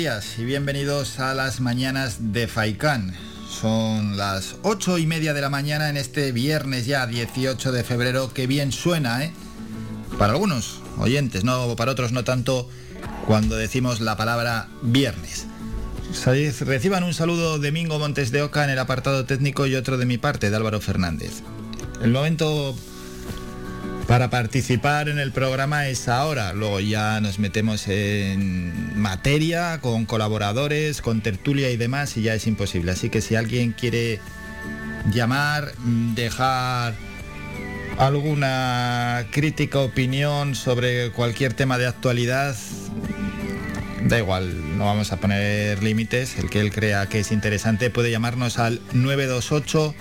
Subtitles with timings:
[0.00, 3.14] Días y bienvenidos a las mañanas de Faikán.
[3.50, 8.32] Son las ocho y media de la mañana en este viernes ya 18 de febrero.
[8.32, 9.30] Que bien suena, ¿eh?
[10.18, 12.66] Para algunos oyentes, no, para otros no tanto
[13.26, 15.46] cuando decimos la palabra viernes.
[16.24, 20.06] Reciban un saludo de Mingo Montes de Oca en el apartado técnico y otro de
[20.06, 21.42] mi parte, de Álvaro Fernández.
[22.00, 22.74] El momento
[24.10, 31.00] para participar en el programa es ahora, luego ya nos metemos en materia con colaboradores,
[31.00, 32.90] con tertulia y demás y ya es imposible.
[32.90, 34.18] Así que si alguien quiere
[35.12, 35.70] llamar,
[36.16, 36.94] dejar
[37.98, 42.56] alguna crítica, opinión sobre cualquier tema de actualidad,
[44.08, 48.10] da igual, no vamos a poner límites, el que él crea que es interesante puede
[48.10, 49.94] llamarnos al 928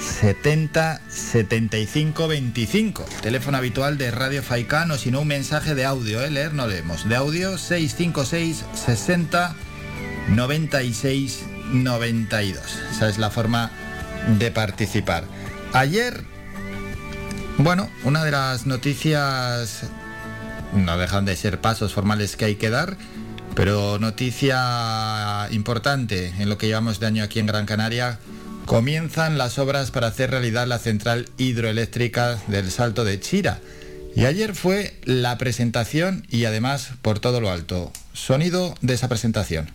[0.00, 3.04] 70 75 25.
[3.22, 6.30] Teléfono habitual de Radio Faicán o si no un mensaje de audio, ¿eh?
[6.30, 7.08] leer no leemos.
[7.08, 9.54] De audio 656 60
[10.30, 12.62] 96 92.
[12.90, 13.70] Esa es la forma
[14.38, 15.24] de participar.
[15.72, 16.24] Ayer,
[17.58, 19.84] bueno, una de las noticias
[20.74, 22.96] no dejan de ser pasos formales que hay que dar,
[23.54, 28.18] pero noticia importante en lo que llevamos de año aquí en Gran Canaria
[28.66, 33.60] comienzan las obras para hacer realidad la central hidroeléctrica del Salto de Chira.
[34.14, 37.92] Y ayer fue la presentación y además por todo lo alto.
[38.12, 39.70] Sonido de esa presentación.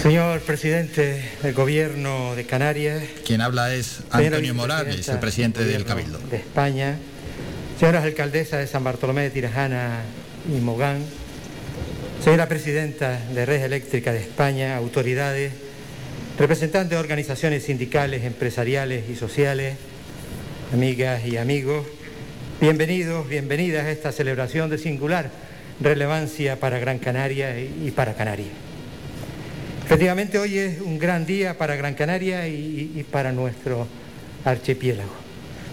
[0.00, 3.02] Señor presidente del Gobierno de Canarias.
[3.24, 6.18] Quien habla es Antonio Morales, el presidente del Cabildo.
[6.30, 6.98] De España
[7.78, 10.02] señoras alcaldesas de San Bartolomé de Tirajana
[10.48, 11.02] y Mogán,
[12.22, 15.52] señora presidenta de Red Eléctrica de España, autoridades,
[16.38, 19.76] representantes de organizaciones sindicales, empresariales y sociales,
[20.72, 21.84] amigas y amigos,
[22.60, 25.30] bienvenidos, bienvenidas a esta celebración de singular
[25.80, 28.52] relevancia para Gran Canaria y para Canarias.
[29.84, 33.86] Efectivamente, hoy es un gran día para Gran Canaria y, para nuestro
[34.44, 35.23] archipiélago.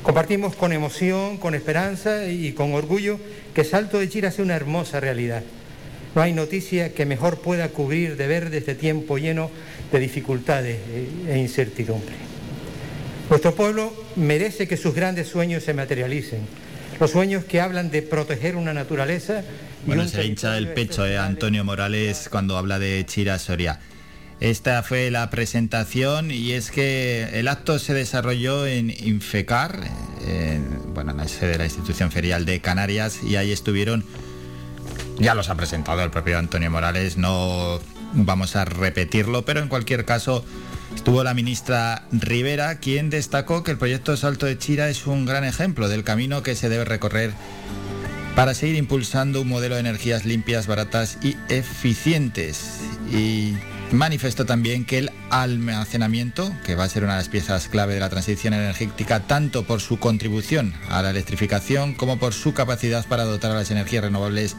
[0.04, 3.20] Compartimos con emoción, con esperanza y con orgullo
[3.54, 5.44] que Salto de Chira sea una hermosa realidad.
[6.16, 9.52] No hay noticia que mejor pueda cubrir de verde este tiempo lleno
[9.92, 10.78] de dificultades
[11.28, 12.16] e incertidumbre.
[13.30, 16.42] Nuestro pueblo merece que sus grandes sueños se materialicen.
[17.00, 19.44] Los sueños que hablan de proteger una naturaleza.
[19.86, 23.80] bueno, se hincha el pecho eh, Antonio Morales cuando habla de Chira Soria.
[24.42, 29.80] Esta fue la presentación y es que el acto se desarrolló en Infecar,
[30.28, 34.04] en, bueno, en la sede de la institución ferial de Canarias y ahí estuvieron,
[35.20, 37.80] ya los ha presentado el propio Antonio Morales, no
[38.14, 40.44] vamos a repetirlo, pero en cualquier caso
[40.96, 45.44] estuvo la ministra Rivera, quien destacó que el proyecto Salto de Chira es un gran
[45.44, 47.32] ejemplo del camino que se debe recorrer
[48.36, 52.80] para seguir impulsando un modelo de energías limpias, baratas y eficientes.
[53.12, 53.54] Y
[53.92, 58.00] Manifestó también que el almacenamiento, que va a ser una de las piezas clave de
[58.00, 63.26] la transición energética, tanto por su contribución a la electrificación como por su capacidad para
[63.26, 64.56] dotar a las energías renovables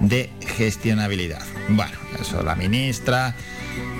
[0.00, 1.42] de gestionabilidad.
[1.70, 3.34] Bueno, eso la ministra,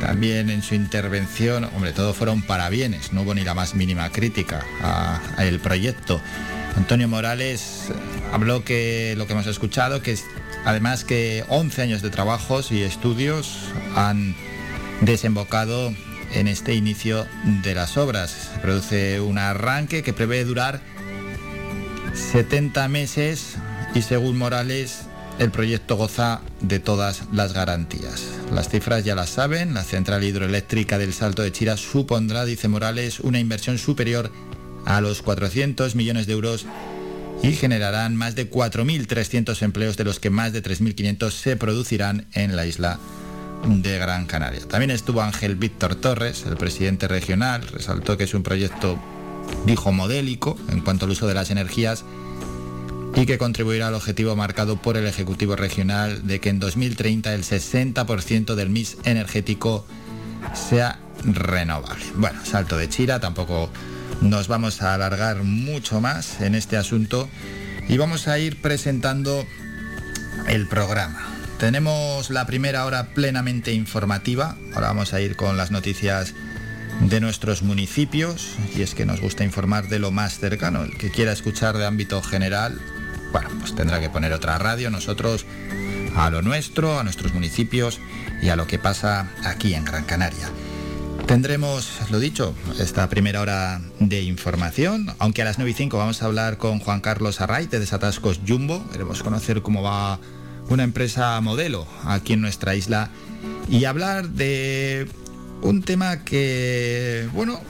[0.01, 4.63] también en su intervención, hombre, todo fueron parabienes, no hubo ni la más mínima crítica
[5.39, 6.21] al proyecto.
[6.77, 7.85] Antonio Morales
[8.31, 10.19] habló que lo que hemos escuchado, que
[10.67, 13.59] además que 11 años de trabajos y estudios
[13.95, 14.37] han
[15.01, 15.93] desembocado
[16.35, 17.27] en este inicio
[17.63, 18.51] de las obras.
[18.55, 20.81] Se produce un arranque que prevé durar
[22.15, 23.57] 70 meses
[23.95, 25.03] y según Morales
[25.39, 28.25] el proyecto goza de todas las garantías.
[28.53, 33.21] Las cifras ya las saben, la central hidroeléctrica del Salto de Chira supondrá, dice Morales,
[33.21, 34.33] una inversión superior
[34.87, 36.65] a los 400 millones de euros
[37.43, 42.57] y generarán más de 4.300 empleos de los que más de 3.500 se producirán en
[42.57, 42.99] la isla
[43.65, 44.61] de Gran Canaria.
[44.69, 48.99] También estuvo Ángel Víctor Torres, el presidente regional, resaltó que es un proyecto
[49.65, 52.05] dijo modélico en cuanto al uso de las energías
[53.15, 57.45] y que contribuirá al objetivo marcado por el Ejecutivo Regional de que en 2030 el
[57.45, 59.87] 60% del mix energético
[60.55, 62.05] sea renovable.
[62.17, 63.71] Bueno, salto de chira, tampoco
[64.21, 67.29] nos vamos a alargar mucho más en este asunto
[67.89, 69.47] y vamos a ir presentando
[70.49, 71.36] el programa.
[71.59, 76.35] Tenemos la primera hora plenamente informativa, ahora vamos a ir con las noticias
[77.01, 80.83] de nuestros municipios y es que nos gusta informar de lo más cercano.
[80.83, 82.79] El que quiera escuchar de ámbito general,
[83.33, 84.91] bueno, pues tendrá que poner otra radio.
[84.91, 85.47] Nosotros
[86.15, 88.01] a lo nuestro, a nuestros municipios
[88.43, 90.51] y a lo que pasa aquí en Gran Canaria.
[91.27, 96.23] Tendremos, lo dicho, esta primera hora de información, aunque a las 9 y 5 vamos
[96.23, 100.21] a hablar con Juan Carlos Array de Desatascos Jumbo, queremos conocer cómo va
[100.69, 103.11] una empresa modelo aquí en nuestra isla.
[103.69, 105.09] Y hablar de
[105.63, 107.61] un tema que, bueno,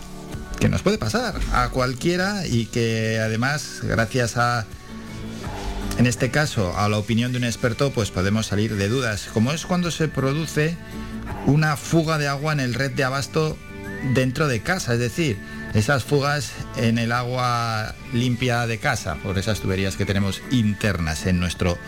[0.61, 4.67] que nos puede pasar a cualquiera y que además, gracias a,
[5.99, 9.53] en este caso, a la opinión de un experto, pues podemos salir de dudas, como
[9.53, 10.77] es cuando se produce
[11.47, 13.57] una fuga de agua en el red de abasto
[14.15, 15.39] dentro de casa, es decir,
[15.75, 21.39] esas fugas en el agua limpia de casa, por esas tuberías que tenemos internas en
[21.41, 21.79] nuestro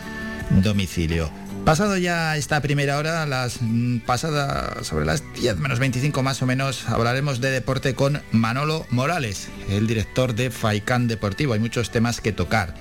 [0.50, 1.30] domicilio.
[1.64, 6.46] Pasado ya esta primera hora, las mm, pasadas sobre las 10 menos 25 más o
[6.46, 11.52] menos, hablaremos de deporte con Manolo Morales, el director de Faicán Deportivo.
[11.52, 12.74] Hay muchos temas que tocar.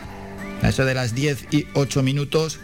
[0.64, 2.60] A eso de las 10 y 8 minutos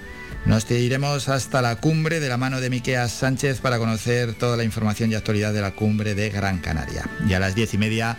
[0.46, 4.64] nos iremos hasta la cumbre de la mano de Miqueas Sánchez para conocer toda la
[4.64, 7.10] información y actualidad de la cumbre de Gran Canaria.
[7.28, 8.18] Y a las 10 y media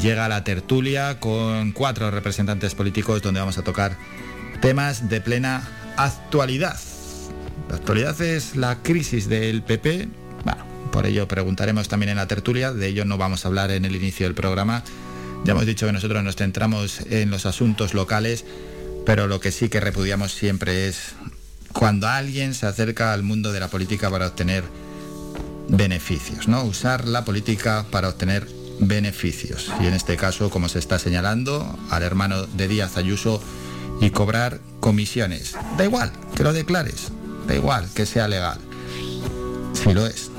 [0.00, 3.96] llega la tertulia con cuatro representantes políticos donde vamos a tocar
[4.60, 5.62] temas de plena
[5.98, 6.78] actualidad.
[7.68, 10.08] La actualidad es la crisis del PP.
[10.44, 13.84] Bueno, por ello preguntaremos también en la tertulia, de ello no vamos a hablar en
[13.84, 14.84] el inicio del programa.
[15.44, 18.44] Ya hemos dicho que nosotros nos centramos en los asuntos locales,
[19.04, 21.14] pero lo que sí que repudiamos siempre es
[21.72, 24.64] cuando alguien se acerca al mundo de la política para obtener
[25.68, 26.64] beneficios, ¿no?
[26.64, 28.48] Usar la política para obtener
[28.80, 29.70] beneficios.
[29.80, 33.42] Y en este caso, como se está señalando, al hermano de Díaz Ayuso
[34.00, 35.56] y cobrar comisiones.
[35.76, 37.12] Da igual que lo declares,
[37.48, 38.58] Da igual que sea legal.
[39.72, 40.30] Si lo es.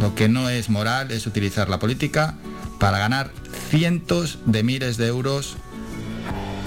[0.00, 2.34] Lo que no es moral es utilizar la política
[2.78, 3.32] para ganar
[3.68, 5.56] cientos de miles de euros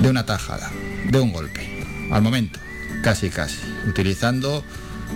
[0.02, 0.70] de una tajada,
[1.06, 1.86] de un golpe.
[2.12, 2.60] Al momento,
[3.04, 3.60] casi casi.
[3.88, 4.66] Utilizando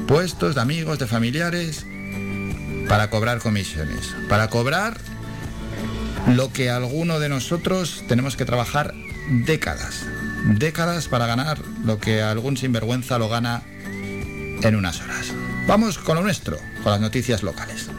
[0.07, 1.85] puestos de amigos, de familiares,
[2.87, 4.15] para cobrar comisiones.
[4.29, 4.97] Para cobrar
[6.27, 8.93] lo que alguno de nosotros tenemos que trabajar
[9.45, 10.05] décadas.
[10.45, 13.63] Décadas para ganar lo que algún sinvergüenza lo gana
[14.61, 15.33] en unas horas.
[15.67, 17.89] Vamos con lo nuestro, con las noticias locales.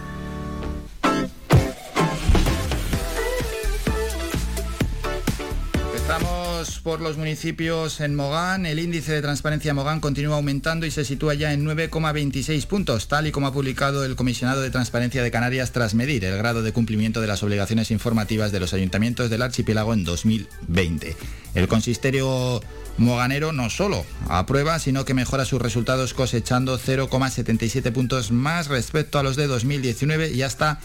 [6.85, 8.65] Por los municipios en Mogán.
[8.65, 13.27] El índice de transparencia Mogán continúa aumentando y se sitúa ya en 9,26 puntos, tal
[13.27, 16.73] y como ha publicado el comisionado de Transparencia de Canarias tras medir el grado de
[16.73, 21.17] cumplimiento de las obligaciones informativas de los ayuntamientos del archipiélago en 2020.
[21.57, 22.61] El consistorio
[22.99, 29.25] Moganero no solo aprueba, sino que mejora sus resultados cosechando 0,77 puntos más respecto a
[29.25, 30.79] los de 2019 y hasta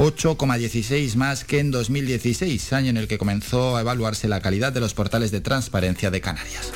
[0.00, 4.80] 8,16 más que en 2016, año en el que comenzó a evaluarse la calidad de
[4.80, 6.72] los portales de transparencia de Canarias.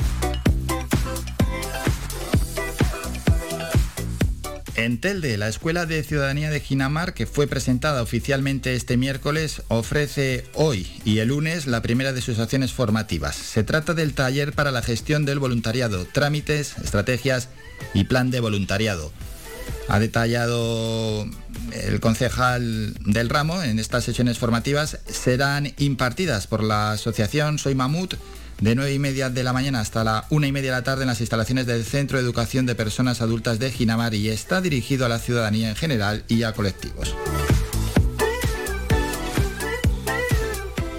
[4.76, 10.44] En Telde, la Escuela de Ciudadanía de Ginamar, que fue presentada oficialmente este miércoles, ofrece
[10.52, 13.36] hoy y el lunes la primera de sus acciones formativas.
[13.36, 17.48] Se trata del taller para la gestión del voluntariado, trámites, estrategias
[17.94, 19.12] y plan de voluntariado.
[19.88, 21.26] Ha detallado
[21.72, 28.14] el concejal del ramo en estas sesiones formativas serán impartidas por la asociación Soy Mamut
[28.60, 31.02] de 9 y media de la mañana hasta la 1 y media de la tarde
[31.02, 35.04] en las instalaciones del Centro de Educación de Personas Adultas de Ginamar y está dirigido
[35.04, 37.14] a la ciudadanía en general y a colectivos.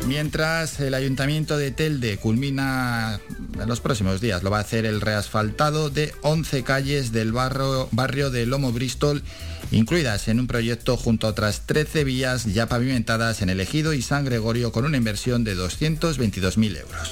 [0.07, 3.19] Mientras el ayuntamiento de Telde culmina
[3.59, 7.87] en los próximos días, lo va a hacer el reasfaltado de 11 calles del barrio,
[7.91, 9.23] barrio de Lomo Bristol,
[9.71, 14.01] incluidas en un proyecto junto a otras 13 vías ya pavimentadas en el Ejido y
[14.01, 17.11] San Gregorio con una inversión de 222.000 euros.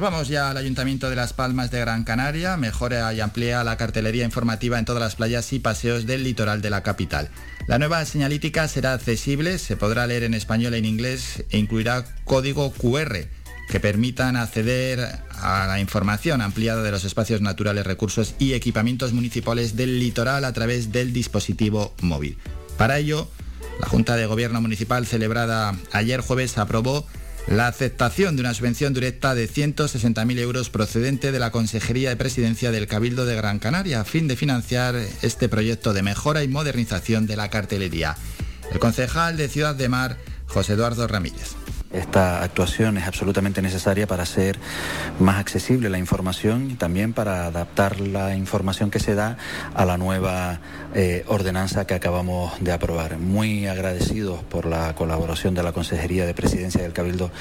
[0.00, 3.76] Nos vamos ya al Ayuntamiento de Las Palmas de Gran Canaria, mejora y amplía la
[3.76, 7.28] cartelería informativa en todas las playas y paseos del litoral de la capital.
[7.66, 12.06] La nueva señalítica será accesible, se podrá leer en español e en inglés e incluirá
[12.24, 13.28] código QR
[13.68, 19.76] que permitan acceder a la información ampliada de los espacios naturales, recursos y equipamientos municipales
[19.76, 22.38] del litoral a través del dispositivo móvil.
[22.78, 23.28] Para ello,
[23.82, 27.06] La Junta de Gobierno Municipal celebrada ayer jueves aprobó
[27.48, 32.70] la aceptación de una subvención directa de 160.000 euros procedente de la Consejería de Presidencia
[32.70, 37.26] del Cabildo de Gran Canaria a fin de financiar este proyecto de mejora y modernización
[37.26, 38.16] de la cartelería.
[38.72, 40.16] El concejal de Ciudad de Mar,
[40.46, 41.56] José Eduardo Ramírez.
[41.92, 44.58] Esta actuación es absolutamente necesaria para hacer
[45.18, 49.36] más accesible la información y también para adaptar la información que se da
[49.74, 50.60] a la nueva
[50.94, 53.18] eh, ordenanza que acabamos de aprobar.
[53.18, 57.32] Muy agradecidos por la colaboración de la Consejería de Presidencia del Cabildo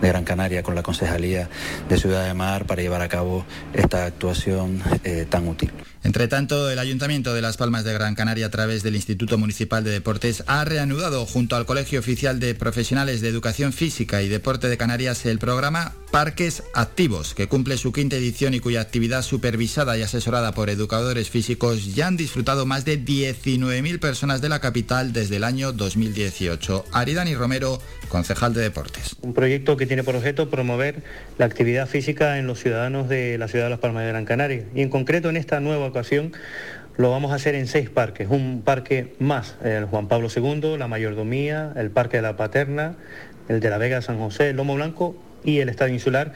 [0.00, 1.50] de Gran Canaria con la Concejalía
[1.88, 5.70] de Ciudad de Mar para llevar a cabo esta actuación eh, tan útil.
[6.04, 9.84] Entre tanto, el Ayuntamiento de Las Palmas de Gran Canaria, a través del Instituto Municipal
[9.84, 14.68] de Deportes, ha reanudado junto al Colegio Oficial de Profesionales de Educación Física y Deporte
[14.68, 19.98] de Canarias el programa Parques Activos, que cumple su quinta edición y cuya actividad supervisada
[19.98, 25.12] y asesorada por educadores físicos ya han disfrutado más de 19.000 personas de la capital
[25.12, 26.86] desde el año 2018.
[26.92, 29.16] Aridani Romero, concejal de Deportes.
[29.20, 31.02] Un proyecto que tiene por objeto promover
[31.36, 34.64] la actividad física en los ciudadanos de la ciudad de Las Palmas de Gran Canaria
[34.74, 36.32] y en concreto en esta nueva ocasión
[36.96, 40.88] lo vamos a hacer en seis parques, un parque más, el Juan Pablo II, la
[40.88, 42.96] Mayordomía, el Parque de la Paterna,
[43.48, 45.14] el de la Vega San José, el Lomo Blanco
[45.44, 46.32] y el Estadio Insular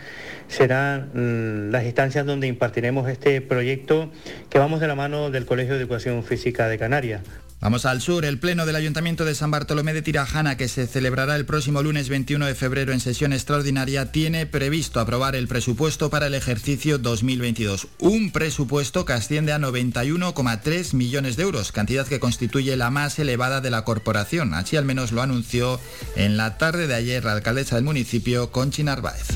[0.49, 4.11] serán mm, las instancias donde impartiremos este proyecto
[4.51, 7.23] que vamos de la mano del Colegio de Educación Física de Canarias.
[7.63, 8.25] Vamos al sur.
[8.25, 12.09] El Pleno del Ayuntamiento de San Bartolomé de Tirajana, que se celebrará el próximo lunes
[12.09, 17.87] 21 de febrero en sesión extraordinaria, tiene previsto aprobar el presupuesto para el ejercicio 2022.
[18.01, 23.61] Un presupuesto que asciende a 91,3 millones de euros, cantidad que constituye la más elevada
[23.61, 24.55] de la corporación.
[24.55, 25.79] Así al menos lo anunció
[26.17, 29.29] en la tarde de ayer la alcaldesa del municipio, Conchi Narváez.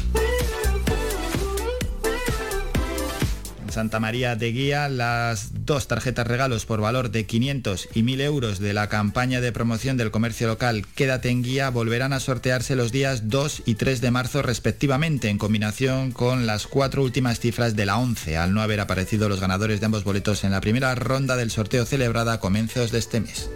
[3.76, 8.58] Santa María de Guía las dos tarjetas regalos por valor de 500 y 1000 euros
[8.58, 12.90] de la campaña de promoción del comercio local Quédate en Guía volverán a sortearse los
[12.90, 17.84] días 2 y 3 de marzo respectivamente en combinación con las cuatro últimas cifras de
[17.84, 21.36] la 11 al no haber aparecido los ganadores de ambos boletos en la primera ronda
[21.36, 23.50] del sorteo celebrada a comienzos de este mes.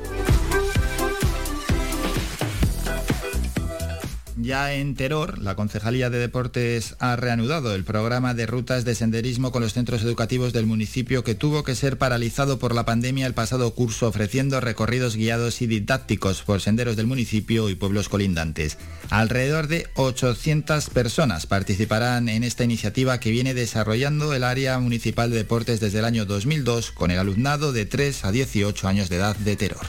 [4.42, 9.52] Ya en Teror, la Concejalía de Deportes ha reanudado el programa de rutas de senderismo
[9.52, 13.34] con los centros educativos del municipio que tuvo que ser paralizado por la pandemia el
[13.34, 18.78] pasado curso, ofreciendo recorridos guiados y didácticos por senderos del municipio y pueblos colindantes.
[19.10, 25.36] Alrededor de 800 personas participarán en esta iniciativa que viene desarrollando el área municipal de
[25.36, 29.36] deportes desde el año 2002 con el alumnado de 3 a 18 años de edad
[29.36, 29.86] de Teror.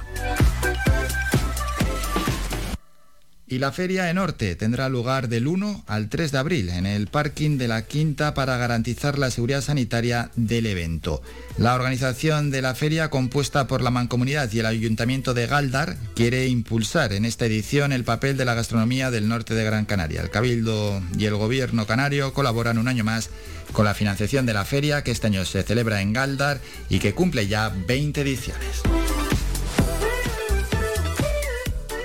[3.51, 7.07] Y la Feria en Norte tendrá lugar del 1 al 3 de abril en el
[7.07, 11.21] parking de la Quinta para garantizar la seguridad sanitaria del evento.
[11.57, 16.47] La organización de la feria, compuesta por la Mancomunidad y el Ayuntamiento de Galdar, quiere
[16.47, 20.21] impulsar en esta edición el papel de la gastronomía del norte de Gran Canaria.
[20.21, 23.31] El Cabildo y el Gobierno canario colaboran un año más
[23.73, 27.13] con la financiación de la feria que este año se celebra en Galdar y que
[27.13, 28.81] cumple ya 20 ediciones.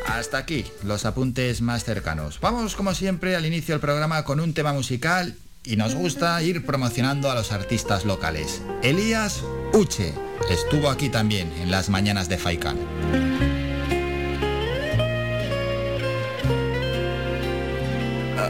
[0.06, 2.40] Hasta aquí los apuntes más cercanos.
[2.40, 5.34] Vamos como siempre al inicio del programa con un tema musical
[5.64, 8.62] y nos gusta ir promocionando a los artistas locales.
[8.82, 10.14] Elías Uche
[10.48, 12.78] estuvo aquí también en las mañanas de Faikan.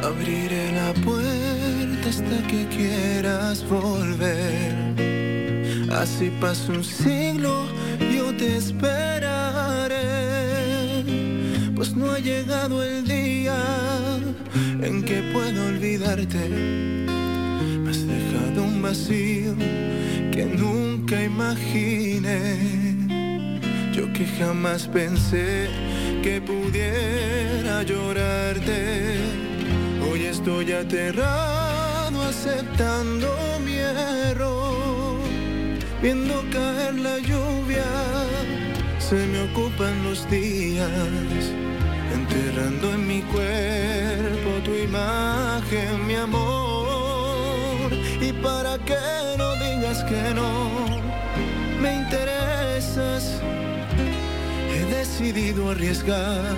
[0.03, 4.77] Abriré la puerta hasta que quieras volver.
[5.91, 7.67] Así pasa un siglo,
[8.15, 10.46] yo te esperaré
[11.77, 13.55] pues no ha llegado el día
[14.83, 16.49] en que puedo olvidarte.
[16.49, 19.55] Me has dejado un vacío
[20.33, 22.57] que nunca imaginé.
[23.93, 25.69] Yo que jamás pensé
[26.23, 29.19] que pudiera llorarte.
[30.11, 33.29] Hoy estoy aterrado aceptando
[33.65, 35.19] mi error,
[36.01, 37.85] viendo caer la lluvia.
[38.99, 41.66] Se me ocupan los días
[42.29, 47.93] enterrando en mi cuerpo tu imagen, mi amor.
[48.21, 48.99] Y para que
[49.39, 51.01] no digas que no
[51.81, 53.41] me interesas,
[54.73, 56.55] he decidido arriesgar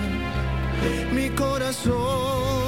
[1.13, 2.68] mi corazón.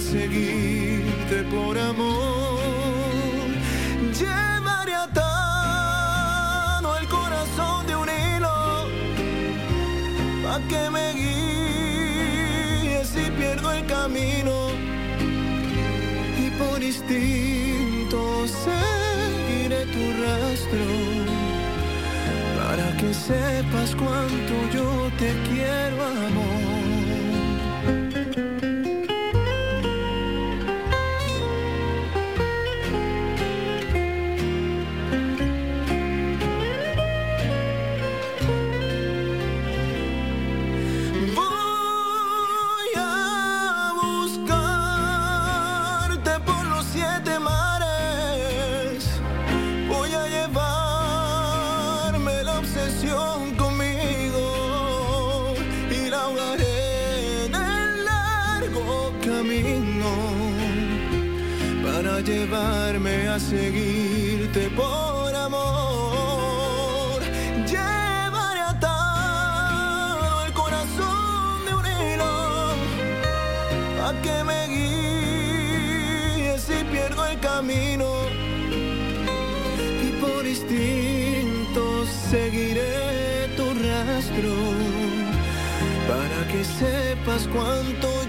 [0.00, 2.58] Seguirte por amor.
[4.18, 8.88] Llevaré atado el corazón de un hilo
[10.42, 14.70] pa' que me guíe si pierdo el camino
[16.42, 20.86] y por instinto seguiré tu rastro
[22.58, 24.88] para que sepas cuánto yo
[25.18, 26.59] te quiero amor.
[63.48, 67.20] Seguirte por amor.
[67.66, 72.34] Llevaré atado el corazón de un hilo
[74.06, 78.08] a que me guíe si pierdo el camino
[80.06, 84.54] y por instinto seguiré tu rastro
[86.08, 88.19] para que sepas cuánto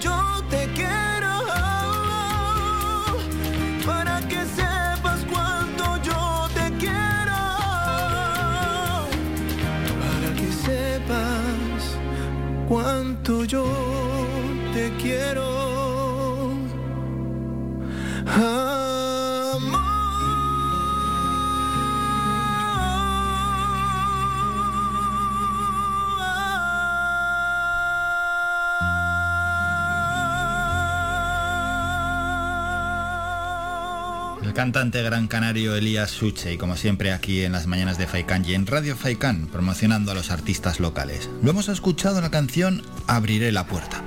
[34.62, 38.54] cantante gran canario Elías Suche y como siempre aquí en las mañanas de Faikan y
[38.54, 41.32] en Radio Faikan promocionando a los artistas locales.
[41.42, 44.04] Lo hemos escuchado en la canción Abriré la puerta.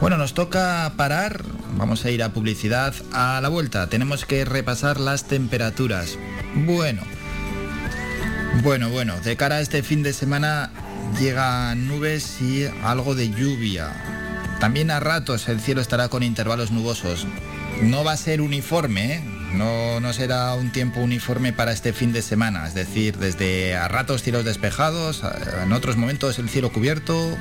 [0.00, 1.42] Bueno, nos toca parar,
[1.76, 3.88] vamos a ir a publicidad a la vuelta.
[3.88, 6.16] Tenemos que repasar las temperaturas.
[6.54, 7.02] Bueno,
[8.62, 10.70] bueno, bueno, de cara a este fin de semana
[11.18, 13.90] llegan nubes y algo de lluvia.
[14.60, 17.26] También a ratos el cielo estará con intervalos nubosos.
[17.82, 19.37] No va a ser uniforme, ¿eh?
[19.54, 22.66] No, no será un tiempo uniforme para este fin de semana.
[22.66, 25.22] Es decir, desde a ratos cielos despejados,
[25.62, 27.36] en otros momentos el cielo cubierto,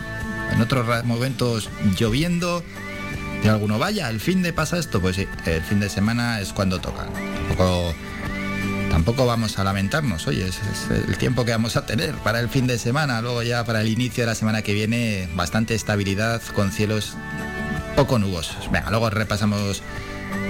[0.52, 2.63] en otros momentos lloviendo.
[3.43, 6.54] De alguno vaya, el fin de pasa esto, pues sí, el fin de semana es
[6.54, 7.06] cuando toca.
[7.48, 7.93] Tampoco,
[8.89, 12.50] tampoco vamos a lamentarnos, oye, es, es el tiempo que vamos a tener para el
[12.50, 13.22] fin de semana.
[13.22, 17.15] Luego ya para el inicio de la semana que viene, bastante estabilidad con cielos
[17.96, 18.72] poco nubosos.
[18.72, 19.84] Venga, luego repasamos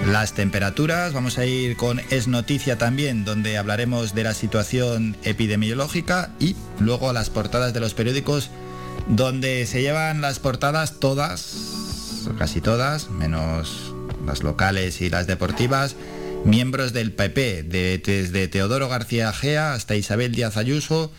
[0.06, 1.14] las temperaturas.
[1.14, 7.12] Vamos a ir con Es Noticia también, donde hablaremos de la situación epidemiológica y luego
[7.14, 8.50] las portadas de los periódicos,
[9.08, 11.56] donde se llevan las portadas todas,
[12.38, 13.94] casi todas, menos
[14.26, 15.96] las locales y las deportivas,
[16.46, 21.12] miembros del PP, de- desde Teodoro García Gea hasta Isabel Díaz Ayuso,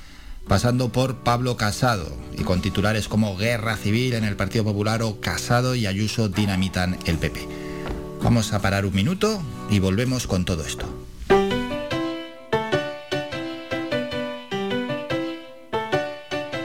[0.46, 5.20] pasando por Pablo Casado, y con titulares como Guerra Civil en el Partido Popular o
[5.20, 7.67] Casado y Ayuso dinamitan el PP.
[8.22, 10.86] Vamos a parar un minuto y volvemos con todo esto.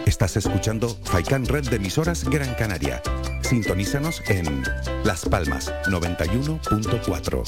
[0.05, 3.01] Estás escuchando Faikan Red de emisoras Gran Canaria.
[3.41, 4.63] Sintonízanos en
[5.03, 7.43] Las Palmas 91.4.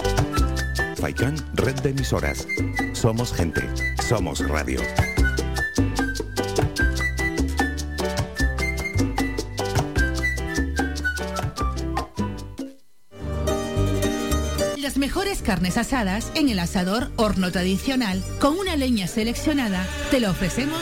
[0.98, 2.48] Faikan Red de emisoras.
[2.94, 3.62] Somos gente.
[4.02, 4.82] Somos radio.
[15.42, 19.86] Carnes asadas en el asador horno tradicional con una leña seleccionada.
[20.12, 20.82] Te lo ofrecemos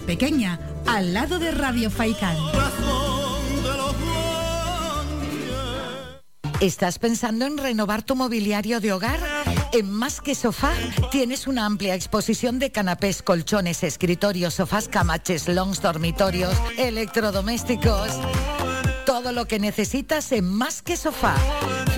[0.00, 2.36] Pequeña, al lado de Radio Faicán.
[6.60, 9.18] ¿Estás pensando en renovar tu mobiliario de hogar?
[9.72, 10.72] En Más que Sofá
[11.10, 18.10] tienes una amplia exposición de canapés, colchones, escritorios, sofás, camaches, longs, dormitorios, electrodomésticos.
[19.06, 21.34] Todo lo que necesitas en Más que Sofá.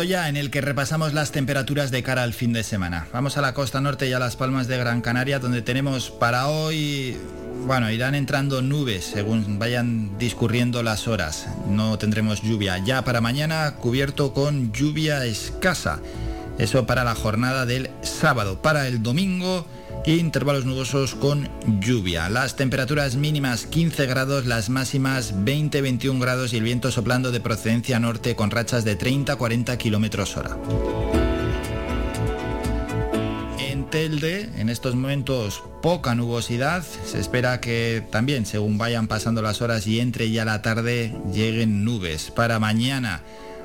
[0.00, 3.06] Ya en el que repasamos las temperaturas de cara al fin de semana.
[3.12, 6.48] Vamos a la costa norte y a las palmas de Gran Canaria, donde tenemos para
[6.48, 7.18] hoy,
[7.66, 11.46] bueno, irán entrando nubes según vayan discurriendo las horas.
[11.68, 12.78] No tendremos lluvia.
[12.78, 16.00] Ya para mañana cubierto con lluvia escasa.
[16.58, 18.62] Eso para la jornada del sábado.
[18.62, 19.66] Para el domingo
[20.06, 21.48] intervalos nubosos con
[21.80, 22.28] lluvia.
[22.28, 28.00] Las temperaturas mínimas 15 grados, las máximas 20-21 grados y el viento soplando de procedencia
[28.00, 30.56] norte con rachas de 30-40 kilómetros hora.
[33.60, 39.62] En Telde, en estos momentos poca nubosidad, se espera que también según vayan pasando las
[39.62, 42.30] horas y entre ya la tarde lleguen nubes.
[42.30, 43.22] Para mañana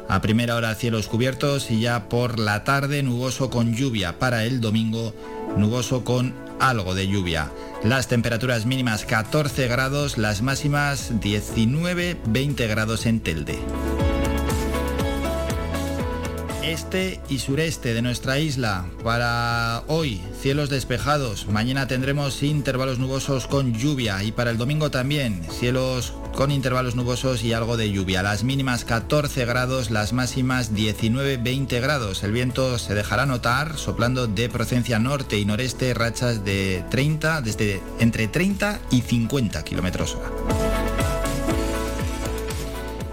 [0.10, 4.20] a primera hora cielos cubiertos y ya por la tarde nuboso con lluvia.
[4.20, 5.14] Para el domingo
[5.58, 7.52] nuboso con algo de lluvia.
[7.84, 13.60] Las temperaturas mínimas 14 grados, las máximas 19-20 grados en Telde.
[16.68, 18.86] Este y sureste de nuestra isla.
[19.02, 21.48] Para hoy, cielos despejados.
[21.48, 24.22] Mañana tendremos intervalos nubosos con lluvia.
[24.26, 28.22] Y para el domingo también, cielos con intervalos nubosos y algo de lluvia.
[28.22, 32.24] Las mínimas 14 grados, las máximas 19-20 grados.
[32.24, 37.82] El viento se dejará notar soplando de procedencia norte y noreste rachas de 30, desde
[38.00, 40.97] entre 30 y 50 kilómetros hora.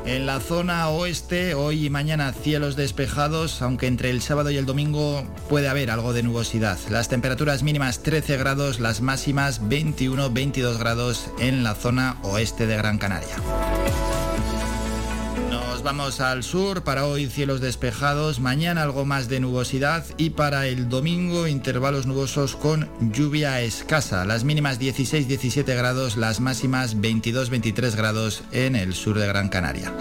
[0.06, 4.66] En la zona oeste, hoy y mañana cielos despejados, aunque entre el sábado y el
[4.66, 6.78] domingo puede haber algo de nubosidad.
[6.90, 12.98] Las temperaturas mínimas 13 grados, las máximas 21-22 grados en la zona oeste de Gran
[12.98, 13.36] Canaria.
[15.84, 20.88] Vamos al sur, para hoy cielos despejados, mañana algo más de nubosidad y para el
[20.88, 24.24] domingo intervalos nubosos con lluvia escasa.
[24.24, 29.92] Las mínimas 16-17 grados, las máximas 22-23 grados en el sur de Gran Canaria.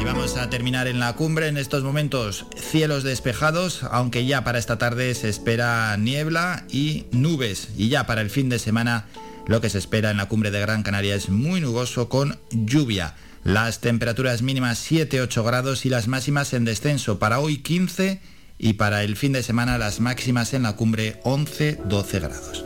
[0.00, 1.48] Y vamos a terminar en la cumbre.
[1.48, 7.70] En estos momentos cielos despejados, aunque ya para esta tarde se espera niebla y nubes.
[7.76, 9.06] Y ya para el fin de semana
[9.48, 13.16] lo que se espera en la cumbre de Gran Canaria es muy nuboso con lluvia.
[13.44, 17.18] Las temperaturas mínimas 7-8 grados y las máximas en descenso.
[17.18, 18.20] Para hoy 15
[18.58, 22.64] y para el fin de semana las máximas en la cumbre 11-12 grados.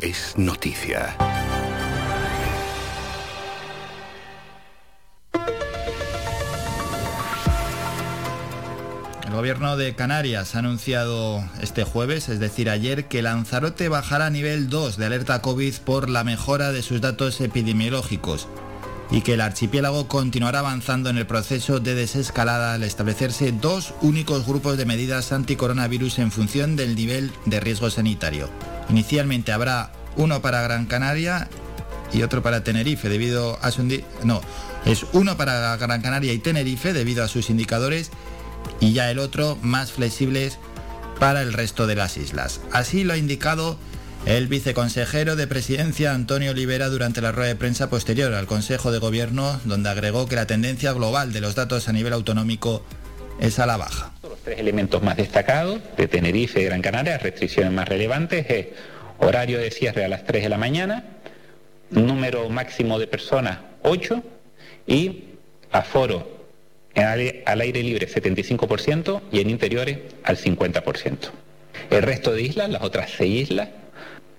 [0.00, 1.16] Es noticia.
[9.42, 14.68] Gobierno de Canarias ha anunciado este jueves, es decir, ayer, que Lanzarote bajará a nivel
[14.68, 18.46] 2 de alerta COVID por la mejora de sus datos epidemiológicos
[19.10, 24.46] y que el archipiélago continuará avanzando en el proceso de desescalada al establecerse dos únicos
[24.46, 28.48] grupos de medidas anticoronavirus en función del nivel de riesgo sanitario.
[28.90, 31.48] Inicialmente habrá uno para Gran Canaria
[32.12, 33.82] y otro para Tenerife debido a su
[34.22, 34.40] no,
[34.84, 38.12] es uno para Gran Canaria y Tenerife debido a sus indicadores
[38.80, 40.58] y ya el otro más flexibles
[41.18, 42.60] para el resto de las islas.
[42.72, 43.78] Así lo ha indicado
[44.26, 48.98] el viceconsejero de Presidencia Antonio Olivera durante la rueda de prensa posterior al Consejo de
[48.98, 52.84] Gobierno, donde agregó que la tendencia global de los datos a nivel autonómico
[53.40, 54.12] es a la baja.
[54.22, 58.66] Los tres elementos más destacados de Tenerife y Gran Canaria, restricciones más relevantes, es
[59.18, 61.04] horario de cierre a las 3 de la mañana,
[61.90, 64.22] número máximo de personas 8
[64.86, 65.24] y
[65.70, 66.41] aforo
[66.94, 71.30] al aire libre 75% y en interiores al 50%.
[71.90, 73.68] El resto de islas, las otras seis islas,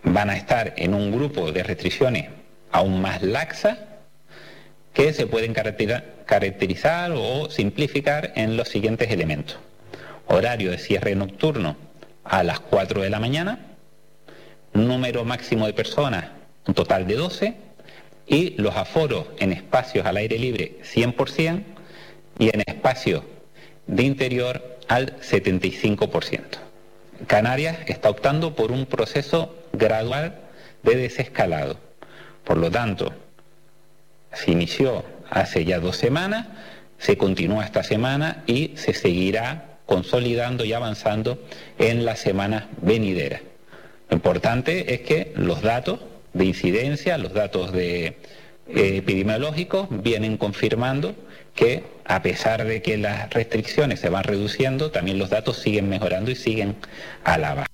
[0.03, 2.29] van a estar en un grupo de restricciones
[2.71, 3.77] aún más laxa
[4.93, 9.57] que se pueden caracterizar o simplificar en los siguientes elementos.
[10.27, 11.75] Horario de cierre nocturno
[12.23, 13.59] a las 4 de la mañana,
[14.73, 16.25] número máximo de personas,
[16.67, 17.55] un total de 12,
[18.27, 21.63] y los aforos en espacios al aire libre 100%
[22.39, 23.23] y en espacios
[23.87, 26.39] de interior al 75%.
[27.27, 30.39] Canarias está optando por un proceso gradual
[30.83, 31.77] de desescalado.
[32.43, 33.13] Por lo tanto,
[34.33, 36.47] se inició hace ya dos semanas,
[36.97, 41.39] se continúa esta semana y se seguirá consolidando y avanzando
[41.77, 43.41] en las semanas venideras.
[44.09, 45.99] Lo importante es que los datos
[46.33, 48.17] de incidencia, los datos de,
[48.67, 51.15] eh, epidemiológicos vienen confirmando
[51.55, 56.31] que a pesar de que las restricciones se van reduciendo, también los datos siguen mejorando
[56.31, 56.75] y siguen
[57.23, 57.72] a la baja.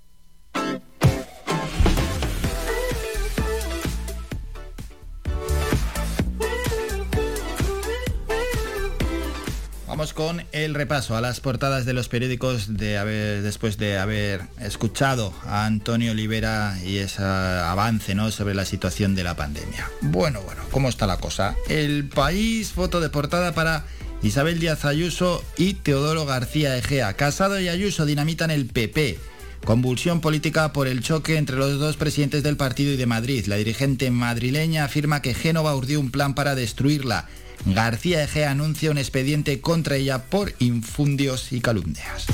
[9.99, 15.33] Con el repaso a las portadas de los periódicos de haber, después de haber escuchado
[15.45, 18.31] a Antonio Olivera y ese avance ¿no?
[18.31, 19.91] sobre la situación de la pandemia.
[19.99, 21.57] Bueno, bueno, ¿cómo está la cosa?
[21.67, 23.83] El país, foto de portada para
[24.23, 27.13] Isabel Díaz Ayuso y Teodoro García Egea.
[27.15, 29.19] Casado y Ayuso dinamitan el PP.
[29.65, 33.45] Convulsión política por el choque entre los dos presidentes del partido y de Madrid.
[33.47, 37.27] La dirigente madrileña afirma que Génova urdió un plan para destruirla.
[37.65, 42.25] García Egea anuncia un expediente contra ella por infundios y calumnias.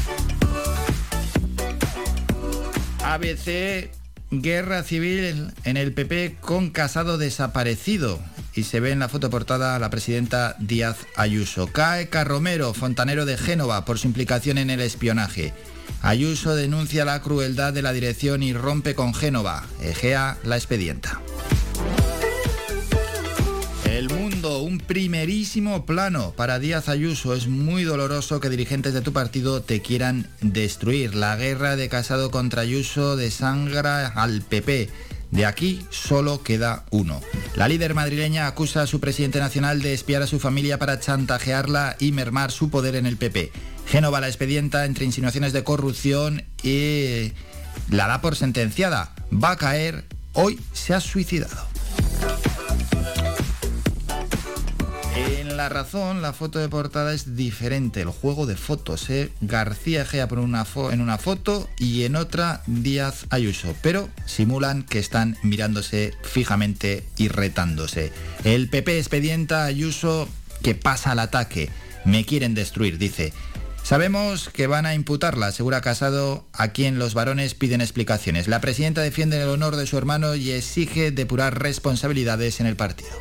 [3.03, 3.89] ABC,
[4.31, 8.19] guerra civil en el PP con Casado desaparecido.
[8.53, 11.67] Y se ve en la foto portada a la presidenta Díaz Ayuso.
[11.67, 15.53] Cae Carromero, fontanero de Génova, por su implicación en el espionaje.
[16.01, 19.65] Ayuso denuncia la crueldad de la dirección y rompe con Génova.
[19.81, 21.19] Egea la expedienta.
[23.95, 27.33] El mundo, un primerísimo plano para Díaz Ayuso.
[27.33, 31.15] Es muy doloroso que dirigentes de tu partido te quieran destruir.
[31.15, 34.89] La guerra de Casado contra Ayuso desangra al PP.
[35.31, 37.21] De aquí solo queda uno.
[37.55, 41.95] La líder madrileña acusa a su presidente nacional de espiar a su familia para chantajearla
[41.97, 43.53] y mermar su poder en el PP.
[43.87, 47.31] Génova la expedienta entre insinuaciones de corrupción y
[47.89, 49.15] la da por sentenciada.
[49.31, 50.03] Va a caer,
[50.33, 51.65] hoy se ha suicidado.
[55.15, 59.09] En La Razón, la foto de portada es diferente, el juego de fotos.
[59.09, 59.31] ¿eh?
[59.39, 64.99] García Egea por una en una foto y en otra Díaz Ayuso, pero simulan que
[64.99, 68.11] están mirándose fijamente y retándose.
[68.43, 70.27] El PP expedienta a Ayuso
[70.61, 71.69] que pasa al ataque.
[72.03, 73.31] Me quieren destruir, dice.
[73.83, 78.47] Sabemos que van a imputarla, asegura Casado, a quien los varones piden explicaciones.
[78.47, 83.11] La presidenta defiende el honor de su hermano y exige depurar responsabilidades en el partido.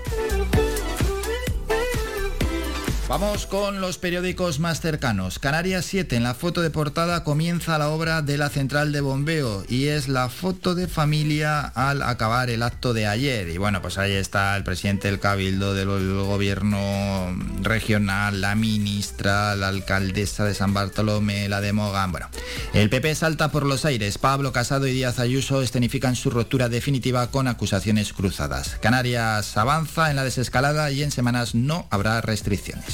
[3.06, 5.38] Vamos con los periódicos más cercanos.
[5.38, 9.62] Canarias 7, en la foto de portada comienza la obra de la central de bombeo
[9.68, 13.50] y es la foto de familia al acabar el acto de ayer.
[13.50, 15.88] Y bueno, pues ahí está el presidente del Cabildo del
[16.24, 22.10] gobierno regional, la ministra, la alcaldesa de San Bartolomé, la de Mogán.
[22.10, 22.28] Bueno,
[22.72, 24.16] el PP salta por los aires.
[24.16, 28.78] Pablo Casado y Díaz Ayuso escenifican su ruptura definitiva con acusaciones cruzadas.
[28.80, 32.93] Canarias avanza en la desescalada y en semanas no habrá restricciones.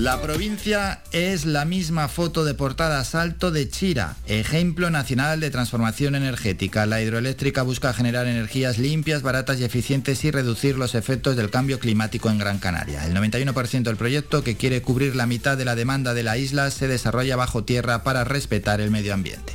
[0.00, 6.14] La provincia es la misma foto de portada Salto de Chira, ejemplo nacional de transformación
[6.14, 6.86] energética.
[6.86, 11.78] La hidroeléctrica busca generar energías limpias, baratas y eficientes y reducir los efectos del cambio
[11.78, 13.04] climático en Gran Canaria.
[13.04, 16.70] El 91% del proyecto, que quiere cubrir la mitad de la demanda de la isla,
[16.70, 19.52] se desarrolla bajo tierra para respetar el medio ambiente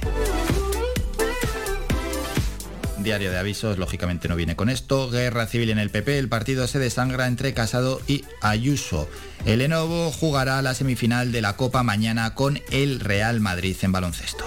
[3.05, 5.09] diario de avisos, lógicamente no viene con esto.
[5.09, 9.07] Guerra civil en el PP, el partido se desangra entre Casado y Ayuso.
[9.45, 14.43] El Lenovo jugará la semifinal de la Copa mañana con el Real Madrid en baloncesto.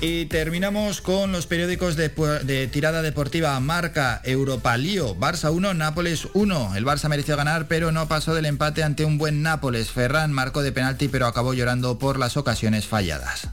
[0.00, 6.26] Y terminamos con los periódicos de, de, tirada deportiva Marca, Europa Lío, Barça 1, Nápoles
[6.32, 6.74] 1.
[6.74, 9.90] El Barça mereció ganar, pero no pasó del empate ante un buen Nápoles.
[9.90, 13.48] Ferran marcó de penalti, pero acabó llorando por las ocasiones falladas.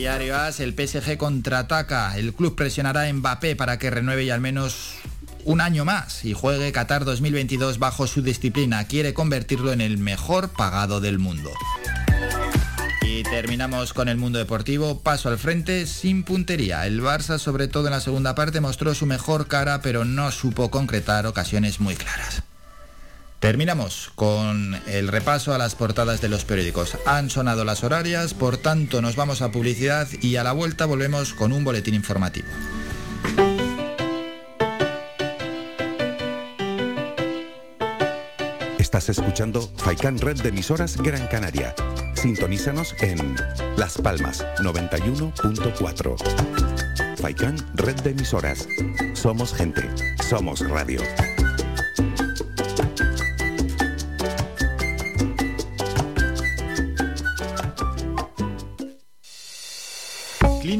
[0.00, 2.16] Diario As, el PSG contraataca.
[2.16, 4.94] El club presionará a Mbappé para que renueve y al menos
[5.44, 8.86] un año más y juegue Qatar 2022 bajo su disciplina.
[8.86, 11.50] Quiere convertirlo en el mejor pagado del mundo.
[13.02, 15.00] Y terminamos con el mundo deportivo.
[15.00, 16.86] Paso al frente sin puntería.
[16.86, 20.70] El Barça, sobre todo en la segunda parte, mostró su mejor cara, pero no supo
[20.70, 22.42] concretar ocasiones muy claras.
[23.40, 26.98] Terminamos con el repaso a las portadas de los periódicos.
[27.06, 31.32] Han sonado las horarias, por tanto nos vamos a publicidad y a la vuelta volvemos
[31.32, 32.46] con un boletín informativo.
[38.78, 41.74] Estás escuchando Faikan Red de emisoras Gran Canaria.
[42.14, 43.36] Sintonízanos en
[43.78, 47.16] Las Palmas 91.4.
[47.16, 48.68] Faikan Red de emisoras.
[49.14, 49.88] Somos gente,
[50.28, 51.00] somos radio.
[60.70, 60.79] Berlin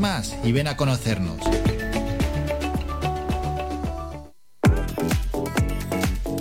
[0.00, 1.38] más y ven a conocernos.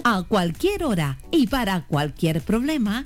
[0.04, 3.06] A cualquier hora y para cualquier problema,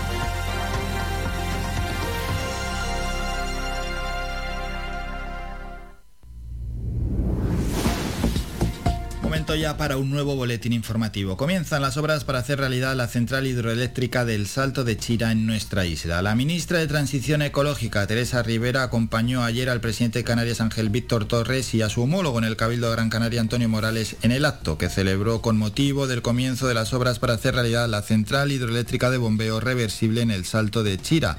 [9.31, 11.37] Momento ya para un nuevo boletín informativo.
[11.37, 15.85] Comienzan las obras para hacer realidad la central hidroeléctrica del Salto de Chira en nuestra
[15.85, 16.21] isla.
[16.21, 21.29] La ministra de Transición Ecológica, Teresa Rivera, acompañó ayer al presidente de Canarias Ángel Víctor
[21.29, 24.43] Torres y a su homólogo en el Cabildo de Gran Canaria Antonio Morales en el
[24.43, 28.51] acto que celebró con motivo del comienzo de las obras para hacer realidad la central
[28.51, 31.37] hidroeléctrica de bombeo reversible en el Salto de Chira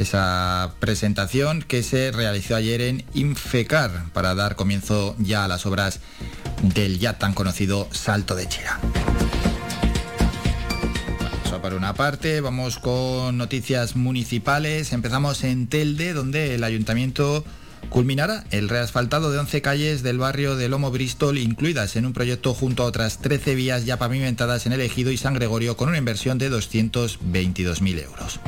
[0.00, 6.00] esa presentación que se realizó ayer en Infecar para dar comienzo ya a las obras
[6.62, 8.78] del ya tan conocido Salto de Chira.
[11.44, 14.92] Eso por una parte, vamos con noticias municipales.
[14.92, 17.44] Empezamos en Telde, donde el ayuntamiento
[17.88, 22.54] culminará el reasfaltado de 11 calles del barrio de Lomo Bristol, incluidas en un proyecto
[22.54, 25.98] junto a otras 13 vías ya pavimentadas en el Ejido y San Gregorio, con una
[25.98, 28.40] inversión de 222.000 euros.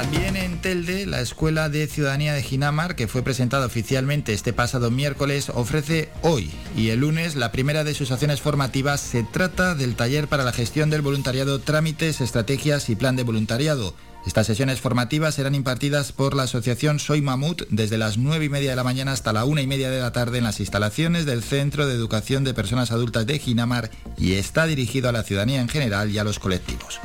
[0.00, 4.90] También en Telde, la Escuela de Ciudadanía de Ginamar, que fue presentada oficialmente este pasado
[4.90, 9.02] miércoles, ofrece hoy y el lunes la primera de sus acciones formativas.
[9.02, 13.94] Se trata del taller para la gestión del voluntariado, trámites, estrategias y plan de voluntariado.
[14.26, 18.70] Estas sesiones formativas serán impartidas por la asociación Soy Mamut desde las 9 y media
[18.70, 21.42] de la mañana hasta la una y media de la tarde en las instalaciones del
[21.42, 25.68] Centro de Educación de Personas Adultas de Ginamar y está dirigido a la ciudadanía en
[25.68, 27.00] general y a los colectivos.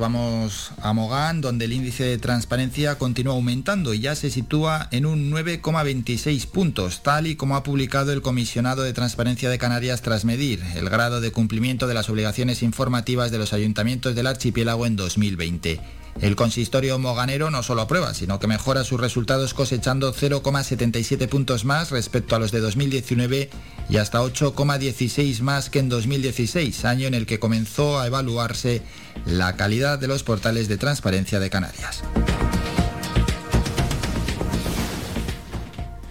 [0.00, 5.06] Vamos a Mogán, donde el índice de transparencia continúa aumentando y ya se sitúa en
[5.06, 10.24] un 9,26 puntos, tal y como ha publicado el comisionado de Transparencia de Canarias tras
[10.24, 14.96] medir el grado de cumplimiento de las obligaciones informativas de los ayuntamientos del archipiélago en
[14.96, 15.99] 2020.
[16.20, 21.90] El consistorio moganero no solo aprueba, sino que mejora sus resultados cosechando 0,77 puntos más
[21.90, 23.48] respecto a los de 2019
[23.88, 28.82] y hasta 8,16 más que en 2016, año en el que comenzó a evaluarse
[29.24, 32.02] la calidad de los portales de transparencia de Canarias.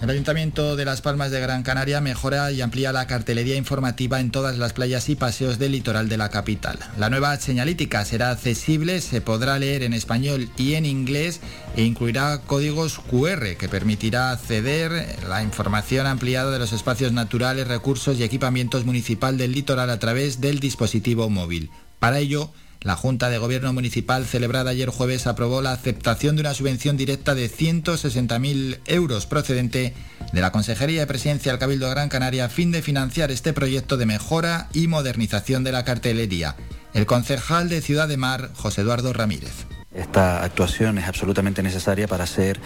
[0.02, 4.32] El Ayuntamiento de Las Palmas de Gran Canaria mejora y amplía la cartelería informativa en
[4.32, 6.80] todas las playas y paseos del litoral de la capital.
[6.98, 11.42] La nueva señalítica será accesible, se podrá leer en español y en inglés
[11.76, 17.68] e incluirá códigos QR que permitirá acceder a la información ampliada de los espacios naturales,
[17.68, 21.72] recursos y equipamientos municipal del litoral a través del dispositivo móvil.
[22.00, 26.54] Para ello, la Junta de Gobierno Municipal celebrada ayer jueves aprobó la aceptación de una
[26.54, 29.94] subvención directa de 160.000 euros procedente
[30.32, 33.52] de la Consejería de Presidencia del Cabildo de Gran Canaria a fin de financiar este
[33.52, 36.56] proyecto de mejora y modernización de la cartelería.
[36.94, 39.66] El concejal de Ciudad de Mar, José Eduardo Ramírez.
[39.94, 42.60] Esta actuación es absolutamente necesaria para hacer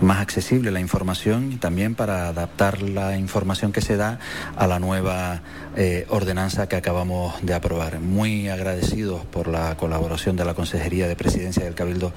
[0.00, 4.20] más accesible la información y también para adaptar la información que se da
[4.56, 5.42] a la nueva
[5.76, 8.00] eh, ordenanza que acabamos de aprobar.
[8.00, 12.12] Muy agradecidos por la colaboración de la Consejería de Presidencia del Cabildo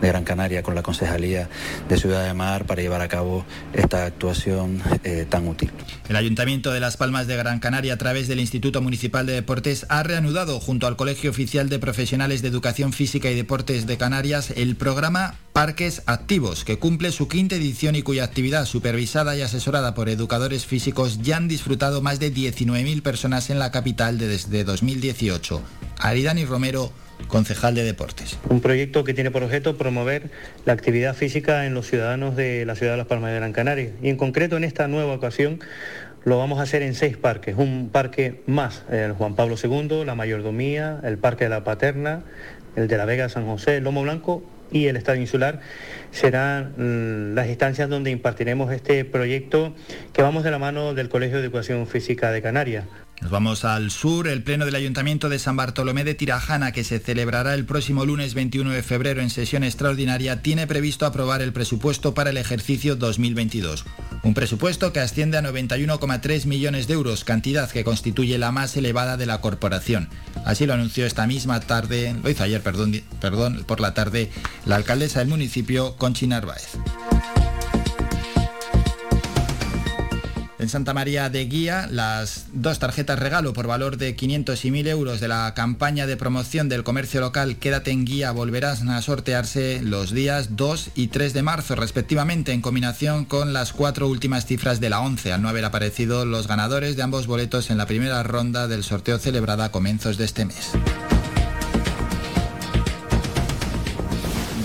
[0.00, 1.48] de Gran Canaria con la Concejalía
[1.88, 5.70] de Ciudad de Mar para llevar a cabo esta actuación eh, tan útil.
[6.08, 9.86] El Ayuntamiento de Las Palmas de Gran Canaria, a través del Instituto Municipal de Deportes,
[9.88, 14.52] ha reanudado junto al Colegio Oficial de Profesionales de Educación Física y Deportes de Canarias
[14.56, 19.94] el programa Parques Activos, que cumple su quinta edición y cuya actividad supervisada y asesorada
[19.94, 25.62] por educadores físicos ya han disfrutado más de 19.000 personas en la capital desde 2018.
[25.98, 26.92] Aridani Romero,
[27.28, 28.38] concejal de deportes.
[28.48, 30.30] Un proyecto que tiene por objeto promover
[30.64, 33.92] la actividad física en los ciudadanos de la ciudad de Las Palmas de Gran Canaria.
[34.02, 35.60] Y en concreto en esta nueva ocasión
[36.24, 40.16] lo vamos a hacer en seis parques, un parque más, el Juan Pablo II, la
[40.16, 42.24] Mayordomía, el Parque de la Paterna,
[42.74, 45.60] el de la Vega San José, el Lomo Blanco y el Estadio Insular
[46.10, 49.74] serán mm, las instancias donde impartiremos este proyecto
[50.12, 52.84] que vamos de la mano del Colegio de Educación Física de Canarias.
[53.20, 54.28] Nos vamos al sur.
[54.28, 58.34] El Pleno del Ayuntamiento de San Bartolomé de Tirajana, que se celebrará el próximo lunes
[58.34, 63.84] 21 de febrero en sesión extraordinaria, tiene previsto aprobar el presupuesto para el ejercicio 2022.
[64.22, 69.16] Un presupuesto que asciende a 91,3 millones de euros, cantidad que constituye la más elevada
[69.16, 70.08] de la corporación.
[70.44, 74.30] Así lo anunció esta misma tarde, lo hizo ayer, perdón, perdón por la tarde,
[74.66, 76.76] la alcaldesa del municipio, Conchi Narváez.
[80.58, 84.86] En Santa María de Guía, las dos tarjetas regalo por valor de 500 y 1000
[84.88, 89.82] euros de la campaña de promoción del comercio local Quédate en Guía volverán a sortearse
[89.82, 94.80] los días 2 y 3 de marzo, respectivamente, en combinación con las cuatro últimas cifras
[94.80, 98.22] de la 11, al no haber aparecido los ganadores de ambos boletos en la primera
[98.22, 100.72] ronda del sorteo celebrada a comienzos de este mes.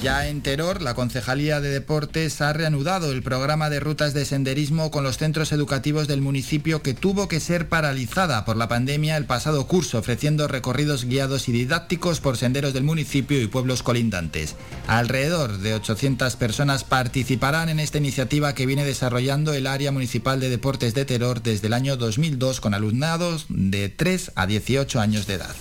[0.02, 4.90] Ya en Teror, la Concejalía de Deportes ha reanudado el programa de rutas de senderismo
[4.90, 9.26] con los centros educativos del municipio que tuvo que ser paralizada por la pandemia el
[9.26, 14.56] pasado curso, ofreciendo recorridos guiados y didácticos por senderos del municipio y pueblos colindantes.
[14.88, 20.50] Alrededor de 800 personas participarán en esta iniciativa que viene desarrollando el Área Municipal de
[20.50, 25.36] Deportes de Teror desde el año 2002 con alumnados de 3 a 18 años de
[25.36, 25.56] edad.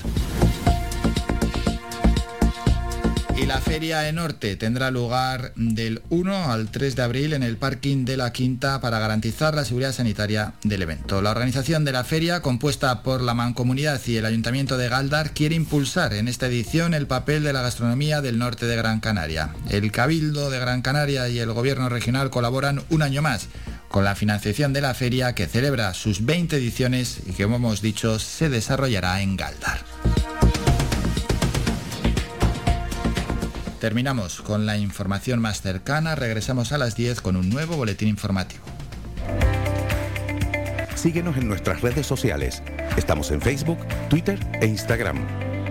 [3.40, 7.56] Y la Feria de Norte tendrá lugar del 1 al 3 de abril en el
[7.56, 11.22] parking de la Quinta para garantizar la seguridad sanitaria del evento.
[11.22, 15.54] La organización de la feria, compuesta por la Mancomunidad y el Ayuntamiento de Galdar, quiere
[15.54, 19.54] impulsar en esta edición el papel de la gastronomía del norte de Gran Canaria.
[19.70, 23.48] El Cabildo de Gran Canaria y el Gobierno regional colaboran un año más
[23.88, 27.80] con la financiación de la feria que celebra sus 20 ediciones y que, como hemos
[27.80, 29.80] dicho, se desarrollará en Galdar.
[33.80, 38.62] Terminamos con la información más cercana, regresamos a las 10 con un nuevo boletín informativo.
[40.94, 42.62] Síguenos en nuestras redes sociales.
[42.98, 43.78] Estamos en Facebook,
[44.10, 45.16] Twitter e Instagram.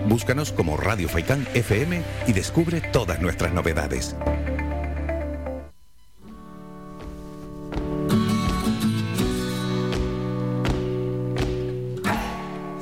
[0.08, 4.16] Búscanos como Radio Faicán FM y descubre todas nuestras novedades.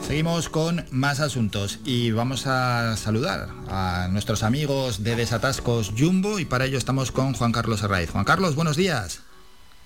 [0.08, 6.46] Seguimos con más asuntos y vamos a saludar a nuestros amigos de Desatascos Jumbo y
[6.46, 8.10] para ello estamos con Juan Carlos Arraiz.
[8.10, 9.22] Juan Carlos, buenos días.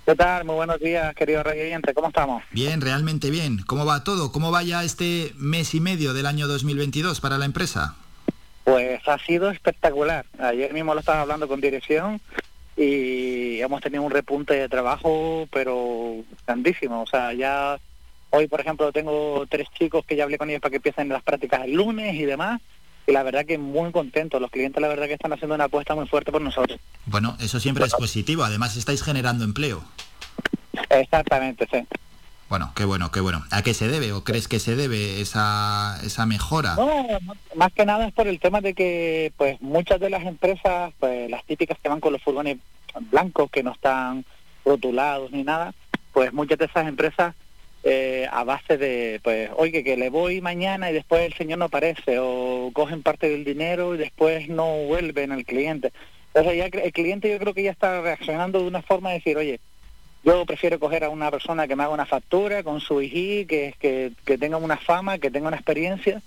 [0.07, 0.45] ¿Qué tal?
[0.45, 1.93] Muy buenos días, querido oyente.
[1.93, 2.45] ¿Cómo estamos?
[2.53, 3.64] Bien, realmente bien.
[3.66, 4.31] ¿Cómo va todo?
[4.31, 7.97] ¿Cómo va ya este mes y medio del año 2022 para la empresa?
[8.62, 10.25] Pues ha sido espectacular.
[10.39, 12.20] Ayer mismo lo estaba hablando con dirección
[12.77, 16.14] y hemos tenido un repunte de trabajo, pero
[16.47, 17.03] grandísimo.
[17.03, 17.81] O sea, ya
[18.35, 21.22] Hoy, por ejemplo, tengo tres chicos que ya hablé con ellos para que empiecen las
[21.22, 22.62] prácticas el lunes y demás.
[23.07, 24.41] Y la verdad que muy contentos.
[24.41, 26.80] Los clientes la verdad que están haciendo una apuesta muy fuerte por nosotros.
[27.05, 28.43] Bueno, eso siempre es positivo.
[28.43, 29.85] Además, estáis generando empleo.
[30.89, 31.87] Exactamente, sí.
[32.49, 33.45] Bueno, qué bueno, qué bueno.
[33.51, 36.74] ¿A qué se debe o crees que se debe esa, esa mejora?
[36.76, 37.07] No,
[37.55, 41.30] más que nada es por el tema de que pues muchas de las empresas, pues
[41.30, 42.59] las típicas que van con los furgones
[43.11, 44.24] blancos que no están
[44.64, 45.74] rotulados ni nada,
[46.12, 47.35] pues muchas de esas empresas
[47.85, 51.64] eh, a base de, pues, oye, que le voy mañana y después el señor no
[51.66, 55.93] aparece, o cogen parte del dinero y después no vuelven al cliente.
[56.35, 59.37] Entonces ya el cliente yo creo que ya está reaccionando de una forma de decir,
[59.37, 59.61] oye,
[60.24, 63.74] yo prefiero coger a una persona que me haga una factura con su IG, que,
[63.78, 66.22] que, que tenga una fama, que tenga una experiencia,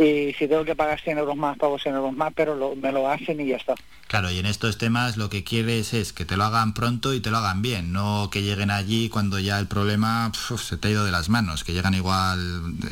[0.00, 3.10] y si tengo que pagar 100 euros más, pago 100 euros más, pero me lo
[3.10, 3.74] hacen y ya está.
[4.06, 7.20] Claro, y en estos temas lo que quieres es que te lo hagan pronto y
[7.20, 10.90] te lo hagan bien, no que lleguen allí cuando ya el problema se te ha
[10.92, 12.38] ido de las manos, que llegan igual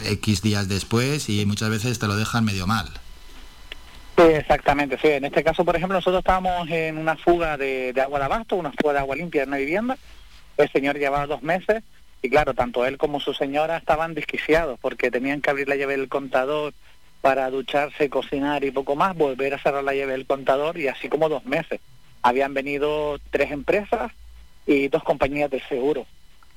[0.04, 2.88] X días después y muchas veces te lo dejan medio mal.
[4.18, 5.08] Sí, exactamente, sí.
[5.08, 8.56] En este caso, por ejemplo, nosotros estábamos en una fuga de, de agua de abasto,
[8.56, 9.96] una fuga de agua limpia en una vivienda.
[10.58, 11.82] El señor llevaba dos meses
[12.20, 15.96] y claro, tanto él como su señora estaban desquiciados porque tenían que abrir la llave
[15.96, 16.74] del contador
[17.20, 21.08] para ducharse, cocinar y poco más, volver a cerrar la llave del contador y así
[21.08, 21.80] como dos meses.
[22.22, 24.12] Habían venido tres empresas
[24.66, 26.06] y dos compañías de seguro.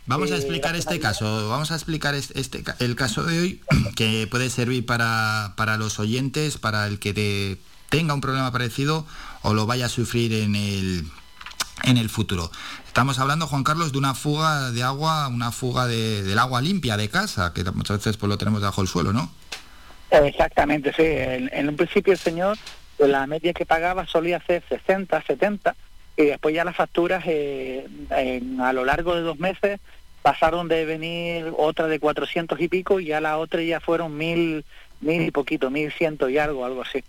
[0.07, 3.62] Vamos a explicar este caso, vamos a explicar este, el caso de hoy
[3.95, 7.57] que puede servir para, para los oyentes, para el que te
[7.89, 9.05] tenga un problema parecido
[9.43, 11.05] o lo vaya a sufrir en el,
[11.84, 12.51] en el futuro.
[12.88, 16.97] Estamos hablando, Juan Carlos, de una fuga de agua, una fuga de, del agua limpia
[16.97, 19.32] de casa, que muchas veces pues, lo tenemos bajo el suelo, ¿no?
[20.12, 21.03] Exactamente, sí.
[21.05, 22.57] En, un principio el señor,
[22.99, 25.76] la media que pagaba solía ser 60, 70,
[26.18, 27.88] y después ya las facturas eh,
[28.59, 29.80] a lo largo de dos meses
[30.22, 34.66] pasaron de venir otra de 400 y pico y ya la otra ya fueron mil,
[34.99, 37.03] mil y poquito, mil ciento y algo, algo así.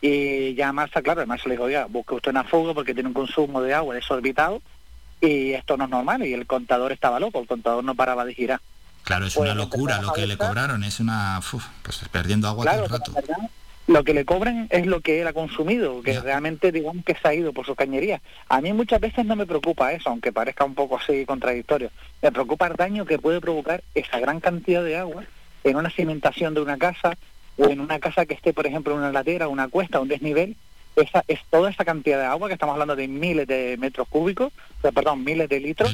[0.00, 3.14] Y ya Marta, claro, Marta le dijo, oiga, busque usted una fuga porque tiene un
[3.14, 4.62] consumo de agua desorbitado
[5.20, 8.34] y esto no es normal y el contador estaba loco, el contador no paraba de
[8.34, 8.60] girar.
[9.04, 11.40] Claro, es una locura lo que le cobraron, es una...
[11.82, 13.12] pues perdiendo agua todo el rato.
[13.86, 17.28] lo que le cobran es lo que él ha consumido, que realmente digamos que se
[17.28, 18.22] ha ido por su cañería.
[18.48, 21.90] A mí muchas veces no me preocupa eso, aunque parezca un poco así contradictorio.
[22.22, 25.24] Me preocupa el daño que puede provocar esa gran cantidad de agua
[25.64, 27.16] en una cimentación de una casa
[27.58, 30.56] o en una casa que esté, por ejemplo, en una ladera, una cuesta, un desnivel,
[30.96, 34.52] esa, es toda esa cantidad de agua, que estamos hablando de miles de metros cúbicos,
[34.80, 35.90] perdón, miles de litros,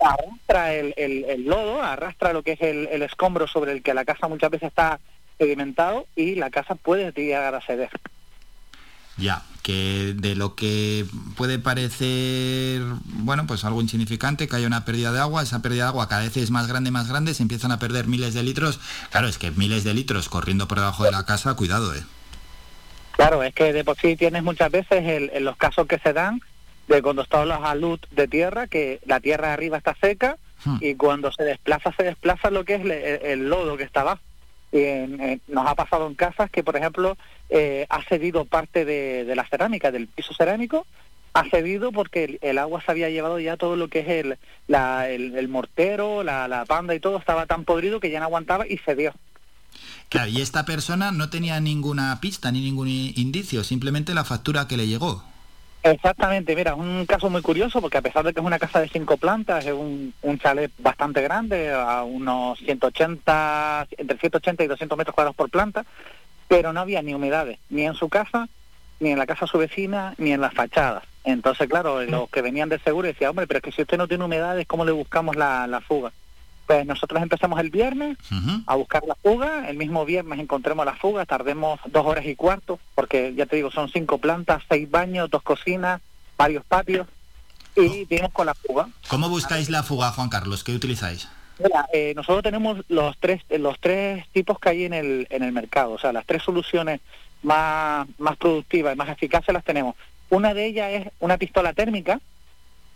[0.00, 4.04] arrastra el, el, lodo, arrastra lo que es el, el, escombro sobre el que la
[4.04, 5.00] casa muchas veces está
[5.38, 7.90] sedimentado y la casa puede llegar a ceder.
[9.16, 11.04] Ya, que de lo que
[11.36, 15.88] puede parecer, bueno, pues algo insignificante, que haya una pérdida de agua, esa pérdida de
[15.88, 18.80] agua cada vez es más grande, más grande, se empiezan a perder miles de litros.
[19.10, 22.02] Claro, es que miles de litros corriendo por debajo de la casa, cuidado, eh.
[23.20, 26.40] Claro, es que de por sí tienes muchas veces en los casos que se dan
[26.88, 30.78] de cuando está la luz de tierra, que la tierra de arriba está seca hmm.
[30.80, 34.22] y cuando se desplaza, se desplaza lo que es el, lodo que está abajo.
[34.72, 37.18] Y nos ha pasado en casas que, por ejemplo,
[37.50, 40.86] eh, ha cedido parte de, la cerámica, del piso cerámico,
[41.34, 45.48] ha cedido porque el, agua se había llevado ya todo lo que es el, el,
[45.48, 49.12] mortero, la, la panda y todo, estaba tan podrido que ya no aguantaba y cedió.
[50.10, 54.76] Claro, y esta persona no tenía ninguna pista ni ningún indicio, simplemente la factura que
[54.76, 55.22] le llegó.
[55.84, 58.88] Exactamente, mira, un caso muy curioso porque a pesar de que es una casa de
[58.88, 64.98] cinco plantas, es un, un chalet bastante grande, a unos 180, entre 180 y 200
[64.98, 65.86] metros cuadrados por planta,
[66.48, 68.48] pero no había ni humedades, ni en su casa,
[68.98, 71.04] ni en la casa su vecina, ni en las fachadas.
[71.22, 74.08] Entonces, claro, los que venían de seguro decían, hombre, pero es que si usted no
[74.08, 76.12] tiene humedades, ¿cómo le buscamos la, la fuga?
[76.70, 78.16] Pues nosotros empezamos el viernes
[78.64, 82.78] a buscar la fuga, el mismo viernes encontremos la fuga, tardemos dos horas y cuarto,
[82.94, 86.00] porque ya te digo, son cinco plantas, seis baños, dos cocinas,
[86.38, 87.08] varios patios,
[87.74, 88.88] y dimos con la fuga.
[89.08, 90.62] ¿Cómo buscáis la fuga, Juan Carlos?
[90.62, 91.28] ¿Qué utilizáis?
[91.92, 95.94] Eh, nosotros tenemos los tres, los tres tipos que hay en el, en el mercado,
[95.94, 97.00] o sea, las tres soluciones
[97.42, 99.96] más, más productivas y más eficaces las tenemos.
[100.28, 102.20] Una de ellas es una pistola térmica,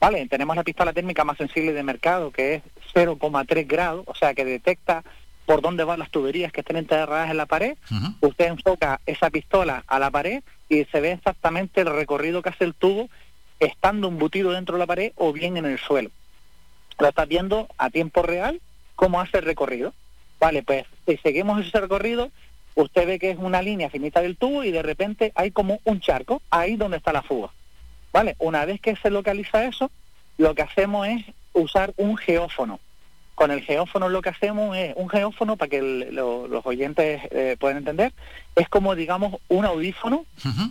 [0.00, 2.62] Vale, tenemos la pistola térmica más sensible de mercado, que es
[2.94, 5.02] 0,3 grados, o sea, que detecta
[5.46, 7.76] por dónde van las tuberías que estén enterradas en la pared.
[8.20, 12.64] Usted enfoca esa pistola a la pared y se ve exactamente el recorrido que hace
[12.64, 13.08] el tubo
[13.60, 16.10] estando embutido dentro de la pared o bien en el suelo.
[16.98, 18.60] Lo está viendo a tiempo real
[18.96, 19.92] cómo hace el recorrido.
[20.40, 22.30] Vale, pues si seguimos ese recorrido,
[22.74, 26.00] usted ve que es una línea finita del tubo y de repente hay como un
[26.00, 27.50] charco ahí donde está la fuga.
[28.14, 28.36] ¿Vale?
[28.38, 29.90] Una vez que se localiza eso,
[30.38, 32.78] lo que hacemos es usar un geófono.
[33.34, 37.78] Con el geófono lo que hacemos es, un geófono, para que los oyentes eh, puedan
[37.78, 38.12] entender,
[38.54, 40.26] es como, digamos, un audífono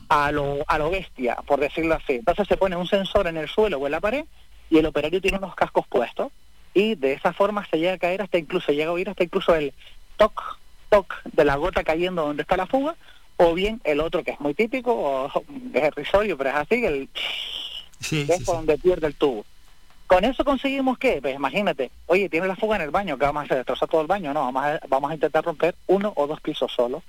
[0.07, 2.13] a, lo, a lo bestia, por decirlo así.
[2.13, 4.23] Entonces se pone un sensor en el suelo o en la pared
[4.69, 6.31] y el operario tiene unos cascos puestos
[6.73, 9.53] y de esa forma se llega a caer hasta incluso, llega a oír hasta incluso
[9.53, 9.73] el
[10.15, 12.95] toc, toc de la gota cayendo donde está la fuga
[13.43, 17.09] o bien el otro que es muy típico, o, es risorio, pero es así, el
[17.99, 19.45] sí, es donde pierde el tubo.
[20.07, 23.41] Con eso conseguimos que, pues imagínate, oye, tiene la fuga en el baño, que vamos
[23.41, 23.57] a hacer?
[23.57, 24.33] ¿Destrozar todo el baño?
[24.33, 27.01] No, vamos a, vamos a intentar romper uno o dos pisos solo.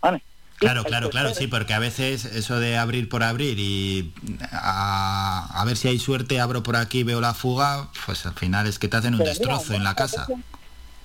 [0.00, 0.22] ¿Vale?
[0.58, 4.12] Claro, claro, claro, sí, porque a veces eso de abrir por abrir y
[4.50, 8.80] a, ver si hay suerte, abro por aquí, veo la fuga, pues al final es
[8.80, 10.26] que te hacen un destrozo en la casa.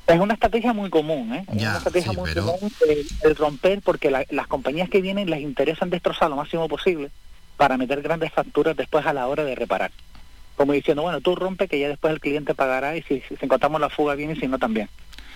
[0.06, 1.46] Es una estrategia muy común, ¿eh?
[1.48, 2.72] es una estrategia muy común
[3.24, 7.10] el, romper porque las compañías que vienen les interesan destrozar lo máximo posible
[7.56, 9.92] para meter grandes facturas después a la hora de reparar.
[10.58, 13.80] Como diciendo, bueno, tú rompe que ya después el cliente pagará y si, si encontramos
[13.80, 14.90] la fuga bien y si no también.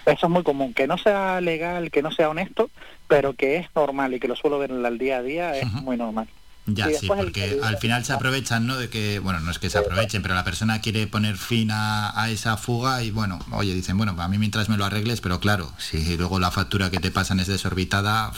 [0.05, 2.69] Eso es muy común, que no sea legal, que no sea honesto,
[3.07, 5.97] pero que es normal y que lo suelo ver al día a día es muy
[5.97, 6.27] normal.
[6.69, 8.75] Ya, sí, porque al final se aprovechan, ¿no?
[8.77, 12.27] De que, bueno, no es que se aprovechen, pero la persona quiere poner fin a,
[12.29, 15.71] esa fuga y, bueno, oye, dicen, bueno, a mí mientras me lo arregles, pero claro,
[15.77, 18.33] si luego la factura que te pasan es desorbitada,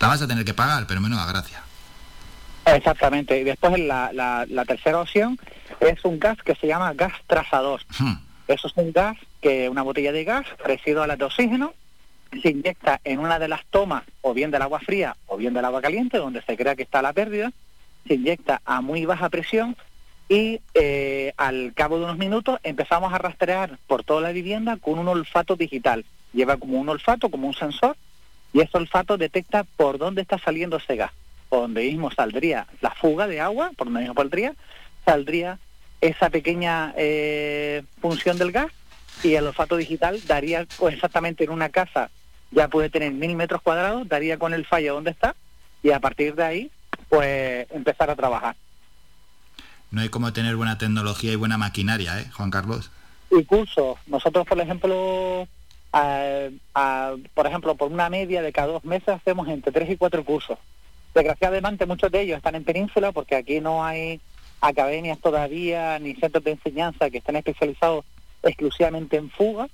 [0.00, 1.62] la vas a tener que pagar, pero menos a gracia.
[2.66, 5.38] Exactamente, y después la, la, tercera opción
[5.78, 7.80] es un gas que se llama gas trazador.
[7.96, 8.14] Hmm.
[8.48, 11.74] Eso es un gas que una botella de gas residuo de oxígeno
[12.42, 15.64] se inyecta en una de las tomas o bien del agua fría o bien del
[15.64, 17.52] agua caliente, donde se crea que está la pérdida,
[18.06, 19.76] se inyecta a muy baja presión
[20.28, 24.98] y eh, al cabo de unos minutos empezamos a rastrear por toda la vivienda con
[24.98, 26.04] un olfato digital.
[26.32, 27.96] Lleva como un olfato, como un sensor,
[28.52, 31.12] y ese olfato detecta por dónde está saliendo ese gas.
[31.48, 34.54] Por donde mismo saldría la fuga de agua, por donde mismo saldría,
[35.04, 35.58] saldría
[36.00, 38.70] esa pequeña eh, función del gas
[39.22, 42.10] y el olfato digital daría pues, exactamente en una casa,
[42.50, 45.34] ya puede tener mil metros cuadrados, daría con el fallo donde está
[45.82, 46.70] y a partir de ahí
[47.08, 48.56] pues empezar a trabajar.
[49.90, 52.90] No hay como tener buena tecnología y buena maquinaria, ¿eh, Juan Carlos?
[53.30, 53.98] Y cursos.
[54.06, 55.48] Nosotros, por ejemplo,
[57.34, 60.58] por ejemplo, por una media de cada dos meses hacemos entre tres y cuatro cursos.
[61.14, 64.20] Desgraciadamente muchos de ellos están en península porque aquí no hay
[64.60, 68.04] academias todavía ni centros de enseñanza que estén especializados
[68.42, 69.68] exclusivamente en fuga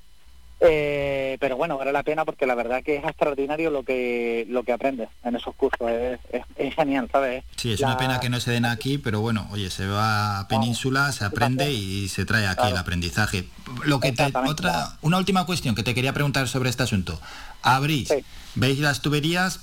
[0.60, 4.62] eh, pero bueno, vale la pena porque la verdad que es extraordinario lo que lo
[4.62, 7.44] que aprendes en esos cursos, es, genial, ¿sabes?
[7.56, 10.48] Sí, es una pena que no se den aquí, pero bueno, oye, se va a
[10.48, 13.44] Península, se aprende y se trae aquí el aprendizaje.
[13.84, 14.14] Lo que
[14.46, 17.20] otra, una última cuestión que te quería preguntar sobre este asunto.
[17.62, 18.12] Abrís,
[18.54, 19.60] ¿veis las tuberías?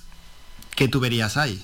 [0.75, 1.63] ¿Qué tuberías hay?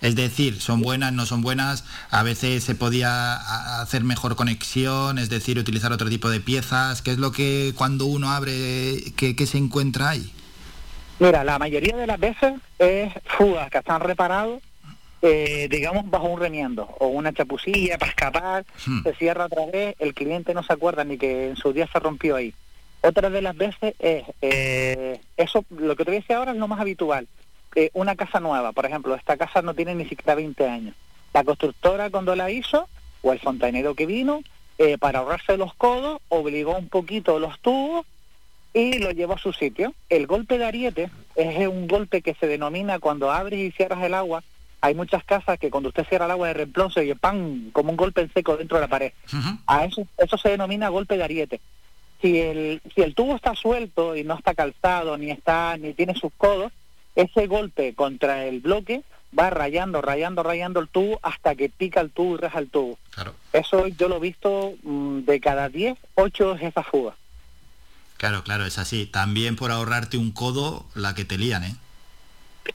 [0.00, 3.34] Es decir, son buenas, no son buenas, a veces se podía
[3.80, 7.02] hacer mejor conexión, es decir, utilizar otro tipo de piezas.
[7.02, 10.32] ¿Qué es lo que cuando uno abre, qué, se encuentra ahí?
[11.18, 14.62] Mira, la mayoría de las veces es fugas que están reparados,
[15.20, 19.02] eh, digamos, bajo un remiendo o una chapucilla para escapar, hmm.
[19.02, 21.98] se cierra otra vez, el cliente no se acuerda ni que en su día se
[21.98, 22.54] rompió ahí.
[23.02, 26.58] Otra de las veces es, eh, eso, lo que te voy a decir ahora es
[26.58, 27.28] lo más habitual,
[27.74, 30.94] eh, una casa nueva, por ejemplo, esta casa no tiene ni siquiera 20 años.
[31.32, 32.88] La constructora cuando la hizo,
[33.22, 34.42] o el fontanero que vino,
[34.78, 38.06] eh, para ahorrarse los codos, obligó un poquito los tubos
[38.72, 39.94] y lo llevó a su sitio.
[40.08, 44.14] El golpe de ariete es un golpe que se denomina cuando abres y cierras el
[44.14, 44.42] agua.
[44.80, 47.96] Hay muchas casas que cuando usted cierra el agua de reemplazo y pan como un
[47.96, 49.12] golpe en seco dentro de la pared.
[49.66, 51.60] A eso, eso se denomina golpe de ariete.
[52.22, 56.14] Si el, si el tubo está suelto y no está calzado, ni está, ni tiene
[56.14, 56.72] sus codos,
[57.14, 59.02] ese golpe contra el bloque
[59.38, 62.98] va rayando, rayando, rayando el tubo hasta que pica el tubo y raja el tubo.
[63.52, 67.14] Eso yo lo he visto mm, de cada 10, 8 es esa fuga.
[68.16, 69.06] Claro, claro, es así.
[69.06, 71.74] También por ahorrarte un codo, la que te lían, ¿eh?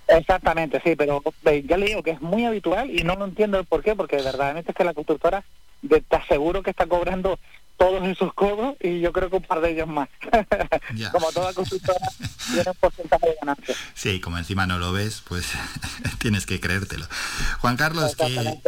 [0.08, 3.66] Exactamente, sí, pero ya le digo que es muy habitual y no lo entiendo el
[3.66, 5.44] por qué, porque verdaderamente es que la constructora
[5.88, 7.40] te aseguro que está cobrando
[7.78, 10.10] todos esos codos y yo creo que un par de ellos más.
[11.12, 12.08] como toda consultora
[12.54, 13.76] tiene un porcentaje de ganancia.
[13.94, 15.52] Sí, como encima no lo ves, pues
[16.20, 17.06] tienes que creértelo.
[17.60, 18.60] Juan Carlos, que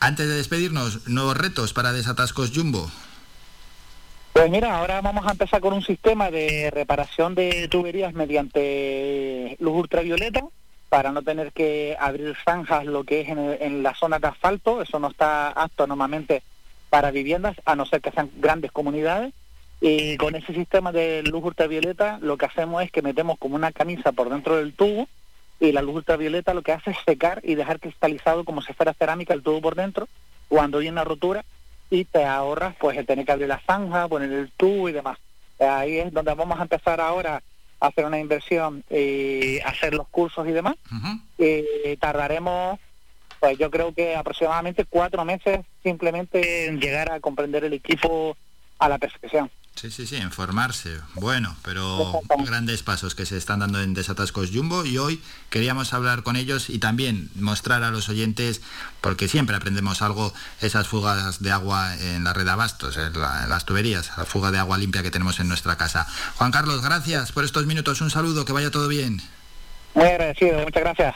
[0.00, 2.90] antes de despedirnos, nuevos retos para Desatascos Jumbo.
[4.32, 9.74] Pues mira, ahora vamos a empezar con un sistema de reparación de tuberías mediante luz
[9.74, 10.42] ultravioleta
[10.88, 14.82] para no tener que abrir zanjas lo que es en, en la zona de asfalto,
[14.82, 16.42] eso no está apto normalmente
[16.90, 19.32] para viviendas, a no ser que sean grandes comunidades.
[19.80, 23.72] Y con ese sistema de luz ultravioleta lo que hacemos es que metemos como una
[23.72, 25.08] camisa por dentro del tubo
[25.58, 28.92] y la luz ultravioleta lo que hace es secar y dejar cristalizado como si fuera
[28.92, 30.06] cerámica el tubo por dentro
[30.48, 31.46] cuando hay una rotura
[31.88, 35.18] y te ahorras pues el tener que abrir la zanja, poner el tubo y demás.
[35.58, 37.42] Ahí es donde vamos a empezar ahora
[37.80, 40.76] a hacer una inversión y hacer los cursos y demás.
[41.38, 42.78] y tardaremos
[43.40, 48.36] pues yo creo que aproximadamente cuatro meses simplemente en llegar a comprender el equipo
[48.78, 49.50] a la perfección.
[49.76, 50.98] Sí, sí, sí, en formarse.
[51.14, 56.22] Bueno, pero grandes pasos que se están dando en Desatascos Jumbo y hoy queríamos hablar
[56.22, 58.60] con ellos y también mostrar a los oyentes,
[59.00, 63.64] porque siempre aprendemos algo, esas fugas de agua en la red de abastos, en, las
[63.64, 66.06] tuberías, la fuga de agua limpia que tenemos en nuestra casa.
[66.36, 69.22] Juan Carlos, gracias por estos minutos, un saludo, que vaya todo bien.
[69.94, 71.14] Muy agradecido, muchas gracias.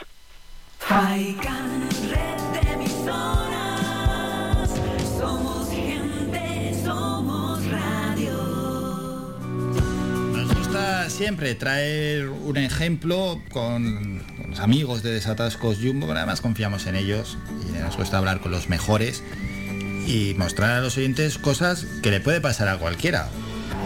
[11.09, 17.37] Siempre, traer un ejemplo con, los amigos de Desatascos Jumbo, pero además confiamos en ellos
[17.69, 19.23] y nos gusta hablar con los mejores
[20.07, 23.29] y mostrar a los oyentes cosas que le puede pasar a cualquiera.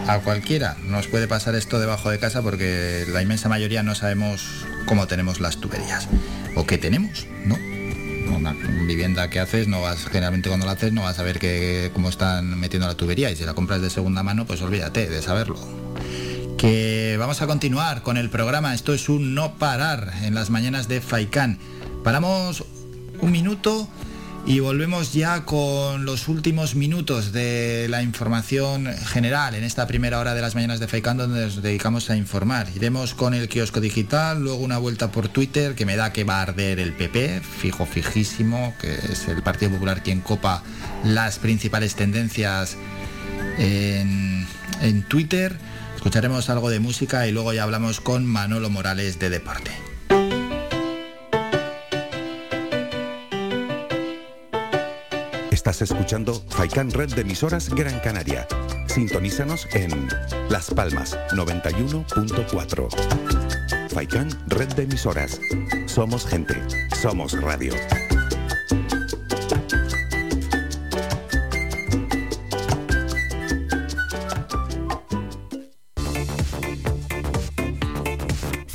[0.06, 4.64] A cualquiera nos puede pasar esto debajo de casa porque la inmensa mayoría no sabemos
[4.86, 6.08] cómo tenemos las tuberías
[6.56, 7.56] o qué tenemos, ¿no?
[8.34, 8.54] Una
[8.86, 12.08] vivienda que haces, no vas, generalmente cuando la haces no vas a ver que, cómo
[12.08, 15.58] están metiendo la tubería y si la compras de segunda mano, pues olvídate de saberlo.
[16.60, 20.88] Que vamos a continuar con el programa, esto es un no parar en las mañanas
[20.88, 21.58] de Faikán.
[22.04, 22.64] Paramos
[23.22, 23.88] un minuto
[24.44, 30.34] y volvemos ya con los últimos minutos de la información general en esta primera hora
[30.34, 32.66] de las mañanas de FECAN donde nos dedicamos a informar.
[32.76, 36.40] Iremos con el kiosco digital, luego una vuelta por Twitter que me da que va
[36.40, 40.62] a arder el PP, fijo fijísimo, que es el Partido Popular quien copa
[41.04, 42.76] las principales tendencias
[43.56, 44.46] en,
[44.82, 45.69] en Twitter.
[46.00, 49.70] Escucharemos algo de música y luego ya hablamos con Manolo Morales de Deporte.
[55.50, 58.48] Estás escuchando Faikan Red de emisoras Gran Canaria.
[58.86, 60.08] Sintonízanos en
[60.48, 63.90] Las Palmas 91.4.
[63.90, 65.38] Faikan Red de emisoras.
[65.84, 66.54] Somos gente.
[66.98, 67.74] Somos radio.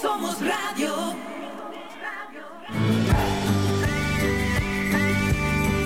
[0.00, 1.14] Somos radio.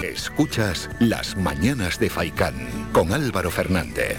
[0.03, 2.55] Escuchas Las Mañanas de Faicán
[2.93, 4.19] con Álvaro Fernández.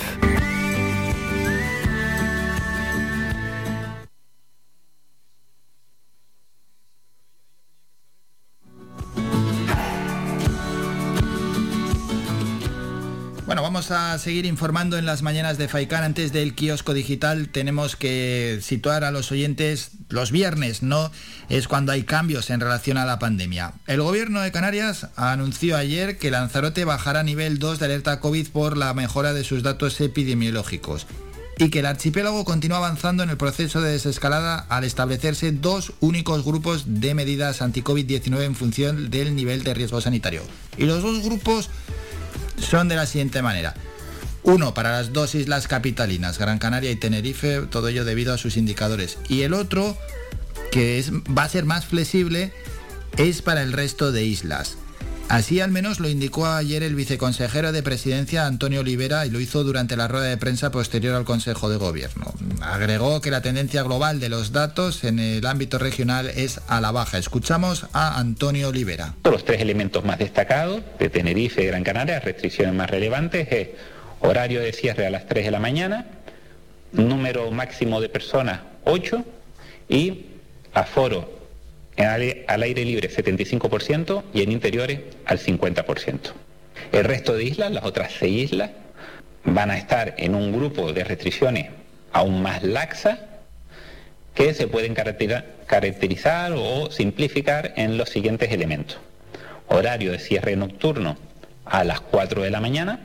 [13.92, 16.04] A seguir informando en las mañanas de Faikán.
[16.04, 21.12] Antes del kiosco digital tenemos que situar a los oyentes los viernes, ¿no?
[21.50, 23.74] Es cuando hay cambios en relación a la pandemia.
[23.88, 28.50] El gobierno de Canarias anunció ayer que Lanzarote bajará a nivel 2 de alerta COVID
[28.50, 31.08] por la mejora de sus datos epidemiológicos
[31.58, 36.44] y que el archipiélago continúa avanzando en el proceso de desescalada al establecerse dos únicos
[36.44, 40.44] grupos de medidas anti-COVID-19 en función del nivel de riesgo sanitario.
[40.78, 41.70] Y los dos grupos
[42.58, 43.76] son de la siguiente manera.
[44.43, 48.58] Uno para las dos islas capitalinas, Gran Canaria y Tenerife, todo ello debido a sus
[48.58, 49.18] indicadores.
[49.28, 49.97] Y el otro,
[50.72, 52.53] que es, va a ser más flexible,
[53.18, 54.78] es para el resto de islas.
[55.28, 59.64] Así al menos lo indicó ayer el viceconsejero de Presidencia Antonio Olivera y lo hizo
[59.64, 62.32] durante la rueda de prensa posterior al Consejo de Gobierno.
[62.62, 66.92] Agregó que la tendencia global de los datos en el ámbito regional es a la
[66.92, 67.18] baja.
[67.18, 69.16] Escuchamos a Antonio Olivera.
[69.24, 73.70] Los tres elementos más destacados de Tenerife y Gran Canaria, restricciones más relevantes, es
[74.20, 76.06] horario de cierre a las 3 de la mañana,
[76.92, 79.26] número máximo de personas 8
[79.90, 80.28] y
[80.74, 81.35] aforo
[81.98, 86.20] al, aire libre 75% y en interiores al 50%.
[86.91, 88.72] El resto de islas, las otras seis islas,
[89.43, 91.70] van a estar en un grupo de restricciones
[92.12, 93.20] aún más laxas
[94.34, 98.98] que se pueden caracteri- caracterizar o simplificar en los siguientes elementos.
[99.68, 101.18] Horario de cierre nocturno
[101.66, 103.00] a las 4 de la mañana,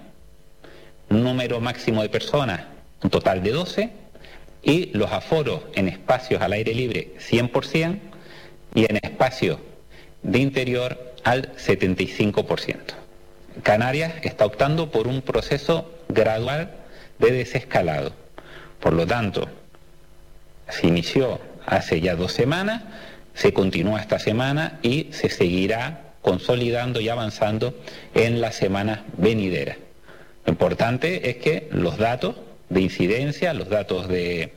[1.08, 2.62] número máximo de personas,
[3.02, 3.90] un total de 12,
[4.62, 7.98] y los aforos en espacios al aire libre 100%
[8.74, 9.58] y en espacios
[10.22, 12.76] de interior al 75%.
[13.62, 16.70] Canarias está optando por un proceso gradual
[17.18, 18.12] de desescalado.
[18.80, 19.48] Por lo tanto,
[20.68, 22.82] se inició hace ya dos semanas,
[23.34, 27.74] se continúa esta semana y se seguirá consolidando y avanzando
[28.14, 29.78] en las semanas venideras.
[30.46, 32.36] Lo importante es que los datos
[32.68, 34.52] de incidencia, los datos de,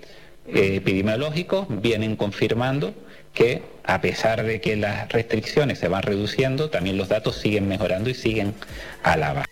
[0.45, 2.93] eh, epidemiológicos vienen confirmando
[3.33, 8.09] que a pesar de que las restricciones se van reduciendo, también los datos siguen mejorando
[8.09, 8.53] y siguen
[9.03, 9.45] a la baja.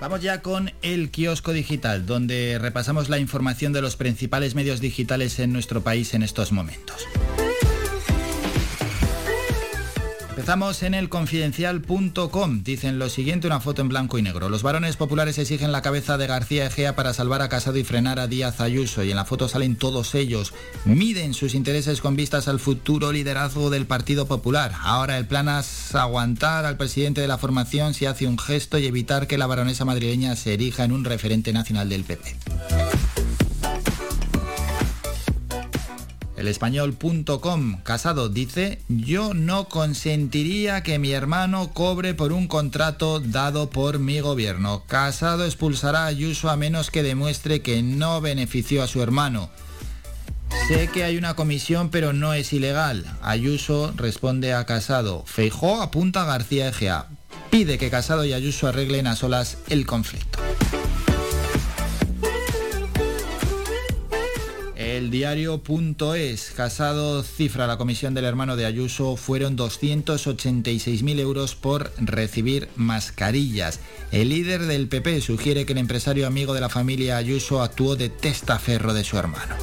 [0.00, 5.38] Vamos ya con el kiosco digital, donde repasamos la información de los principales medios digitales
[5.38, 7.06] en nuestro país en estos momentos.
[10.42, 12.64] Empezamos en el confidencial.com.
[12.64, 14.48] Dicen lo siguiente, una foto en blanco y negro.
[14.48, 18.18] Los varones populares exigen la cabeza de García Egea para salvar a Casado y frenar
[18.18, 19.04] a Díaz Ayuso.
[19.04, 20.52] Y en la foto salen todos ellos.
[20.84, 24.72] Miden sus intereses con vistas al futuro liderazgo del Partido Popular.
[24.80, 28.86] Ahora el plan es aguantar al presidente de la formación si hace un gesto y
[28.86, 33.11] evitar que la baronesa madrileña se erija en un referente nacional del PP.
[36.42, 43.70] El español.com Casado dice, yo no consentiría que mi hermano cobre por un contrato dado
[43.70, 44.82] por mi gobierno.
[44.88, 49.50] Casado expulsará a Ayuso a menos que demuestre que no benefició a su hermano.
[50.66, 53.06] Sé que hay una comisión, pero no es ilegal.
[53.22, 55.22] Ayuso responde a Casado.
[55.24, 57.06] Feijó apunta a García Egea.
[57.50, 60.40] Pide que Casado y Ayuso arreglen a solas el conflicto.
[64.92, 72.68] El diario.es, Casado cifra la comisión del hermano de Ayuso, fueron 286.000 euros por recibir
[72.76, 73.80] mascarillas.
[74.10, 78.10] El líder del PP sugiere que el empresario amigo de la familia Ayuso actuó de
[78.10, 79.54] testaferro de su hermano.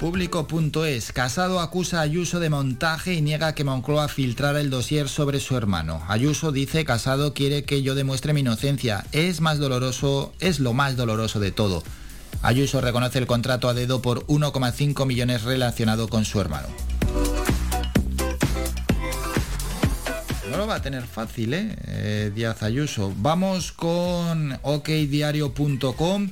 [0.00, 1.12] Público.es.
[1.12, 5.56] Casado acusa a Ayuso de montaje y niega que Moncloa filtrara el dossier sobre su
[5.56, 6.04] hermano.
[6.06, 9.04] Ayuso dice Casado quiere que yo demuestre mi inocencia.
[9.10, 11.82] Es más doloroso, es lo más doloroso de todo.
[12.42, 16.68] Ayuso reconoce el contrato a dedo por 1,5 millones relacionado con su hermano.
[20.48, 21.76] No lo va a tener fácil, ¿eh?
[21.86, 23.12] eh Díaz Ayuso.
[23.16, 26.30] Vamos con okdiario.com.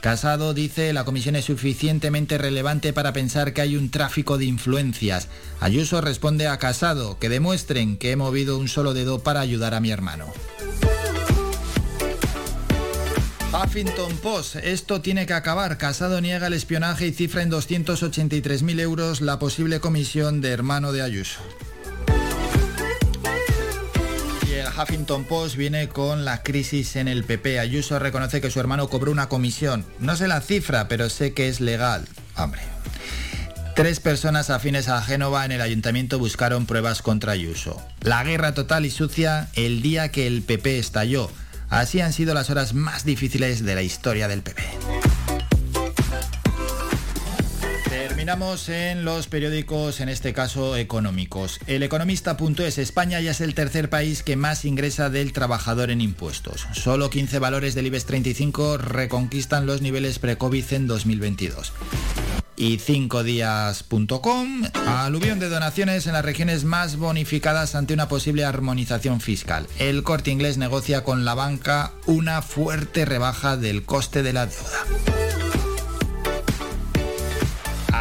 [0.00, 5.28] Casado dice la comisión es suficientemente relevante para pensar que hay un tráfico de influencias.
[5.60, 9.80] Ayuso responde a Casado que demuestren que he movido un solo dedo para ayudar a
[9.80, 10.26] mi hermano.
[13.52, 15.78] Huffington Post, esto tiene que acabar.
[15.78, 21.02] Casado niega el espionaje y cifra en 283.000 euros la posible comisión de hermano de
[21.02, 21.40] Ayuso.
[24.66, 27.58] Huffington Post viene con la crisis en el PP.
[27.58, 29.84] Ayuso reconoce que su hermano cobró una comisión.
[29.98, 32.06] No sé la cifra, pero sé que es legal.
[32.36, 32.60] Hombre.
[33.74, 37.80] Tres personas afines a Génova en el ayuntamiento buscaron pruebas contra Ayuso.
[38.00, 41.30] La guerra total y sucia el día que el PP estalló.
[41.68, 44.62] Así han sido las horas más difíciles de la historia del PP.
[48.26, 51.60] Terminamos en los periódicos, en este caso económicos.
[51.68, 56.66] El economista.es, España ya es el tercer país que más ingresa del trabajador en impuestos.
[56.72, 61.72] Solo 15 valores del IBEX 35 reconquistan los niveles pre-COVID en 2022
[62.56, 69.68] y 5días.com, aluvión de donaciones en las regiones más bonificadas ante una posible armonización fiscal.
[69.78, 75.15] El corte inglés negocia con la banca una fuerte rebaja del coste de la deuda.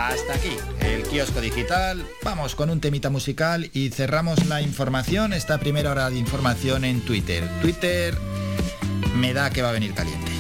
[0.06, 2.06] Hasta aquí el kiosco digital.
[2.24, 7.01] Vamos con un temita musical y cerramos la información, esta primera hora de información en
[7.01, 7.49] Twitter.
[7.60, 8.16] Twitter
[9.16, 10.32] me da que va a venir caliente.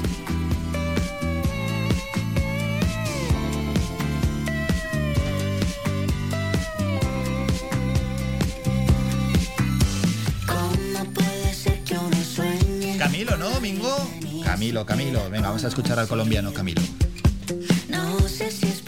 [12.99, 13.95] Camilo, ¿no, Mingo?
[14.43, 15.27] Camilo, Camilo.
[15.31, 16.83] Venga, vamos a escuchar al colombiano Camilo.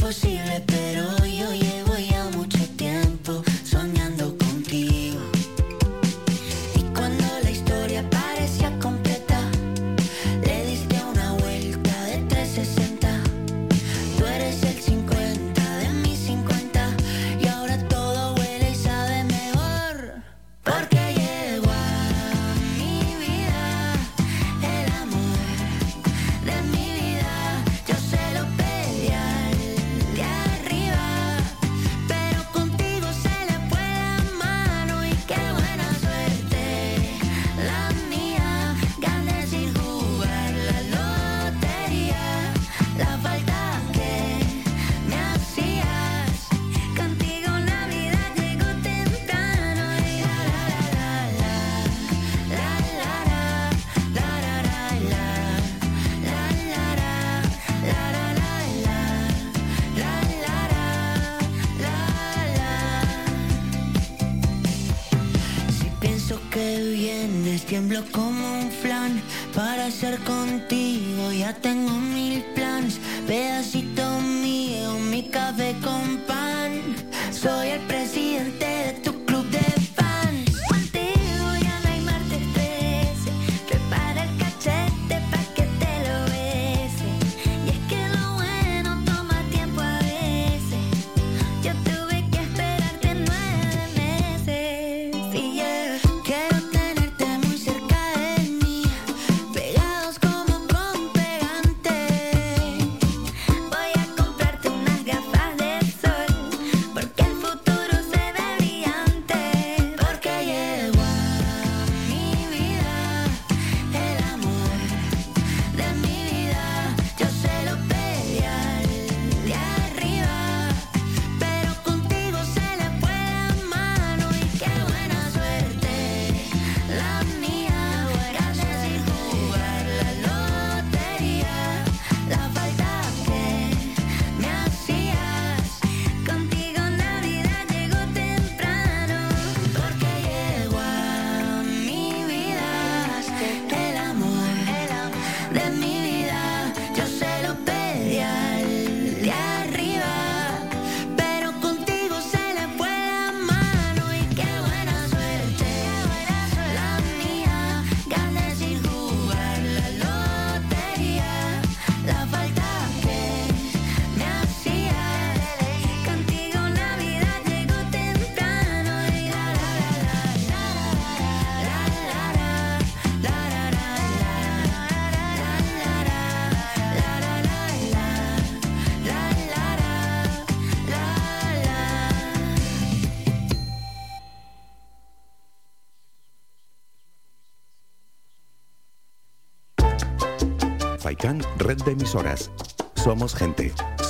[0.08, 0.87] No sé si es posible, pero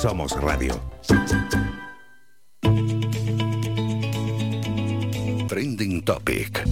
[0.08, 0.72] somos radio.
[5.46, 6.64] Trending Topic.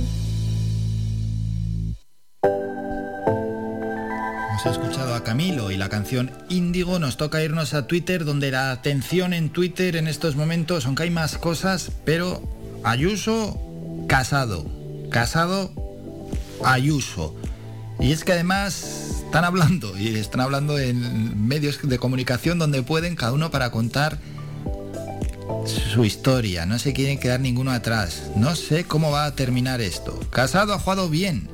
[4.48, 6.98] Hemos escuchado a Camilo y la canción Índigo.
[6.98, 11.10] Nos toca irnos a Twitter, donde la atención en Twitter en estos momentos, aunque hay
[11.10, 12.40] más cosas, pero
[12.84, 13.60] Ayuso
[14.08, 14.64] casado.
[15.10, 15.72] Casado
[16.64, 17.34] Ayuso.
[18.00, 19.05] Y es que además
[19.36, 24.16] están hablando, y están hablando en medios de comunicación donde pueden, cada uno para contar
[25.66, 26.64] su historia.
[26.64, 28.30] No se quieren quedar ninguno atrás.
[28.34, 30.18] No sé cómo va a terminar esto.
[30.30, 31.50] Casado ha jugado bien.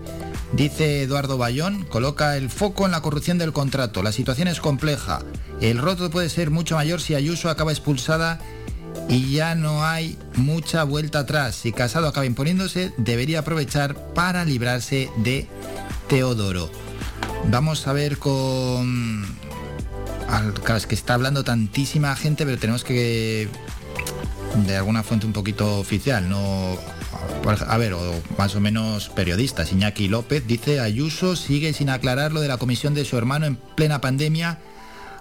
[0.53, 4.05] Dice Eduardo Bayón, coloca el foco en la corrupción del contrato.
[4.05, 5.25] La situación es compleja.
[5.61, 8.39] El roto puede ser mucho mayor si Ayuso acaba expulsada
[9.09, 11.57] y ya no hay mucha vuelta atrás.
[11.57, 15.49] Si Casado acaba imponiéndose, debería aprovechar para librarse de
[16.07, 16.71] Teodoro.
[17.51, 19.25] Vamos a ver con...
[20.29, 20.55] al-
[20.89, 23.49] que está hablando tantísima gente, pero tenemos que...
[24.67, 26.77] De alguna fuente un poquito oficial, no...
[27.67, 29.73] A ver, o más o menos periodistas.
[29.73, 33.57] Iñaki López dice, Ayuso sigue sin aclarar lo de la comisión de su hermano en
[33.57, 34.59] plena pandemia.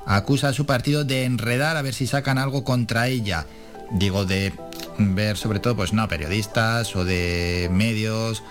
[0.05, 3.47] Acusa a su partido de enredar a ver si sacan algo contra ella.
[3.91, 4.53] Digo, de
[4.99, 8.43] ver sobre todo, pues no, periodistas o de medios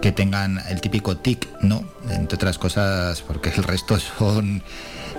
[0.00, 1.84] que tengan el típico tic, ¿no?
[2.10, 4.62] Entre otras cosas, porque el resto son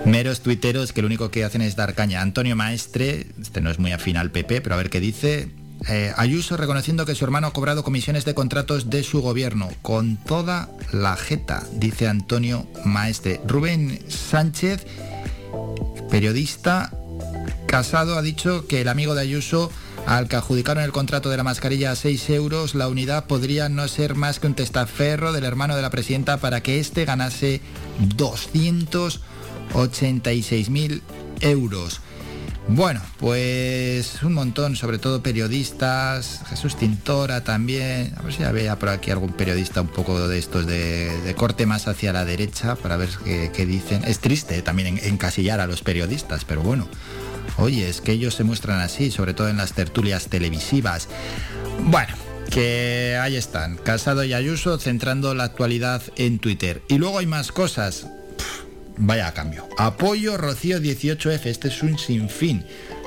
[0.04, 2.22] meros tuiteros que lo único que hacen es dar caña.
[2.22, 5.50] Antonio Maestre, este no es muy afín al PP, pero a ver qué dice.
[5.88, 10.16] Eh, Ayuso reconociendo que su hermano ha cobrado comisiones de contratos de su gobierno con
[10.16, 13.40] toda la jeta, dice Antonio Maestre.
[13.46, 14.86] Rubén Sánchez,
[16.10, 16.92] periodista
[17.66, 19.70] casado, ha dicho que el amigo de Ayuso
[20.08, 23.86] al que adjudicaron el contrato de la mascarilla a 6 euros, la unidad podría no
[23.88, 27.60] ser más que un testaferro del hermano de la presidenta para que éste ganase
[28.16, 31.02] 286.000
[31.40, 32.00] euros.
[32.70, 38.88] Bueno, pues un montón, sobre todo periodistas, Jesús Tintora también, a ver si había por
[38.90, 43.10] aquí algún periodista un poco de estos de, corte más hacia la derecha para ver
[43.24, 44.04] qué, qué dicen.
[44.04, 46.88] Es triste también en- encasillar a los periodistas, pero bueno,
[47.58, 51.08] oye, es que ellos se muestran así, sobre todo en las tertulias televisivas.
[51.84, 52.14] Bueno,
[52.50, 56.82] que ahí están, Casado y Ayuso centrando la actualidad en Twitter.
[56.88, 58.06] Y luego hay más cosas.
[58.96, 59.68] Vaya cambio.
[59.78, 61.46] Apoyo Rocío 18F.
[61.46, 62.64] Este es un sinfín.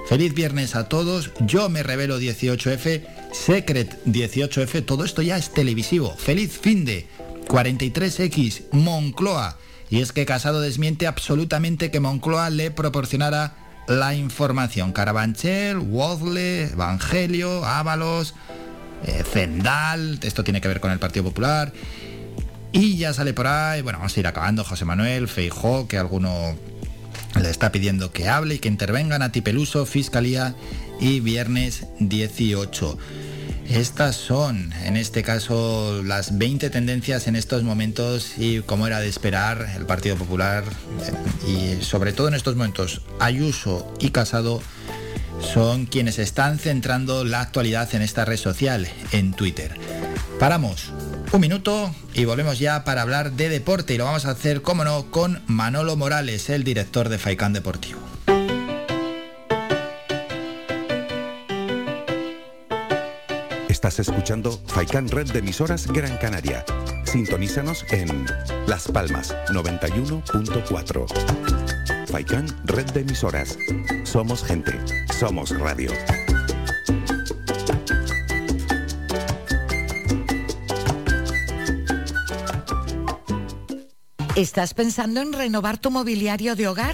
[0.08, 1.32] Feliz viernes a todos.
[1.42, 3.02] Yo me revelo 18F.
[3.34, 4.86] Secret 18F.
[4.86, 6.16] Todo esto ya es televisivo.
[6.16, 7.08] Feliz fin de
[7.48, 8.72] 43X.
[8.72, 9.58] Moncloa.
[9.90, 13.56] Y es que Casado desmiente absolutamente que Moncloa le proporcionara
[13.92, 14.92] la información.
[14.92, 18.34] Carabanchel, Wozle, Evangelio, Ábalos,
[19.06, 20.20] eh, Zendal.
[20.24, 21.74] Esto tiene que ver con el Partido Popular.
[22.72, 26.56] Y ya sale por ahí, bueno, vamos a ir acabando, José Manuel, Feijó, que alguno
[27.40, 30.56] le está pidiendo que hable y que intervengan a Tipeluso, Fiscalía
[31.00, 32.98] y viernes 18.
[33.74, 39.08] Estas son, en este caso, las 20 tendencias en estos momentos y como era de
[39.08, 40.66] esperar, el Partido Popular
[41.48, 44.62] eh, y sobre todo en estos momentos, Ayuso y Casado
[45.40, 49.80] son quienes están centrando la actualidad en esta red social, en Twitter.
[50.38, 50.92] Paramos
[51.32, 54.84] un minuto y volvemos ya para hablar de deporte y lo vamos a hacer, como
[54.84, 58.11] no, con Manolo Morales, el director de Faicán Deportivo.
[63.84, 66.64] Estás escuchando Faicán Red de Emisoras Gran Canaria.
[67.04, 68.28] Sintonízanos en
[68.68, 72.06] Las Palmas 91.4.
[72.06, 73.58] Faicán Red de Emisoras.
[74.04, 74.80] Somos gente.
[75.20, 75.92] Somos radio.
[84.36, 86.94] ¿Estás pensando en renovar tu mobiliario de hogar?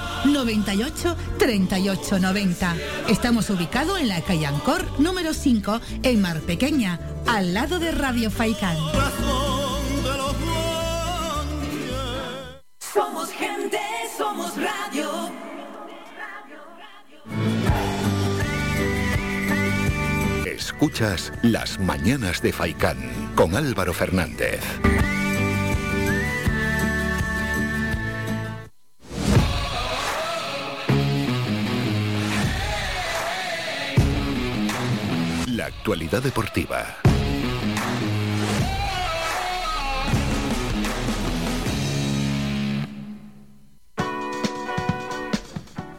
[0.25, 2.75] 98 38 90.
[3.09, 8.31] Estamos ubicados en la calle Ancor número 5 en Mar Pequeña, al lado de Radio
[8.31, 8.77] Faicán.
[12.93, 13.79] Somos gente,
[14.17, 15.31] somos radio.
[20.45, 22.97] Escuchas Las Mañanas de Faicán
[23.35, 24.61] con Álvaro Fernández.
[35.61, 36.97] Actualidad deportiva.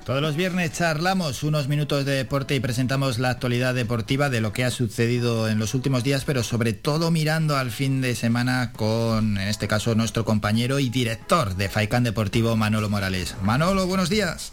[0.05, 4.53] Todos los viernes charlamos unos minutos de deporte y presentamos la actualidad deportiva de lo
[4.53, 8.73] que ha sucedido en los últimos días, pero sobre todo mirando al fin de semana
[8.73, 13.37] con, en este caso, nuestro compañero y director de Faicán Deportivo, Manolo Morales.
[13.43, 14.53] Manolo, buenos días.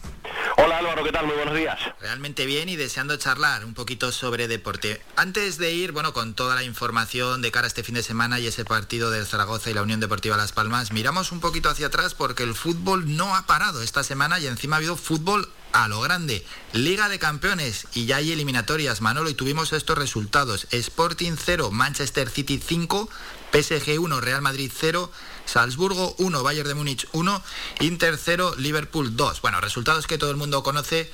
[0.62, 1.26] Hola Álvaro, ¿qué tal?
[1.26, 1.80] Muy buenos días.
[2.02, 5.02] Realmente bien y deseando charlar un poquito sobre deporte.
[5.16, 8.42] Antes de ir, bueno, con toda la información de cara a este fin de semana
[8.42, 11.88] y ese partido del Zaragoza y la Unión Deportiva Las Palmas, miramos un poquito hacia
[11.88, 15.88] atrás porque el fútbol no ha parado esta semana y encima ha habido fútbol a
[15.88, 16.46] lo grande.
[16.74, 20.68] Liga de Campeones y ya hay eliminatorias, Manolo, y tuvimos estos resultados.
[20.72, 23.10] Sporting 0, Manchester City 5,
[23.54, 25.10] PSG 1, Real Madrid 0,
[25.50, 27.42] Salzburgo 1, Bayern de Múnich 1,
[27.80, 29.42] Inter 0, Liverpool 2.
[29.42, 31.12] Bueno, resultados que todo el mundo conoce,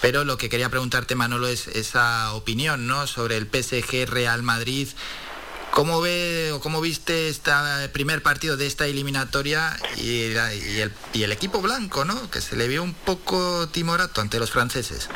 [0.00, 3.06] pero lo que quería preguntarte, Manolo, es esa opinión ¿no?
[3.06, 4.88] sobre el PSG Real Madrid.
[5.74, 7.50] ¿Cómo ve o cómo viste este
[7.92, 12.30] primer partido de esta eliminatoria y, la- y el, equipo blanco, ¿no?
[12.30, 15.08] Que se le vio un poco timorato ante los franceses.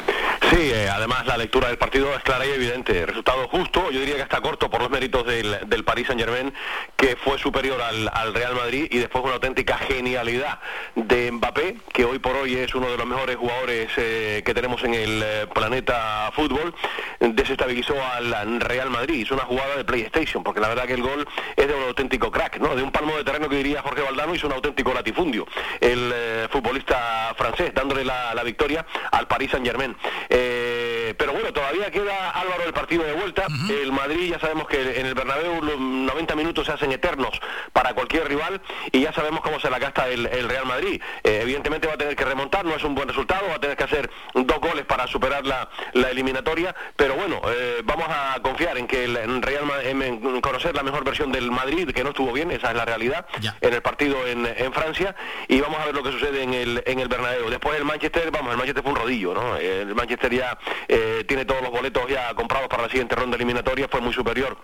[0.50, 3.04] Sí, eh, además la lectura del partido es clara y evidente.
[3.06, 6.52] Resultado justo, yo diría que está corto por los méritos del, del Paris Saint Germain,
[6.96, 10.58] que fue superior al, al Real Madrid y después una auténtica genialidad
[10.96, 14.82] de Mbappé, que hoy por hoy es uno de los mejores jugadores eh, que tenemos
[14.84, 16.74] en el eh, planeta fútbol,
[17.20, 19.16] desestabilizó al Real Madrid.
[19.20, 22.30] Hizo una jugada de PlayStation, porque la verdad que el gol es de un auténtico
[22.30, 22.74] crack, ¿no?
[22.74, 25.46] De un palmo de terreno que diría Jorge Valdano hizo un auténtico latifundio.
[25.78, 29.94] El eh, futbolista francés dándole la, la victoria al Paris Saint Germain.
[30.30, 33.46] Eh, pero bueno, todavía queda Álvaro el partido de vuelta.
[33.68, 37.38] El Madrid ya sabemos que en el Bernabéu los 90 minutos se hacen eternos
[37.74, 41.02] para cualquier rival y ya sabemos cómo se la gasta el, Real Madrid.
[41.24, 43.76] Eh, evidentemente va a tener que remontar, no es un buen resultado, va a tener
[43.76, 47.42] que hacer dos goles para superar la, eliminatoria, pero bueno,
[47.84, 52.02] vamos a confiar en que el Real en conocer la mejor versión del Madrid, que
[52.02, 53.26] no estuvo bien, esa es la realidad,
[53.60, 55.14] en el partido en, en, Francia,
[55.48, 57.50] y vamos a ver lo que sucede en el, en el Bernabéu.
[57.50, 59.56] Después el Manchester, vamos, el Manchester fue un rodillo, ¿no?
[59.56, 63.88] El Manchester ya eh, tiene todos los boletos ya comprados para la siguiente ronda eliminatoria,
[63.88, 64.56] fue muy superior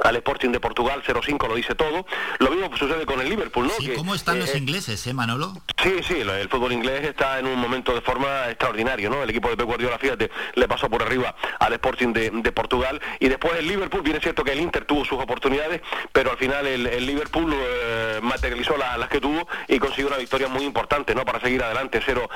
[0.00, 2.06] al Sporting de Portugal, 0-5 lo dice todo.
[2.38, 3.72] Lo mismo sucede con el Liverpool, ¿no?
[3.78, 5.52] Sí, ¿Cómo están los eh, ingleses, eh, Manolo?
[5.82, 9.22] Sí, sí, el fútbol inglés está en un momento de forma extraordinario, ¿no?
[9.22, 13.28] El equipo de Pep Guardiola, fíjate, le pasó por arriba al Sporting de, Portugal y
[13.28, 16.66] después el Liverpool, bien es cierto que el Inter tuvo sus oportunidades, pero al final
[16.66, 21.24] el, Liverpool eh, materializó las que tuvo y consiguió una victoria muy importante, ¿no?
[21.24, 22.28] Para seguir adelante, 0-2,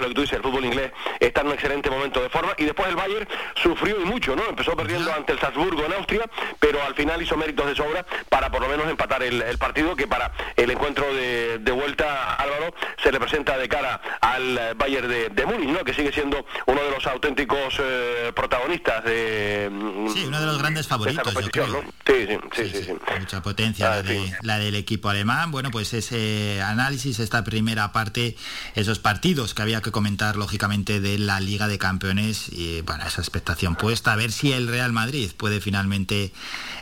[0.00, 2.64] lo que tú dices, el fútbol inglés está en un excelente momento de forma y
[2.64, 4.44] después el Bayern sufrió y mucho, ¿no?
[4.48, 6.28] Empezó perdiendo ante el Salzburgo en Austria,
[6.58, 10.06] pero al final hizo méritos de sobra para por lo menos empatar el, partido, que
[10.06, 15.46] para el encuentro de, vuelta, Álvaro, se le presenta de cara al Bayern de, de
[15.46, 15.84] Múnich, ¿no?
[15.84, 19.70] que sigue siendo uno de los auténticos eh, protagonistas de...
[20.12, 21.84] Sí, uno de los grandes favoritos, yo creo.
[22.04, 25.52] Sí, sí, sí, sí, Mucha potencia la, ah, la del equipo alemán.
[25.52, 28.36] Bueno, pues ese análisis, esta primera parte,
[28.74, 33.20] esos partidos que había que comentar, lógicamente, de la Liga de Campeones y, bueno, esa
[33.20, 36.32] expectación puesta, a ver si el Real Madrid puede finalmente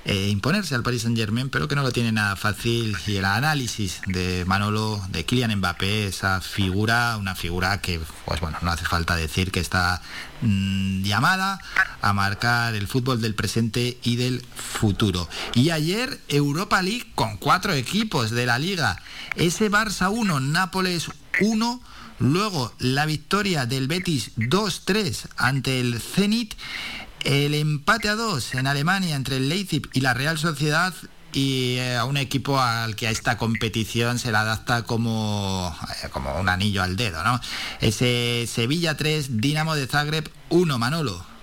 [0.09, 2.97] eh, imponerse al Paris Saint Germain, pero que no lo tiene nada fácil.
[3.09, 8.57] Y el análisis de Manolo, de Kylian Mbappé, esa figura, una figura que, pues bueno,
[8.63, 10.01] no hace falta decir que está
[10.43, 11.59] mm, llamada
[12.03, 15.29] a marcar el fútbol del presente y del futuro.
[15.55, 19.03] Y ayer Europa League con cuatro equipos de la liga.
[19.35, 21.11] Ese Barça 1, Nápoles
[21.41, 21.83] 1.
[22.19, 26.55] Luego la victoria del Betis 2-3 ante el Zenit
[27.25, 30.95] el empate a dos en Alemania entre el Leipzig y la Real Sociedad
[31.33, 36.09] y eh, a un equipo al que a esta competición se le adapta como, eh,
[36.09, 37.41] como un anillo al dedo, ¿no?
[37.81, 41.36] Ese Sevilla 3, Dinamo de Zagreb 1, Manolo.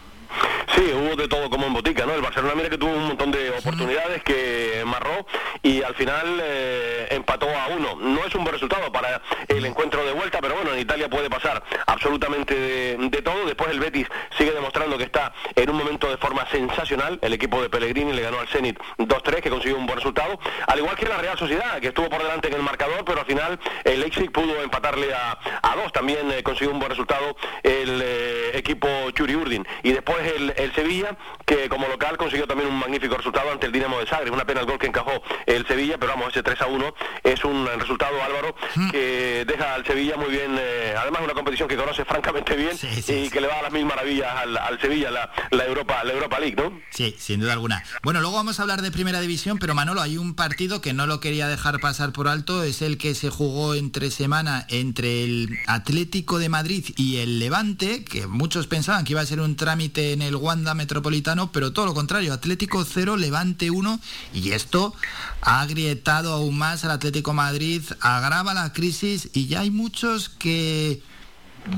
[0.75, 2.15] Sí, hubo de todo como en botica, ¿no?
[2.15, 5.23] El Barcelona mira que tuvo un montón de oportunidades que marró
[5.61, 7.95] y al final eh, empató a uno.
[7.95, 11.29] No es un buen resultado para el encuentro de vuelta, pero bueno, en Italia puede
[11.29, 13.45] pasar absolutamente de, todo.
[13.45, 17.19] Después el Betis sigue demostrando que está en un momento de forma sensacional.
[17.21, 20.39] El equipo de Pellegrini le ganó al Zenit 2-3, que consiguió un buen resultado.
[20.65, 23.27] Al igual que la Real Sociedad, que estuvo por delante en el marcador, pero al
[23.27, 25.91] final el Leipzig pudo empatarle a, a dos.
[25.91, 29.67] También eh, consiguió un buen resultado el eh, equipo Churi Urdin.
[29.83, 30.17] Y después
[30.57, 34.05] el el Sevilla, que como local consiguió también un magnífico resultado ante el Dinamo de
[34.05, 34.33] Zagreb.
[34.33, 37.43] Una pena el gol que encajó el Sevilla, pero vamos, ese 3 a 1 es
[37.43, 38.89] un resultado, Álvaro, mm.
[38.89, 42.77] que deja al Sevilla muy bien, eh, además una competición que conoce francamente bien
[43.07, 46.55] y que le va a las mil maravillas al, Sevilla, la, Europa, la Europa League,
[46.55, 46.79] ¿no?
[46.89, 47.83] Sí, sin duda alguna.
[48.01, 51.07] Bueno, luego vamos a hablar de Primera División, pero Manolo, hay un partido que no
[51.07, 55.49] lo quería dejar pasar por alto, es el que se jugó entre semana entre el
[55.67, 60.13] Atlético de Madrid y el Levante, que muchos pensaban que iba a ser un trámite
[60.13, 63.99] en el Metropolitano, pero todo lo contrario, Atlético 0, Levante 1,
[64.33, 64.93] y esto
[65.41, 71.01] ha agrietado aún más al Atlético Madrid, agrava la crisis y ya hay muchos que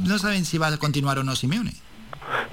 [0.03, 1.85] no saben si va a continuar o no Simeone.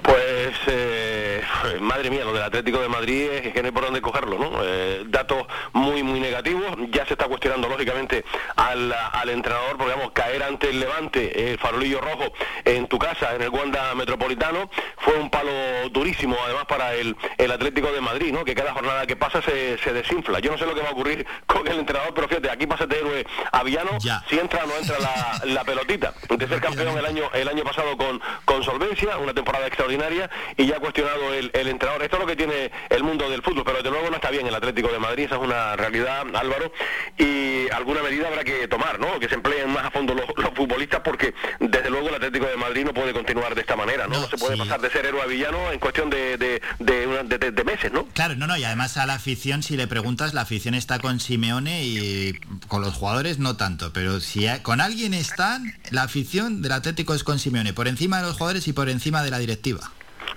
[0.01, 1.41] Pues eh,
[1.81, 4.51] madre mía, lo del Atlético de Madrid es que no hay por dónde cogerlo, ¿no?
[4.63, 6.75] Eh, datos muy, muy negativos.
[6.91, 8.23] Ya se está cuestionando, lógicamente,
[8.55, 8.93] al,
[9.29, 12.33] entrenador, porque vamos, caer ante el Levante, el farolillo rojo,
[12.65, 15.51] en tu casa, en el Wanda Metropolitano, fue un palo
[15.91, 18.45] durísimo, además, para el, el Atlético de Madrid, ¿no?
[18.45, 20.39] Que cada jornada que pasa se, se, desinfla.
[20.39, 22.83] Yo no sé lo que va a ocurrir con el entrenador, pero fíjate, aquí pasa
[22.83, 23.63] este héroe a
[24.27, 26.13] si entra o no entra la, la pelotita.
[26.29, 30.65] De ser campeón el año, el año pasado con, con solvencia, una temporada extraordinaria, y
[30.65, 32.03] ya ha cuestionado el, el entrenador.
[32.03, 34.47] Esto es lo que tiene el mundo del fútbol, pero desde luego no está bien
[34.47, 36.71] el Atlético de Madrid, esa es una realidad, Álvaro,
[37.17, 39.19] y alguna medida habrá que tomar, ¿no?
[39.19, 40.25] Que se empleen más a fondo los,
[40.55, 44.21] futbolistas, porque desde luego el Atlético de Madrid no puede continuar de esta manera, ¿no?
[44.21, 47.91] No, se puede pasar de ser héroe a villano en cuestión de, de, de, meses,
[47.91, 48.05] ¿no?
[48.13, 51.19] Claro, no, no, y además a la afición, si le preguntas, la afición está con
[51.19, 52.33] Simeone y
[52.67, 57.23] con los jugadores no tanto, pero si con alguien están, la afición del Atlético es
[57.23, 59.91] con Simeone, por encima de los jugadores y por encima de la directiva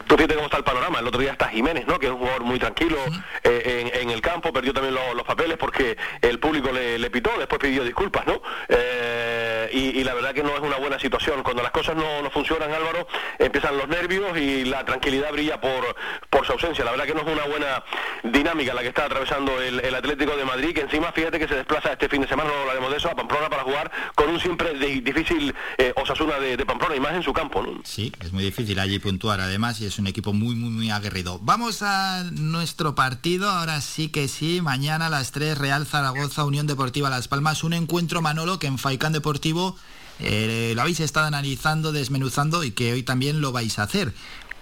[0.06, 0.98] tú fíjate cómo está el panorama.
[1.00, 1.98] El otro día está Jiménez, ¿no?
[1.98, 2.98] Que es un jugador muy tranquilo
[3.42, 7.30] eh, en, el campo perdió también lo- los papeles porque el público le, le pitó,
[7.38, 8.40] después pidió disculpas, ¿no?
[8.68, 11.42] Eh, y, y la verdad que no es una buena situación.
[11.42, 13.06] Cuando las cosas no, no funcionan, Álvaro,
[13.38, 15.94] empiezan los nervios y la tranquilidad brilla por,
[16.30, 16.84] por su ausencia.
[16.84, 17.82] La verdad que no es una buena
[18.22, 21.54] dinámica la que está atravesando el, el Atlético de Madrid, que encima fíjate que se
[21.56, 24.40] desplaza este fin de semana, no hablaremos de eso, a Pamplona para jugar con un
[24.40, 27.80] siempre di- difícil eh, Osasuna de, de Pamplona y más en su campo, ¿no?
[27.84, 31.38] Sí, es muy difícil allí puntuar además y es un equipo muy, muy, muy aguerrido.
[31.42, 36.66] Vamos a nuestro partido, ahora sí que sí, mañana a las 3, Real Zaragoza, Unión
[36.66, 39.76] Deportiva Las Palmas, un encuentro Manolo que en Faicán Deportivo
[40.18, 44.14] eh, lo habéis estado analizando, desmenuzando y que hoy también lo vais a hacer.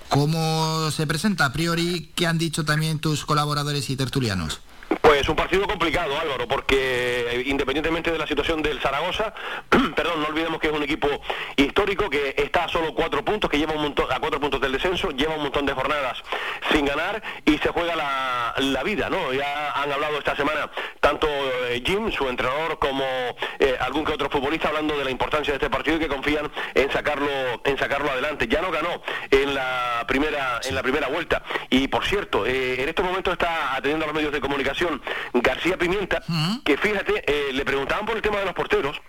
[0.08, 2.10] ¿Cómo se presenta a priori?
[2.14, 4.60] ¿Qué han dicho también tus colaboradores y tertulianos?
[5.14, 6.74] Pues un partido complicado, Álvaro, porque
[7.30, 9.32] eh, independientemente de la situación del Zaragoza,
[9.94, 11.08] perdón, no olvidemos que es un equipo
[11.54, 14.72] histórico que está a solo cuatro puntos, que lleva un montón, a cuatro puntos del
[14.72, 16.20] descenso, lleva un montón de jornadas
[16.72, 19.32] sin ganar y se juega la, la vida, ¿no?
[19.32, 20.68] Ya han hablado esta semana
[20.98, 23.04] tanto eh, Jim, su entrenador, como
[23.58, 26.50] eh, algún que otro futbolista hablando de la importancia de este partido y que confían
[26.74, 27.28] en sacarlo,
[27.62, 28.48] en sacarlo adelante.
[28.48, 31.42] Ya no ganó en la primera, en la primera vuelta.
[31.68, 35.76] Y por cierto, eh, en estos momentos está atendiendo a los medios de comunicación García
[35.76, 36.22] Pimienta,
[36.64, 39.00] que fíjate, eh, le preguntaban por el tema de los porteros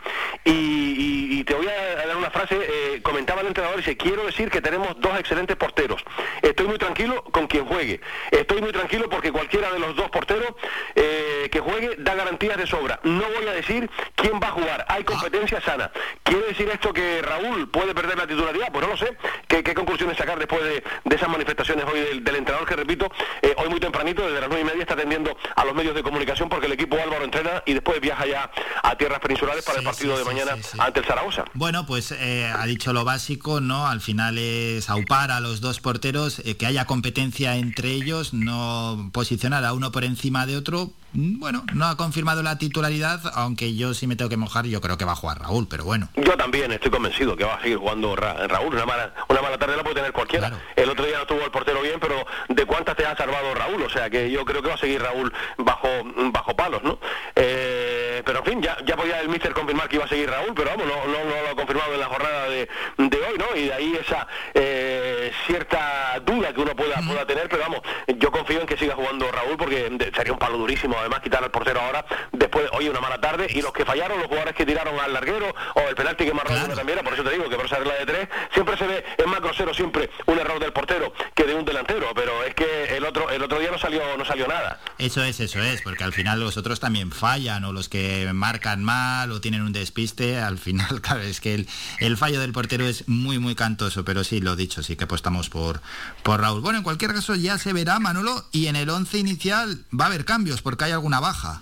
[0.43, 3.97] y, y- y te voy a dar una frase, eh, comentaba el entrenador y dice,
[3.97, 6.03] quiero decir que tenemos dos excelentes porteros.
[6.41, 7.99] Estoy muy tranquilo con quien juegue.
[8.31, 10.53] Estoy muy tranquilo porque cualquiera de los dos porteros
[10.95, 12.99] eh, que juegue da garantías de sobra.
[13.03, 14.85] No voy a decir quién va a jugar.
[14.89, 15.91] Hay competencia sana.
[16.23, 18.72] ¿Quiere decir esto que Raúl puede perder la titularidad?
[18.72, 19.15] Pues no lo sé.
[19.47, 23.11] ¿Qué, qué conclusiones sacar después de, de esas manifestaciones hoy del, del entrenador que, repito,
[23.57, 26.49] hoy muy tempranito, desde las nueve y media, está atendiendo a los medios de comunicación
[26.49, 28.51] porque el equipo Álvaro entrena y después viaja ya
[28.83, 31.45] a tierras peninsulares para el partido de mañana ante el Zaragoza.
[31.53, 33.87] Bueno, pues eh, ha dicho lo básico, ¿no?
[33.87, 39.09] Al final es aupar a los dos porteros, eh, que haya competencia entre ellos, no
[39.13, 40.91] posicionar a uno por encima de otro.
[41.15, 44.81] Mm, Bueno, no ha confirmado la titularidad, aunque yo sí me tengo que mojar, yo
[44.81, 46.09] creo que va a jugar Raúl, pero bueno.
[46.15, 48.73] Yo también estoy convencido que va a seguir jugando Ra- Raúl.
[48.73, 50.51] Una mala, una mala tarde la puede tener cualquiera.
[50.75, 53.81] El otro día no tuvo el portero bien, pero ¿de cuántas te ha salvado Raúl?
[53.83, 55.87] O sea que yo creo que va a seguir Raúl bajo,
[56.31, 56.99] bajo palos, ¿no?
[57.35, 60.53] Eh, pero en fin, ya, ya podía el míster confirmar que iba a seguir Raúl,
[60.55, 63.55] pero vamos, no, no, no lo ha confirmado en la jornada de, de hoy, ¿no?
[63.55, 67.81] Y de ahí esa eh, cierta duda que uno pueda, pueda tener, pero vamos,
[68.17, 71.51] yo confío en que siga jugando Raúl porque sería un palo durísimo, además quitar al
[71.51, 74.99] portero ahora, después, hoy una mala tarde, y los que fallaron, los jugadores que tiraron
[74.99, 77.65] al larguero, o el penalti que más rápido también, por eso te digo que por
[77.65, 81.13] esa regla de tres, siempre se ve, es más grosero siempre un error del portero
[81.33, 84.25] que de un delantero, pero es que el otro, el otro día no salió, no
[84.25, 84.79] salió nada.
[84.97, 88.84] Eso es, eso es, porque al final los otros también fallan, o los que marcan
[88.84, 91.68] mal, o tienen un despiste, al final, claro, es que el,
[91.99, 95.49] el fallo del portero es muy, muy cantoso, pero sí, lo dicho, sí que apostamos
[95.49, 95.82] por,
[96.23, 96.61] por Raúl.
[96.61, 100.07] Bueno, en cualquier caso ya se verá, Manolo, y en el once inicial va a
[100.07, 101.61] haber cambios, porque hay alguna baja.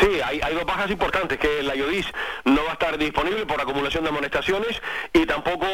[0.00, 2.06] Sí, hay, hay dos bajas importantes, que la Yodis
[2.44, 4.80] no va a estar disponible por acumulación de amonestaciones
[5.12, 5.66] y tampoco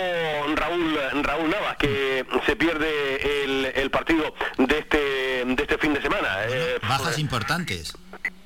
[0.55, 6.03] Raúl Raúl Navas, que se pierde el, el partido de este de este fin de
[6.03, 6.29] semana.
[6.49, 7.95] Eh, Bajas importantes.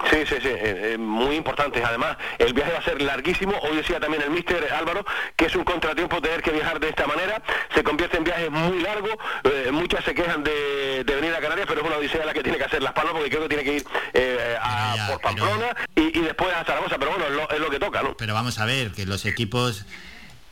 [0.09, 1.85] Sí, sí, sí, eh, muy importantes.
[1.85, 3.53] Además, el viaje va a ser larguísimo.
[3.63, 5.05] Hoy decía también el míster Álvaro
[5.37, 7.43] que es un contratiempo tener que viajar de esta manera.
[7.75, 9.13] Se convierte en viajes muy largos.
[9.45, 12.43] Eh, muchas se quejan de, de venir a Canarias, pero es una odisea la que
[12.43, 15.77] tiene que hacer Las Palmas porque creo que tiene que ir eh, a, por Pamplona
[15.95, 16.97] y, y después a Zaragoza.
[16.99, 18.17] Pero bueno, es lo, es lo que toca, ¿no?
[18.17, 19.85] Pero vamos a ver, que los equipos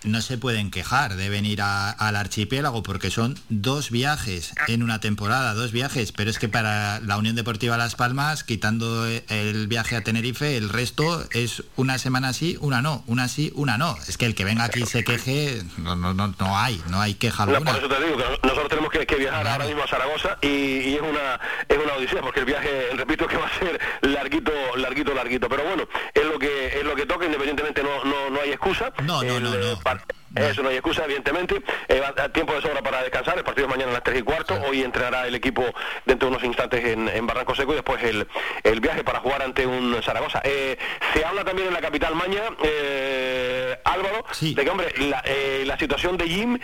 [0.04, 5.00] no se pueden quejar de venir a- al archipiélago porque son dos viajes en una
[5.00, 9.96] temporada, dos viajes, pero es que para la Unión Deportiva Las Palmas, quitando el viaje
[9.96, 13.96] a Tenerife, el resto es una semana sí, una no, una sí, una no.
[14.06, 17.00] Es que el que venga aquí y se queje, no, no, no, no hay, no
[17.00, 17.72] hay queja No, alguna.
[17.72, 20.38] por eso te digo que nos- nosotros tenemos que, que viajar ahora mismo a Zaragoza
[20.42, 23.80] y, y es una es una odisea porque el viaje, repito, que va a ser
[24.02, 25.48] larguito, larguito, larguito.
[25.48, 28.92] Pero bueno, es lo que es lo que toca, independientemente no no, no hay excusa.
[29.02, 29.80] No, no, no, no.
[29.88, 29.96] Pa-
[30.36, 31.62] Eso no hay excusa, evidentemente.
[31.88, 32.02] Eh,
[32.32, 33.38] tiempo de sobra para descansar.
[33.38, 34.54] El partido es mañana a las 3 y cuarto.
[34.68, 35.64] Hoy entrará el equipo
[36.04, 38.26] dentro de unos instantes en, en Barranco Seco y después el,
[38.62, 40.42] el viaje para jugar ante un Zaragoza.
[40.44, 40.76] Eh,
[41.14, 45.22] se habla también en la capital Maña, eh, Álvaro, de que, hombre, la,
[45.64, 46.58] la situación de Jim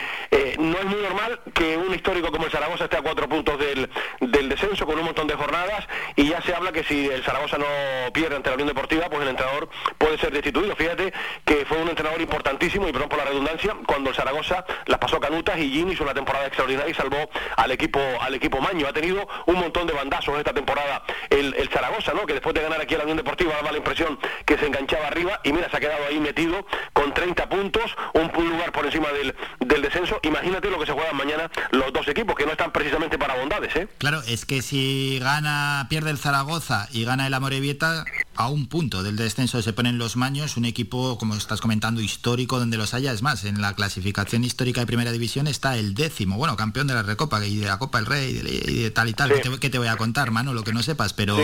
[0.59, 3.89] no es muy normal que un histórico como el Zaragoza esté a cuatro puntos del,
[4.21, 5.87] del descenso con un montón de jornadas
[6.17, 7.67] y ya se habla que si el Zaragoza no
[8.13, 9.69] pierde ante la Unión Deportiva, pues el entrenador
[9.99, 10.77] puede ser destituido.
[10.77, 11.13] Fíjate
[11.45, 13.54] que que fue un entrenador importantísimo, y perdón por la redundancia,
[13.87, 17.71] cuando el Zaragoza las pasó canutas y Gini hizo una temporada extraordinaria y salvó al
[17.71, 18.87] equipo al equipo Maño.
[18.87, 22.27] Ha tenido un montón de bandazos esta temporada el, el Zaragoza, ¿no?
[22.27, 25.09] que después de ganar aquí a la Unión Deportiva daba la impresión que se enganchaba
[25.09, 29.09] arriba y mira, se ha quedado ahí metido con 30 puntos, un, lugar por encima
[29.13, 30.19] del, del descenso.
[30.23, 33.75] Imagínate lo que se juegan mañana los dos equipos, que no están precisamente para bondades.
[33.77, 33.89] ¿eh?
[33.99, 38.05] Claro, es que si gana, pierde el Zaragoza y gana el Amorebieta,
[38.37, 42.59] a un punto del descenso se ponen los maños, un equipo, como estás comentando, histórico
[42.59, 43.13] donde los haya.
[43.13, 46.95] Es más, en la clasificación histórica de primera división está el décimo, bueno, campeón de
[46.95, 49.33] la Recopa y de la Copa del Rey y de, tal y tal.
[49.61, 50.55] ¿Qué, te, voy a contar, mano?
[50.55, 51.37] Lo que no sepas, pero,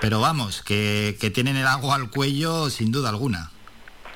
[0.00, 3.50] pero vamos, que, que tienen el agua al cuello sin duda alguna.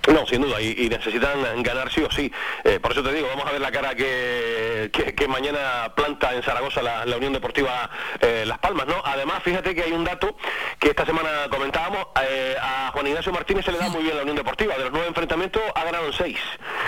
[0.09, 2.33] No, sin duda, y, necesitan ganar sí o sí.
[2.65, 6.43] Eh, por eso te digo, vamos a ver la cara que, que, mañana planta en
[6.43, 7.91] Zaragoza la, Unión Deportiva
[8.21, 9.03] eh, Las Palmas, ¿no?
[9.05, 10.37] Además, fíjate que hay un dato
[10.79, 14.23] que esta semana comentábamos, eh, a Juan Ignacio Martínez se le da muy bien la
[14.23, 16.39] Unión Deportiva, de los nueve enfrentamientos ha ganado en seis.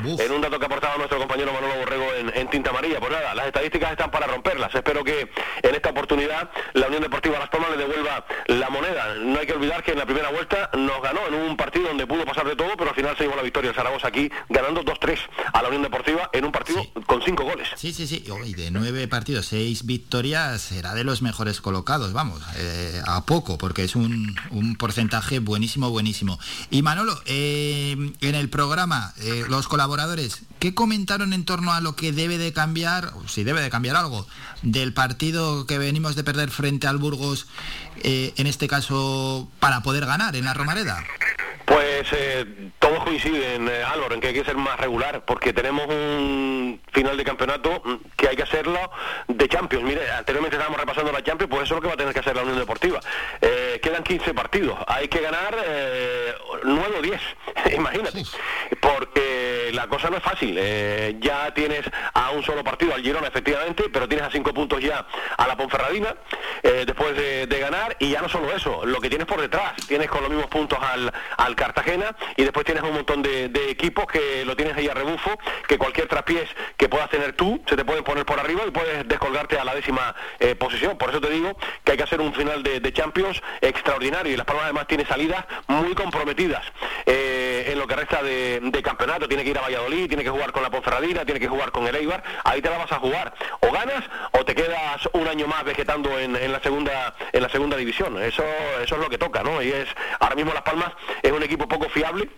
[0.05, 2.99] En un dato que aportaba nuestro compañero Manolo Borrego en, Tinta Amarilla.
[2.99, 4.75] Pues nada, las estadísticas están para romperlas.
[4.75, 5.31] Espero que
[5.63, 9.15] en esta oportunidad la Unión Deportiva Las Palmas le devuelva la moneda.
[9.17, 12.07] No hay que olvidar que en la primera vuelta nos ganó en un partido donde
[12.07, 14.83] pudo pasar de todo, pero al final se llevó la victoria el Zaragoza aquí, ganando
[14.85, 15.19] 2-3
[15.53, 17.69] a la Unión Deportiva en un partido con cinco goles.
[17.77, 18.25] Sí, sí, sí.
[18.47, 23.59] Y de nueve partidos, seis victorias, será de los mejores colocados, vamos, eh, a poco,
[23.59, 24.37] porque es un,
[24.79, 26.39] porcentaje buenísimo, buenísimo.
[26.71, 31.95] Y Manolo, eh, en el programa, eh, los colaboradores, ¿qué comentaron en torno a lo
[31.97, 34.27] que debe de cambiar, o si debe de cambiar algo,
[34.63, 37.47] del partido que venimos de perder frente al Burgos,
[38.03, 41.05] en este caso, para poder ganar en la Romareda?
[41.65, 42.45] Pues eh,
[42.79, 47.17] todos coinciden, eh, Álvaro, en que hay que ser más regular, porque tenemos un final
[47.17, 48.79] de campeonato mm, que hay que hacerlo
[49.29, 49.85] de Champions.
[49.85, 52.21] Mire, anteriormente estábamos repasando la Champions, pues eso es lo que va a tener que
[52.21, 53.01] hacer la Unión Deportiva.
[53.41, 57.21] Eh, quedan 15 partidos, hay que ganar eh, 9 o 10,
[57.75, 58.25] imagínate,
[58.81, 60.57] porque la cosa no es fácil.
[60.59, 64.81] Eh, ya tienes a un solo partido, al Girona, efectivamente, pero tienes a 5 puntos
[64.81, 65.07] ya
[65.37, 66.15] a la Ponferradina,
[66.63, 70.21] después de, ganar, y ya no solo eso, lo que tienes por detrás, tienes con
[70.23, 74.57] los mismos puntos al, al Cartagena y después tienes un montón de, equipos que lo
[74.57, 75.31] tienes ahí a rebufo,
[75.67, 79.07] que cualquier trapiés que puedas tener tú se te pueden poner por arriba y puedes
[79.09, 80.99] descolgarte a la décima eh, posición.
[80.99, 84.45] Por eso te digo que hay que hacer un final de, Champions extraordinario y Las
[84.45, 86.63] Palmas además tiene salidas muy comprometidas
[87.07, 89.29] eh, en lo que resta de, campeonato.
[89.29, 91.87] Tiene que ir a Valladolid, tiene que jugar con la Ponferradina, tiene que jugar con
[91.87, 92.23] el Eibar.
[92.45, 93.33] Ahí te la vas a jugar.
[93.61, 97.72] O ganas o te quedas un año más vegetando en, la segunda en la segunda
[97.77, 98.21] división.
[98.23, 98.45] Eso
[98.83, 99.63] eso es lo que toca, ¿no?
[99.63, 99.89] Y es
[100.21, 100.93] ahora mismo Las Palmas
[101.23, 102.29] es un equipo poco fiable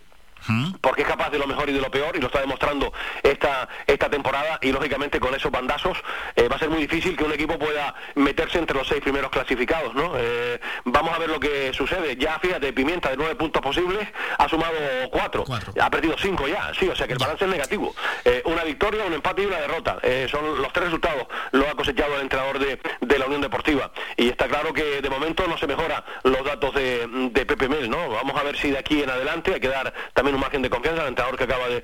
[0.80, 2.92] porque es capaz de lo mejor y de lo peor y lo está demostrando
[3.22, 5.98] esta esta temporada y lógicamente con esos bandazos
[6.36, 9.30] eh, va a ser muy difícil que un equipo pueda meterse entre los seis primeros
[9.30, 10.12] clasificados ¿no?
[10.16, 12.16] Eh, vamos a ver lo que sucede.
[12.16, 14.08] Ya fíjate Pimienta de nueve puntos posibles
[14.38, 14.74] ha sumado
[15.10, 15.44] cuatro,
[15.80, 17.94] ha perdido cinco ya sí o sea que el balance es negativo.
[18.24, 19.98] Eh, una victoria un empate y una derrota.
[20.30, 23.90] Son los tres resultados lo ha cosechado el entrenador de, de, la Unión Deportiva.
[24.16, 27.88] Y está claro que de momento no se mejora los datos de, de Pepe Mel
[27.90, 28.08] ¿no?
[28.08, 30.70] vamos a ver si de aquí en adelante hay que dar también un margen de
[30.70, 31.82] confianza al entrenador que acaba de,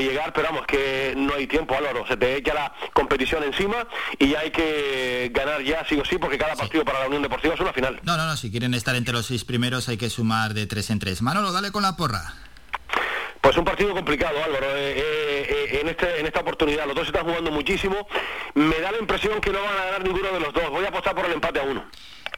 [0.00, 3.86] llegar, pero vamos, que no hay tiempo, Álvaro, se te echa la competición encima
[4.18, 7.54] y hay que ganar ya sí o sí, porque cada partido para la Unión Deportiva
[7.54, 8.00] es una final.
[8.02, 10.90] No, no, no, si quieren estar entre los seis primeros hay que sumar de tres
[10.90, 11.22] en tres.
[11.22, 12.34] Manolo, dale con la porra.
[13.40, 14.66] Pues un partido complicado, Álvaro.
[14.76, 18.06] Eh, eh, eh, en, este, en esta oportunidad los dos están jugando muchísimo.
[18.54, 20.68] Me da la impresión que no van a ganar ninguno de los dos.
[20.70, 21.84] Voy a apostar por el empate a uno.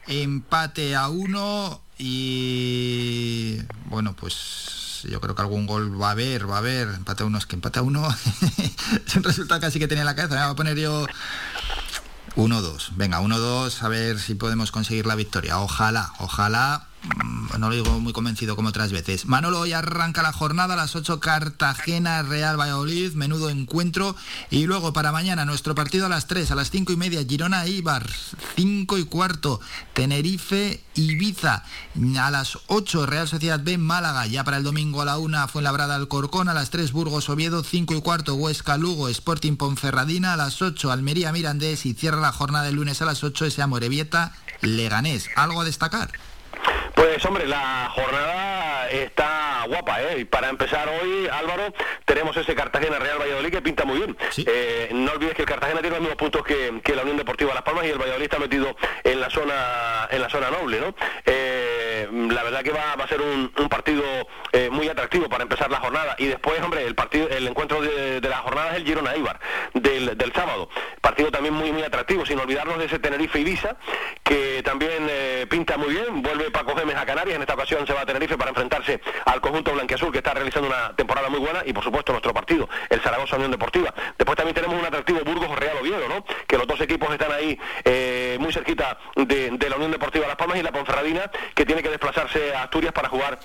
[0.07, 6.55] Empate a uno y bueno, pues yo creo que algún gol va a haber, va
[6.55, 6.87] a haber.
[6.89, 8.07] Empate a uno, es que empate a uno.
[9.05, 10.43] es un resultado casi que tenía en la cabeza.
[10.45, 11.05] Voy a poner yo
[12.35, 12.89] 1-2.
[12.95, 15.59] Venga, 1-2, a ver si podemos conseguir la victoria.
[15.59, 16.87] Ojalá, ojalá
[17.59, 19.25] no lo digo muy convencido como otras veces.
[19.25, 24.15] Manolo, hoy arranca la jornada a las 8 Cartagena, Real Valladolid, menudo encuentro.
[24.49, 27.65] Y luego para mañana nuestro partido a las 3, a las 5 y media, Girona
[27.67, 28.09] Ibar,
[28.55, 29.59] 5 y cuarto,
[29.93, 31.63] Tenerife, Ibiza.
[32.19, 34.25] A las 8 Real Sociedad B, Málaga.
[34.25, 37.63] Ya para el domingo a la 1 fue Labrada Alcorcón, a las 3 Burgos Oviedo,
[37.63, 42.31] 5 y cuarto Huesca Lugo, Sporting Ponferradina, a las 8 Almería Mirandés y cierra la
[42.31, 45.29] jornada el lunes a las 8 ese Amorebieta Leganés.
[45.35, 46.11] ¿Algo a destacar?
[46.95, 50.19] Pues hombre, la jornada está guapa, ¿eh?
[50.19, 51.73] Y para empezar hoy, Álvaro,
[52.05, 54.17] tenemos ese Cartagena Real Valladolid que pinta muy bien.
[54.37, 57.63] Eh, no olvides que el Cartagena tiene los mismos puntos que, la Unión Deportiva Las
[57.63, 60.95] Palmas y el Valladolid está metido en la zona en la zona noble, ¿no?
[61.25, 64.03] Eh, la verdad que va, a ser un, partido
[64.51, 68.21] eh, muy atractivo para empezar la jornada y después, hombre, el partido, el encuentro de,
[68.21, 69.39] la jornada es el Girona Ibar
[69.73, 70.69] del, del sábado
[71.01, 73.75] partido también muy muy atractivo, sin olvidarnos de ese Tenerife Ibiza,
[74.23, 78.01] que también eh, pinta muy bien, vuelve Paco a Canarias, en esta ocasión se va
[78.01, 81.73] a Tenerife para enfrentarse al conjunto blanquiazul que está realizando una temporada muy buena y
[81.73, 83.93] por supuesto nuestro partido, el Zaragoza Unión Deportiva.
[84.17, 86.25] Después también tenemos un atractivo Burgos Real Oviedo, ¿no?
[86.47, 90.35] Que los dos equipos están ahí eh, muy cerquita de, de la Unión Deportiva Las
[90.35, 93.39] Palmas y la Ponferradina, que tiene que desplazarse a Asturias para jugar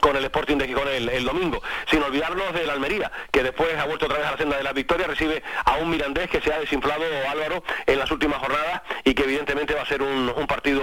[0.00, 4.06] con el Sporting de Gijón el, domingo, sin olvidarnos del Almería, que después ha vuelto
[4.06, 6.58] otra vez a la senda de la victoria, recibe a un Mirandés que se ha
[6.58, 10.82] desinflado Álvaro en las últimas jornadas y que evidentemente va a ser un, partido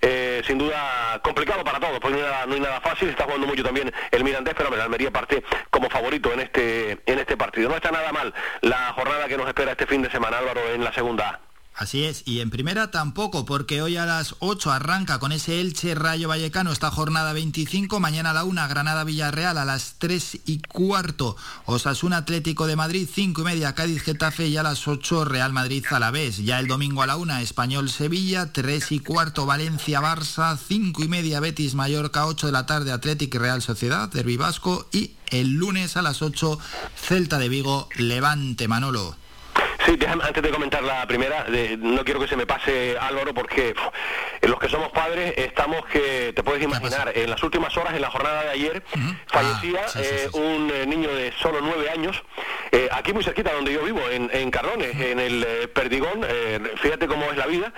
[0.00, 3.92] eh, sin duda complicado para todos, porque no hay, nada, fácil, está jugando mucho también
[4.10, 7.68] el Mirandés, pero el Almería parte como favorito en este, en este partido.
[7.68, 10.82] No está nada mal la jornada que nos espera este fin de semana, Álvaro, en
[10.82, 11.45] la segunda.
[11.78, 15.94] Así es, y en primera tampoco, porque hoy a las 8 arranca con ese Elche
[15.94, 20.60] Rayo Vallecano esta jornada 25, mañana a la 1 Granada Villarreal, a las 3 y
[20.60, 21.36] cuarto
[21.66, 25.84] Osasuna Atlético de Madrid, 5 y media Cádiz Getafe y a las 8 Real Madrid
[25.90, 26.38] Alavés.
[26.38, 31.08] Ya el domingo a la 1 Español Sevilla, 3 y cuarto Valencia Barça, 5 y
[31.08, 35.98] media Betis Mallorca, 8 de la tarde Atlético Real Sociedad, Derby Vasco y el lunes
[35.98, 36.58] a las 8
[36.96, 39.25] Celta de Vigo, Levante Manolo.
[39.86, 41.46] Sí, antes de comentar la primera,
[41.78, 43.72] no quiero que se me pase Álvaro porque
[44.42, 48.10] los que somos padres estamos que, te puedes imaginar, en las últimas horas, en la
[48.10, 48.82] jornada de ayer,
[49.28, 52.20] fallecía ah, eh, un eh, niño de solo nueve años,
[52.72, 56.26] eh, aquí muy cerquita donde yo vivo, en, en Cardones, en el Perdigón,
[56.82, 57.72] fíjate cómo es la vida,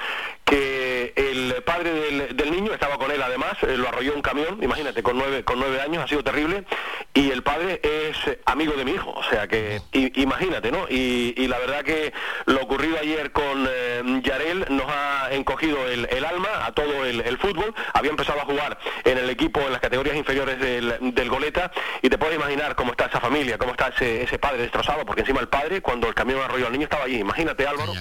[0.46, 1.92] que el padre
[2.32, 5.82] del, niño estaba con él además, lo arrolló un camión, imagínate, con nueve, con nueve
[5.82, 6.64] años, ha sido terrible,
[7.12, 10.86] y el padre es amigo de mi hijo, o sea que imagínate, ¿no?
[10.88, 11.97] y la verdad que
[12.46, 17.74] lo ocurrido ayer con eh, Yarel nos ha encogido el, alma a todo el, fútbol.
[17.92, 21.70] Había empezado a jugar en el equipo en las categorías inferiores del, Goleta
[22.00, 25.40] y te puedes imaginar cómo está esa familia, cómo está ese, padre destrozado, porque encima
[25.40, 27.18] el padre, cuando el camión arrolló al niño, estaba allí.
[27.18, 27.92] Imagínate, Álvaro.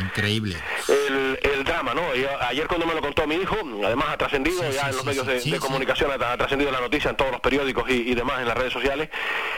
[0.00, 0.56] Increíble.
[0.88, 2.02] El, drama, ¿no?
[2.48, 5.58] ayer cuando me lo contó mi hijo, además ha trascendido ya en los medios de,
[5.58, 9.08] comunicación, ha, trascendido la noticia en todos los periódicos y, demás en las redes sociales.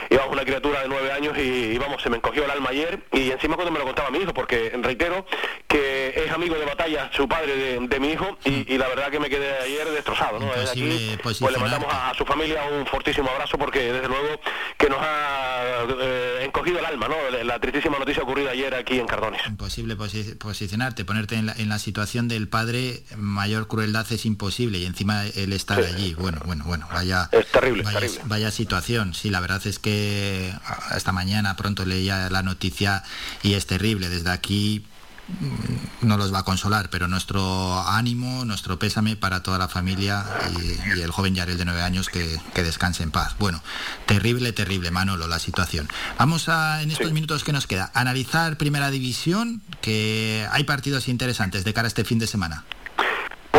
[0.09, 3.01] Íbamos una criatura de nueve años y, y, vamos, se me encogió el alma ayer
[3.12, 5.27] y encima cuando me lo contaba mi hijo, porque reitero
[5.66, 9.28] que es amigo de batalla su padre de, mi hijo y, la verdad que me
[9.28, 10.39] quedé ayer destrozado.
[10.39, 10.47] ¿no?
[10.47, 14.40] Desde aquí, pues le mandamos a, su familia un fortísimo abrazo porque desde luego
[14.77, 17.16] que nos ha eh, encogido el alma, ¿no?
[17.44, 19.40] La tristísima noticia ocurrida ayer aquí en Cardones.
[19.47, 25.52] Imposible posicionarte, ponerte en la, situación del padre, mayor crueldad es imposible y encima él
[25.52, 26.15] estar allí.
[26.15, 28.23] Bueno, bueno, bueno, vaya, es terrible, vaya, terrible.
[28.27, 29.15] vaya situación.
[29.15, 30.52] Sí, la verdad es que
[30.97, 33.05] esta mañana pronto leía la noticia
[33.43, 34.85] y es terrible desde aquí
[35.29, 40.25] mm, no los va a consolar, pero nuestro ánimo, nuestro pésame para toda la familia
[40.59, 43.37] y, el joven Yarel de nueve años que, descanse en paz.
[43.39, 43.63] Bueno,
[44.07, 45.89] terrible, terrible, Manolo, la situación.
[46.19, 51.63] Vamos a, en estos minutos que nos queda, analizar Primera División, que hay partidos interesantes
[51.63, 52.65] de cara a este fin de semana.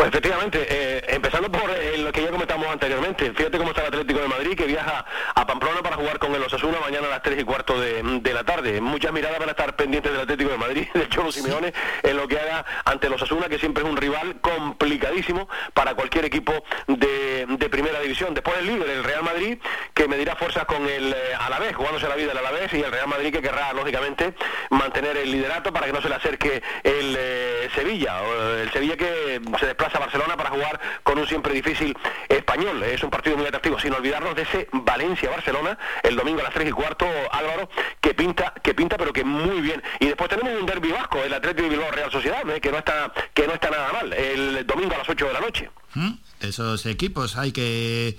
[0.09, 4.21] Efectivamente, eh, empezando por eh, lo que ya comentamos anteriormente, fíjate cómo está el Atlético
[4.21, 5.05] de Madrid que viaja
[5.35, 8.43] a Pamplona para jugar con el Osasuna mañana a las 3 y cuarto de, la
[8.43, 8.81] tarde.
[8.81, 12.27] Muchas miradas van a estar pendientes del Atlético de Madrid, de Cholo Simeone, en lo
[12.27, 16.53] que haga ante el Osasuna, que siempre es un rival complicadísimo para cualquier equipo
[16.87, 18.33] de, primera división.
[18.33, 19.59] Después el líder, el Real Madrid,
[19.93, 23.07] que medirá fuerzas con el eh, Alavés, jugándose la vida el Alavés, y el Real
[23.07, 24.33] Madrid que querrá, lógicamente,
[24.71, 28.21] mantener el liderato para que no se le acerque el Sevilla,
[28.59, 31.95] el Sevilla que se desplaza Barcelona para jugar con un siempre difícil
[32.27, 32.81] español.
[32.83, 36.69] Es un partido muy atractivo, sin olvidarnos de ese Valencia-Barcelona el domingo a las 3
[36.69, 37.69] y cuarto, Álvaro,
[38.01, 39.81] que pinta, que pinta pero que muy bien.
[39.99, 42.61] Y después tenemos un derbi vasco, el Atlético de Bilbao Real Sociedad, ¿eh?
[42.61, 45.39] que no está, que no está nada mal, el domingo a las 8 de la
[45.39, 45.69] noche.
[45.93, 46.13] ¿Mm?
[46.41, 48.15] Esos equipos hay que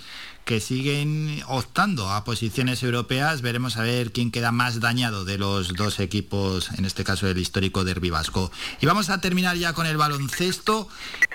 [0.51, 3.41] que siguen optando a posiciones europeas.
[3.41, 7.39] Veremos a ver quién queda más dañado de los dos equipos, en este caso el
[7.39, 8.51] histórico Derby Vasco.
[8.81, 10.89] Y vamos a terminar ya con el baloncesto.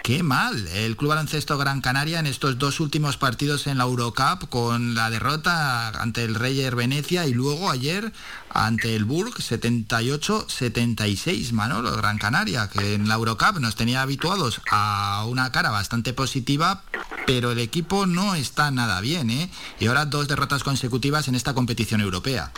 [0.04, 4.50] Qué mal, el Club Baloncesto Gran Canaria en estos dos últimos partidos en la Eurocup
[4.50, 8.12] con la derrota ante el Reyer Venecia y luego ayer
[8.56, 15.26] ante el Burg 78-76, Manolo, Gran Canaria, que en la Eurocup nos tenía habituados a
[15.28, 16.84] una cara bastante positiva,
[17.28, 19.50] pero el equipo no está nada bien, ¿eh?
[19.80, 22.52] Y ahora dos derrotas consecutivas en esta competición europea.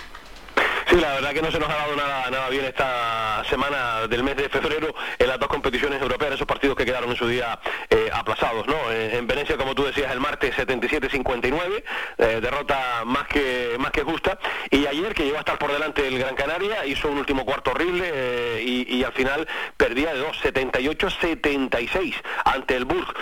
[0.90, 4.24] Sí, la verdad que no se nos ha dado nada, nada bien esta semana del
[4.24, 7.60] mes de febrero en las dos competiciones europeas, esos partidos que quedaron en su día
[7.90, 8.90] eh, aplazados, ¿no?
[8.90, 11.84] En, Venecia, como tú decías, el martes 77-59,
[12.20, 14.40] eh, derrota más que más que justa,
[14.72, 17.72] y ayer que llegó a estar por delante el Gran Canaria, hizo un último cuarto
[17.72, 19.46] horrible eh, y, al final
[19.76, 22.16] perdía de 2, 78-76
[22.46, 23.14] ante el Burg.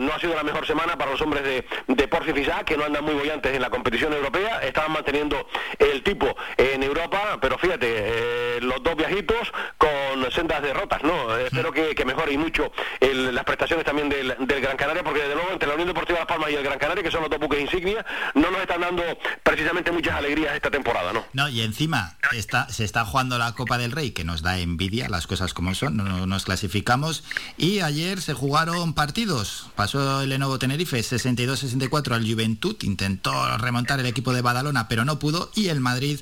[0.00, 2.32] no ha sido la mejor semana para los hombres de, de Porfi
[2.64, 6.95] que no andan muy bollantes en la competición europea, estaban manteniendo el tipo en Europa,
[7.40, 11.36] pero fíjate, los dos viajitos con sendas derrotas, ¿no?
[11.36, 15.02] Eh, espero que, que mejore y mucho el- las prestaciones también del, del Gran Canaria,
[15.04, 17.20] porque desde luego entre la Unión Deportiva Las Palmas y el Gran Canaria, que son
[17.22, 18.04] los dos buques insignia,
[18.34, 19.02] no nos están dando
[19.42, 21.24] precisamente muchas alegrías esta temporada, ¿no?
[21.32, 25.08] No, y encima está, se está jugando la Copa del Rey, que nos da envidia,
[25.08, 27.24] las cosas como son, no, no nos clasificamos.
[27.56, 29.68] Y ayer se jugaron partidos.
[29.76, 35.18] Pasó el Lenovo Tenerife 62-64 al Juventud, intentó remontar el equipo de Badalona, pero no
[35.18, 35.50] pudo.
[35.54, 36.20] Y el Madrid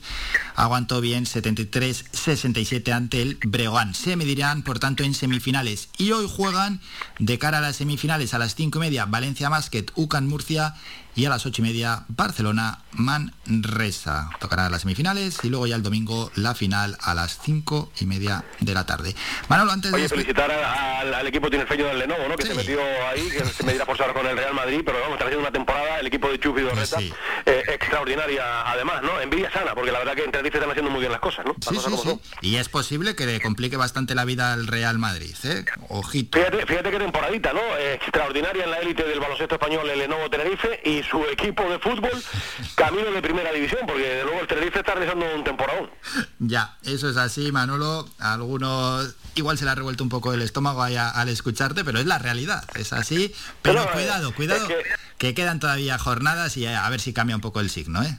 [0.65, 3.95] aguantó bien 73-67 ante el Breogán.
[3.95, 5.89] Se medirán, por tanto, en semifinales.
[5.99, 6.81] Y hoy juegan
[7.19, 10.75] de cara a las semifinales a las 5 y media Valencia Basket, UCAN Murcia
[11.15, 14.31] y a las ocho y media Barcelona Manresa.
[14.41, 18.45] Tocará las semifinales y luego ya el domingo la final a las cinco y media
[18.61, 19.15] de la tarde.
[19.49, 22.37] Manolo, antes de Oye, despe- felicitar a- al, al equipo tinerfeño del Lenovo, ¿no?
[22.37, 25.25] Que se metió ahí, que se medirá por con el Real Madrid, pero vamos, está
[25.25, 29.21] haciendo una temporada el equipo de Chupi Dorreta eh, extraordinaria, además, ¿no?
[29.21, 31.53] Envidia sana, porque la verdad que en Tenerife están haciendo muy bien las cosas, ¿no?
[31.55, 32.09] Las Sí, cosas sí, como sí.
[32.09, 32.21] son.
[32.43, 35.65] Y es posible que le complique bastante la vida al Real Madrid, ¿eh?
[35.89, 36.39] Ojito.
[36.39, 37.61] Fíjate, fíjate qué temporadita, ¿no?
[37.79, 42.13] Extraordinaria en la élite del baloncesto español el Lenovo Tenerife y su equipo de fútbol
[42.87, 45.91] camino de primera división, porque de luego el Tenerife está realizando un temporadón.
[46.39, 48.09] Ya, eso es así, Manolo.
[48.19, 51.85] A algunos igual se le ha revuelto un poco el estómago ahí a- al escucharte,
[51.85, 53.35] pero es la realidad, es así.
[53.63, 54.85] Pero cuidado, cuidado, es
[55.19, 58.19] que quedan todavía jornadas y a ver si cambia un poco el signo, ¿eh?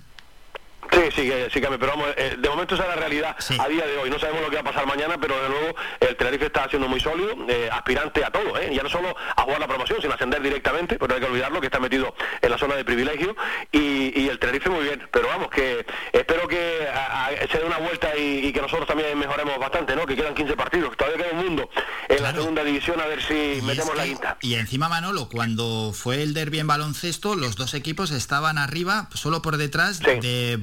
[0.92, 3.86] Sí, sí, sí, Cami, pero vamos, eh, de momento esa es la realidad a día
[3.86, 4.10] de hoy.
[4.10, 6.88] No sabemos lo que va a pasar mañana, pero de luego el Tenerife está siendo
[6.88, 8.72] muy sólido, eh, aspirante a todo, ¿eh?
[8.74, 11.60] ya no solo a jugar la promoción, sino ascender directamente, pero no hay que olvidarlo
[11.60, 13.36] que está metido en la zona de privilegio
[13.72, 15.02] y, y el Tenerife muy bien.
[15.12, 18.88] Pero vamos, que espero que a- a- se dé una vuelta y, y que nosotros
[18.88, 20.06] también mejoremos bastante, ¿no?
[20.06, 21.70] Que quedan 15 partidos, que todavía queda un mundo
[22.10, 24.38] en la segunda división a ver si metemos la quinta.
[24.42, 29.42] Y encima Manolo, cuando fue el derby en baloncesto, los dos equipos estaban arriba, solo
[29.42, 30.58] por detrás de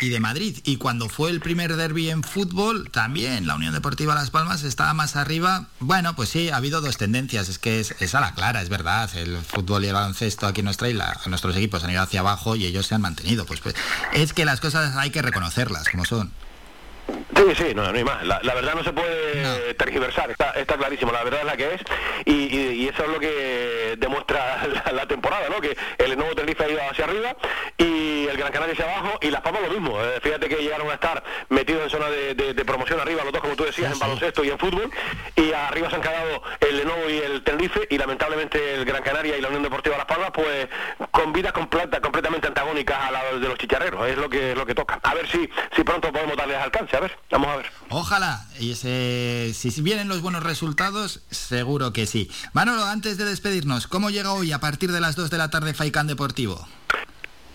[0.00, 0.58] Y de Madrid.
[0.64, 4.94] Y cuando fue el primer derby en fútbol, también la Unión Deportiva Las Palmas estaba
[4.94, 5.66] más arriba.
[5.80, 7.48] Bueno, pues sí, ha habido dos tendencias.
[7.48, 9.10] Es que es, es a la clara, es verdad.
[9.14, 12.56] El fútbol y el baloncesto aquí en nuestra isla, nuestros equipos han ido hacia abajo
[12.56, 13.46] y ellos se han mantenido.
[13.46, 13.74] Pues, pues
[14.12, 16.32] es que las cosas hay que reconocerlas como son.
[17.34, 18.22] Sí, sí, no, no hay más.
[18.24, 21.74] La, la verdad no se puede tergiversar, está, está clarísimo, la verdad es la que
[21.74, 21.80] es
[22.24, 25.60] y, y- y eso es lo que demuestra la, la temporada, ¿no?
[25.60, 27.34] Que el nuevo Tenerife ha ido hacia arriba
[27.78, 30.00] y el Gran Canaria hacia abajo y Las Palmas lo mismo.
[30.00, 33.32] Eh, fíjate que llegaron a estar metidos en zona de, de- de promoción arriba, los
[33.32, 34.90] dos como tú decías, en baloncesto y en fútbol
[35.34, 39.36] y arriba se han quedado el Lenovo y el Tenerife y lamentablemente el Gran Canaria
[39.36, 40.68] y la Unión Deportiva Las Palmas pues
[41.10, 44.64] con vidas completa- completamente antagónicas a la de los chicharreros, es lo que es lo
[44.66, 45.00] que toca.
[45.02, 47.66] A ver si, si pronto podemos darles alcance, a ver, vamos a ver.
[47.88, 52.30] Ojalá, y ese, si vienen los buenos resultados, seguro que sí.
[52.52, 55.74] Manolo, antes de despedirnos, ¿cómo llega hoy a partir de las 2 de la tarde
[55.74, 56.66] Faicán Deportivo?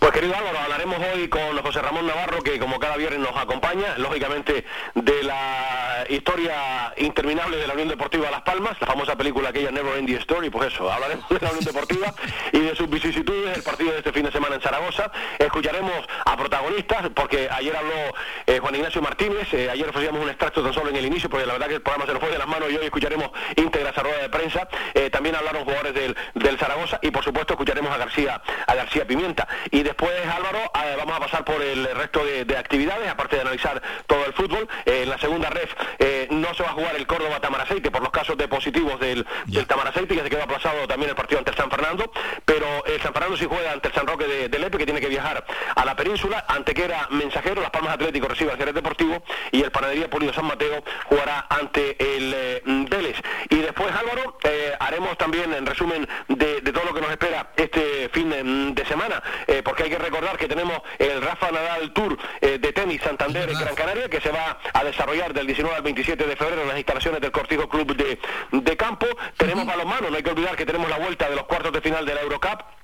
[0.07, 3.97] Pues querido Álvaro, hablaremos hoy con José Ramón Navarro, que como cada viernes nos acompaña,
[3.97, 4.63] lógicamente,
[4.95, 9.97] de la historia interminable de la Unión Deportiva Las Palmas, la famosa película aquella Never
[9.97, 12.13] Ending Story, pues eso, hablaremos de la Unión Deportiva
[12.53, 16.37] y de sus vicisitudes, el partido de este fin de semana en Zaragoza, escucharemos a
[16.37, 18.13] protagonistas, porque ayer habló
[18.45, 21.45] eh, Juan Ignacio Martínez, eh, ayer ofrecíamos un extracto tan solo en el inicio, porque
[21.45, 23.89] la verdad que el programa se nos fue de las manos y hoy escucharemos íntegra
[23.89, 27.97] esa rueda de prensa, Eh, también hablaron jugadores del, Zaragoza y por supuesto escucharemos a
[27.97, 29.47] García, a García Pimienta.
[29.69, 33.81] Y Álvaro, eh, vamos a pasar por el resto de, de actividades, aparte de analizar
[34.05, 34.67] todo el fútbol.
[34.85, 38.01] Eh, en la segunda ref eh, no se va a jugar el Córdoba Tamaraceite por
[38.01, 41.51] los casos de positivos del, del Tamaraceite, que se quedó aplazado también el partido ante
[41.51, 42.11] el San Fernando,
[42.45, 45.01] pero el San Fernando sí juega ante el San Roque de, de Lepe, que tiene
[45.01, 45.45] que viajar
[45.75, 49.63] a la península, ante que era mensajero, Las Palmas Atlético recibe al Jerez Deportivo y
[49.63, 53.17] el Panadería Pulido San Mateo jugará ante el eh, Vélez.
[53.49, 54.37] Y después, Álvaro,
[54.79, 58.85] haremos también en resumen de, de todo lo que nos espera este fin de, de
[58.85, 59.21] semana,
[59.63, 63.59] porque hay que recordar que tenemos el Rafa Nadal Tour eh, de tenis Santander en
[63.59, 66.77] Gran Canaria, que se va a desarrollar del 19 al 27 de febrero en las
[66.77, 68.19] instalaciones del Cortijo Club de,
[68.51, 69.07] de Campo.
[69.37, 72.05] Tenemos balonmano, no hay que olvidar que tenemos la vuelta de los cuartos de final
[72.05, 72.76] de la Eurocup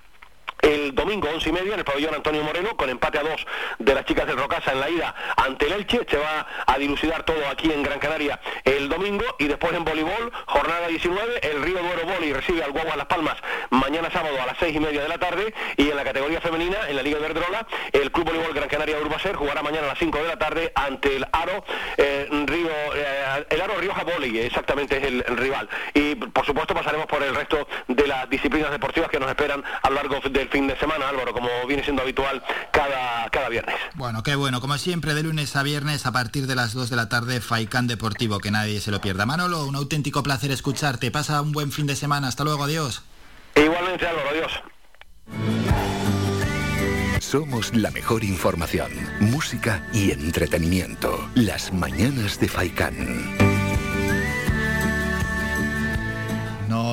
[0.64, 3.46] el domingo 11 y media en el pabellón Antonio Moreno con empate a dos
[3.80, 6.06] de las chicas del Rocasa en la ida ante el Elche.
[6.10, 9.24] Se va a dilucidar todo aquí en Gran Canaria el domingo.
[9.40, 13.36] Y después en voleibol jornada 19 el Río Duero Voli recibe al Guagua Las Palmas
[13.70, 15.54] mañana sábado a las seis y media de la tarde.
[15.76, 19.36] Y en la categoría femenina en la Liga Iberdrola el Club Voleibol Gran Canaria Urbacer
[19.36, 21.66] jugará mañana a las 5 de la tarde ante el Aro
[21.98, 25.68] eh, Río eh, el Aro Rioja Voli exactamente es el rival.
[25.94, 29.90] Y por supuesto pasaremos por el resto de las disciplinas deportivas que nos esperan a
[29.90, 34.22] lo largo del fin de semana Álvaro como viene siendo habitual cada, cada viernes Bueno,
[34.22, 37.10] qué bueno, como siempre, de lunes a viernes a partir de las 2 de la
[37.10, 39.26] tarde, Faicán Deportivo, que nadie se lo pierda.
[39.26, 41.10] Manolo, un auténtico placer escucharte.
[41.10, 42.28] Pasa un buen fin de semana.
[42.28, 43.04] Hasta luego, adiós.
[43.56, 44.52] igualmente Álvaro adiós
[47.20, 51.28] Somos la mejor información, música y entretenimiento.
[51.34, 53.53] Las mañanas de Faikán.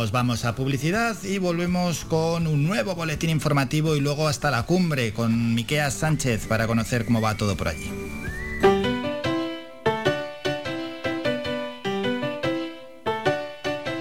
[0.01, 4.63] Nos vamos a publicidad y volvemos con un nuevo boletín informativo y luego hasta la
[4.63, 7.93] cumbre con Miquea Sánchez para conocer cómo va todo por allí.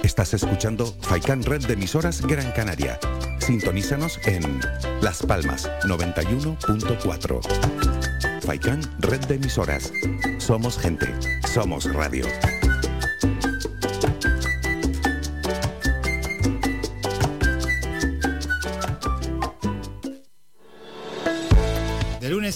[0.02, 2.98] Estás escuchando Faikan Red de emisoras Gran Canaria.
[3.40, 4.62] Sintonízanos en
[5.02, 8.42] Las Palmas 91.4.
[8.42, 9.92] Faikan Red de emisoras.
[10.38, 11.14] Somos gente.
[11.46, 12.26] Somos radio.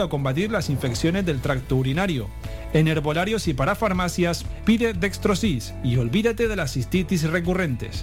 [0.00, 2.28] a combatir las infecciones del tracto urinario.
[2.72, 8.02] En herbolarios y para farmacias pide Dextrosis y olvídate de las cistitis recurrentes.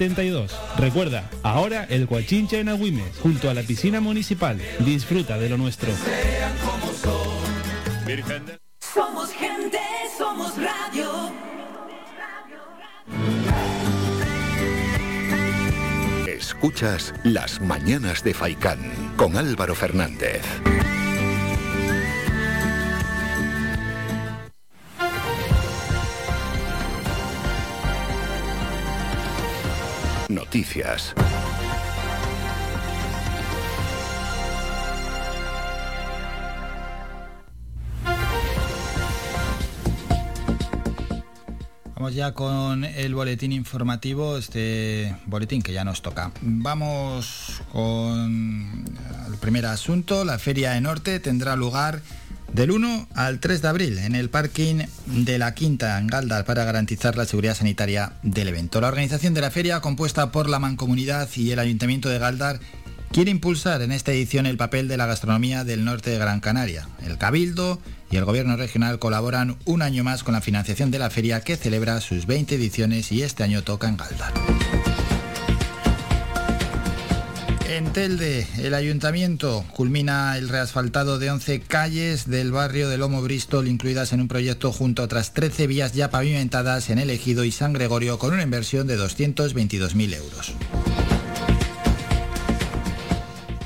[0.00, 0.50] 72.
[0.78, 4.58] Recuerda, ahora el Guachincha en Agüimes, junto a la piscina municipal.
[4.78, 5.92] Disfruta de lo nuestro.
[8.94, 9.78] Somos gente,
[10.16, 11.10] somos radio.
[16.26, 18.78] Escuchas Las Mañanas de Faicán
[19.18, 20.40] con Álvaro Fernández.
[30.30, 31.14] Noticias.
[41.96, 46.32] Vamos ya con el boletín informativo, este boletín que ya nos toca.
[46.40, 48.84] Vamos con
[49.28, 50.24] el primer asunto.
[50.24, 52.00] La Feria de Norte tendrá lugar
[52.52, 56.64] del 1 al 3 de abril en el parking de la Quinta en Galdar para
[56.64, 58.80] garantizar la seguridad sanitaria del evento.
[58.80, 62.60] La organización de la feria, compuesta por la Mancomunidad y el Ayuntamiento de Galdar,
[63.12, 66.88] quiere impulsar en esta edición el papel de la gastronomía del norte de Gran Canaria.
[67.04, 71.10] El Cabildo y el Gobierno regional colaboran un año más con la financiación de la
[71.10, 74.89] feria que celebra sus 20 ediciones y este año toca en Galdar.
[77.70, 83.68] En Telde, el ayuntamiento culmina el reasfaltado de 11 calles del barrio de Lomo Bristol,
[83.68, 87.52] incluidas en un proyecto junto a otras 13 vías ya pavimentadas en El Ejido y
[87.52, 90.52] San Gregorio, con una inversión de 222.000 euros.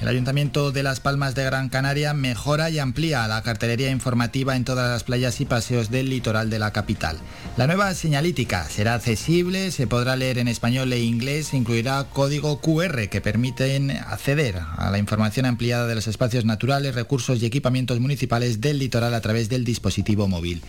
[0.04, 4.62] El Ayuntamiento de Las Palmas de Gran Canaria mejora y amplía la cartelería informativa en
[4.62, 7.16] todas las playas y paseos del litoral de la capital.
[7.56, 13.08] La nueva señalítica será accesible, se podrá leer en español e inglés, incluirá código QR
[13.08, 18.60] que permiten acceder a la información ampliada de los espacios naturales, recursos y equipamientos municipales
[18.60, 20.60] del litoral a través del dispositivo móvil.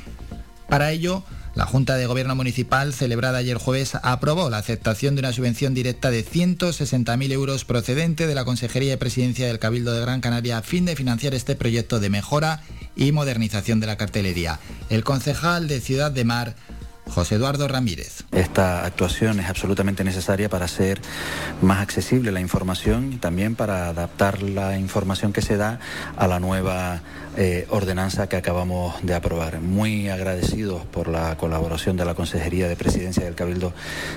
[0.70, 1.26] Para ello,
[1.56, 6.12] la Junta de Gobierno Municipal, celebrada ayer jueves, aprobó la aceptación de una subvención directa
[6.12, 10.62] de 160.000 euros procedente de la Consejería de Presidencia del Cabildo de Gran Canaria a
[10.62, 12.62] fin de financiar este proyecto de mejora
[12.96, 14.60] y modernización de la cartelería.
[14.90, 16.56] El concejal de Ciudad de Mar,
[17.08, 18.24] José Eduardo Ramírez.
[18.32, 21.00] Esta actuación es absolutamente necesaria para hacer
[21.62, 25.80] más accesible la información y también para adaptar la información que se da
[26.18, 27.02] a la nueva
[27.38, 29.60] eh, ordenanza que acabamos de aprobar.
[29.60, 33.74] Muy agradecidos por la colaboración de la Consejería de Presidencia del Cabildo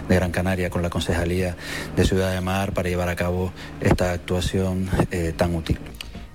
[0.08, 1.56] de Gran Canaria con la Concejalía
[1.96, 5.78] de Ciudad de Mar para llevar a cabo esta actuación eh, tan útil.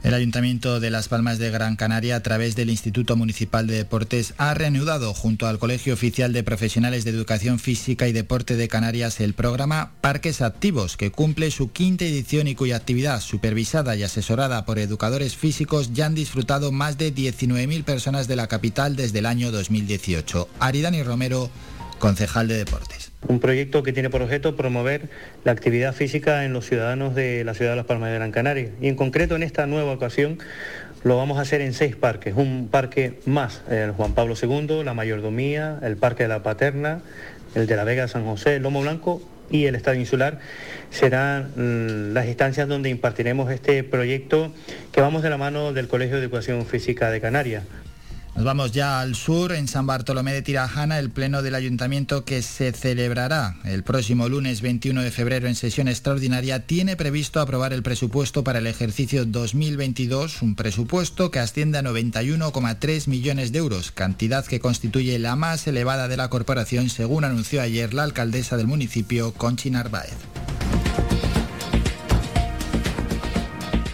[0.04, 4.34] El Ayuntamiento de Las Palmas de Gran Canaria, a través del Instituto Municipal de Deportes,
[4.38, 9.22] ha reanudado junto al Colegio Oficial de Profesionales de Educación Física y Deporte de Canarias
[9.22, 14.66] el programa Parques Activos, que cumple su quinta edición y cuya actividad, supervisada y asesorada
[14.66, 19.26] por educadores físicos, ya han disfrutado más de 19.000 personas de la capital desde el
[19.26, 20.50] año 2018.
[20.60, 21.50] Aridani Romero,
[22.00, 23.13] concejal de Deportes.
[23.28, 25.10] Un proyecto que tiene por objeto promover
[25.44, 28.70] la actividad física en los ciudadanos de la ciudad de Las Palmas de Gran Canaria.
[28.82, 30.40] Y en concreto en esta nueva ocasión
[31.04, 34.94] lo vamos a hacer en seis parques, un parque más, el Juan Pablo II, la
[34.94, 37.02] Mayordomía, el Parque de la Paterna,
[37.56, 40.40] el de la Vega San José, el Lomo Blanco y el Estadio Insular
[40.90, 44.52] serán mm, las instancias donde impartiremos este proyecto
[44.92, 47.64] que vamos de la mano del Colegio de Educación Física de Canarias.
[48.36, 52.42] Nos vamos ya al sur, en San Bartolomé de Tirajana, el pleno del ayuntamiento que
[52.42, 57.84] se celebrará el próximo lunes 21 de febrero en sesión extraordinaria tiene previsto aprobar el
[57.84, 64.44] presupuesto para el ejercicio 2022, un presupuesto que asciende a 91,3 millones de euros, cantidad
[64.44, 69.32] que constituye la más elevada de la corporación según anunció ayer la alcaldesa del municipio,
[69.34, 70.43] Conchi Narváez.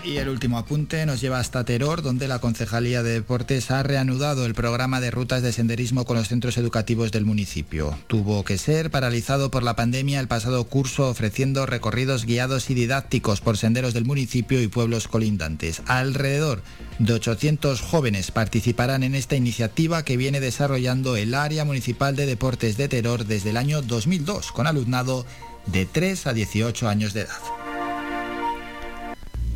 [0.10, 4.48] Y el último apunte nos lleva hasta Teror, donde la Concejalía de Deportes ha reanudado
[4.48, 7.96] el programa de rutas de senderismo con los centros educativos del municipio.
[8.08, 13.40] Tuvo que ser paralizado por la pandemia el pasado curso ofreciendo recorridos guiados y didácticos
[13.42, 15.84] por senderos del municipio y pueblos colindantes.
[15.86, 16.64] Alrededor
[16.98, 22.78] de 800 jóvenes participarán en esta iniciativa que viene desarrollando el Área Municipal de Deportes
[22.78, 25.28] de Teror desde el año 2002, con alumnado
[25.68, 27.59] de 3 a 18 años de edad.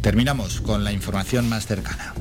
[0.04, 2.14] Terminamos con la información más cercana.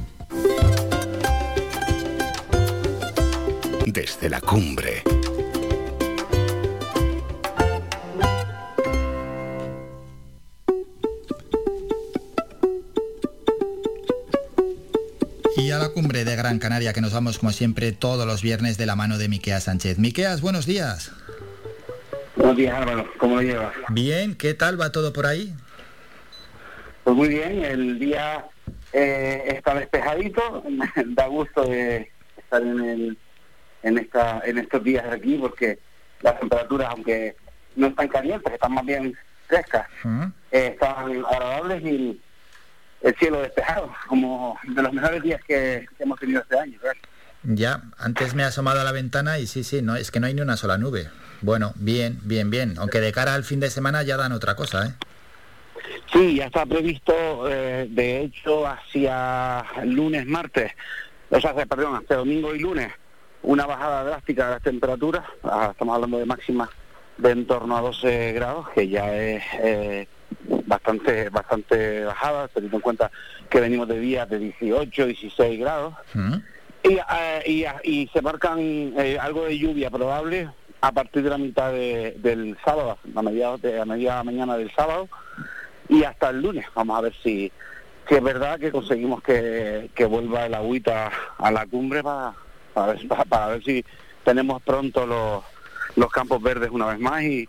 [3.85, 5.03] Desde la cumbre.
[15.57, 18.79] Y a la cumbre de Gran Canaria que nos vamos como siempre todos los viernes
[18.79, 19.99] de la mano de Miqueas Sánchez.
[19.99, 21.11] Miqueas, buenos días.
[22.37, 23.75] Buenos días Álvaro, ¿cómo lo llevas?
[23.89, 25.53] Bien, ¿qué tal va todo por ahí?
[27.05, 28.45] Pues muy bien, el día
[28.93, 30.63] eh, está despejadito,
[31.07, 33.19] da gusto de estar en, el,
[33.83, 35.79] en, esta, en estos días de aquí porque
[36.21, 37.37] las temperaturas, aunque
[37.75, 39.17] no están calientes, están más bien
[39.49, 39.89] frescas,
[40.51, 42.21] eh, están agradables y
[43.01, 46.79] el cielo despejado, como de los mejores días que, que hemos tenido este año.
[46.81, 46.97] ¿verdad?
[47.43, 50.29] Ya, antes me he asomado a la ventana y sí, sí, no, es que no
[50.29, 51.09] hay ni una sola nube.
[51.41, 52.75] Bueno, bien, bien, bien.
[52.79, 54.95] Aunque de cara al fin de semana ya dan otra cosa, ¿eh?
[56.13, 57.15] Sí, ya está previsto,
[57.51, 60.73] eh, de hecho, hacia lunes, martes,
[61.31, 62.93] o sea, perdón, hasta domingo y lunes,
[63.43, 65.25] una bajada drástica de las temperaturas.
[65.43, 66.69] Ah, estamos hablando de máximas
[67.19, 70.07] de en torno a 12 grados, que ya es eh,
[70.67, 73.11] bastante bastante bajada, teniendo en cuenta
[73.51, 75.95] que venimos de días de 18, 16 grados.
[76.85, 77.43] Y, eh,
[77.85, 78.59] y, y se marcan
[79.21, 80.49] algo de lluvia probable
[80.81, 84.71] a partir de la mitad de- del sábado, a mediados de a media mañana del
[84.75, 85.09] sábado
[85.93, 86.67] y hasta el lunes.
[86.75, 87.53] Vamos a ver si,
[88.09, 92.35] es verdad que conseguimos que, que vuelva el agüita a la cumbre para,
[92.73, 93.85] para, ver, para, para ver si
[94.25, 95.45] tenemos pronto los,
[95.97, 97.49] los campos verdes una vez más y,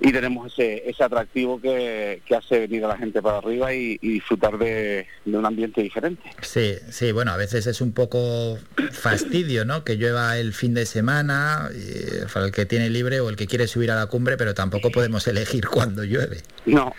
[0.00, 3.98] y tenemos ese, ese atractivo que, que hace venir a la gente para arriba y,
[4.00, 6.22] y disfrutar de, de un ambiente diferente.
[6.42, 8.58] Sí, sí, bueno, a veces es un poco
[8.92, 9.84] fastidio, ¿no?
[9.84, 13.46] Que llueva el fin de semana, eh, para el que tiene libre o el que
[13.46, 16.42] quiere subir a la cumbre, pero tampoco podemos elegir cuándo llueve.
[16.66, 16.94] No,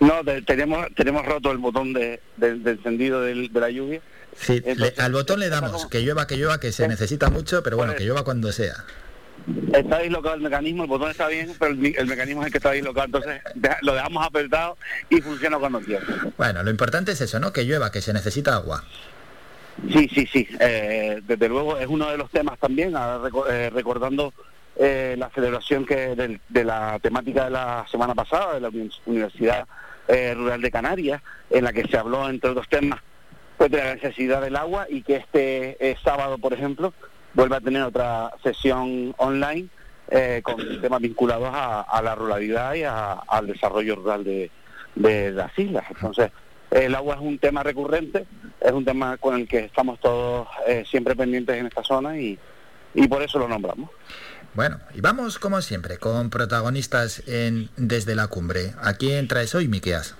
[0.00, 4.00] no, te- tenemos, tenemos roto el botón de, de- de encendido del- de la lluvia.
[4.36, 7.76] Sí, le- al botón le damos, que llueva, que llueva, que se necesita mucho, pero
[7.76, 8.84] bueno, que llueva cuando sea.
[9.74, 12.70] Está dislocado el mecanismo, el botón está bien, pero el, mecanismo es el que está
[12.72, 14.78] dislocado, entonces deja- lo dejamos apretado
[15.10, 16.02] y funciona cuando quiera.
[16.38, 17.52] Bueno, lo importante es eso, ¿no?
[17.52, 18.82] Que llueva, que se necesita agua.
[19.92, 20.48] Sí, sí, sí.
[20.60, 24.32] eh, desde luego es uno de los temas también, ahora eh, recordando
[24.76, 28.90] eh, la celebración que del- de la temática de la semana pasada de la Uni-
[29.04, 29.66] Universidad
[30.08, 31.20] eh, Rural de Canarias,
[31.50, 33.00] en la que se habló, entre otros temas,
[33.58, 36.92] pues de la necesidad del agua y que este sábado, por ejemplo,
[37.34, 39.68] vuelva a tener otra sesión online
[40.10, 44.50] eh, con temas vinculados a, a la ruralidad y a- al desarrollo rural de,
[44.94, 45.84] de las islas.
[45.90, 46.30] Entonces,
[46.70, 48.26] el agua es un tema recurrente,
[48.60, 52.38] es un tema con el que estamos todos eh, siempre pendientes en esta zona y,
[52.94, 53.90] y por eso lo nombramos.
[54.54, 58.72] Bueno, y vamos como siempre, con protagonistas en Desde la Cumbre.
[58.82, 60.14] ¿A quién traes hoy, Miqueas?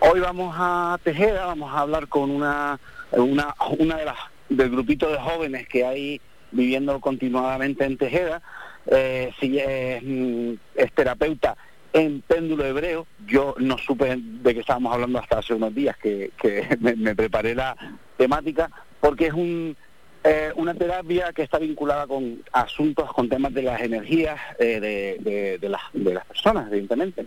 [0.00, 2.78] Hoy vamos a Tejeda, vamos a hablar con una,
[3.12, 4.16] una, una de las
[4.50, 6.20] del grupito de jóvenes que hay
[6.52, 8.42] viviendo continuadamente en Tejeda.
[8.86, 11.56] Eh, sí, es, mm, es terapeuta
[11.92, 13.06] en péndulo hebreo.
[13.26, 17.54] Yo no supe de qué estábamos hablando hasta hace unos días que, que me, preparé
[17.54, 17.76] la
[18.16, 18.70] temática,
[19.00, 19.76] porque es un,
[20.24, 25.68] eh, una terapia que está vinculada con asuntos, con temas de las energías eh, de,
[25.68, 27.26] las, de las personas, evidentemente.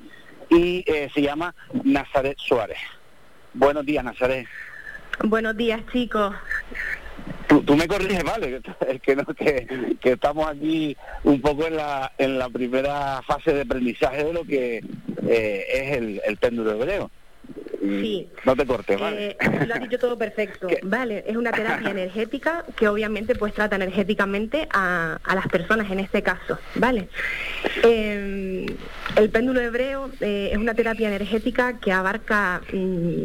[0.50, 2.78] Y eh, se llama Nazaret Suárez.
[3.54, 4.48] Buenos días, Nazaret.
[5.24, 6.36] Buenos días, chicos.
[7.48, 11.78] Tú, tú me corriges, vale, es que, no, que, que estamos aquí un poco en
[11.78, 14.84] la, en la primera fase de aprendizaje de lo que
[15.28, 17.12] eh, es el, el péndulo hebreo.
[17.82, 18.30] Sí.
[18.46, 19.32] No te cortes, ¿vale?
[19.32, 20.68] Eh, lo has dicho todo perfecto.
[20.84, 26.00] Vale, es una terapia energética que obviamente pues trata energéticamente a, a las personas en
[26.00, 27.10] este caso, ¿vale?
[27.84, 28.66] Eh,
[29.18, 33.24] el péndulo hebreo eh, es una terapia energética que abarca mm,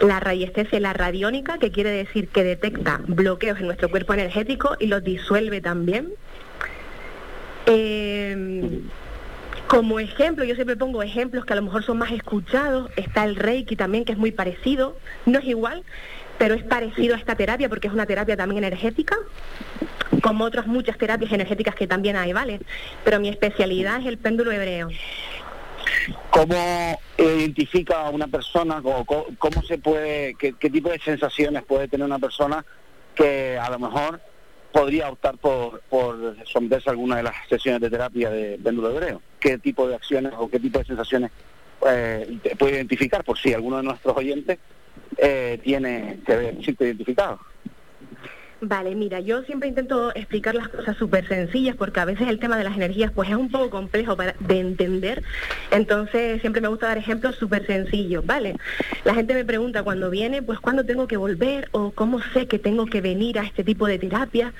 [0.00, 4.86] la radiestesia la radiónica, que quiere decir que detecta bloqueos en nuestro cuerpo energético y
[4.86, 6.12] los disuelve también.
[7.66, 8.80] Eh,
[9.68, 12.90] como ejemplo, yo siempre pongo ejemplos que a lo mejor son más escuchados.
[12.96, 14.96] Está el Reiki también, que es muy parecido.
[15.26, 15.82] No es igual,
[16.38, 19.16] pero es parecido a esta terapia porque es una terapia también energética,
[20.22, 22.60] como otras muchas terapias energéticas que también hay, ¿vale?
[23.04, 24.88] Pero mi especialidad es el péndulo hebreo.
[26.30, 31.88] ¿Cómo identifica a una persona, o co- cómo, se puede, qué, tipo de sensaciones puede
[31.88, 32.64] tener una persona
[33.14, 34.20] que a lo mejor
[34.72, 39.22] podría optar por, por someterse a alguna de las sesiones de terapia de péndulo hebreo?
[39.40, 41.30] ¿Qué tipo de acciones o qué tipo de sensaciones
[41.86, 44.58] eh, puede identificar por si alguno de nuestros oyentes
[45.16, 47.40] eh, tiene, se ve siente identificado?
[48.60, 52.58] Vale, mira, yo siempre intento explicar las cosas súper sencillas porque a veces el tema
[52.58, 55.22] de las energías pues es un poco complejo para, de entender,
[55.70, 58.56] entonces siempre me gusta dar ejemplos súper sencillos, ¿vale?
[59.04, 62.58] La gente me pregunta cuando viene, pues cuándo tengo que volver o cómo sé que
[62.58, 64.52] tengo que venir a este tipo de terapia.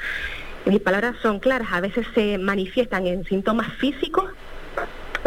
[0.65, 4.31] Mis palabras son claras, a veces se manifiestan en síntomas físicos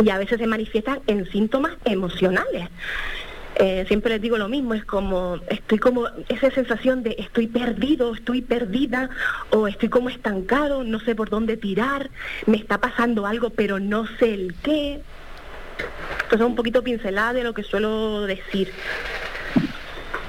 [0.01, 2.69] y a veces se manifiestan en síntomas emocionales.
[3.63, 8.11] Eh, siempre les digo lo mismo, es como, estoy como, esa sensación de estoy perdido,
[8.15, 9.11] estoy perdida,
[9.51, 12.09] o estoy como estancado, no sé por dónde tirar,
[12.47, 14.99] me está pasando algo pero no sé el qué.
[16.23, 18.71] Entonces un poquito pincelada de lo que suelo decir.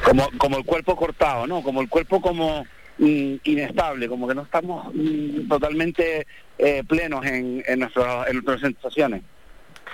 [0.05, 1.63] Como, como el cuerpo cortado, ¿no?
[1.63, 2.67] Como el cuerpo como
[2.99, 6.27] mm, inestable, como que no estamos mm, totalmente
[6.59, 9.23] eh, plenos en, en, nuestro- en nuestras sensaciones.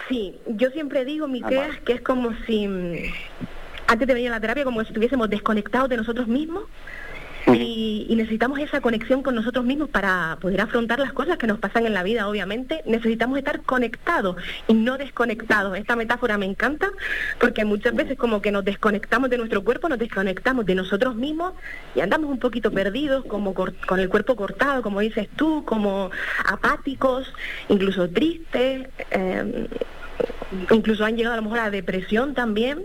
[0.08, 2.94] Sí, yo siempre digo, mi Ah, que es que es como si mm,
[3.86, 6.64] antes de venir a la terapia, como si estuviésemos desconectados de nosotros mismos
[7.54, 11.58] y, y necesitamos esa conexión con nosotros mismos para poder afrontar las cosas que nos
[11.58, 12.82] pasan en la vida, obviamente.
[12.86, 15.76] Necesitamos estar conectados y no desconectados.
[15.76, 16.90] Esta metáfora me encanta
[17.40, 21.54] porque muchas veces como que nos desconectamos de nuestro cuerpo, nos desconectamos de nosotros mismos
[21.94, 26.10] y andamos un poquito perdidos, como con el cuerpo cortado, como dices tú, como
[26.46, 27.32] apáticos,
[27.68, 28.88] incluso tristes.
[29.10, 29.68] eh,
[30.70, 32.82] incluso han llegado a lo mejor a depresión también.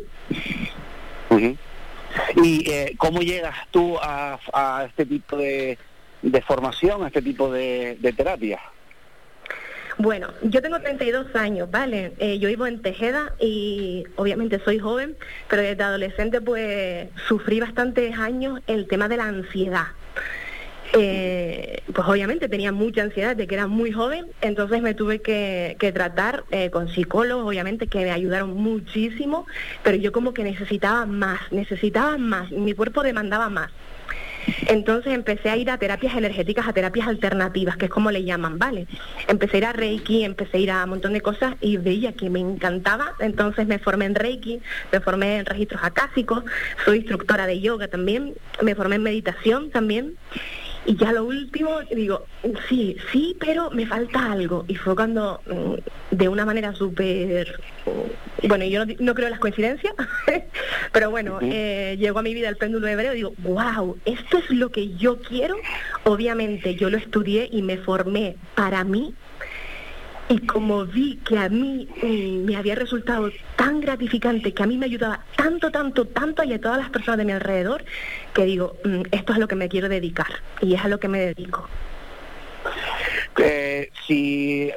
[2.35, 5.77] ¿Y eh, cómo llegas tú a, a este tipo de,
[6.21, 8.59] de formación, a este tipo de, de terapia?
[9.97, 12.13] Bueno, yo tengo 32 años, ¿vale?
[12.17, 15.15] Eh, yo vivo en Tejeda y obviamente soy joven,
[15.49, 19.87] pero desde adolescente pues sufrí bastantes años el tema de la ansiedad.
[20.95, 25.75] Eh, pues obviamente tenía mucha ansiedad de que era muy joven, entonces me tuve que,
[25.79, 29.47] que tratar eh, con psicólogos, obviamente que me ayudaron muchísimo,
[29.81, 33.71] pero yo como que necesitaba más, necesitaba más, mi cuerpo demandaba más.
[34.67, 38.59] Entonces empecé a ir a terapias energéticas, a terapias alternativas, que es como le llaman,
[38.59, 38.87] ¿vale?
[39.27, 42.13] Empecé a ir a Reiki, empecé a ir a un montón de cosas y veía
[42.13, 44.59] que me encantaba, entonces me formé en Reiki,
[44.91, 46.43] me formé en registros acásicos,
[46.85, 50.15] soy instructora de yoga también, me formé en meditación también.
[50.85, 52.25] Y ya lo último, digo,
[52.67, 54.65] sí, sí, pero me falta algo.
[54.67, 57.57] Y fue cuando, mm, de una manera súper...
[57.85, 59.93] mm, Bueno, yo no, creo en las coincidencias,
[60.91, 64.49] pero bueno, eh, llegó a mi vida el péndulo hebreo y digo, wow, esto es
[64.49, 65.55] lo que yo quiero.
[66.03, 69.13] Obviamente yo lo estudié y me formé para mí.
[70.29, 74.77] Y como vi que a mí mm, me había resultado tan gratificante, que a mí
[74.77, 77.83] me ayudaba tanto, tanto, tanto y a todas las personas de mi alrededor,
[78.33, 80.99] que digo, mm, esto es a lo que me quiero dedicar y es a lo
[80.99, 81.67] que me dedico.
[83.37, 84.71] Eh, si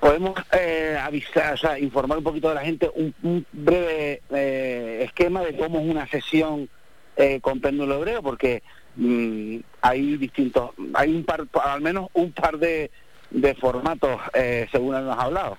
[0.00, 5.42] podemos eh, avisar, o sea, informar un poquito de la gente, un, breve eh, esquema
[5.42, 6.68] de cómo es una sesión
[7.16, 8.62] eh, con péndulo hebreo, porque
[8.96, 12.90] mm, hay distintos, hay un par, al menos un par de,
[13.30, 15.56] de formatos, eh, según nos ha hablado.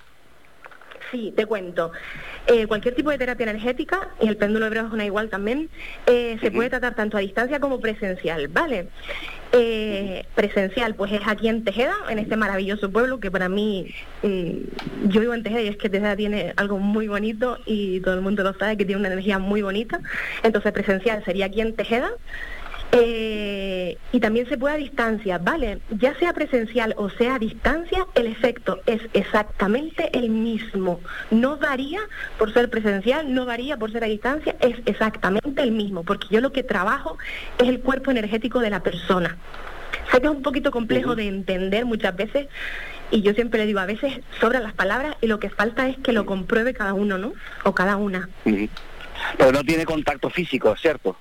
[1.12, 1.92] Sí, te cuento.
[2.46, 5.68] Eh, cualquier tipo de terapia energética, y el péndulo hebreo es una igual también,
[6.06, 8.88] eh, se puede tratar tanto a distancia como presencial, ¿vale?
[9.52, 15.08] Eh, presencial, pues es aquí en Tejeda, en este maravilloso pueblo que para mí, mm,
[15.08, 18.22] yo vivo en Tejeda y es que Tejeda tiene algo muy bonito y todo el
[18.22, 20.00] mundo lo sabe que tiene una energía muy bonita.
[20.42, 22.10] Entonces presencial sería aquí en Tejeda.
[22.94, 25.78] Eh, y también se puede a distancia, ¿vale?
[25.98, 31.00] Ya sea presencial o sea a distancia, el efecto es exactamente el mismo.
[31.30, 32.00] No varía
[32.38, 36.42] por ser presencial, no varía por ser a distancia, es exactamente el mismo, porque yo
[36.42, 37.16] lo que trabajo
[37.56, 39.38] es el cuerpo energético de la persona.
[40.10, 42.48] Sé que es un poquito complejo de entender muchas veces
[43.10, 45.96] y yo siempre le digo, a veces sobran las palabras y lo que falta es
[45.98, 47.32] que lo compruebe cada uno, ¿no?
[47.64, 48.28] O cada una.
[48.44, 51.16] Pero no tiene contacto físico, ¿cierto?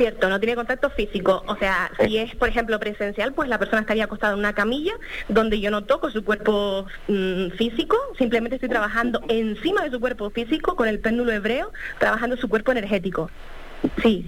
[0.00, 1.42] Cierto, no tiene contacto físico.
[1.46, 4.94] O sea, si es, por ejemplo, presencial, pues la persona estaría acostada en una camilla
[5.28, 10.30] donde yo no toco su cuerpo mm, físico, simplemente estoy trabajando encima de su cuerpo
[10.30, 13.30] físico con el péndulo hebreo, trabajando su cuerpo energético.
[14.02, 14.24] Sí.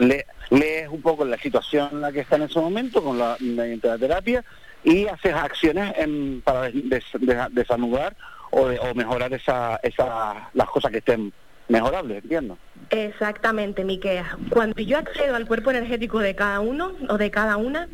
[0.00, 3.36] Le, lees un poco la situación en la que está en ese momento con la,
[3.38, 4.44] mediante la terapia
[4.82, 8.16] y haces acciones en, para des- des- desanudar
[8.50, 11.32] o, de- o mejorar esa, esa, las cosas que estén
[11.68, 12.58] mejorables, entiendo.
[12.90, 14.38] Exactamente, Miquea.
[14.48, 17.88] Cuando yo accedo al cuerpo energético de cada uno o de cada una,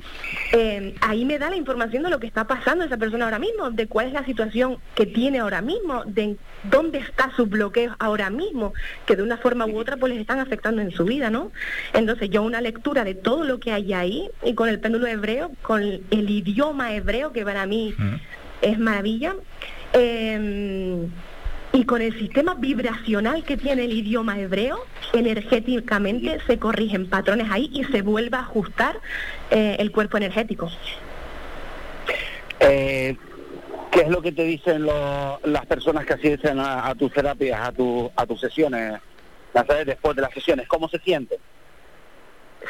[0.53, 3.71] eh, ahí me da la información de lo que está pasando esa persona ahora mismo,
[3.71, 8.29] de cuál es la situación que tiene ahora mismo, de dónde está su bloqueo ahora
[8.29, 8.75] mismo,
[9.07, 11.53] que de una forma u otra pues les están afectando en su vida, ¿no?
[11.95, 15.53] Entonces yo una lectura de todo lo que hay ahí y con el péndulo hebreo,
[15.63, 17.95] con el idioma hebreo que para mí
[18.61, 19.37] es maravilla.
[19.95, 21.09] eh,
[21.73, 27.71] y con el sistema vibracional que tiene el idioma hebreo, energéticamente se corrigen patrones ahí
[27.73, 29.01] y se vuelve a ajustar
[29.51, 30.71] eh, el cuerpo energético.
[32.61, 33.17] Eh,
[33.91, 37.73] ¿Qué es lo que te dicen las personas que asisten a, tus terapias, a
[38.27, 39.01] tus sesiones,
[39.53, 40.67] Nazaret, después de las sesiones?
[40.67, 41.39] ¿Cómo se sienten?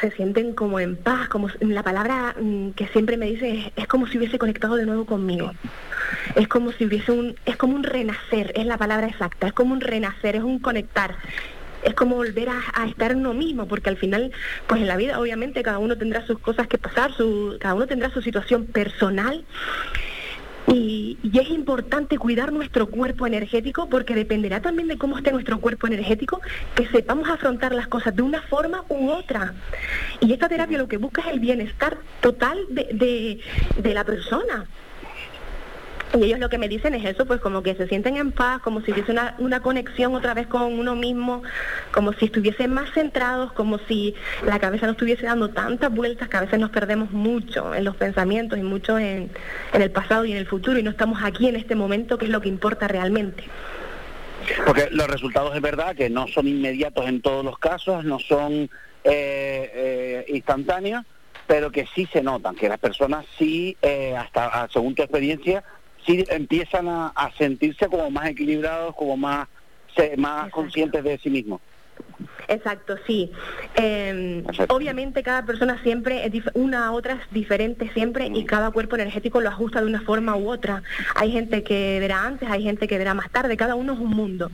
[0.01, 3.87] Se sienten como en paz, como la palabra mm, que siempre me dicen es, es
[3.87, 5.51] como si hubiese conectado de nuevo conmigo.
[6.35, 9.73] Es como si hubiese un, es como un renacer, es la palabra exacta, es como
[9.73, 11.15] un renacer, es un conectar.
[11.83, 14.31] Es como volver a, a estar uno mismo, porque al final,
[14.67, 17.87] pues en la vida obviamente cada uno tendrá sus cosas que pasar, su, cada uno
[17.87, 19.43] tendrá su situación personal
[20.73, 25.59] y, y es importante cuidar nuestro cuerpo energético porque dependerá también de cómo esté nuestro
[25.59, 26.41] cuerpo energético,
[26.75, 29.53] que sepamos afrontar las cosas de una forma u otra.
[30.19, 33.39] Y esta terapia lo que busca es el bienestar total de, de,
[33.81, 34.65] de la persona.
[36.15, 38.61] Y ellos lo que me dicen es eso, pues como que se sienten en paz,
[38.61, 41.41] como si hubiese una, una conexión otra vez con uno mismo,
[41.91, 44.13] como si estuviesen más centrados, como si
[44.45, 47.95] la cabeza no estuviese dando tantas vueltas, que a veces nos perdemos mucho en los
[47.95, 49.31] pensamientos y mucho en,
[49.73, 52.25] en el pasado y en el futuro y no estamos aquí en este momento, que
[52.25, 53.43] es lo que importa realmente.
[54.67, 58.69] Porque los resultados es verdad que no son inmediatos en todos los casos, no son
[59.03, 61.05] eh, eh, instantáneos,
[61.47, 65.63] pero que sí se notan, que las personas sí, eh, hasta a- según tu experiencia,
[66.05, 69.47] sí empiezan a, a sentirse como más equilibrados, como más,
[69.95, 71.61] se- más conscientes de sí mismos.
[72.47, 73.31] Exacto, sí.
[73.75, 78.95] Eh, obviamente cada persona siempre es una a otra es diferente siempre y cada cuerpo
[78.95, 80.83] energético lo ajusta de una forma u otra.
[81.15, 84.09] Hay gente que verá antes, hay gente que verá más tarde, cada uno es un
[84.09, 84.51] mundo.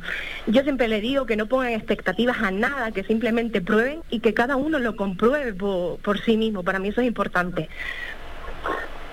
[0.48, 4.34] Yo siempre le digo que no pongan expectativas a nada, que simplemente prueben y que
[4.34, 6.64] cada uno lo compruebe por, por sí mismo.
[6.64, 7.70] Para mí eso es importante.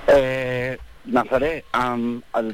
[0.09, 0.77] Eh,
[1.07, 1.65] Nazaret,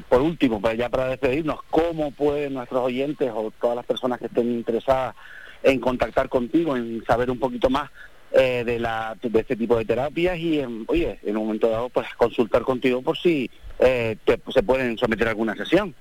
[0.09, 4.27] por último, para ya para despedirnos, ¿cómo pueden nuestros oyentes o todas las personas que
[4.27, 5.15] estén interesadas
[5.63, 7.89] en contactar contigo, en saber un poquito más
[8.31, 11.89] eh, de, la, de este tipo de terapias y, en, oye, en un momento dado,
[11.89, 13.49] pues consultar contigo por si
[13.79, 15.95] eh, se pueden someter a alguna sesión?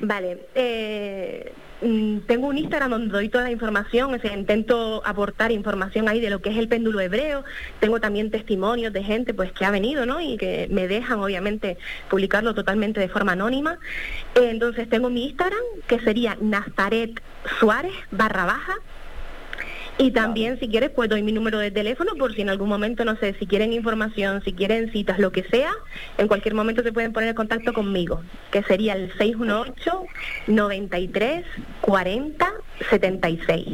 [0.00, 6.08] Vale, eh, tengo un Instagram donde doy toda la información, o sea, intento aportar información
[6.08, 7.44] ahí de lo que es el péndulo hebreo,
[7.80, 10.20] tengo también testimonios de gente pues que ha venido, ¿no?
[10.20, 11.76] Y que me dejan obviamente
[12.08, 13.78] publicarlo totalmente de forma anónima.
[14.34, 17.20] Eh, entonces tengo mi Instagram, que sería Nazaret
[17.58, 18.76] Suárez barra baja,
[19.96, 23.04] y también, si quieres, pues doy mi número de teléfono por si en algún momento,
[23.04, 25.70] no sé, si quieren información, si quieren citas, lo que sea,
[26.18, 31.44] en cualquier momento se pueden poner en contacto conmigo, que sería el 618-93
[31.80, 32.52] 40
[32.90, 33.66] 76.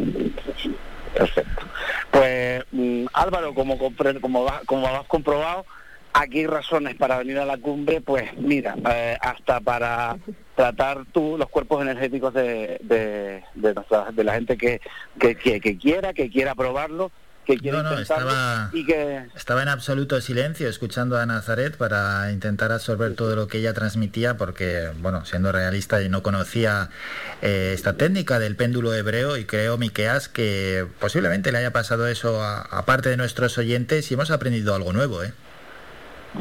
[1.15, 1.63] Perfecto.
[2.11, 5.65] Pues mm, Álvaro, como, como, como has comprobado,
[6.13, 10.17] aquí hay razones para venir a la cumbre, pues mira, eh, hasta para
[10.65, 14.81] tratar tú los cuerpos energéticos de, de, de, nuestra- de la gente que,
[15.19, 17.11] que, que- que quiera, que quiera probarlo,
[17.47, 19.25] que quiera No, no, estaba- y que...
[19.35, 24.37] Estaba en absoluto silencio escuchando a Nazaret para intentar absorber todo lo que ella transmitía
[24.37, 26.91] porque, bueno, siendo realista y no conocía
[27.41, 32.43] eh, esta técnica del péndulo hebreo y creo, Miqueas, que posiblemente le haya pasado eso
[32.43, 35.33] a, a parte de nuestros oyentes y hemos aprendido algo nuevo, ¿eh?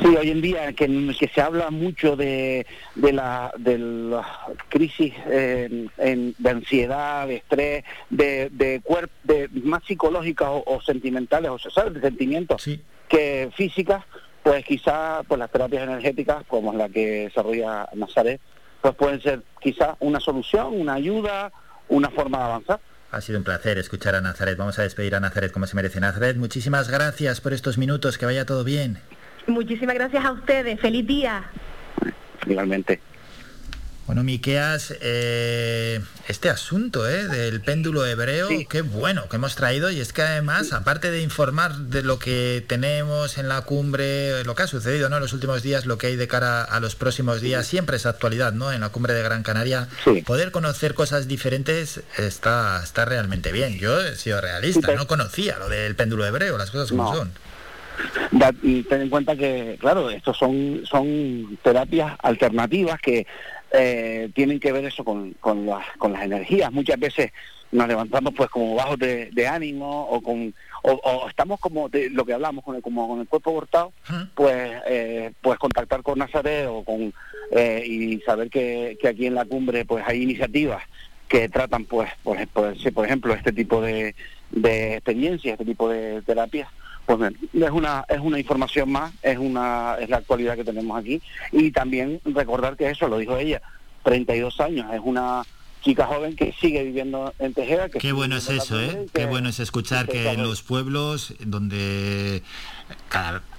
[0.02, 0.86] Sí, hoy en día que,
[1.20, 4.24] que se habla mucho de, de la de la
[4.70, 10.82] crisis en- en- de ansiedad, de estrés, de, de, cuerp- de más psicológicas o, o
[10.82, 11.96] sentimentales, o ¿sabes?
[11.96, 12.62] de sentimientos
[13.08, 14.04] que físicas,
[14.44, 18.40] pues quizás pues las terapias energéticas, como la que desarrolla Nazaret,
[18.82, 21.52] pues pueden ser quizás una solución, una ayuda,
[21.90, 22.80] una forma de avanzar.
[23.12, 24.56] Ha sido un placer escuchar a Nazaret.
[24.56, 26.00] Vamos a despedir a Nazaret como se merece.
[26.00, 28.20] Nazaret, muchísimas gracias por estos minutos.
[28.20, 29.00] Que vaya todo bien.
[29.50, 31.44] Muchísimas gracias a ustedes, feliz día.
[32.46, 33.00] Finalmente.
[34.10, 40.00] Bueno, Miqueas, eh, este asunto eh, del péndulo hebreo, qué bueno que hemos traído y
[40.00, 44.64] es que además, aparte de informar de lo que tenemos en la cumbre, lo que
[44.64, 45.18] ha sucedido ¿no?
[45.18, 48.08] en los últimos días, lo que hay de cara a los próximos días, siempre es
[48.08, 48.72] actualidad ¿no?
[48.72, 49.88] en la cumbre de Gran Canaria,
[50.26, 53.78] poder conocer cosas diferentes está, está realmente bien.
[53.78, 57.32] Yo he sido realista, no conocía lo del péndulo hebreo, las cosas como son.
[58.64, 63.26] Y ten en cuenta que, claro, estos son, son terapias alternativas que
[63.72, 66.72] eh, tienen que ver eso con, con, las, con las energías.
[66.72, 67.32] Muchas veces
[67.72, 70.54] nos levantamos pues como bajos de, ánimo o con
[70.84, 73.94] o, estamos como de lo que hablamos con el, como con el cuerpo cortado
[74.34, 77.14] pues eh, pues contactar con Nazaret o con
[77.52, 80.84] eh, y saber que, que, aquí en la cumbre pues hay iniciativas
[81.28, 84.16] que tratan pues por, por, ejemplo este tipo de,
[84.50, 86.70] de experiencias este tipo de terapias
[87.18, 91.20] pues es una es una información más, es una es la actualidad que tenemos aquí
[91.52, 93.64] y también recordar que eso lo dijo ella,
[94.04, 95.42] 32 años, es una
[95.82, 97.90] chica joven que sigue viviendo en Tejeda.
[97.90, 99.08] Qué bueno es eso, ¿eh?
[99.12, 102.44] Qué bueno es escuchar que en los pueblos donde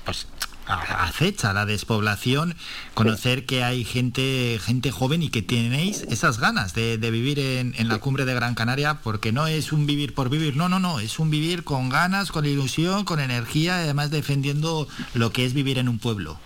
[0.04, 0.28] pues
[0.70, 2.54] acecha la despoblación,
[2.94, 7.98] conocer que hay gente, gente joven y que tenéis esas ganas de, vivir en, la
[7.98, 11.18] cumbre de Gran Canaria, porque no es un vivir por vivir, no, no, no, es
[11.18, 15.88] un vivir con ganas, con ilusión, con energía, además defendiendo lo que es vivir en
[15.88, 16.38] un pueblo.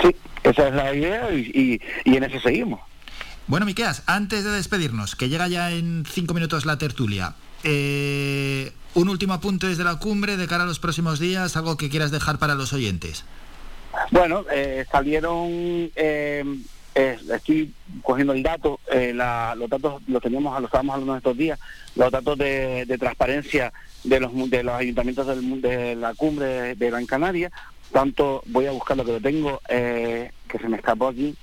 [0.00, 2.80] Sí, esa es la idea y, en eso seguimos.
[3.46, 7.34] Bueno, Miqueas, antes de despedirnos, que llega ya en cinco minutos la tertulia,
[7.66, 11.90] eh, un último apunte desde la cumbre de cara a los próximos días, algo que
[11.90, 13.24] quieras dejar para los oyentes.
[14.10, 15.48] Bueno, eh, salieron,
[15.96, 16.44] eh,
[16.94, 17.72] eh, estoy
[18.02, 21.58] cogiendo el dato, los datos los teníamos, los estábamos hablando estos días,
[21.94, 23.72] los datos de, transparencia
[24.04, 27.50] de los, de los ayuntamientos de la cumbre de Gran Canaria,
[27.92, 31.34] tanto voy a buscar lo que lo tengo, que se me escapó aquí,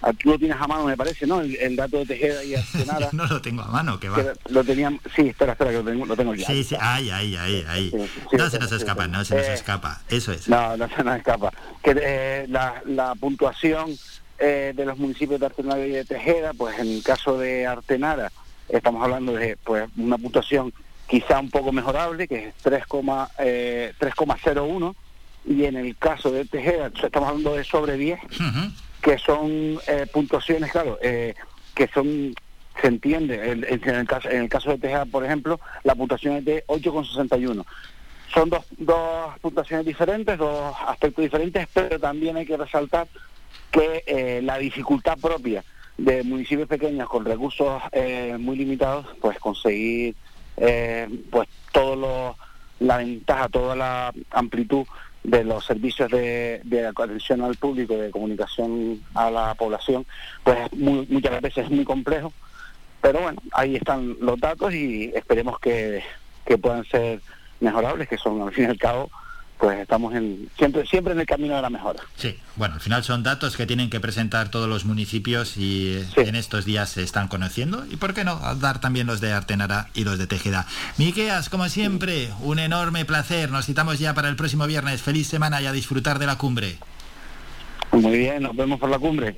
[0.00, 1.40] Aquí lo tienes a mano, me parece, ¿no?
[1.40, 3.08] El, dato de Tejeda y Artenara.
[3.12, 4.18] no lo tengo a mano, que va.
[4.48, 6.46] lo teníamos, sí, espera, espera, que lo tengo, lo tengo ya.
[6.46, 8.08] Sí, sí, ahí, ahí, ahí, ahí.
[8.32, 10.48] no se nos escapa, no se nos escapa, eso es.
[10.48, 11.52] No, no se nos escapa.
[11.82, 13.96] Que eh, la, la puntuación
[14.38, 18.30] eh, de los municipios de Artenara y de Tejeda, pues en el caso de Artenara,
[18.68, 20.72] estamos hablando de pues una puntuación
[21.08, 23.92] quizá un poco mejorable, que es 3,01, eh,
[25.44, 28.20] y en el caso de Tejeda, estamos hablando de sobre 10
[29.02, 31.34] que son eh, puntuaciones, claro, eh,
[31.74, 32.34] que son,
[32.80, 36.44] se entiende, en, el caso, en el caso de Tejada, por ejemplo, la puntuación es
[36.44, 37.64] de 8,61.
[38.32, 43.08] Son dos, dos puntuaciones diferentes, dos aspectos diferentes, pero también hay que resaltar
[43.70, 45.64] que eh, la dificultad propia
[45.96, 47.82] de municipios pequeños con recursos
[48.38, 50.14] muy limitados, pues conseguir
[50.56, 52.36] pues todo lo,
[52.80, 54.86] la ventaja, toda la amplitud
[55.30, 60.06] de los servicios de, atención al público, de comunicación a la población,
[60.42, 62.32] pues muchas veces es muy complejo.
[63.00, 66.02] Pero bueno, ahí están los datos y esperemos que,
[66.44, 67.20] que puedan ser
[67.60, 69.10] mejorables, que son al fin y al cabo
[69.58, 72.00] pues estamos en, siempre, siempre en el camino de la mejora.
[72.16, 76.36] Sí, bueno, al final son datos que tienen que presentar todos los municipios y en
[76.36, 77.84] estos días se están conociendo.
[77.90, 80.66] Y por qué no, dar también los de Artenara y los de Tejeda.
[80.96, 83.50] Miqueas, como siempre, un enorme placer.
[83.50, 85.02] Nos citamos ya para el próximo viernes.
[85.02, 86.78] Feliz semana y a disfrutar de la cumbre.
[87.92, 89.36] Muy bien, nos vemos por la cumbre.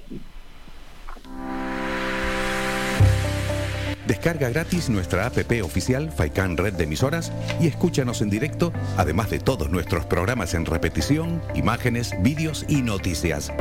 [4.10, 7.30] Descarga gratis nuestra app oficial Faikan Red de Emisoras
[7.60, 13.52] y escúchanos en directo, además de todos nuestros programas en repetición, imágenes, vídeos y noticias.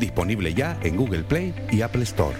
[0.00, 2.34] Disponible ya en Google Play y Apple Store.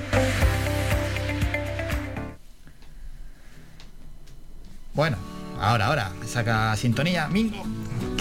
[4.94, 5.18] Bueno,
[5.60, 7.62] ahora, ahora, saca sintonía, Mingo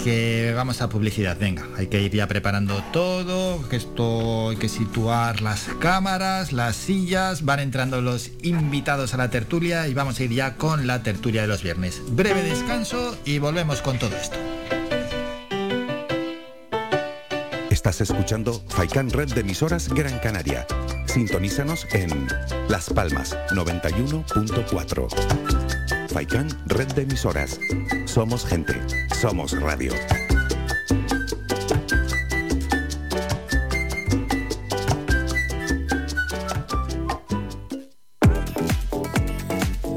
[0.02, 1.36] que vamos a publicidad.
[1.38, 6.76] Venga, hay que ir ya preparando todo, que esto hay que situar las cámaras, las
[6.76, 11.02] sillas, van entrando los invitados a la tertulia y vamos a ir ya con la
[11.02, 12.02] tertulia de los viernes.
[12.10, 14.36] Breve descanso y volvemos con todo esto.
[17.70, 20.66] Estás escuchando Faikan Red de emisoras Gran Canaria.
[21.06, 22.28] Sintonízanos en
[22.68, 25.51] Las Palmas 91.4.
[26.12, 27.58] Faikan Red de emisoras.
[28.04, 28.74] Somos gente.
[29.18, 29.92] Somos radio.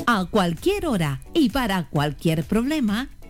[0.08, 3.10] A cualquier hora y para cualquier problema,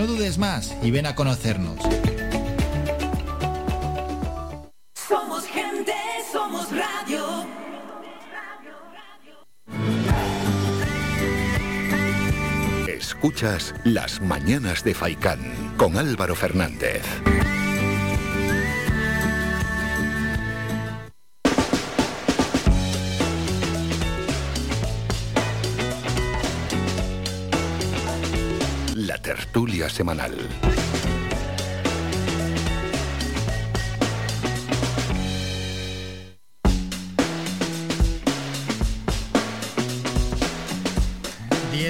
[0.00, 1.76] No dudes más y ven a conocernos.
[4.94, 5.92] Somos gente,
[6.32, 7.46] somos radio.
[12.88, 17.02] Escuchas Las Mañanas de Faicán con Álvaro Fernández.
[29.30, 30.34] Tertulia semanal.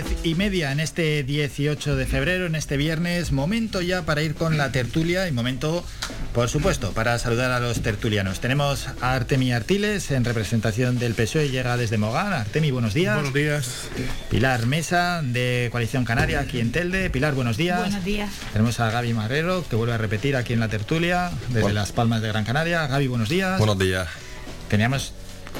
[0.00, 4.34] Diez y media en este 18 de febrero, en este viernes, momento ya para ir
[4.34, 5.84] con la tertulia y momento,
[6.32, 8.40] por supuesto, para saludar a los tertulianos.
[8.40, 12.32] Tenemos a Artemi Artiles en representación del PSOE, llega desde Mogán.
[12.32, 13.14] Artemi, buenos días.
[13.14, 13.88] Buenos días.
[14.30, 17.10] Pilar Mesa de Coalición Canaria aquí en Telde.
[17.10, 17.80] Pilar, buenos días.
[17.80, 18.30] Buenos días.
[18.54, 21.74] Tenemos a Gaby Marrero, que vuelve a repetir aquí en la tertulia, desde Bueno.
[21.74, 22.86] Las Palmas de Gran Canaria.
[22.86, 23.58] Gaby, buenos días.
[23.58, 24.08] Buenos días.
[24.70, 25.12] Teníamos,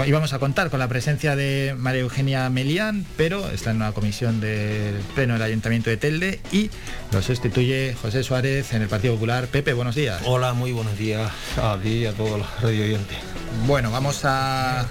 [0.07, 4.41] íbamos a contar con la presencia de María Eugenia Melián, pero está en una comisión
[4.41, 6.71] del Pleno del Ayuntamiento de Telde y
[7.13, 9.47] lo sustituye José Suárez en el Partido Popular.
[9.49, 10.23] Pepe, buenos días.
[10.25, 13.19] Hola, muy buenos días a ti y a todos los radio oyentes.
[13.67, 14.87] Bueno, vamos a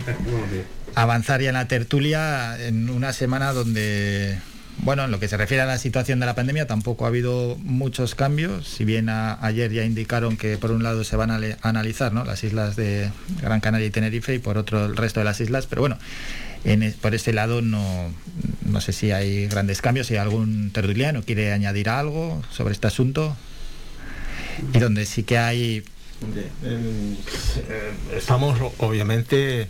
[0.94, 4.38] avanzar ya en la tertulia en una semana donde,
[4.82, 7.56] bueno, en lo que se refiere a la situación de la pandemia tampoco ha habido
[7.62, 12.12] muchos cambios, si bien ayer ya indicaron que por un lado se van a analizar
[12.12, 12.24] ¿no?
[12.24, 13.10] las islas de
[13.42, 15.98] Gran Canaria y Tenerife y por otro el resto de las islas, pero bueno,
[17.00, 18.12] por ese lado no,
[18.64, 23.36] no sé si hay grandes cambios, si algún tertuliano quiere añadir algo sobre este asunto
[24.72, 25.84] y donde sí que hay
[26.64, 29.68] Eh, Estamos obviamente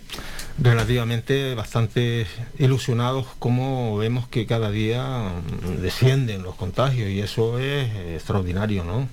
[0.60, 2.26] relativamente bastante
[2.58, 8.84] ilusionados como vemos que cada día mm, descienden los contagios y eso es eh, extraordinario,
[8.84, 9.08] ¿no?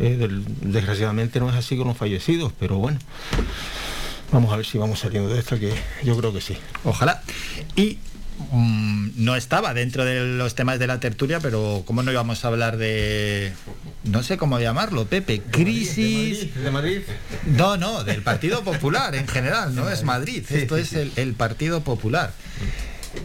[0.00, 0.28] Eh,
[0.62, 2.98] desgraciadamente no es así con los fallecidos, pero bueno,
[4.32, 5.72] vamos a ver si vamos saliendo de esta, que
[6.02, 6.56] yo creo que sí.
[6.84, 7.22] Ojalá.
[7.76, 7.98] Y
[8.52, 12.76] no estaba dentro de los temas de la tertulia, pero ¿cómo no íbamos a hablar
[12.78, 13.52] de,
[14.04, 16.54] no sé cómo llamarlo, Pepe, crisis...
[16.54, 17.00] ¿De Madrid?
[17.46, 21.82] No, no, del Partido Popular en general, no es Madrid, esto es el, el Partido
[21.82, 22.32] Popular.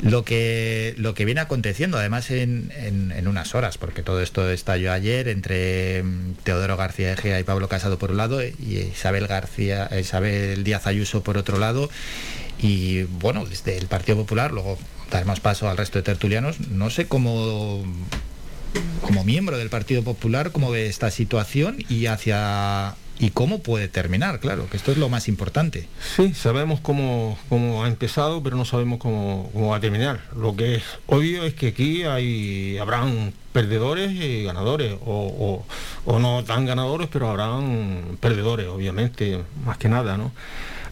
[0.02, 4.50] Lo que, lo que viene aconteciendo, además en, en- en unas horas, porque todo esto
[4.50, 9.28] estalló ayer entre mm, Teodoro García Egea y Pablo Casado por un lado y Isabel
[9.28, 11.90] García, Isabel Díaz Ayuso por otro lado.
[12.60, 14.80] Y bueno, desde el Partido Popular, luego
[15.14, 17.84] daremos paso al resto de tertulianos, no sé cómo
[19.02, 24.40] como miembro del Partido Popular, cómo ve esta situación y hacia y cómo puede terminar,
[24.40, 25.88] claro, que esto es lo más importante.
[26.16, 30.22] Sí, sabemos cómo, cómo ha empezado, pero no sabemos cómo, cómo va a terminar.
[30.36, 35.28] Lo que es obvio es que aquí hay, habrán perdedores y ganadores, o,
[36.06, 40.32] o- o no tan ganadores, pero habrán perdedores, obviamente, más que nada, ¿no?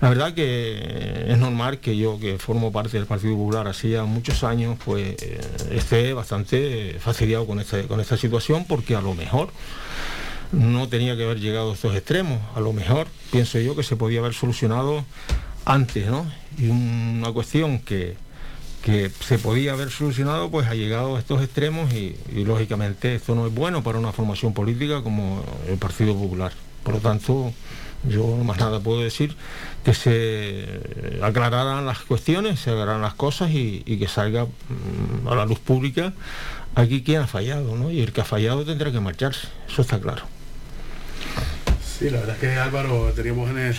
[0.01, 4.43] La verdad que es normal que yo, que formo parte del Partido Popular hacía muchos
[4.43, 5.39] años, pues eh,
[5.71, 9.51] esté bastante fastidiado con esta, con esta situación, porque a lo mejor
[10.51, 12.39] no tenía que haber llegado a estos extremos.
[12.55, 15.05] A lo mejor pienso yo que se podía haber solucionado
[15.65, 16.25] antes, ¿no?
[16.57, 18.15] Y una cuestión que,
[18.83, 23.45] que se podía haber solucionado, pues ha llegado a estos extremos y, lógicamente esto no
[23.47, 26.51] es bueno para una formación política como el Partido Popular.
[26.83, 27.53] Por lo tanto,
[28.07, 29.35] Yo más nada puedo decir
[29.85, 30.65] que se
[31.21, 35.59] aclararan las cuestiones, se aclararan las cosas y, y que salga mm, a la luz
[35.59, 36.13] pública
[36.73, 37.91] aquí quien ha fallado, ¿no?
[37.91, 40.23] Y el que ha fallado tendrá que marcharse, eso está claro.
[41.99, 43.75] Sí, la verdad es que Álvaro, teníamos en el,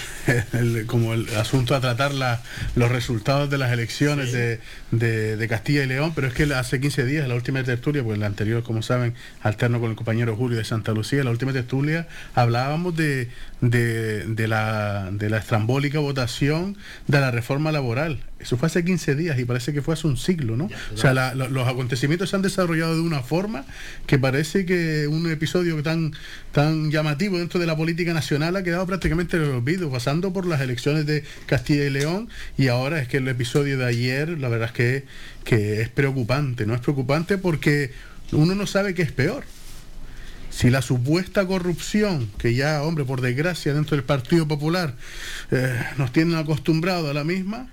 [0.78, 2.40] el- como el asunto a tratar la-
[2.76, 4.60] los resultados de las elecciones de,
[4.92, 8.18] de- de Castilla y León, pero es que hace 15 días, la última tertulia, pues
[8.18, 12.06] la anterior, como saben, alterno con el compañero Julio de Santa Lucía, la última tertulia
[12.34, 13.28] hablábamos de,
[13.62, 16.76] de, de la, de la estrambólica votación
[17.08, 18.20] de la reforma laboral.
[18.38, 20.68] Eso fue hace 15 días y parece que fue hace un siglo, ¿no?
[20.92, 23.64] O sea, la- los acontecimientos se han desarrollado de una forma
[24.06, 26.12] que parece que un episodio tan,
[26.50, 30.44] tan llamativo dentro de la política nacional ha quedado prácticamente en el olvido, pasando por
[30.46, 32.28] las elecciones de Castilla y León
[32.58, 34.81] y ahora es que el episodio de ayer, la verdad es que,
[35.44, 36.74] que es preocupante, ¿no?
[36.74, 37.90] Es preocupante porque
[38.32, 39.44] uno no sabe qué es peor.
[40.50, 44.94] Si la supuesta corrupción, que ya, hombre, por desgracia, dentro del Partido Popular
[45.50, 47.68] eh, nos tienen acostumbrados a la misma,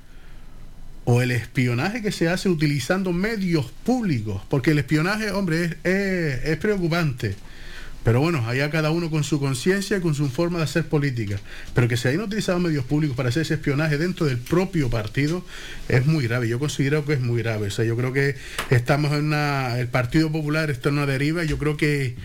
[1.03, 6.45] o el espionaje que se hace utilizando medios públicos, porque el espionaje, hombre, es, es-
[6.45, 7.35] es preocupante.
[8.03, 11.39] Pero bueno, allá cada uno con su conciencia y con su forma de hacer política.
[11.73, 15.43] Pero que se hayan utilizado medios públicos para hacer ese espionaje dentro del propio partido
[15.89, 16.47] es muy grave.
[16.47, 17.67] Yo considero que es muy grave.
[17.67, 18.35] O sea, yo creo que
[18.69, 19.77] estamos en una.
[19.79, 21.43] El Partido Popular está en una deriva.
[21.43, 22.15] Yo creo que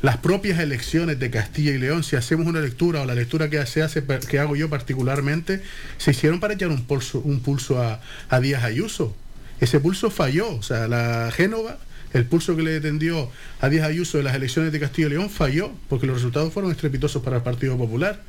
[0.00, 3.58] las propias elecciones de Castilla y León, si hacemos una lectura o la lectura que
[3.58, 3.84] hace,
[4.30, 5.60] que hago yo particularmente,
[5.96, 9.16] se hicieron para echar un pulso, un pulso a, a Díaz Ayuso.
[9.60, 11.78] Ese pulso falló, o sea, la Génova,
[12.12, 13.30] el pulso que le tendió
[13.60, 16.70] a Díaz Ayuso en las elecciones de Castilla y León falló, porque los resultados fueron
[16.70, 18.22] estrepitosos para el Partido Popular.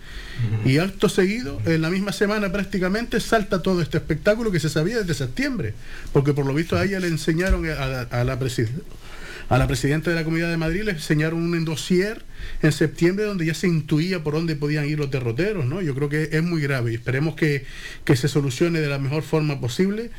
[0.65, 4.99] Y acto seguido, en la misma semana prácticamente, salta todo este espectáculo que se sabía
[4.99, 5.73] desde septiembre,
[6.13, 8.81] porque por lo visto a ella le enseñaron a, la- a la presidenta
[9.49, 12.21] a la presidenta de la Comunidad de Madrid le enseñaron un dossier
[12.61, 15.81] en septiembre donde ya se intuía por dónde podían ir los derroteros, ¿no?
[15.81, 17.65] Yo creo que es muy grave y esperemos que,
[18.05, 20.11] que se solucione de la mejor forma posible.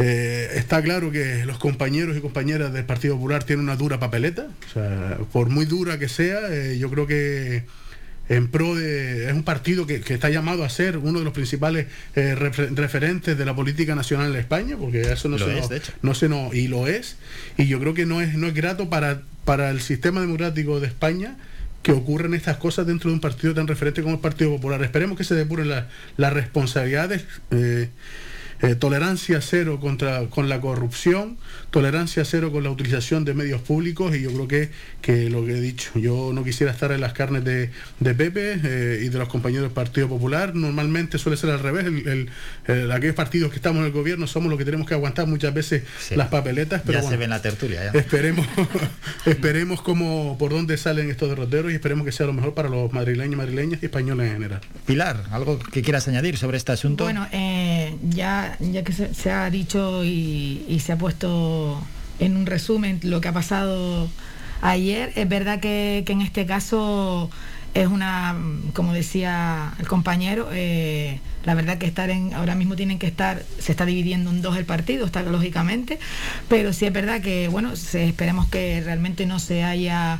[0.00, 4.46] Eh, está claro que los compañeros y compañeras del Partido Popular tienen una dura papeleta,
[4.68, 7.64] o sea, por muy dura que sea, eh, yo creo que
[8.28, 11.32] en pro de es un partido que, que está llamado a ser uno de los
[11.32, 15.52] principales eh, refer- referentes de la política nacional en España porque eso no Lo se
[15.54, 15.92] es, nos- de hecho.
[16.02, 17.16] no se nos y lo es
[17.56, 20.88] y yo creo que no es no es grato para para el sistema democrático de
[20.88, 21.38] España
[21.82, 25.16] que ocurren estas cosas dentro de un partido tan referente como el Partido Popular esperemos
[25.16, 25.88] que se depuren la-
[26.18, 27.88] las responsabilidades eh,
[28.60, 31.38] eh, tolerancia cero contra con la corrupción,
[31.70, 34.70] tolerancia cero con la utilización de medios públicos y yo creo que,
[35.02, 37.70] que lo que he dicho, yo no quisiera estar en las carnes de,
[38.00, 41.84] de Pepe eh, y de los compañeros del Partido Popular, normalmente suele ser al revés,
[41.86, 42.30] el, el-
[42.66, 45.52] el- aquellos partidos que estamos en el gobierno somos los que tenemos que aguantar muchas
[45.52, 46.16] veces Sí.
[46.16, 47.92] las papeletas, pero ya se bueno, ve en la tertulia.
[47.92, 47.98] Ya.
[48.00, 48.46] Esperemos,
[49.26, 52.92] esperemos cómo, por dónde salen estos derroteros y esperemos que sea lo mejor para los
[52.92, 54.60] madrileños, madrileñas y españoles en general.
[54.86, 57.04] Pilar, ¿algo que quieras añadir sobre este asunto?
[57.04, 61.57] Bueno, eh, ya, ya que se, se ha dicho y, y se ha puesto
[62.18, 64.08] en un resumen lo que ha pasado
[64.62, 67.30] ayer, es verdad que, que en este caso
[67.74, 68.34] es una,
[68.72, 73.42] como decía el compañero, eh, la verdad que estar en, ahora mismo tienen que estar,
[73.60, 75.98] se está dividiendo en dos el partido, está lógicamente,
[76.48, 80.18] pero sí es verdad que, bueno, esperemos que realmente no se haya,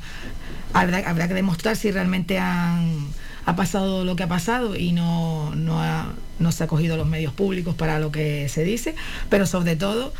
[0.73, 3.09] habrá, habrá que demostrar si realmente han
[3.47, 7.09] ha pasado lo que ha pasado y no, no, ha- no se ha cogido los
[7.09, 8.95] medios públicos para lo que se dice,
[9.31, 10.13] pero sobre todo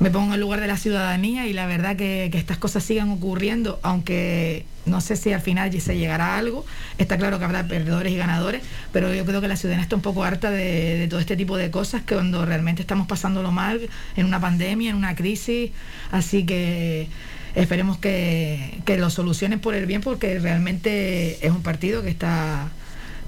[0.00, 2.82] me pongo en el lugar de la ciudadanía y la verdad que, que estas cosas
[2.82, 6.64] sigan ocurriendo, aunque no sé si al final se llegará a algo,
[6.96, 8.62] está claro que habrá perdedores y ganadores,
[8.92, 11.56] pero yo creo que la ciudadanía está un poco harta de, de todo este tipo
[11.58, 15.70] de cosas que cuando realmente estamos pasándolo mal en una pandemia, en una crisis,
[16.10, 17.08] así que
[17.54, 22.68] esperemos que, que lo solucionen por el bien porque realmente es un partido que está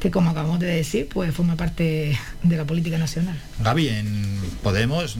[0.00, 3.38] que como acabamos de decir pues forma parte de la política nacional.
[3.60, 5.16] Gaby, en Podemos,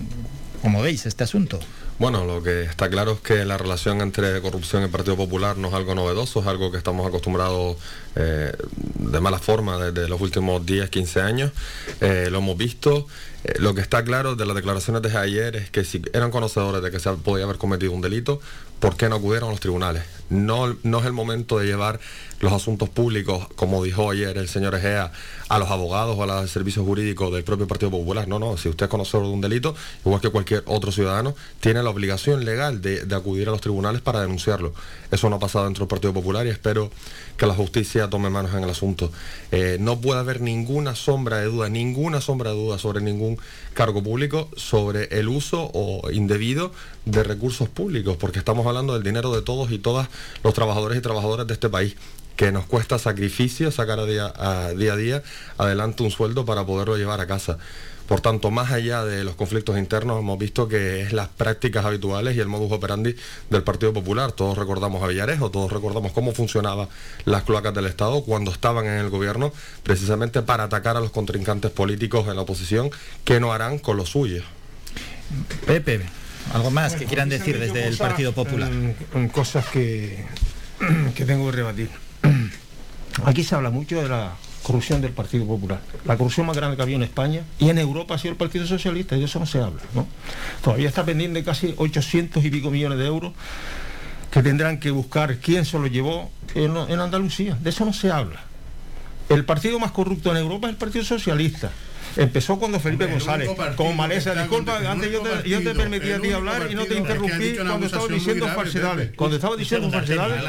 [0.62, 1.58] ¿cómo veis este asunto?
[1.98, 5.68] Bueno, lo que está claro es que la relación entre corrupción y Partido Popular no
[5.68, 7.76] es algo novedoso, es algo que estamos acostumbrados
[8.16, 8.52] eh,
[8.98, 11.52] de mala forma desde los últimos 10, 15 años.
[12.00, 13.06] Eh, lo hemos visto.
[13.44, 16.82] Eh, lo que está claro de las declaraciones de ayer es que si eran conocedores
[16.82, 18.40] de que se podía haber cometido un delito,
[18.82, 20.02] ¿por qué no acudieron a los tribunales?
[20.28, 22.00] No, no es el momento de llevar
[22.40, 25.12] los asuntos públicos, como dijo ayer el señor Egea,
[25.48, 28.26] a los abogados o a los servicios jurídicos del propio Partido Popular.
[28.26, 31.80] No, no, si usted es conocedor de un delito, igual que cualquier otro ciudadano, tiene
[31.84, 34.74] la obligación legal de, acudir a los tribunales para denunciarlo.
[35.12, 36.90] Eso no ha pasado dentro del Partido Popular y espero
[37.36, 39.12] que la justicia tome manos en el asunto.
[39.52, 43.38] Eh, no puede haber ninguna sombra de duda, ninguna sombra de duda sobre ningún
[43.74, 46.72] cargo público, sobre el uso o indebido
[47.04, 50.08] de recursos públicos, porque estamos hablando del dinero de todos y todas
[50.44, 51.96] los trabajadores y trabajadoras de este país.
[52.36, 55.22] que nos cuesta sacrificio sacar a día a día,
[55.58, 57.58] adelante un sueldo para poderlo llevar a casa.
[58.08, 62.36] Por tanto, más allá de los conflictos internos, hemos visto que es las prácticas habituales
[62.36, 63.14] y el modus operandi
[63.48, 64.32] del Partido Popular.
[64.32, 66.88] Todos recordamos a Villarejo, todos recordamos cómo funcionaban
[67.24, 69.52] las cloacas del Estado cuando estaban en el gobierno,
[69.82, 72.90] precisamente para atacar a los contrincantes políticos en la oposición,
[73.24, 74.44] que no harán con los suyos.
[75.64, 76.02] Pepe,
[76.52, 78.70] algo más que quieran decir desde el Partido Popular.
[79.32, 80.24] cosas que,
[81.14, 81.90] que tengo que rebatir.
[83.24, 84.32] Aquí se habla mucho de la
[84.62, 85.80] corrupción del Partido Popular.
[86.04, 88.66] La corrupción más grande que había en España y en Europa ha sido el Partido
[88.66, 89.82] Socialista, y de eso no se habla.
[89.94, 90.06] ¿no?
[90.62, 93.32] Todavía está pendiente casi 800 y pico millones de euros
[94.30, 97.56] que tendrán que buscar quién se lo llevó en, en Andalucía.
[97.60, 98.40] De eso no se habla.
[99.28, 101.70] El partido más corrupto en Europa es el Partido Socialista.
[102.16, 105.48] Empezó cuando Felipe Hombre, González, único partido con maleza, que está disculpa, antes yo te,
[105.48, 107.56] yo te partido, permití a ti hablar y no te partido, es que ha interrumpí
[107.56, 109.04] cuando diciendo grave, falsedades.
[109.06, 109.16] Pepe.
[109.16, 110.42] Cuando estabas diciendo falsedades,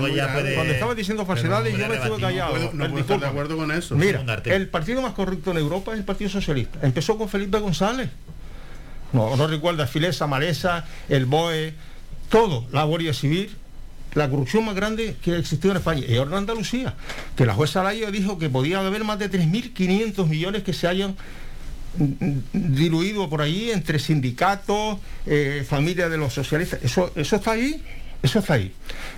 [0.00, 0.40] muy ya grave.
[0.42, 2.52] puede- cuando estabas diciendo falsedades yo me estuve callado.
[2.52, 3.94] no puedo- no El puedo estar de acuerdo con eso.
[3.96, 6.78] Mira, el partido más corrupto en Europa es el Partido Socialista.
[6.82, 8.10] Empezó con Felipe González.
[9.12, 11.74] No, no recuerda Filesa, Malesa, el BOE,
[12.28, 13.50] todo, la Guardia Civil,
[14.14, 16.02] la corrupción más grande que existió en España.
[16.08, 16.94] Y ahora en Andalucía,
[17.36, 21.16] que la jueza Laya dijo que podía haber más de 3.500 millones que se hayan
[22.52, 26.80] diluido por ahí entre sindicatos, eh, familias de los socialistas.
[26.82, 27.82] Eso, eso está ahí,
[28.22, 28.72] eso está ahí.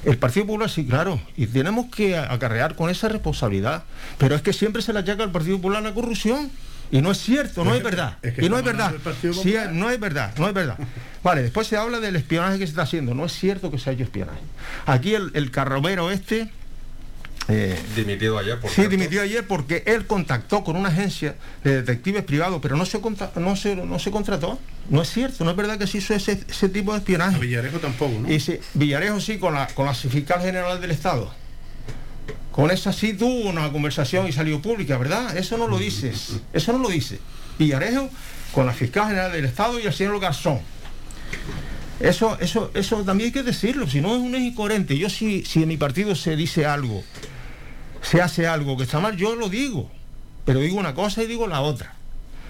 [0.05, 3.85] El Partido Popular sí, claro, y tenemos que acarrear con esa responsabilidad.
[4.19, 6.51] Pero es que siempre se le achaca al Partido Popular la corrupción.
[6.90, 8.19] Y no es cierto, no Es verdad.
[8.23, 8.93] y no es verdad.
[9.73, 10.77] no es verdad, no es verdad.
[11.22, 13.14] Vale, después se habla del espionaje que se está haciendo.
[13.14, 14.40] No es cierto que se ha hecho espionaje.
[14.86, 16.50] Aquí el, el carromero este...
[17.48, 18.90] eh, Dimitido ayer, por Sí, cierto.
[18.90, 23.30] dimitió ayer porque él contactó con una agencia de detectives privados, pero no se, conta-
[23.36, 24.58] no se, no se contrató.
[24.90, 27.38] No es cierto, no es verdad que se hizo ese, ese tipo de espionaje.
[27.38, 28.32] Villarejo tampoco, ¿no?
[28.32, 31.32] Y sí, Villarejo sí, con la, con la fiscal general del Estado.
[32.50, 35.36] Con esa sí tuvo una conversación y salió pública, ¿verdad?
[35.36, 36.40] Eso no lo dices.
[36.52, 37.18] Eso no lo dice.
[37.58, 38.10] Villarejo
[38.52, 40.60] con la fiscal general del Estado y el señor Garzón.
[42.00, 44.98] Eso, eso, eso también hay que decirlo, si no es un incoherente.
[44.98, 47.04] Yo si, si en mi partido se dice algo,
[48.02, 49.88] se hace algo que está mal, yo lo digo.
[50.44, 51.94] Pero digo una cosa y digo la otra.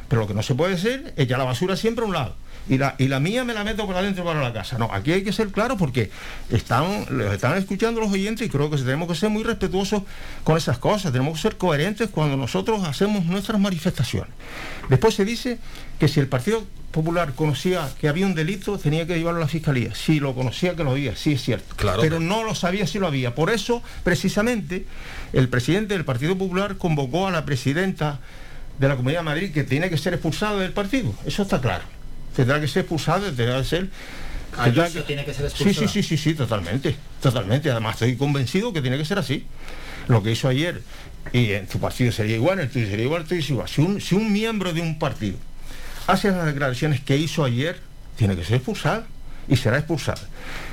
[0.09, 2.34] Pero lo que no se puede hacer es echar la basura siempre a un lado.
[2.68, 4.78] Y la, y la mía me la meto por adentro para la casa.
[4.78, 6.10] No, aquí hay que ser claro porque
[6.48, 10.02] están, están escuchando los oyentes y creo que tenemos que ser muy respetuosos
[10.44, 11.12] con esas cosas.
[11.12, 14.32] Tenemos que ser coherentes cuando nosotros hacemos nuestras manifestaciones.
[14.88, 15.59] Después se dice
[16.02, 19.48] que si el Partido Popular conocía que había un delito, tenía que llevarlo a la
[19.48, 19.94] Fiscalía.
[19.94, 21.76] Si lo conocía que lo había, sí es cierto.
[21.76, 22.00] Claro.
[22.02, 23.36] Pero no lo sabía si lo había.
[23.36, 24.84] Por eso, precisamente,
[25.32, 28.18] el presidente del Partido Popular convocó a la presidenta
[28.80, 31.14] de la Comunidad de Madrid que tiene que ser expulsada del partido.
[31.24, 31.84] Eso está claro.
[32.34, 33.88] Tendrá que ser expulsada, tendrá que ser...
[34.58, 35.86] Ayuso tiene que ser Sí, expulsada.
[35.86, 36.96] sí, sí, sí, sí, totalmente.
[37.22, 37.70] Totalmente.
[37.70, 39.46] Además, estoy convencido que tiene que ser así.
[40.08, 40.82] Lo que hizo ayer,
[41.32, 43.68] y en tu partido sería igual, en el tuyo sería igual, el tuyo sería igual.
[43.68, 45.36] Si un, si un miembro de un partido
[46.06, 47.80] hace las declaraciones que hizo ayer,
[48.16, 49.04] tiene que ser expulsado
[49.48, 50.20] y será expulsado.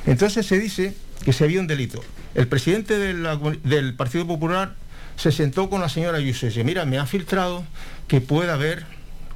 [0.06, 2.04] Entonces se dice que se había un delito.
[2.36, 4.76] El presidente del Partido Popular
[5.16, 7.66] se sentó con la señora Ayuso y dice, mira, me ha filtrado
[8.08, 8.86] que puede haber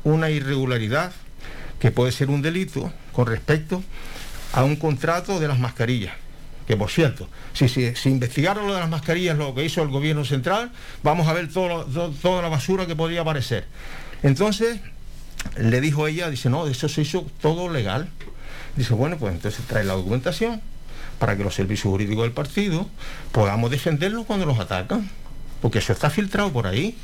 [0.03, 1.11] una irregularidad,
[1.79, 3.83] que puede ser un delito con respecto
[4.53, 6.13] a un contrato de las mascarillas.
[6.67, 10.71] Que por cierto, si investigaron lo de las mascarillas, lo que hizo el gobierno central,
[11.03, 13.65] vamos a ver toda la basura que podría aparecer.
[14.21, 14.79] Entonces,
[15.57, 18.09] le dijo ella, dice, no, eso se hizo todo legal.
[18.75, 20.61] Dice, bueno, pues entonces trae la documentación
[21.19, 22.87] para que los servicios jurídicos del partido
[23.31, 25.09] podamos defenderlos cuando los atacan.
[25.61, 26.97] Porque eso está filtrado por ahí.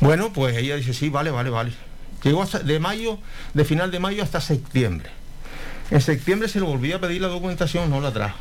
[0.00, 1.72] Bueno, pues ella dice, sí, vale, vale, vale.
[2.22, 3.18] Llegó hasta de mayo,
[3.54, 5.10] de final de mayo hasta septiembre.
[5.90, 8.38] En septiembre se le volvió a pedir la documentación, no la trajo.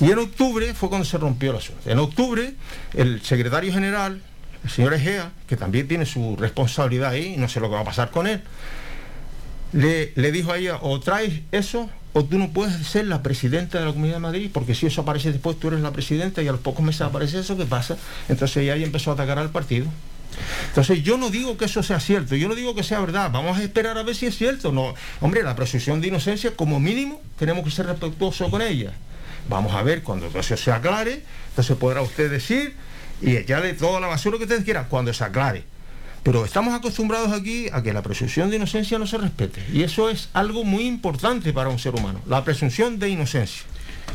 [0.00, 1.90] Y en octubre fue cuando se rompió el asunto.
[1.90, 2.54] En octubre,
[2.94, 4.22] el secretario general,
[4.64, 7.84] el señor Egea, que también tiene su responsabilidad ahí, no sé lo que va a
[7.84, 8.40] pasar con él,
[9.72, 13.78] le, le dijo a ella, o traes eso, o tú no puedes ser la presidenta
[13.78, 16.48] de la Comunidad de Madrid, porque si eso aparece después, tú eres la presidenta y
[16.48, 17.96] a los pocos meses aparece eso, ¿qué pasa?
[18.28, 19.86] Entonces ella ahí empezó a atacar al partido.
[20.68, 23.58] Entonces yo no digo que eso sea cierto, yo no digo que sea verdad, vamos
[23.58, 24.72] a esperar a ver si es cierto.
[24.72, 28.92] No, hombre, la presunción de inocencia, como mínimo, tenemos que ser respetuosos con ella.
[29.48, 32.74] Vamos a ver cuando eso se aclare, entonces podrá usted decir
[33.22, 35.64] y echarle toda la basura que usted quiera cuando se aclare.
[36.22, 39.60] Pero estamos acostumbrados aquí a que la presunción de inocencia no se respete.
[39.72, 43.64] Y eso es algo muy importante para un ser humano, la presunción de inocencia.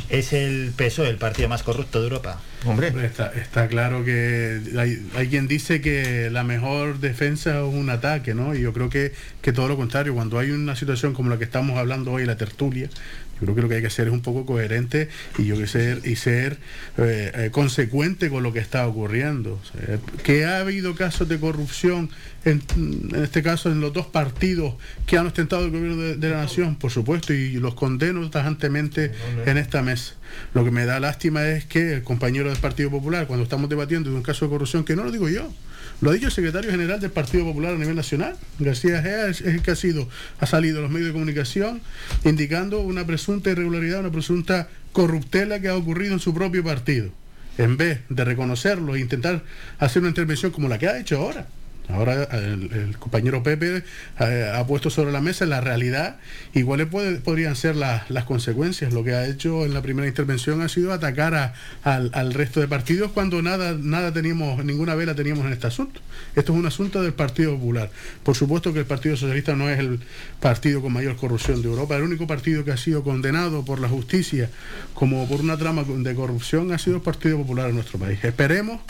[0.10, 2.40] ¿Es el PSOE el partido más corrupto de Europa?
[2.66, 2.94] Hombre.
[3.06, 8.34] Está, está claro que hay, hay quien dice que la mejor defensa es un ataque,
[8.34, 8.56] ¿no?
[8.56, 11.44] Y yo creo que, que todo lo contrario, cuando hay una situación como la que
[11.44, 12.90] estamos hablando hoy, la tertulia,
[13.39, 15.68] yo creo que lo que hay que hacer es un poco coherente y yo que
[15.68, 16.57] ser y ser
[16.97, 19.59] eh, eh, consecuente con lo que está ocurriendo.
[20.23, 22.09] Que ha habido casos de corrupción
[22.45, 26.30] en, en este caso en los dos partidos que han ostentado el gobierno de, de
[26.30, 29.11] la nación, por supuesto, y los condeno tajantemente
[29.45, 30.14] en esta mesa.
[30.53, 34.09] Lo que me da lástima es que el compañero del Partido Popular, cuando estamos debatiendo
[34.09, 35.51] de un caso de corrupción, que no lo digo yo,
[36.02, 38.36] lo ha dicho el secretario general del Partido Popular a nivel nacional.
[38.60, 39.76] García Gea es, el que ha
[40.40, 41.82] ha salido a los medios de comunicación
[42.24, 47.10] indicando una presunta irregularidad, una presunta corruptela que ha ocurrido en su propio partido.
[47.57, 49.44] En vez de reconocerlo e intentar
[49.80, 51.48] hacer una intervención como la que ha hecho ahora.
[51.89, 53.84] Ahora el, el compañero Pepe
[54.19, 56.18] eh, ha puesto sobre la mesa la realidad
[56.53, 58.93] y cuáles puede- podrían ser la- las consecuencias.
[58.93, 61.53] Lo que ha hecho en la primera intervención ha sido atacar a-
[61.84, 66.01] al, al resto de partidos cuando nada, nada teníamos, ninguna vela teníamos en este asunto.
[66.35, 67.89] Esto es un asunto del Partido Popular.
[68.23, 69.99] Por supuesto que el Partido Socialista no es el
[70.39, 71.95] partido con mayor corrupción de Europa.
[71.95, 74.49] El único partido que ha sido condenado por la justicia
[74.93, 78.23] como por una trama de corrupción ha sido el Partido Popular en nuestro país.
[78.23, 78.81] Esperemos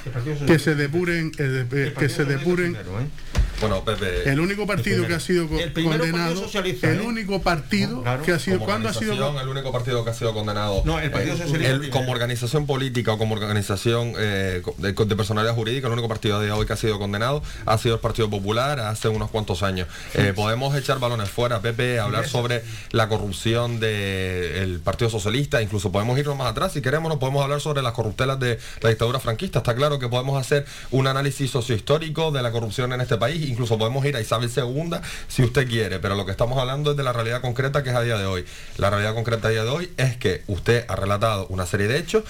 [0.47, 3.36] que se depuren, eh, de- que se depuren Certainly.
[3.59, 4.29] Bueno, Pepe.
[4.29, 7.03] el único partido que ha sido El condenado, Socialista, el ¿eh?
[7.03, 9.13] único partido que ha sido, Como ¿cuándo ha sido?
[9.41, 12.67] el único partido que ha sido condenado No, el Partido eh, Socialista el- como organización
[12.67, 16.73] política o como organización eh, de, de personalidad jurídica el único partido de hoy que
[16.73, 20.99] ha sido condenado ha sido el Partido Popular hace unos cuantos años Eh, podemos echar
[20.99, 26.73] balones fuera Pepe hablar sobre la corrupción del Partido Socialista incluso podemos irnos más atrás
[26.73, 30.07] si queremos no podemos hablar sobre las corruptelas de la dictadura franquista está claro que
[30.07, 34.21] podemos hacer un análisis sociohistórico de la corrupción en este país incluso podemos ir a
[34.21, 34.97] Isabel II
[35.27, 37.95] si usted quiere pero lo que estamos hablando es de la realidad concreta que es
[37.95, 38.45] a día de hoy
[38.77, 41.97] la realidad concreta a día de hoy es que usted ha relatado una serie de
[41.97, 42.23] hechos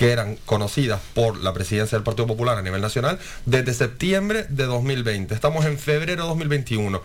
[0.00, 4.64] que eran conocidas por la presidencia del Partido Popular a nivel nacional desde septiembre de
[4.64, 5.34] 2020.
[5.34, 7.02] Estamos en febrero de 2021.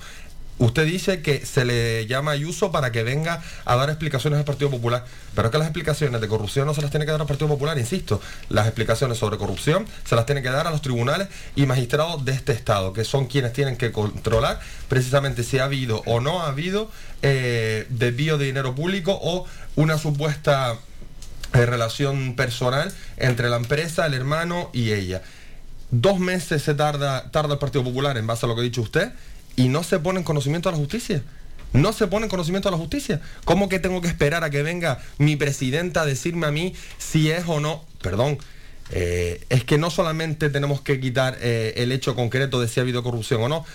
[0.58, 4.72] Usted dice que se le llama Ayuso para que venga a dar explicaciones al Partido
[4.72, 5.04] Popular,
[5.36, 7.50] pero es que las explicaciones de corrupción no se las tiene que dar al Partido
[7.50, 8.22] Popular, insisto.
[8.48, 11.28] Las explicaciones sobre corrupción se las tiene que dar a los tribunales
[11.58, 16.04] y magistrados de este Estado, que son quienes tienen que controlar precisamente si ha habido
[16.06, 16.90] o no ha habido
[17.22, 19.46] eh, desvío de dinero público o
[19.76, 20.78] una supuesta
[21.54, 25.22] eh, relación personal entre la empresa, el hermano y ella.
[25.92, 28.82] Dos meses se tarda, tarda el Partido Popular en base a lo que ha dicho
[28.82, 29.12] usted
[29.56, 31.22] y no se pone en conocimiento a la justicia.
[31.74, 33.20] No se pone en conocimiento a la justicia.
[33.44, 37.30] ¿Cómo que tengo que esperar a que venga mi presidenta a decirme a mí si
[37.32, 37.84] es o no?
[38.02, 38.38] Perdón.
[38.92, 42.84] eh, es que no solamente tenemos que quitar eh, el hecho concreto de si ha
[42.84, 43.66] habido corrupción o no.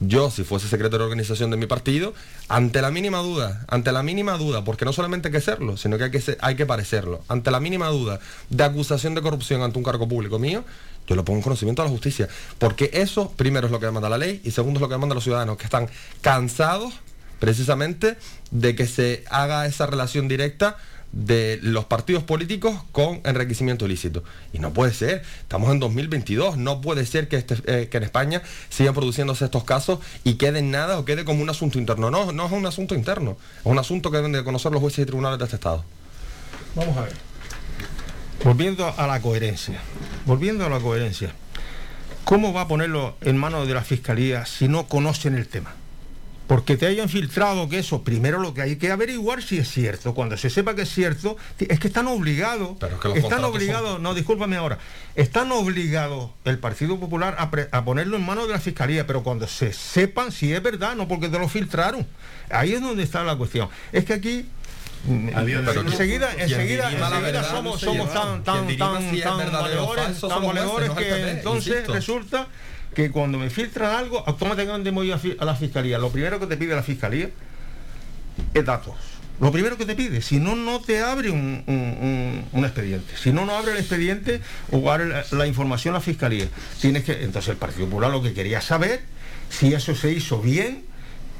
[0.00, 2.14] Yo, si fuese secretario de organización de mi partido,
[2.48, 5.98] ante la mínima duda, ante la mínima duda, porque no solamente hay que serlo, sino
[5.98, 8.20] que hay que, ser- hay que parecerlo, ante la mínima duda
[8.50, 10.64] de acusación de corrupción ante un cargo público mío,
[11.08, 12.28] yo lo pongo en conocimiento a la justicia.
[12.58, 15.16] Porque eso, primero, es lo que demanda la ley y segundo es lo que demandan
[15.16, 15.88] los ciudadanos, que están
[16.20, 16.94] cansados
[17.40, 18.16] precisamente
[18.50, 20.76] de que se haga esa relación directa
[21.12, 24.22] de los partidos políticos con enriquecimiento ilícito.
[24.52, 28.02] Y no puede ser, estamos en 2022, no puede ser que, este- eh, que en
[28.02, 32.10] España sigan produciéndose estos casos y quede en nada o quede como un asunto interno.
[32.10, 35.04] No, no es un asunto interno, es un asunto que deben de conocer los jueces
[35.04, 35.82] y tribunales de este Estado.
[36.74, 37.27] Vamos a ver.
[38.44, 39.80] Volviendo a la coherencia.
[40.26, 41.32] Volviendo a la coherencia.
[42.24, 45.74] ¿Cómo va a ponerlo en manos de la fiscalía si no conocen el tema?
[46.46, 50.14] Porque te hayan filtrado que eso, primero lo que hay que averiguar si es cierto.
[50.14, 52.78] Cuando se sepa que es cierto, es que están obligados,
[53.12, 54.78] que están obligados, no, discúlpame ahora,
[55.14, 59.22] están obligados el Partido Popular a, pre- a ponerlo en manos de la Fiscalía, pero
[59.22, 62.06] cuando se sepan si es verdad, no porque te lo filtraron.
[62.48, 63.68] Ahí es donde está la cuestión.
[63.92, 64.46] Es que aquí
[65.92, 72.46] enseguida, enseguida, enseguida somos, somos tan, tan, tan, tan valedores, tan valedores que entonces resulta
[72.94, 75.98] que cuando me filtran algo, automáticamente voy a la fiscalía.
[75.98, 77.30] Lo primero que te pide la fiscalía
[78.54, 78.94] es datos.
[79.40, 83.16] Lo primero que te pide, si no, no te abre un, un- un- un expediente.
[83.16, 84.40] Si no, no abre el expediente
[84.72, 86.48] o abre la, la información a la fiscalía.
[86.80, 89.00] Tienes que, entonces el Partido Popular lo que quería saber,
[89.48, 90.84] si eso se hizo bien,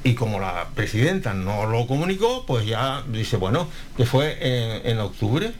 [0.03, 4.99] y como la presidenta no lo comunicó, pues ya dice, bueno, que fue en, en
[4.99, 5.51] octubre,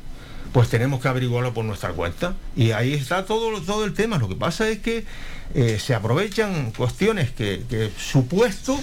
[0.54, 2.36] pues tenemos que averiguarlo por nuestra cuenta.
[2.56, 4.18] Y ahí está todo, todo el tema.
[4.18, 5.06] Lo que pasa es que
[5.54, 8.80] eh, se aprovechan cuestiones que, supuesto,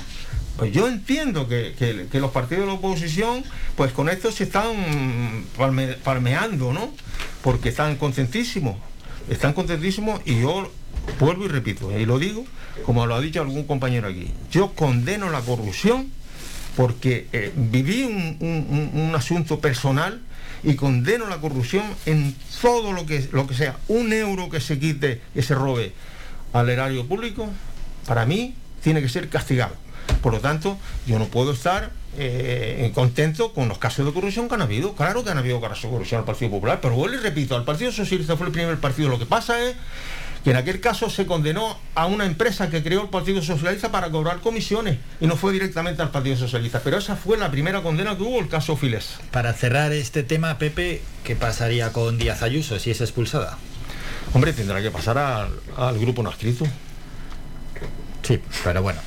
[0.58, 3.42] pues yo entiendo que, que- los partidos de la oposición,
[3.76, 6.90] pues con esto se están palme- palmeando, ¿no?
[7.42, 8.76] Porque están contentísimos,
[9.28, 10.70] están contentísimos y yo
[11.20, 12.44] vuelvo y repito, y lo digo,
[12.84, 16.10] como lo ha dicho algún compañero aquí, yo condeno la corrupción
[16.76, 20.20] porque eh, viví un- un asunto personal
[20.62, 23.76] y condeno la corrupción en todo lo que, lo que sea.
[23.88, 25.92] Un euro que se quite, que se robe
[26.52, 27.48] al erario público,
[28.06, 29.74] para mí tiene que ser castigado.
[30.22, 34.54] Por lo tanto, yo no puedo estar eh, contento con los casos de corrupción que
[34.54, 34.94] han habido.
[34.94, 37.64] Claro que han habido casos de corrupción al Partido Popular, pero vuelvo y repito, al
[37.64, 39.08] Partido Socialista fue el primer partido.
[39.08, 39.74] Lo que pasa es
[40.46, 44.12] que en aquel caso se condenó a una empresa que creó el Partido Socialista para
[44.12, 46.82] cobrar comisiones y no fue directamente al Partido Socialista.
[46.84, 49.16] Pero esa fue la primera condena que hubo, el caso Files.
[49.32, 53.58] Para cerrar este tema, Pepe, ¿qué pasaría con Díaz Ayuso si es expulsada?
[54.34, 56.64] Hombre, tendrá que pasar al, al grupo no escrito.
[58.22, 59.00] Sí, pero bueno.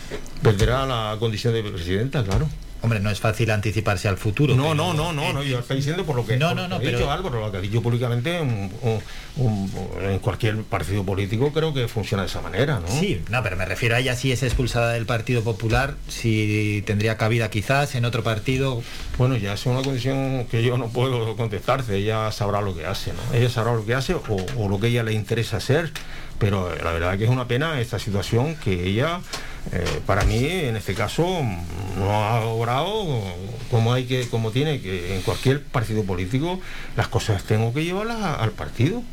[0.43, 2.49] Perderá la condición de presidenta, claro.
[2.81, 4.55] Hombre, no es fácil anticiparse al futuro.
[4.55, 6.67] No, pero- no, no, no, no, yo estoy diciendo por lo que, No, por no,
[6.69, 9.01] no, que pero- dicho Álvaro, lo que ha dicho públicamente un- un-
[9.35, 12.87] un- en cualquier partido político creo que funciona de esa manera, ¿no?
[12.87, 17.17] Sí, no, pero me refiero a ella si es expulsada del Partido Popular, si tendría
[17.17, 18.81] cabida quizás en otro partido.
[19.17, 23.11] Bueno, ya es una condición que yo no puedo contestarte, ella sabrá lo que hace,
[23.11, 23.37] ¿no?
[23.37, 24.23] Ella sabrá lo que hace o,
[24.57, 25.91] o lo que a ella le interesa hacer,
[26.37, 29.19] pero la verdad que es una pena esta situación que ella,
[29.71, 31.25] eh, para mí, en este caso,
[31.97, 33.05] no ha obrado
[33.69, 36.59] como hay que, como tiene que, en cualquier partido político,
[36.97, 39.03] las cosas tengo que llevarlas a- al partido.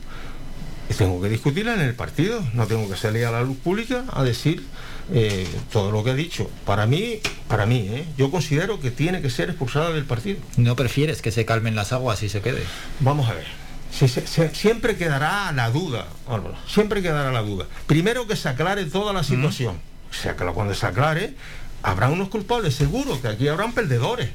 [0.89, 4.05] Y tengo que discutirlas en el partido, no tengo que salir a la luz pública
[4.12, 4.65] a decir
[5.12, 6.49] eh, todo lo que he dicho.
[6.65, 7.18] Para mí,
[7.49, 8.05] para mí, ¿eh?
[8.16, 10.39] yo considero que tiene que ser expulsada del partido.
[10.57, 12.62] ¿No prefieres que se calmen las aguas y se quede?
[13.00, 13.47] Vamos a ver.
[13.92, 16.55] Se- se- se- siempre quedará la duda, Álvaro.
[16.68, 17.66] Siempre quedará la duda.
[17.89, 19.76] Primero que se aclare toda la situación.
[20.15, 21.35] Sea, que cuando se aclare,
[21.83, 22.75] habrá unos culpables.
[22.75, 24.31] Seguro que aquí habrán perdedores.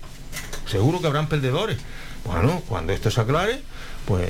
[0.67, 1.77] Seguro que habrán perdedores.
[2.25, 3.61] Bueno, cuando esto se aclare,
[4.05, 4.29] pues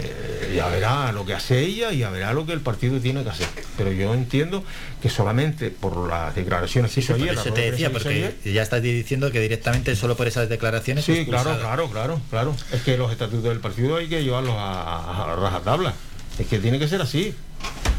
[0.56, 3.30] ya verá lo que hace ella y ya verá lo que el partido tiene que
[3.30, 3.48] hacer.
[3.78, 4.64] Pero yo entiendo
[5.02, 9.32] que solamente por las declaraciones que hizo ayer, eso te decía, porque ya estás diciendo
[9.32, 11.06] que directamente solo por esas declaraciones.
[11.06, 12.56] Sí, claro, claro, claro, claro.
[12.72, 15.94] Es que los estatutos del partido hay que llevarlos a, a, a rajatabla.
[16.40, 17.36] Es que tiene que ser así.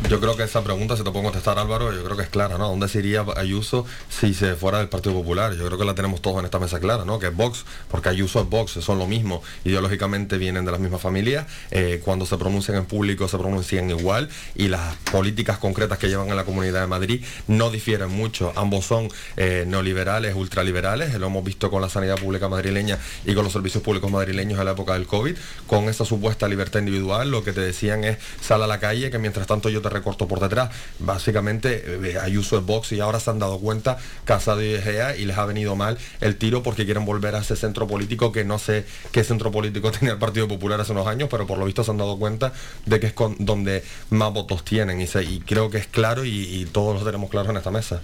[0.08, 2.58] Yo creo que esa pregunta, si te puedo contestar Álvaro, yo creo que es clara,
[2.58, 2.68] ¿no?
[2.68, 5.54] ¿Dónde se iría Ayuso si se fuera del Partido Popular?
[5.54, 7.18] Yo creo que la tenemos todos en esta mesa clara, ¿no?
[7.18, 11.00] Que es Vox, porque Ayuso es Vox, son lo mismo, ideológicamente vienen de las mismas
[11.00, 16.08] familias, eh, cuando se pronuncian en público se pronuncian igual y las políticas concretas que
[16.08, 21.28] llevan en la Comunidad de Madrid no difieren mucho, ambos son eh, neoliberales, ultraliberales, lo
[21.28, 24.72] hemos visto con la sanidad pública madrileña y con los servicios públicos madrileños en la
[24.72, 28.66] época del COVID, con esa supuesta libertad individual, lo que te decían es sal a
[28.66, 30.70] la calle, que mientras tanto yo te recorto por detrás.
[30.98, 35.24] Básicamente eh, Ayuso es Vox y ahora se han dado cuenta Casado y Egea y
[35.24, 38.58] les ha venido mal el tiro porque quieren volver a ese centro político que no
[38.58, 41.84] sé qué centro político tenía el Partido Popular hace unos años, pero por lo visto
[41.84, 42.52] se han dado cuenta
[42.86, 46.24] de que es con- donde más votos tienen y, se- y creo que es claro
[46.24, 48.00] y, y todos lo tenemos claros en esta mesa.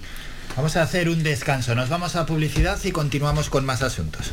[0.56, 4.32] Vamos a hacer un descanso, nos vamos a publicidad y continuamos con más asuntos.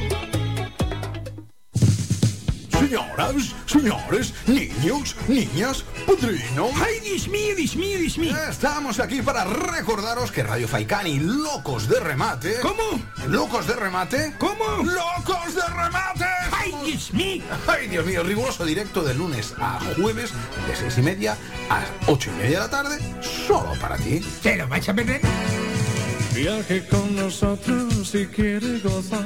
[2.81, 6.71] Señoras, señores, niños, niñas, padrinos.
[6.83, 8.35] ¡Ay, Dios mío, Dios mío, Dios mío!
[8.49, 12.55] Estamos aquí para recordaros que Radio Faikán y Locos de Remate.
[12.59, 12.99] ¿Cómo?
[13.27, 14.33] ¿Locos de Remate?
[14.39, 14.83] ¿Cómo?
[14.83, 16.25] ¡Locos de Remate!
[16.51, 17.43] ¡Ay, Dios mío!
[17.67, 18.23] ¡Ay, Dios mío!
[18.23, 20.31] Riguroso directo de lunes a jueves,
[20.67, 21.37] de seis y media
[21.69, 22.99] a ocho y media de la tarde,
[23.47, 24.25] solo para ti.
[24.41, 25.21] ¿Te lo vais a perder?
[26.33, 29.25] Viaje con nosotros si quiere gozar.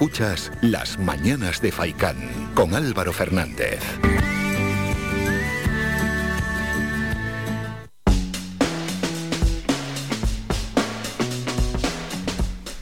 [0.00, 3.80] Escuchas Las Mañanas de Faicán con Álvaro Fernández.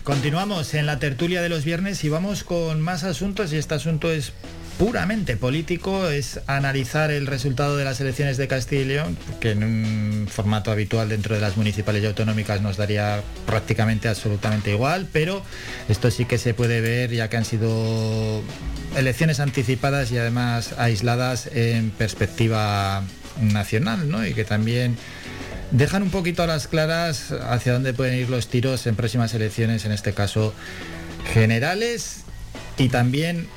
[0.04, 4.12] Continuamos en la tertulia de los viernes y vamos con más asuntos y este asunto
[4.12, 4.34] es
[4.78, 9.64] puramente político, es analizar el resultado de las elecciones de Castilla y León, que en
[9.64, 15.42] un formato habitual dentro de las municipales y autonómicas nos daría prácticamente absolutamente igual, pero
[15.88, 18.42] esto sí que se puede ver ya que han sido
[18.96, 23.02] elecciones anticipadas y además aisladas en perspectiva
[23.40, 24.26] nacional, ¿no?
[24.26, 24.96] Y que también
[25.70, 29.84] dejan un poquito a las claras hacia dónde pueden ir los tiros en próximas elecciones,
[29.84, 30.54] en este caso
[31.32, 32.24] generales
[32.78, 33.48] y también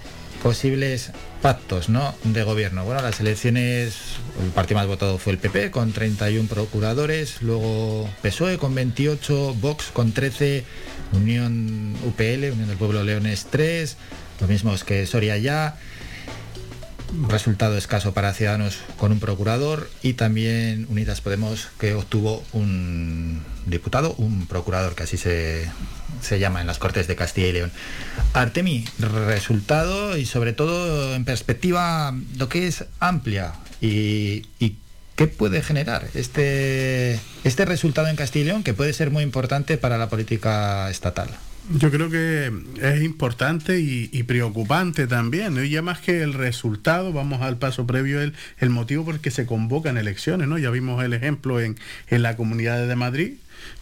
[0.41, 1.11] posibles
[1.41, 2.15] pactos ¿no?
[2.23, 2.83] de gobierno.
[2.83, 3.95] Bueno, las elecciones,
[4.43, 9.91] el partido más votado fue el PP con 31 procuradores, luego PSOE con 28, Vox
[9.91, 10.65] con 13,
[11.13, 13.97] Unión UPL, Unión del Pueblo Leones 3,
[14.41, 15.77] lo mismo que Soria ya.
[17.27, 24.13] Resultado escaso para Ciudadanos con un procurador y también Unidas Podemos que obtuvo un diputado,
[24.19, 25.67] un procurador que así se,
[26.21, 27.71] se llama en las Cortes de Castilla y León.
[28.33, 34.75] Artemi, resultado y sobre todo en perspectiva lo que es amplia y, y
[35.15, 39.77] qué puede generar este, este resultado en Castilla y León que puede ser muy importante
[39.77, 41.29] para la política estatal.
[41.71, 45.63] Yo creo que es importante y, y preocupante también, ¿no?
[45.63, 49.21] y ya más que el resultado, vamos al paso previo, el, el motivo por el
[49.21, 50.57] que se convocan elecciones, ¿no?
[50.57, 53.33] Ya vimos el ejemplo en, en la Comunidad de Madrid,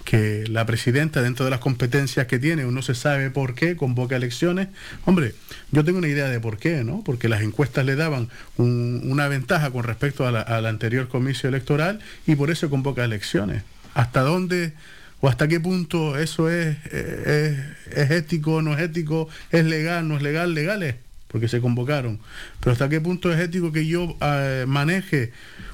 [0.04, 4.16] que la presidenta, dentro de las competencias que tiene, uno se sabe por qué convoca
[4.16, 4.70] elecciones.
[5.06, 5.34] Hombre,
[5.72, 7.04] yo tengo una idea de por qué, ¿no?
[7.04, 11.50] Porque las encuestas le daban un- una ventaja con respecto a la- al anterior comicio
[11.50, 13.64] electoral y por eso convoca elecciones.
[13.94, 14.74] ¿Hasta dónde
[15.20, 20.16] o hasta qué punto eso es, eh, es, ético, no es ético, es legal, no
[20.18, 20.54] es legal?
[20.54, 20.96] Legal es,
[21.28, 22.20] porque se convocaron.
[22.60, 25.32] Pero hasta qué punto es ético que yo eh, maneje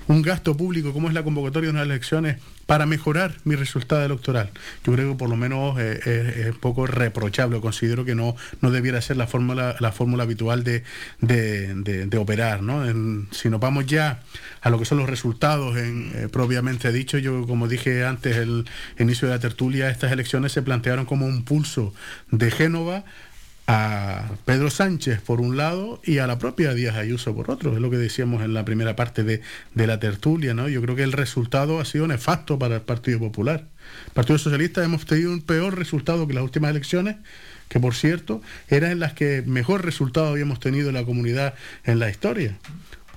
[0.08, 4.50] un gasto público como es la convocatoria de unas elecciones para mejorar mi resultado electoral.
[4.86, 8.72] Yo creo que por lo menos eh, es, un poco reprochable, considero que no, no
[8.72, 10.84] debiera ser la fórmula, la fórmula habitual de,
[11.22, 11.74] de-
[12.06, 12.62] de- operar.
[12.62, 12.84] ¿no?
[13.32, 14.22] Si nos vamos ya
[14.62, 18.66] a lo que son los resultados en, eh, propiamente dicho, yo como dije antes, el
[18.98, 21.94] inicio de la tertulia, estas elecciones se plantearon como un pulso
[22.32, 23.04] de Génova
[23.66, 27.80] a Pedro Sánchez por un lado y a la propia Díaz Ayuso por otro, es
[27.80, 29.42] lo que decíamos en la primera parte de,
[29.74, 30.67] de la tertulia, ¿no?
[30.67, 33.67] Yo creo que el resultado ha sido nefasto para el Partido Popular.
[34.08, 37.16] El Partido Socialista hemos tenido un peor resultado que las últimas elecciones,
[37.69, 41.53] que por cierto, eran en las que mejor resultado habíamos tenido en la comunidad
[41.85, 42.58] en la historia.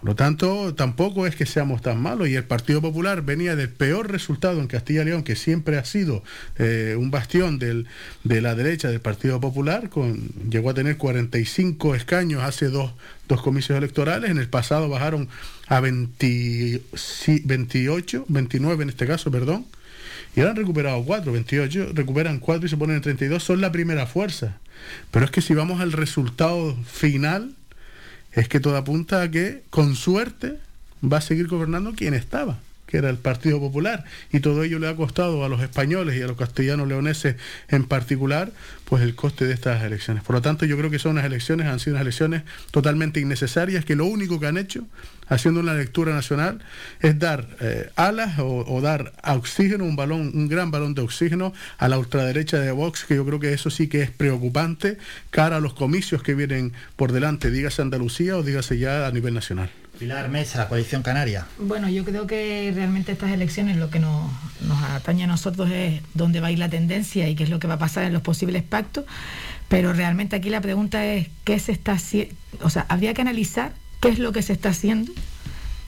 [0.00, 2.28] Por lo tanto, tampoco es que seamos tan malos.
[2.28, 5.84] Y el Partido Popular venía del peor resultado en Castilla y León, que siempre ha
[5.84, 6.22] sido
[6.58, 7.86] eh, un bastión del-
[8.22, 9.88] de la derecha del Partido Popular.
[9.88, 12.92] Con, llegó a tener 45 escaños hace dos,
[13.26, 14.30] dos comicios electorales.
[14.30, 15.28] En el pasado bajaron
[15.66, 19.64] a 20 sí, 28, 29 en este caso, perdón.
[20.36, 23.42] Y ahora han recuperado 4, 28, recuperan 4 y se ponen en 32.
[23.42, 24.58] Son la primera fuerza.
[25.10, 27.54] Pero es que si vamos al resultado final,
[28.36, 30.58] es que todo apunta a que, con suerte,
[31.02, 34.04] va a seguir gobernando quien estaba, que era el Partido Popular.
[34.30, 37.36] Y todo ello le ha costado a los españoles y a los castellanos leoneses
[37.68, 38.52] en particular,
[38.84, 40.22] pues el coste de estas elecciones.
[40.22, 43.86] Por lo tanto, yo creo que son unas elecciones, han sido unas elecciones totalmente innecesarias,
[43.86, 44.86] que lo único que han hecho,
[45.28, 46.60] haciendo una lectura nacional,
[47.00, 51.52] es dar eh, alas o, o dar oxígeno, un balón, un gran balón de oxígeno
[51.78, 54.98] a la ultraderecha de Vox, que yo creo que eso sí que es preocupante
[55.30, 59.34] cara a los comicios que vienen por delante, dígase Andalucía o dígase ya a nivel
[59.34, 59.70] nacional.
[59.98, 61.46] Pilar Mesa, Coalición Canaria.
[61.58, 64.30] Bueno, yo creo que realmente estas elecciones lo que nos,
[64.60, 67.58] nos atañe a nosotros es dónde va a ir la tendencia y qué es lo
[67.58, 69.04] que va a pasar en los posibles pactos,
[69.68, 73.72] pero realmente aquí la pregunta es qué se está haciendo, o sea, habría que analizar
[74.06, 75.12] qué es lo que se está haciendo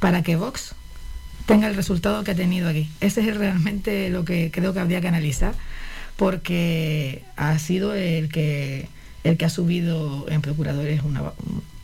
[0.01, 0.75] para que Vox
[1.47, 2.89] tenga el resultado que ha tenido aquí.
[3.01, 5.55] Ese es realmente lo que creo que habría que analizar,
[6.17, 8.89] porque ha sido el que
[9.25, 11.33] el que ha subido en procuradores una,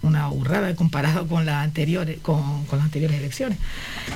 [0.03, 3.59] una burrada comparado con las anteriores con, con las anteriores elecciones.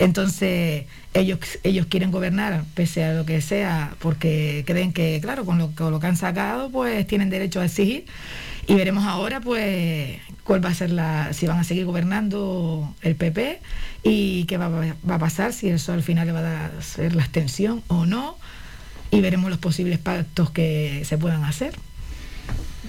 [0.00, 5.58] Entonces, ellos ellos quieren gobernar pese a lo que sea, porque creen que, claro, con
[5.58, 8.06] lo, con lo que han sacado, pues tienen derecho a exigir.
[8.66, 10.18] Y veremos ahora, pues,
[10.49, 13.60] cuál va a ser la, si van a seguir gobernando el PP
[14.02, 17.15] y qué va, a- va a pasar, si eso al final le va a ser
[17.15, 18.36] la extensión o no.
[19.10, 21.75] Y veremos los posibles pactos que se puedan hacer.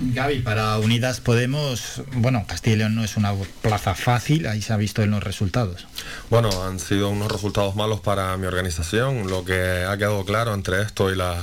[0.01, 4.71] Gaby, para Unidas Podemos, bueno, Castilla y León no es una plaza fácil, ahí se
[4.71, 5.85] ha visto en los resultados.
[6.29, 9.27] Bueno, han sido unos resultados malos para mi organización.
[9.27, 11.39] Lo que ha quedado claro entre esto y las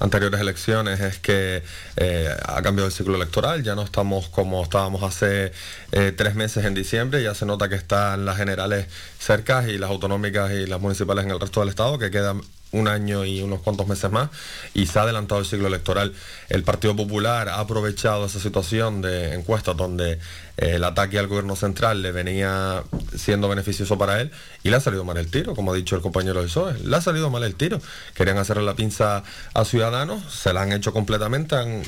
[0.00, 1.62] anteriores elecciones es que
[1.96, 5.52] eh, ha cambiado el ciclo electoral, ya no estamos como estábamos hace
[5.92, 8.86] eh, tres meses en diciembre, ya se nota que están las generales
[9.18, 12.88] cercas y las autonómicas y las municipales en el resto del estado, que quedan un
[12.88, 14.30] año y unos cuantos meses más
[14.74, 16.12] y se ha adelantado el ciclo electoral.
[16.48, 21.56] El Partido Popular ha aprovechado esa situación de encuestas donde eh, el ataque al gobierno
[21.56, 22.82] central le venía
[23.16, 24.30] siendo beneficioso para él
[24.62, 26.78] y le ha salido mal el tiro, como ha dicho el compañero del PSOE.
[26.80, 27.80] Le ha salido mal el tiro.
[28.14, 29.22] Querían hacerle la pinza
[29.54, 31.82] a Ciudadanos, se la han hecho completamente, han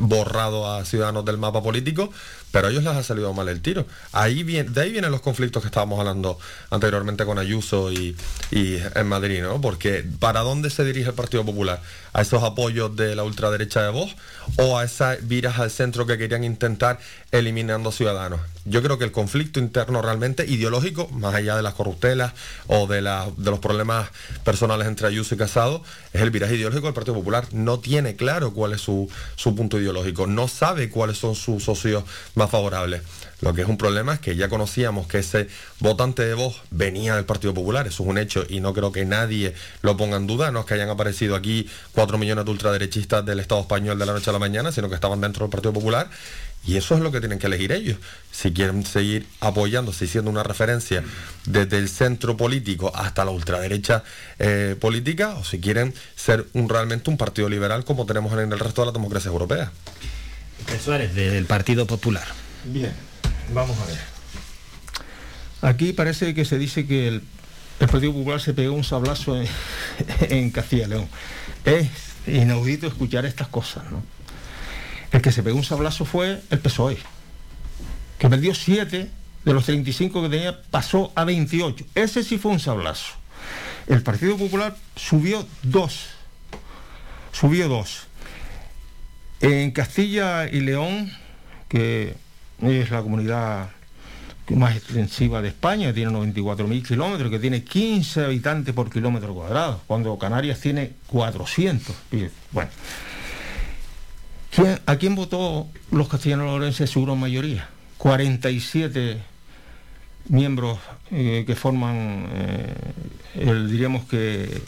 [0.00, 2.12] borrado a Ciudadanos del mapa político,
[2.52, 3.86] pero a ellos les ha salido mal el tiro.
[4.12, 6.38] Ahí viene, de ahí vienen los conflictos que estábamos hablando
[6.70, 8.16] anteriormente con Ayuso y,
[8.52, 9.60] y en Madrid, ¿no?
[9.60, 11.82] Porque ¿para dónde se dirige el Partido Popular?
[12.12, 14.14] ¿A esos apoyos de la ultraderecha de Vox
[14.58, 17.00] o a esas viras al centro que querían intentar
[17.32, 18.40] eliminando Ciudadanos?
[18.64, 22.32] Yo creo que el conflicto interno realmente ideológico, más allá de las corruptelas
[22.68, 24.10] o de, los problemas
[24.44, 25.82] personales entre Ayuso y Casado,
[26.12, 27.46] es el viraje ideológico del Partido Popular.
[27.52, 29.08] No tiene claro cuál es su
[29.56, 33.02] punto ideológico, no sabe cuáles son sus socios más favorables.
[33.42, 35.48] Lo que es un problema es que ya conocíamos que ese
[35.80, 39.04] votante de voz venía del Partido Popular, eso es un hecho y no creo que
[39.04, 43.26] nadie lo ponga en duda, no es que hayan aparecido aquí cuatro millones de ultraderechistas
[43.26, 45.72] del Estado español de la noche a la mañana, sino que estaban dentro del Partido
[45.72, 46.08] Popular
[46.64, 47.98] y eso es lo que tienen que elegir ellos.
[48.30, 51.02] Si quieren seguir apoyándose y siendo una referencia
[51.44, 54.04] desde el centro político hasta la ultraderecha
[54.38, 58.58] eh, política o si quieren ser un, realmente un partido liberal como tenemos en el
[58.58, 59.70] resto de las democracias europeas.
[60.82, 62.26] Suárez, del Partido Popular.
[62.64, 62.92] Bien,
[63.52, 63.98] vamos a ver.
[65.62, 67.22] Aquí parece que se dice que el,
[67.80, 69.48] el Partido Popular se pegó un sablazo en,
[70.20, 71.08] en Castilla y León.
[71.64, 71.88] Es
[72.26, 74.02] inaudito escuchar estas cosas, ¿no?
[75.12, 76.98] El que se pegó un sablazo fue el PSOE,
[78.18, 79.10] que perdió 7
[79.44, 81.84] de los 35 que tenía, pasó a 28.
[81.94, 83.12] Ese sí fue un sablazo.
[83.86, 86.06] El Partido Popular subió 2.
[87.32, 88.06] Subió 2.
[89.40, 91.12] En Castilla y León,
[91.68, 92.14] que
[92.62, 93.70] es la comunidad
[94.50, 100.16] más extensiva de España, tiene 94.000 kilómetros, que tiene 15 habitantes por kilómetro cuadrado, cuando
[100.18, 101.94] Canarias tiene 400.
[102.12, 102.70] Y, Bueno,
[104.54, 107.68] ¿Quién- ¿a quién votó los castellanos lorenses seguro mayoría?
[107.98, 109.18] 47
[110.28, 110.78] miembros
[111.10, 112.74] eh, que forman, eh,
[113.68, 114.60] diríamos que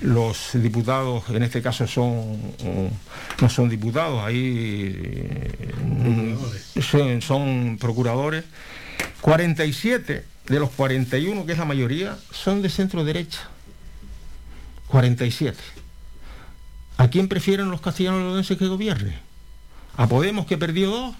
[0.00, 8.44] los diputados, en este caso son mm, no son diputados, ahí eh, mm, son procuradores.
[9.20, 13.48] 47 de los 41, que es la mayoría, son de centro derecha.
[14.88, 15.56] 47.
[16.98, 19.18] ¿A quién prefieren los castellanos lorenses que gobierne?
[19.96, 21.14] ¿A Podemos que perdió dos?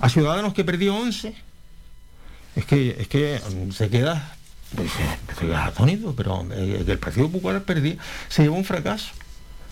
[0.00, 1.34] ¿A Ciudadanos que perdió 11?
[2.56, 4.36] Es que, es que mm, se queda,
[4.74, 4.90] pues,
[5.42, 7.96] eh, atónito, pero eh, el Partido Popular perdía,
[8.28, 9.10] se llevó un fracaso.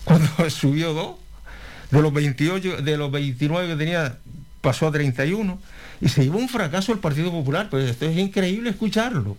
[0.03, 1.15] Cuando subió dos,
[1.91, 4.17] de los 28, de los 29 que tenía,
[4.61, 5.59] pasó a 31,
[6.01, 9.37] y se llevó un fracaso el Partido Popular, pues esto es increíble escucharlo.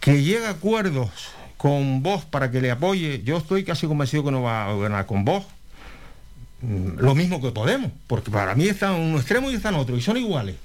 [0.00, 1.10] Que llega a acuerdos
[1.56, 5.06] con vos para que le apoye, yo estoy casi convencido que no va a ganar
[5.06, 5.44] con vos.
[6.62, 9.80] Mm, Lo mismo que Podemos, porque para mí están en un extremo y están en
[9.80, 10.56] otro, y son iguales.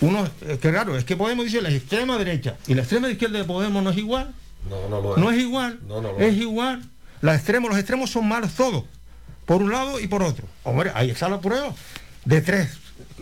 [0.00, 3.38] Uno, es que claro, es que Podemos dice la extrema derecha, y la extrema izquierda
[3.38, 4.32] de Podemos no es igual.
[4.68, 6.40] No, no lo No es igual, No, no lo es es.
[6.40, 6.82] igual.
[7.20, 8.84] Los extremos, los extremos son malos todos,
[9.44, 10.46] por un lado y por otro.
[10.64, 11.74] Hombre, ahí está la prueba.
[12.24, 12.70] De tres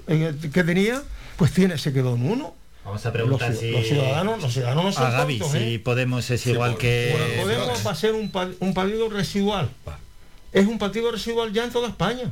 [0.07, 1.03] eh, que tenía,
[1.37, 2.55] pues tiene, se quedó en uno.
[2.85, 3.71] Vamos a preguntar los, si...
[3.73, 5.79] los ciudadanos, los ciudadanos no son a Gaby, tontos, si ¿eh?
[5.81, 7.37] Podemos es igual que...
[7.43, 9.69] Podemos va a ser un, pa- un partido residual.
[10.53, 12.31] Es un partido residual ya en toda España.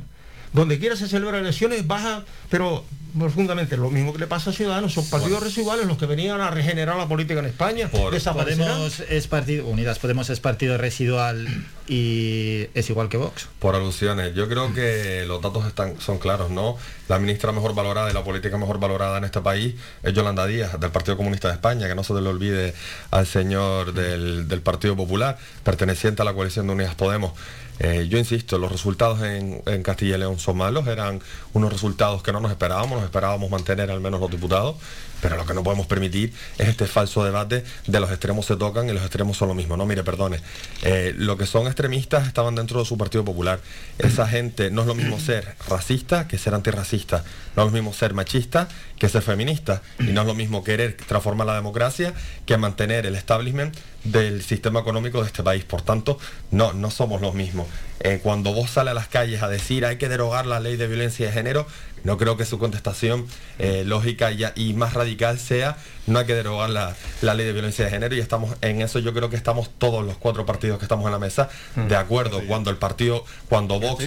[0.53, 2.85] Donde quiera se celebran elecciones, baja, pero
[3.17, 6.51] profundamente lo mismo que le pasa a Ciudadanos, son partidos residuales los que venían a
[6.51, 7.89] regenerar la política en España.
[7.89, 11.47] Podemos es partido, Unidas Podemos es partido residual
[11.87, 13.47] y es igual que Vox.
[13.59, 16.77] Por alusiones, yo creo que los datos están, son claros, ¿no?
[17.07, 20.79] La ministra mejor valorada y la política mejor valorada en este país es Yolanda Díaz,
[20.79, 22.73] del Partido Comunista de España, que no se le olvide
[23.11, 27.33] al señor del, del Partido Popular, perteneciente a la coalición de Unidas Podemos.
[27.79, 31.21] Eh, yo insisto, los resultados en, en Castilla y León son malos, eran
[31.53, 34.75] unos resultados que no nos esperábamos, nos esperábamos mantener al menos los diputados,
[35.21, 38.89] pero lo que no podemos permitir es este falso debate de los extremos se tocan
[38.89, 39.77] y los extremos son lo mismo.
[39.77, 40.39] No, mire, perdone,
[40.83, 43.59] eh, lo que son extremistas estaban dentro de su Partido Popular.
[43.97, 47.23] Esa gente no es lo mismo ser racista que ser antirracista,
[47.55, 50.97] no es lo mismo ser machista que ser feminista, y no es lo mismo querer
[50.97, 52.13] transformar la democracia
[52.45, 55.63] que mantener el establishment del sistema económico de este país.
[55.65, 56.17] Por tanto,
[56.51, 57.67] no, no somos los mismos.
[57.99, 60.87] Eh, cuando vos sales a las calles a decir hay que derogar la ley de
[60.87, 61.67] violencia de género,
[62.07, 63.27] no creo que su contestación
[63.59, 65.75] eh, lógica y, y más radical sea
[66.07, 68.99] no hay que derogar la, la ley de violencia de género y estamos en eso.
[68.99, 72.41] Yo creo que estamos todos los cuatro partidos que estamos en la mesa de acuerdo.
[72.47, 74.03] Cuando el partido cuando Vox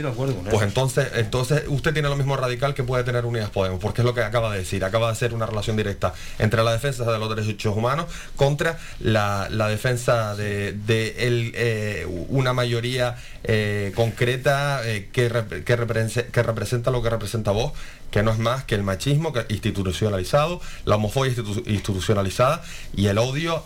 [0.51, 4.05] pues entonces entonces usted tiene lo mismo radical que puede tener Unidas Podemos porque es
[4.05, 4.85] lo que acaba de decir.
[4.85, 8.07] Acaba de hacer una relación directa entre la defensa de los derechos humanos
[8.37, 15.29] contra la, la defensa de, de el, eh, una mayoría eh, concreta eh, que,
[15.65, 17.73] que, represe- que representa lo que representa vos
[18.11, 22.63] que no es más que el machismo institucionalizado, la homofobia institu- institucionalizada
[22.97, 23.63] y el odio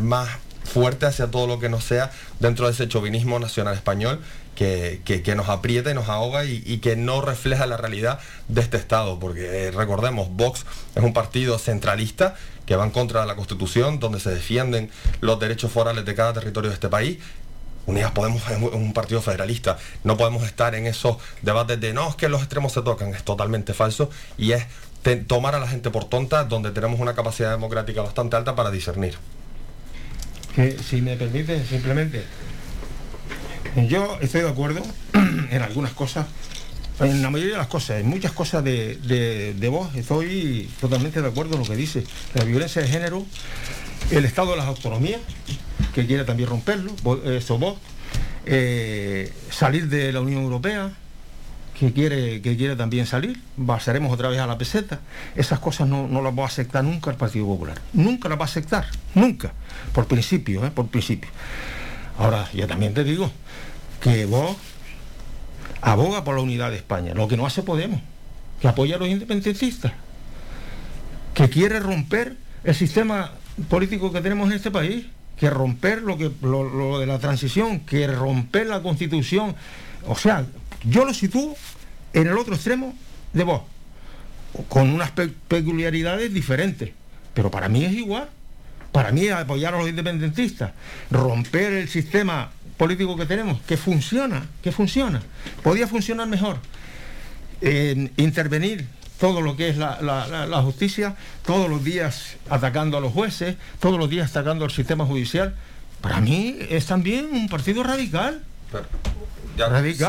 [0.00, 0.28] más
[0.64, 4.20] fuerte hacia todo lo que no sea dentro de ese chauvinismo nacional español
[4.54, 8.60] que, que- nos aprieta y nos ahoga y, y que no refleja la realidad de
[8.60, 10.64] este Estado, porque eh, recordemos, Vox
[10.94, 14.90] es un partido centralista que va en contra de la Constitución, donde se defienden
[15.20, 17.18] los derechos forales de cada territorio de este país
[17.86, 19.78] Unidas Podemos es un- partido federalista.
[20.04, 23.14] No podemos estar en esos debates de no, es que los extremos se tocan.
[23.14, 24.64] Es totalmente falso y es
[25.26, 29.14] tomar a la gente por tonta donde tenemos una capacidad democrática bastante alta para discernir.
[30.88, 32.24] si me permite simplemente
[33.88, 34.80] yo estoy de acuerdo
[35.12, 36.26] en algunas cosas
[37.00, 41.20] en la mayoría de las cosas en muchas cosas de, de, de vos estoy totalmente
[41.20, 42.04] de acuerdo en lo que dice
[42.34, 43.26] la violencia de género
[44.10, 45.20] el estado de las autonomías
[45.94, 47.78] que quiere también romperlo vos
[48.46, 50.92] eh, salir de la Unión Europea
[51.78, 55.00] que quiere, que quiere también salir, pasaremos otra vez a la peseta.
[55.34, 57.80] Esas cosas no, no las va a aceptar nunca el Partido Popular.
[57.92, 59.52] Nunca las va a aceptar, nunca.
[59.92, 60.70] Por principio, ¿eh?
[60.70, 61.30] por principio.
[62.18, 63.30] Ahora, yo también te digo
[64.00, 64.56] que vos
[65.80, 68.00] aboga por la unidad de España, lo que no hace Podemos,
[68.60, 69.92] que apoya a los independentistas,
[71.34, 73.32] que quiere romper el sistema
[73.68, 77.80] político que tenemos en este país, que romper lo, que, lo, lo de la transición,
[77.80, 79.54] que romper la constitución.
[80.06, 80.46] O sea,
[80.84, 81.56] yo lo sitúo
[82.12, 82.94] en el otro extremo
[83.32, 83.62] de vos,
[84.68, 86.90] con unas pe- peculiaridades diferentes,
[87.32, 88.28] pero para mí es igual.
[88.92, 90.70] Para mí apoyar a los independentistas,
[91.10, 95.20] romper el sistema político que tenemos, que funciona, que funciona,
[95.64, 96.58] podía funcionar mejor.
[97.60, 98.86] En intervenir
[99.24, 103.98] todo lo que es la, la- justicia, todos los días atacando a los jueces, todos
[103.98, 105.54] los días atacando al sistema judicial,
[106.02, 107.82] para mí es también un partido.
[107.82, 108.42] Radical.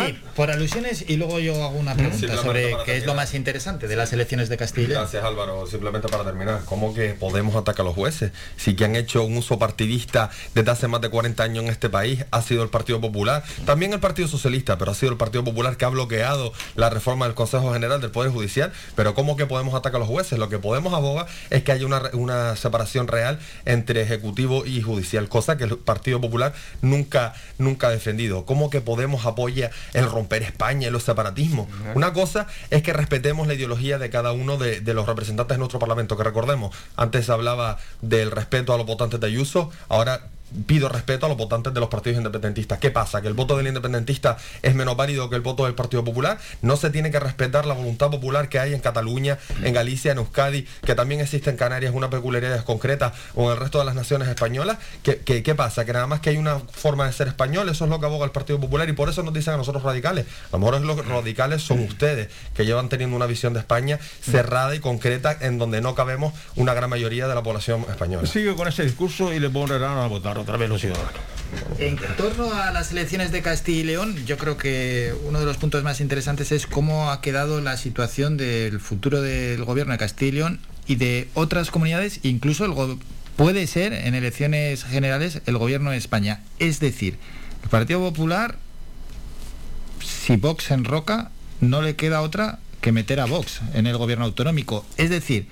[0.05, 3.87] Sí, por alusiones y luego yo hago una pregunta sobre qué es lo más interesante
[3.87, 4.99] de las elecciones de Castilla.
[4.99, 8.31] Gracias Álvaro, simplemente para terminar, ¿cómo que Podemos atacar a los jueces?
[8.57, 11.89] Si que han hecho un uso partidista desde hace más de 40 años en este
[11.89, 15.43] país ha sido el Partido Popular, también el Partido Socialista, pero ha sido el Partido
[15.43, 19.45] Popular que ha bloqueado la reforma del Consejo General del Poder Judicial, pero ¿cómo que
[19.45, 20.39] Podemos atacar a los jueces?
[20.39, 25.29] Lo que Podemos aboga es que haya una, una separación real entre Ejecutivo y Judicial,
[25.29, 28.45] cosa que el Partido Popular nunca, nunca ha defendido.
[28.45, 31.67] ¿Cómo que Podemos apoya el romper España y los separatismos?
[31.93, 35.59] Una cosa es que respetemos la ideología de cada uno de, de los representantes de
[35.59, 40.29] nuestro Parlamento, que recordemos, antes hablaba del respeto a los votantes de Ayuso, ahora
[40.65, 42.79] pido respeto a los votantes de los partidos independentistas.
[42.79, 43.21] ¿Qué pasa?
[43.21, 46.37] ¿Que el voto del independentista es menos válido que el voto del Partido Popular?
[46.61, 50.19] ¿No se tiene que respetar la voluntad popular que hay en Cataluña, en Galicia, en
[50.19, 53.95] Euskadi, que también existe en Canarias una peculiaridad concreta o en el resto de las
[53.95, 54.77] naciones españolas?
[55.03, 55.85] ¿Qué, qué, qué pasa?
[55.85, 57.69] ¿Que nada más que hay una forma de ser español?
[57.69, 59.83] Eso es lo que aboga el Partido Popular y por eso nos dicen a nosotros
[59.83, 60.25] radicales.
[60.51, 64.75] A lo mejor los radicales son ustedes, que llevan teniendo una visión de España cerrada
[64.75, 68.27] y concreta en donde no cabemos una gran mayoría de la población española.
[68.27, 71.13] Sigue con ese discurso y le pondrán a votar otra vez los ciudadanos.
[71.79, 75.57] En torno a las elecciones de Castilla y León, yo creo que uno de los
[75.57, 80.29] puntos más interesantes es cómo ha quedado la situación del futuro del gobierno de Castilla
[80.29, 82.73] y León y de otras comunidades, incluso el
[83.35, 86.41] puede ser en elecciones generales el gobierno de España.
[86.59, 87.17] Es decir,
[87.63, 88.57] el Partido Popular,
[90.03, 94.85] si Vox enroca, no le queda otra que meter a Vox en el gobierno autonómico.
[94.97, 95.47] Es decir,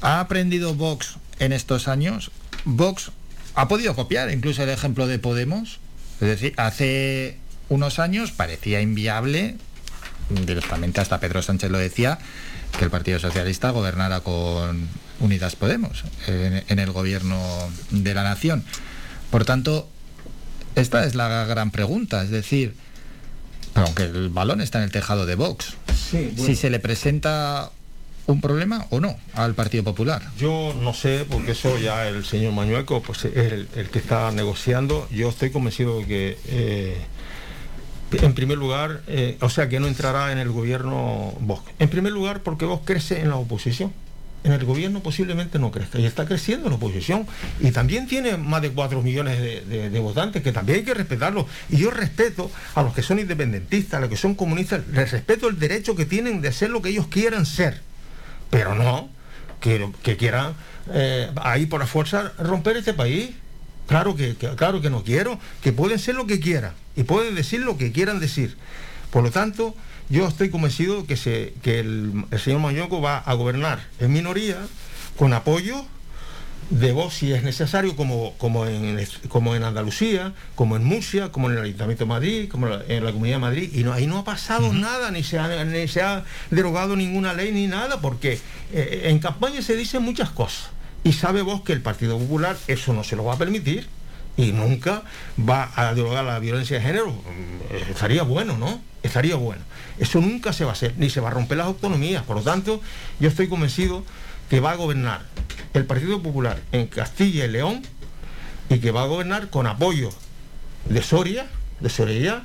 [0.00, 2.30] ¿ha aprendido Vox en estos años?
[2.64, 3.12] Vox
[3.56, 5.80] ha podido copiar incluso el ejemplo de Podemos.
[6.20, 7.36] Es decir, hace
[7.68, 9.56] unos años parecía inviable,
[10.30, 12.18] directamente hasta Pedro Sánchez lo decía,
[12.78, 14.88] que el Partido Socialista gobernara con
[15.20, 17.42] Unidas Podemos en, en el gobierno
[17.90, 18.64] de la nación.
[19.30, 19.88] Por tanto,
[20.74, 22.74] esta es la gran pregunta, es decir,
[23.74, 25.74] aunque el balón está en el tejado de Vox,
[26.10, 26.44] Sí, bueno.
[26.46, 27.70] si se le presenta
[28.26, 30.22] un problema o no al Partido Popular.
[30.38, 35.08] Yo no sé, porque eso ya el señor Mañueco pues, es el, que está negociando.
[35.10, 36.96] Yo estoy convencido de que, eh,
[38.12, 41.70] en primer lugar, eh, o sea, que no entrará en el gobierno Vox.
[41.78, 43.92] En primer lugar, porque Vox crece en la oposición.
[44.44, 47.26] En el gobierno posiblemente no crezca y está creciendo en la oposición
[47.58, 51.78] y también tiene más de 4 millones de votantes que también hay que respetarlo y
[51.78, 55.58] yo respeto a los que son independentistas, a los que son comunistas, les respeto el
[55.58, 57.80] derecho que tienen de ser lo que ellos quieran ser
[58.50, 59.08] pero no
[59.60, 60.54] que, que quieran
[60.92, 63.30] eh, ahí por la fuerza romper este país.
[63.86, 67.60] Claro que, claro que no quiero, que pueden ser lo que quieran y pueden decir
[67.60, 68.56] lo que quieran decir.
[69.10, 69.76] Por lo tanto,
[70.08, 74.58] yo estoy convencido que, se, que el, el señor Mañoco va a gobernar en minoría
[75.16, 75.86] con apoyo
[76.70, 81.48] de voz si es necesario, como, como, en, como en Andalucía, como en Murcia, como
[81.50, 83.92] en el Ayuntamiento de Madrid, como en la- en la Comunidad de Madrid, y no,
[83.92, 87.66] ahí no ha pasado nada, ni se, ha, ni se ha derogado ninguna ley ni
[87.68, 88.40] nada, porque
[88.72, 90.70] eh, en campaña se dicen muchas cosas,
[91.04, 93.86] y sabe vos que el Partido Popular eso no se lo va a permitir,
[94.36, 95.02] y nunca
[95.38, 97.10] va a derogar la violencia de género.
[97.12, 98.80] Mm, eh, Estaría bueno, ¿no?
[99.02, 99.62] Estaría bueno.
[99.98, 102.22] Eso nunca se va a hacer, ni se va a romper las autonomías.
[102.24, 102.82] Por lo tanto,
[103.18, 104.04] yo estoy convencido
[104.50, 105.22] que va a gobernar
[105.74, 107.82] el Partido Popular en Castilla y León
[108.68, 110.10] y que va a gobernar con apoyo
[110.88, 111.46] de Soria,
[111.80, 112.44] de Soria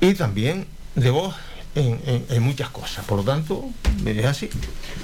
[0.00, 1.34] y también de vos
[1.74, 3.04] en, en- muchas cosas.
[3.04, 3.64] Por lo tanto,
[4.04, 4.50] es así.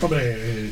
[0.03, 0.71] Hombre, eh,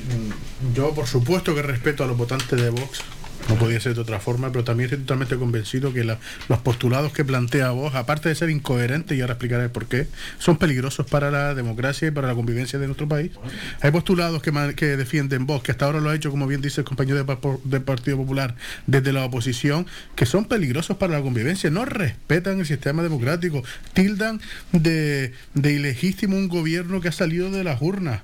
[0.74, 3.00] yo por supuesto que respeto a los votantes de Vox,
[3.49, 7.25] no podía ser de otra forma, pero también estoy totalmente convencido que los postulados que
[7.25, 10.07] plantea Vox, aparte de ser incoherentes, y ahora explicaré por qué,
[10.39, 13.33] son peligrosos para la democracia y para la convivencia de nuestro país.
[13.81, 16.84] Hay postulados que, defienden Vox, que hasta ahora lo ha hecho, como bien dice el
[16.84, 18.55] compañero de del Partido Popular,
[18.86, 24.41] desde la oposición, que son peligrosos para la convivencia, no respetan el sistema democrático, tildan
[24.73, 28.23] de, de ilegítimo un gobierno que ha salido de las urnas.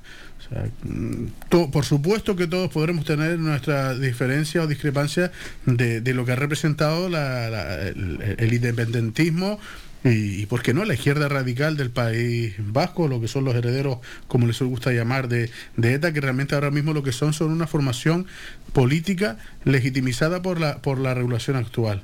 [1.48, 5.32] Por supuesto que todos podremos tener nuestra diferencia o discrepancia
[5.66, 9.58] de, lo que ha representado el, independentismo
[10.04, 13.54] y, y, ¿por qué no?, la izquierda radical del país vasco, lo que son los
[13.54, 13.98] herederos,
[14.28, 15.50] como les gusta llamar, de,
[15.80, 18.26] ETA, que realmente ahora mismo lo que son son una formación
[18.72, 22.02] política legitimizada por la, regulación actual.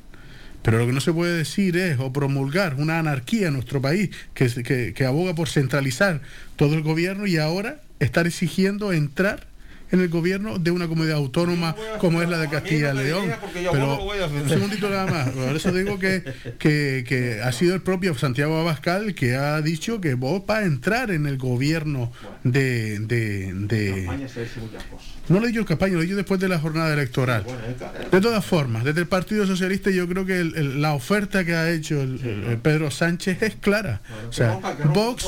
[0.63, 4.11] Pero lo que no se puede decir es o promulgar una anarquía en nuestro país
[4.35, 6.21] que aboga por centralizar
[6.57, 9.47] todo el gobierno y ahora estar exigiendo entrar
[9.91, 13.25] en el gobierno de una comunidad autónoma como es la de Castilla y León.
[13.73, 13.99] Pero
[14.43, 15.29] un segundito nada más.
[15.31, 16.23] Por eso digo que,
[16.59, 20.65] que, que ha sido el propio Santiago Abascal que ha dicho que vos va a
[20.65, 22.13] entrar en el gobierno
[22.45, 22.99] de...
[23.01, 24.07] de, de-
[25.29, 27.45] no lo he dicho en campaña, lo he dicho después de la jornada electoral.
[28.11, 31.55] De todas formas, desde el Partido Socialista yo creo que el- el- la oferta que
[31.55, 32.19] ha hecho el,
[32.49, 34.01] el Pedro Sánchez es clara.
[34.29, 34.59] O sea,
[34.95, 35.27] Vox,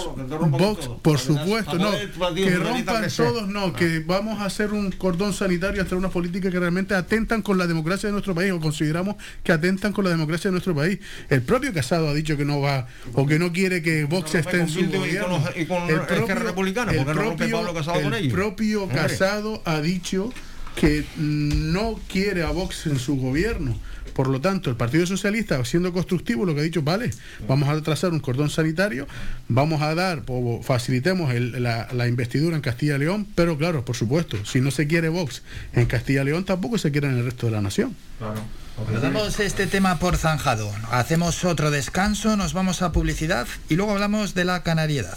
[0.49, 1.91] Vox, por supuesto, no,
[2.35, 6.59] que rompan todos, no, que vamos a hacer un cordón sanitario hacer una política que
[6.59, 10.49] realmente atentan con la democracia de nuestro país o consideramos que atentan con la democracia
[10.49, 10.99] de nuestro país.
[11.29, 14.61] El propio Casado ha dicho que no va o que no quiere que Vox esté
[14.61, 15.43] en su Bildu y con gobierno.
[15.57, 18.33] y con El Republicana, el ¿por qué no rompe Pablo Casado con el ellos?
[18.33, 18.89] propio.
[18.89, 20.33] Casado ha dicho
[20.77, 23.77] que no quiere a Vox en su gobierno.
[24.21, 27.11] Por lo tanto, el Partido Socialista, siendo constructivo, lo que ha dicho, vale,
[27.49, 29.09] vamos a trazar un cordón sanitario,
[29.49, 33.83] vamos a dar, o facilitemos el- la, la investidura en Castilla y León, pero claro,
[33.83, 35.43] por supuesto, si no se quiere Vox
[35.73, 37.97] en Castilla y León, tampoco se quiere en el resto de la nación.
[39.01, 40.71] Damos este tema por zanjado.
[40.91, 45.17] Hacemos otro descanso, nos vamos a publicidad y luego hablamos de la canariedad.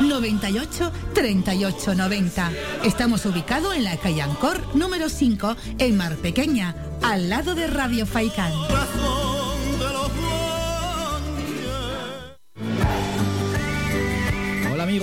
[0.00, 2.52] 98 38 90.
[2.84, 8.06] Estamos ubicados en la calle Ancor número 5 en Mar Pequeña, al lado de Radio
[8.06, 8.52] Faicán.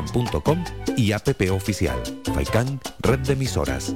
[0.00, 0.64] www.radiofaikan.com
[0.96, 2.02] y app oficial
[2.34, 3.94] Faikan Red de Emisoras.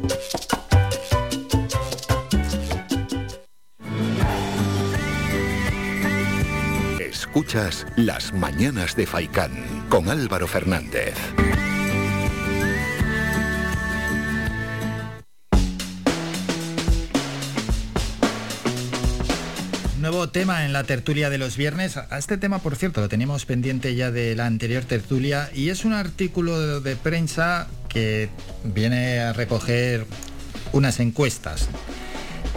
[7.01, 11.15] Escuchas Las Mañanas de Faicán con Álvaro Fernández.
[20.29, 21.97] Tema en la tertulia de los viernes.
[21.97, 25.87] A este tema, por cierto, lo teníamos pendiente ya de la anterior tertulia y es
[25.87, 28.29] un artículo de, de prensa que
[28.63, 30.05] viene a recoger
[30.73, 31.69] unas encuestas.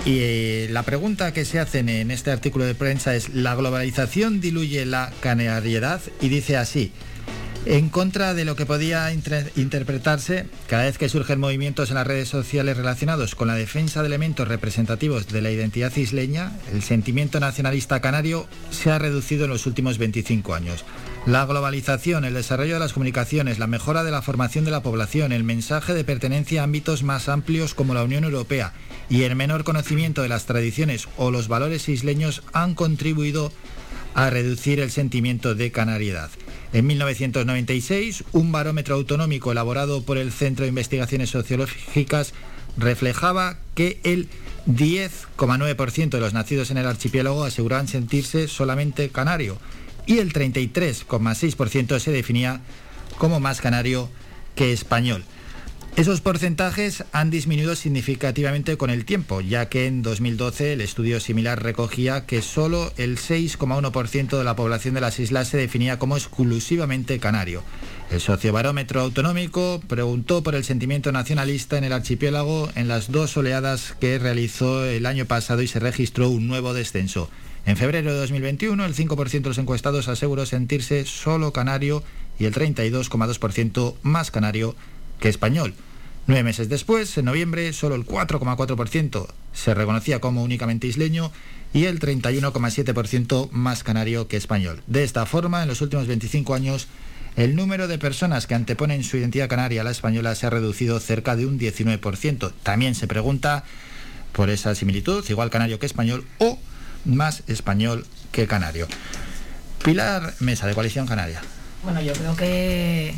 [0.06, 4.42] Y eh, la pregunta que se hacen en este artículo de prensa es, ¿la globalización
[4.42, 6.02] diluye la canariedad?
[6.20, 6.92] Y dice así,
[7.66, 12.08] en contra de lo que podía inter- interpretarse cada vez que surgen movimientos en las
[12.08, 17.40] redes sociales relacionados con la defensa de elementos representativos de la identidad isleña, el sentimiento
[17.40, 20.84] nacionalista canario se ha reducido en los últimos 25 años.
[21.26, 25.32] La globalización, el desarrollo de las comunicaciones, la mejora de la formación de la población,
[25.32, 28.74] el mensaje de pertenencia a ámbitos más amplios como la Unión Europea
[29.10, 33.54] y el menor conocimiento de las tradiciones o los valores isleños han contribuido
[34.16, 36.30] a reducir el sentimiento de canariedad.
[36.74, 42.34] En 1996, un barómetro autonómico elaborado por el Centro de Investigaciones Sociológicas
[42.78, 44.28] reflejaba que el
[44.66, 49.60] 10,9% de los nacidos en el archipiélago aseguraban sentirse solamente canario
[50.08, 52.62] y el 33,6% se definía
[53.20, 54.10] como más canario
[54.56, 55.24] que español.
[55.96, 61.62] Esos porcentajes han disminuido significativamente con el tiempo, ya que en 2012 el estudio similar
[61.62, 67.20] recogía que solo el 6,1% de la población de las islas se definía como exclusivamente
[67.20, 67.62] canario.
[68.10, 73.96] El sociobarómetro autonómico preguntó por el sentimiento nacionalista en el archipiélago en las dos oleadas
[74.00, 77.30] que realizó el año pasado y se registró un nuevo descenso.
[77.68, 82.04] En febrero de 2021, el 5% de los encuestados aseguró sentirse solo canario
[82.40, 84.76] y el 32,2% más canario
[85.24, 85.74] que español.
[86.28, 91.32] Nueve meses después, en noviembre, solo el 4,4% se reconocía como únicamente isleño
[91.74, 94.82] y el 31,7% más canario que español.
[94.86, 96.88] De esta forma, en los últimos 25 años,
[97.38, 101.00] el número de personas que anteponen su identidad canaria a la española se ha reducido
[101.00, 102.52] cerca de un 19%.
[102.62, 103.64] También se pregunta
[104.34, 106.60] por esa similitud, igual canario que español o
[107.06, 108.90] más español que canario.
[109.86, 111.42] Pilar Mesa, de Coalición Canaria.
[111.84, 113.16] Bueno, yo creo que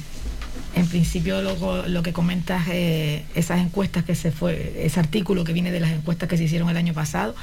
[0.75, 5.53] en principio lo, lo que comentas, eh, esas encuestas que se fue, ese artículo que
[5.53, 7.33] viene de las encuestas que se hicieron el año pasado,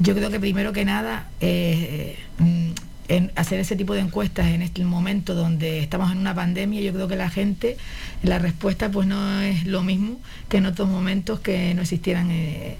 [0.00, 2.70] yo creo que primero que nada, eh, mm,
[3.08, 6.94] en hacer ese tipo de encuestas en este momento donde estamos en una pandemia, yo
[6.94, 7.76] creo que la gente,
[8.22, 10.18] la respuesta pues no es lo mismo
[10.48, 12.78] que en otros momentos que no existieran eh,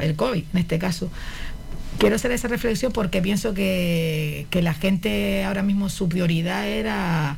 [0.00, 1.08] el COVID, en este caso.
[1.98, 7.36] Quiero hacer esa reflexión porque pienso que, que la gente ahora mismo su prioridad era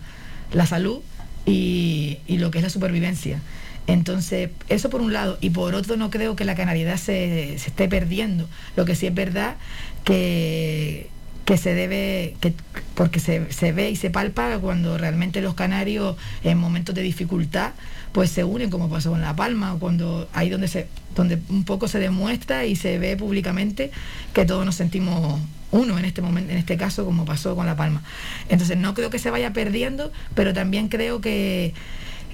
[0.52, 1.00] la salud
[1.46, 3.40] y, lo que es la supervivencia.
[3.86, 5.38] Entonces, eso por un lado.
[5.40, 8.48] Y por otro, no creo que la canariedad se, se esté perdiendo.
[8.76, 9.56] Lo que sí es verdad
[10.04, 11.08] que,
[11.44, 12.54] que se debe, que,
[12.94, 17.72] porque se, se ve y se palpa cuando realmente los canarios en momentos de dificultad
[18.12, 21.64] pues se unen como pasó con La Palma o cuando ahí donde se donde un
[21.64, 23.90] poco se demuestra y se ve públicamente
[24.32, 27.76] que todos nos sentimos uno en este momento en este caso como pasó con La
[27.76, 28.02] Palma.
[28.48, 31.74] Entonces no creo que se vaya perdiendo pero también creo que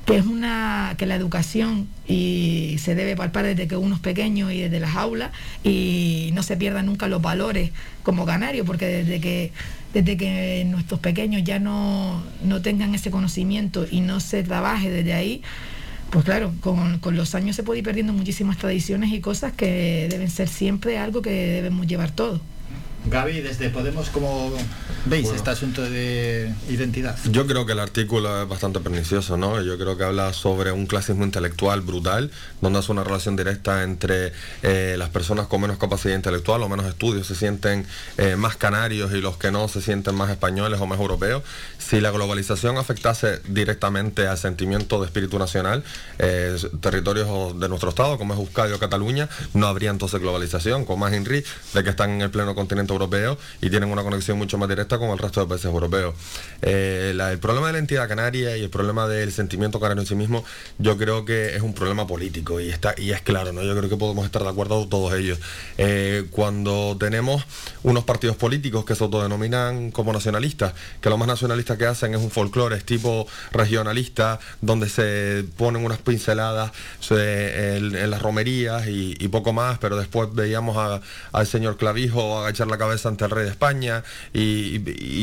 [0.08, 4.50] que es una que la educación y se debe palpar desde que uno es pequeño
[4.50, 5.32] y desde las aulas
[5.62, 7.72] y no se pierdan nunca los valores
[8.04, 9.52] como canarios porque desde que
[9.92, 15.12] desde que nuestros pequeños ya no, no tengan ese conocimiento y no se trabaje desde
[15.12, 15.42] ahí
[16.10, 20.08] pues claro, con, con los años se puede ir perdiendo muchísimas tradiciones y cosas que
[20.10, 22.40] deben ser siempre algo que debemos llevar todos.
[23.10, 24.52] Gaby, desde Podemos, ¿cómo
[25.06, 25.36] veis Bueno.
[25.36, 27.16] este asunto de identidad?
[27.30, 29.62] Yo creo que el artículo es bastante pernicioso, ¿no?
[29.62, 32.30] Yo creo que habla sobre un clasismo intelectual brutal,
[32.60, 36.86] donde hace una relación directa entre eh, las personas con menos capacidad intelectual o menos
[36.86, 37.86] estudios se sienten
[38.18, 41.42] eh, más canarios y los que no se sienten más españoles o más europeos.
[41.78, 45.82] Si la globalización afectase directamente al sentimiento de espíritu nacional,
[46.18, 50.98] eh, territorios de nuestro estado, como es Euskadi o Cataluña, no habría entonces globalización, con
[50.98, 52.92] más INRI de que están en el pleno continente
[53.60, 56.14] y tienen una conexión mucho más directa con el resto de países europeos.
[56.62, 60.14] Eh, el problema de la entidad canaria y el problema del sentimiento canario en sí
[60.14, 60.44] mismo,
[60.78, 63.62] yo creo que es un problema político y está y es claro, ¿no?
[63.62, 65.38] Yo creo que podemos estar de acuerdo todos ellos.
[65.76, 67.44] Eh, cuando tenemos
[67.82, 72.20] unos partidos políticos que se autodenominan como nacionalistas, que lo más nacionalista que hacen es
[72.20, 76.72] un folclore, es tipo regionalista, donde se ponen unas pinceladas
[77.10, 81.02] en, las romerías y, poco más, pero después veíamos
[81.32, 84.02] al señor Clavijo agachar la cabeza ante el rey de España
[84.32, 84.78] y,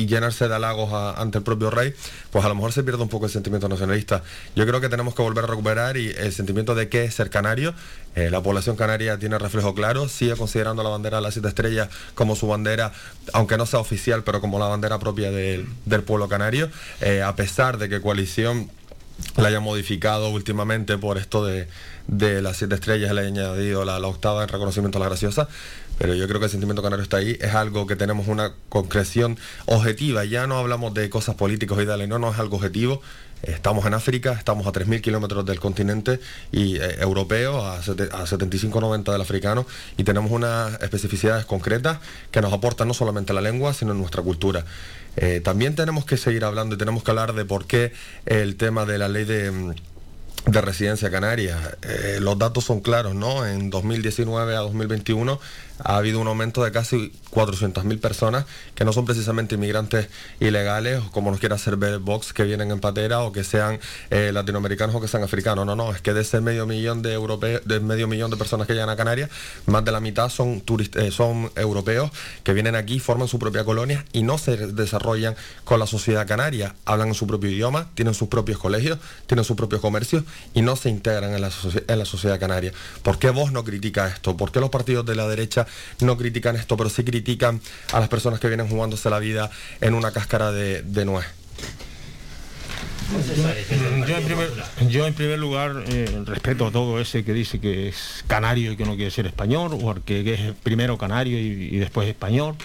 [0.06, 1.94] llenarse de halagos ante el propio rey,
[2.32, 4.24] pues a lo mejor se pierde un poco el sentimiento nacionalista.
[4.56, 7.30] Yo creo que tenemos que volver a recuperar y el sentimiento de qué es ser
[7.30, 7.74] canario.
[8.16, 11.90] Eh, la población canaria tiene reflejo claro, sigue considerando la bandera de las siete estrellas
[12.14, 12.94] como su bandera,
[13.34, 15.68] aunque no sea oficial, pero como la bandera propia del,
[16.06, 16.69] pueblo canario,
[17.02, 18.69] Eh, a pesar de que coalición
[19.38, 21.68] la haya modificado últimamente por esto de,
[22.08, 25.48] las siete estrellas, le haya añadido la, la octava en reconocimiento a la graciosa,
[25.98, 29.38] pero yo creo que el sentimiento canario está ahí, es algo que tenemos una concreción
[29.65, 33.01] objetiva, ya no hablamos de cosas políticas y dale, no, no es algo objetivo.
[33.43, 36.19] Estamos en África, estamos a 3.000 kilómetros del continente
[36.51, 39.67] y, eh, europeo, a, a 75-90 del africano,
[39.98, 41.99] y tenemos unas especificidades concretas
[42.32, 44.65] que nos aportan no solamente la lengua, sino nuestra cultura.
[45.17, 47.93] Eh, también tenemos que seguir hablando y tenemos que hablar de por qué
[48.25, 49.51] el tema de la ley de...
[49.51, 49.74] mm,
[50.45, 51.57] de residencia canaria.
[51.82, 53.48] Eh, los datos son claros, ¿no?
[53.48, 55.40] En 2019 a 2021
[55.83, 58.45] ha habido un aumento de casi 400.000 personas
[58.75, 60.07] que no son precisamente inmigrantes
[60.39, 63.79] ilegales, como nos quiera hacer ver Vox, que vienen en patera o que sean
[64.09, 65.65] eh, latinoamericanos o que sean africanos.
[65.65, 68.67] No, no, es que de ese medio millón de europeos, de medio millón de personas
[68.67, 69.29] que llegan a Canarias,
[69.65, 72.11] más de la mitad eh, son europeos
[72.43, 76.75] que vienen aquí, forman su propia colonia y no se desarrollan con la sociedad canaria.
[76.85, 80.23] Hablan en su propio idioma, tienen sus propios colegios, tienen sus propios comercios
[80.53, 82.71] y no se integran en la, socie- en la sociedad canaria.
[83.03, 84.37] ¿Por qué vos no critica esto?
[84.37, 85.65] ¿Por qué los partidos de la derecha
[86.02, 87.61] no critican esto, pero sí critican
[87.94, 89.50] a las personas que vienen jugándose la vida
[89.82, 91.26] en una cáscara de, de nuez?
[94.90, 98.77] Yo en primer, lugar eh, respeto a todo ese que dice que es canario y
[98.77, 102.56] que no quiere ser español, o que es primero canario y, y después español,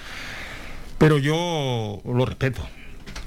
[0.98, 2.66] pero yo lo respeto.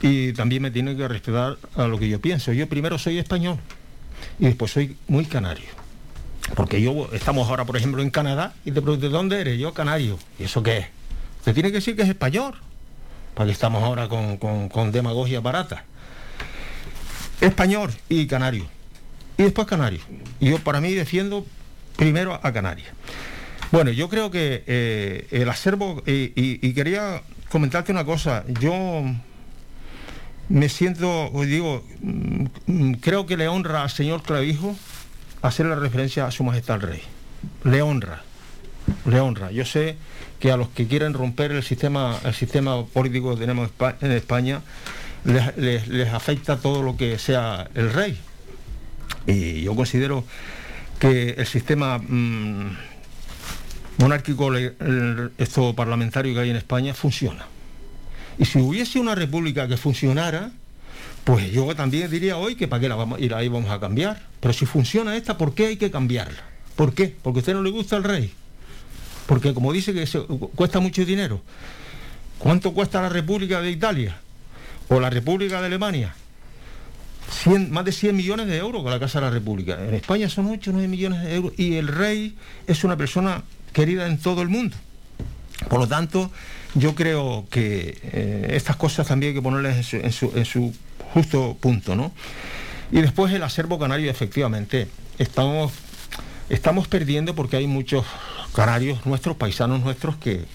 [0.01, 2.51] Y también me tiene que respetar a lo que yo pienso.
[2.51, 3.57] Yo primero soy español
[4.39, 5.82] y después soy muy canario.
[6.55, 9.59] Porque yo estamos ahora, por ejemplo, en Canadá y te pregunto, ¿de dónde eres?
[9.59, 10.19] Yo canario.
[10.39, 10.85] ¿Y eso qué es?
[11.43, 12.55] Te tiene que decir que es español.
[13.33, 15.85] Para que estamos ahora con, con- con demagogia barata
[17.41, 18.65] español y canario.
[19.37, 20.03] y después Canarias.
[20.39, 21.45] Y yo para mí defiendo
[21.97, 22.89] primero a Canarias.
[23.71, 29.03] Bueno, yo creo que eh, el acervo, y, y- quería comentarte una cosa, yo
[30.49, 34.75] me siento, digo, mm, creo que le honra al señor Clavijo
[35.43, 37.01] hacer la referencia a su majestad el rey.
[37.63, 38.23] Le honra,
[39.05, 39.51] le honra.
[39.51, 39.97] Yo sé
[40.39, 43.69] que a los que quieren romper el sistema, el sistema político que tenemos
[44.01, 44.61] en España,
[45.25, 48.17] les, les- afecta todo lo que sea el rey.
[49.27, 50.23] Y yo considero
[50.99, 52.77] que el sistema mm,
[53.99, 57.45] monárquico, el- esto parlamentario que hay en España, funciona.
[58.37, 60.51] Y si hubiese una república que funcionara,
[61.23, 64.21] pues yo también diría hoy que para qué la vamos, y la íbamos a cambiar.
[64.39, 66.43] Pero si funciona esta, ¿por qué hay que cambiarla?
[66.75, 67.15] ¿Por qué?
[67.21, 68.31] Porque a usted no le gusta el rey.
[69.25, 70.05] Porque como dice que
[70.55, 71.41] cuesta mucho dinero.
[72.39, 74.17] ¿Cuánto cuesta la República de Italia?
[74.89, 76.13] ¿O la República de Alemania?
[77.31, 79.81] 100 más de 100 millones de euros con la Casa de la República.
[79.81, 81.53] En España son 8 o 9 millones de euros.
[81.57, 82.35] Y el rey
[82.67, 84.75] es una persona querida en todo el mundo.
[85.69, 86.31] Por lo tanto,
[86.75, 90.73] yo creo que eh, estas cosas también hay que ponerlas en su
[91.13, 92.11] justo punto, ¿no?
[92.91, 95.71] Y después el acervo canario, efectivamente, estamos,
[96.49, 98.05] estamos perdiendo porque hay muchos
[98.53, 100.45] canarios nuestros, paisanos nuestros, que,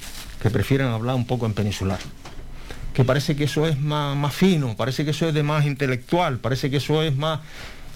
[0.43, 1.99] que prefieren hablar un poco en peninsular.
[2.95, 6.39] Que parece que eso es más, más fino, parece que eso es de más intelectual,
[6.39, 7.41] parece que eso es más...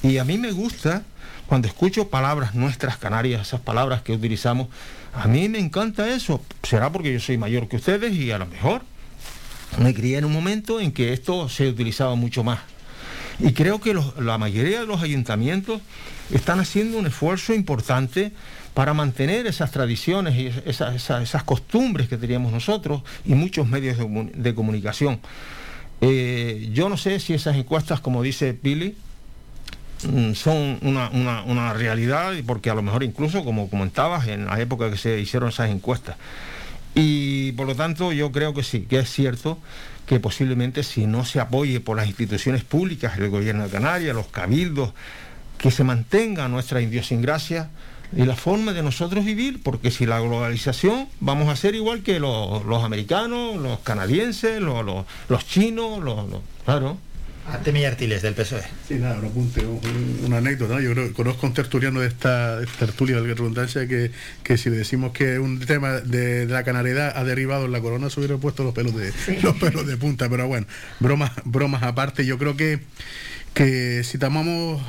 [0.03, 1.03] Y a mí me gusta
[1.47, 4.69] cuando escucho palabras nuestras canarias, esas palabras que utilizamos,
[5.15, 6.41] a mí me encanta eso.
[6.63, 8.83] Será porque yo soy mayor que ustedes y a lo mejor
[9.79, 12.61] me crié en un momento en que esto se utilizaba mucho más.
[13.39, 15.81] Y creo que la mayoría de los ayuntamientos
[16.33, 18.33] están haciendo un esfuerzo importante
[18.75, 24.31] para mantener esas tradiciones y esas, costumbres que teníamos nosotros y muchos medios de, comu-
[24.33, 25.21] de comunicación.
[26.01, 28.95] Eh, yo no sé si esas encuestas, como dice Billy,
[30.11, 34.59] mm, son una, una- una realidad, porque a lo mejor incluso, como comentabas, en la
[34.61, 36.17] época que se hicieron esas encuestas.
[36.95, 39.59] Y por lo tanto yo creo que sí, que es cierto
[40.07, 44.27] que posiblemente si no se apoye por las instituciones públicas, el gobierno de Canarias, los
[44.27, 44.93] cabildos,
[45.59, 47.71] que se mantenga nuestra idiosincrasia
[48.15, 52.21] y la forma de nosotros vivir, porque si la globalización vamos a ser igual que
[52.21, 56.27] los, los americanos, los canadienses, los, los- los chinos, los,
[56.65, 56.99] claro.
[57.49, 58.63] Artemio Artiles, del PSOE.
[58.87, 60.75] Sí, nada, un apunte, un- una anécdota.
[60.75, 60.81] ¿no?
[60.81, 64.11] Yo creo, conozco a un tertuliano de esta, de esta tertulia, de redundancia, que,
[64.45, 67.81] que si le decimos que un tema de, de la canariedad ha derivado en la
[67.81, 69.13] corona, se hubiera puesto los pelos de,
[69.43, 70.29] los pelos de punta.
[70.29, 70.67] Pero bueno,
[71.01, 72.79] bromas, bromas aparte, yo creo que,
[73.55, 74.81] que si tomamos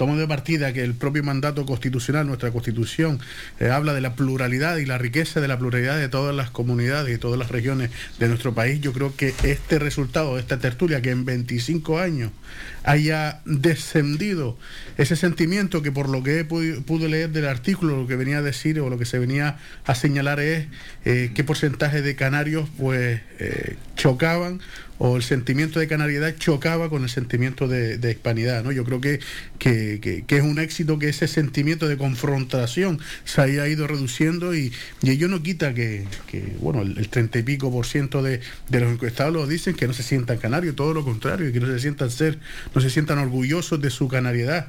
[0.00, 3.20] tomamos de partida que el propio mandato constitucional, nuestra constitución,
[3.58, 7.14] eh, habla de la pluralidad y la riqueza de la pluralidad de todas las comunidades
[7.14, 11.10] y todas las regiones de nuestro país, yo creo que este resultado, esta tertulia, que
[11.10, 12.30] en 25 años
[12.82, 14.56] haya descendido
[14.96, 18.38] ese sentimiento que por lo que he pudi- pude leer del artículo, lo que venía
[18.38, 20.66] a decir o lo que se venía a señalar es
[21.04, 24.60] eh, qué porcentaje de canarios pues eh, chocaban
[25.02, 28.62] o el sentimiento de canariedad chocaba con el sentimiento de, de hispanidad.
[28.62, 28.70] ¿no?
[28.70, 29.18] Yo creo que,
[29.58, 34.72] que, que- es un éxito que ese sentimiento de confrontación se haya ido reduciendo y,
[35.02, 36.04] y ello no quita que,
[36.60, 40.02] bueno, el, 30 y pico por ciento de, de los encuestados dicen que no se
[40.02, 42.38] sientan canarios, todo lo contrario, que no se sientan ser,
[42.74, 44.68] no se sientan orgullosos de su canariedad.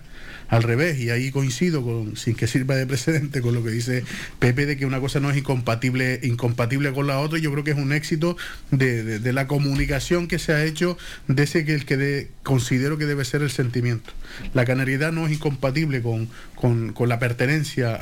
[0.51, 4.03] Al revés, y ahí coincido con, sin que sirva de precedente con lo que dice
[4.37, 7.71] Pepe de que una cosa no es incompatible, incompatible con la otra, yo creo que
[7.71, 8.35] es un éxito
[8.69, 10.97] de, de- la comunicación que se ha hecho
[11.29, 14.11] de ese que el que de- considero que debe ser el sentimiento.
[14.53, 17.95] La canariedad no es incompatible con, con- con la pertenencia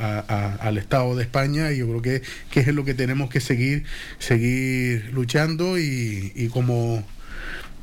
[0.58, 3.84] al Estado de España y yo creo que, que es lo que tenemos que seguir,
[4.18, 7.06] seguir luchando y, y como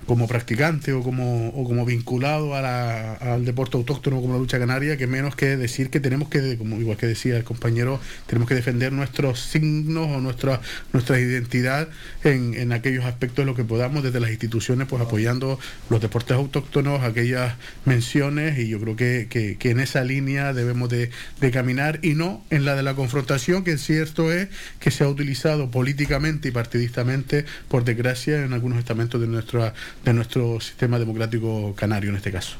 [0.05, 4.57] como practicante o como, o como vinculado a la- al deporte autóctono como la lucha
[4.59, 8.47] canaria, que menos que decir que tenemos que, como igual que decía el compañero, tenemos
[8.47, 10.61] que defender nuestros signos o nuestra,
[10.93, 11.89] nuestra identidad
[12.23, 15.59] en, en aquellos aspectos de lo que podamos desde las instituciones, pues apoyando
[15.89, 21.09] los deportes autóctonos, aquellas menciones, y yo creo que, que- en esa línea debemos de,
[21.41, 24.47] de caminar y no en la de la confrontación, que cierto es
[24.79, 29.73] que se ha utilizado políticamente y partidistamente, por desgracia, en algunos estamentos de nuestra
[30.03, 32.55] de nuestro sistema democrático canario en este caso.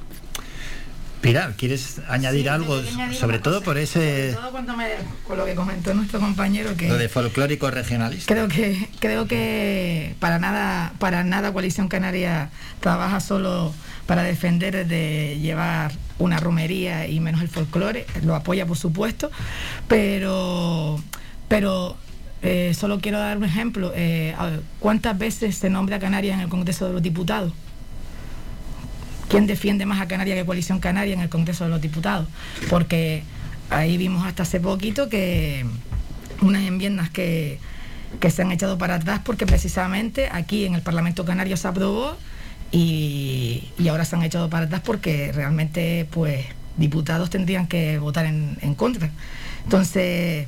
[1.22, 2.76] Pilar, ¿quieres añadir Sí, algo?
[2.78, 4.34] añadir Sobre todo cosa, por ese...
[4.40, 4.92] Todo cuando me-
[5.28, 8.32] con lo que comentó nuestro compañero que Lo de folclórico regionalista.
[8.32, 13.74] creo que creo que para nada para nada coalición canaria trabaja solo
[14.06, 19.32] para defender de llevar una romería y menos el folclore lo apoya por supuesto
[19.88, 21.02] pero
[21.48, 21.98] pero
[22.42, 23.92] eh, solo quiero dar un ejemplo.
[23.96, 24.36] Eh,
[24.80, 27.54] cuántas veces se nombra a Canarias en el Congreso de los Diputados
[29.28, 32.28] quién defiende más a Canarias que Coalición Canaria en el Congreso de los Diputados,
[32.70, 33.24] porque
[33.70, 35.66] ahí vimos hasta hace poquito que
[36.42, 37.60] unas enmiendas que,
[38.20, 42.16] que se han echado para atrás porque precisamente aquí en el Parlamento Canario se aprobó
[42.72, 46.46] y, y ahora se han echado para atrás porque realmente pues
[46.78, 49.10] diputados tendrían que votar en contra.
[49.64, 50.48] Entonces,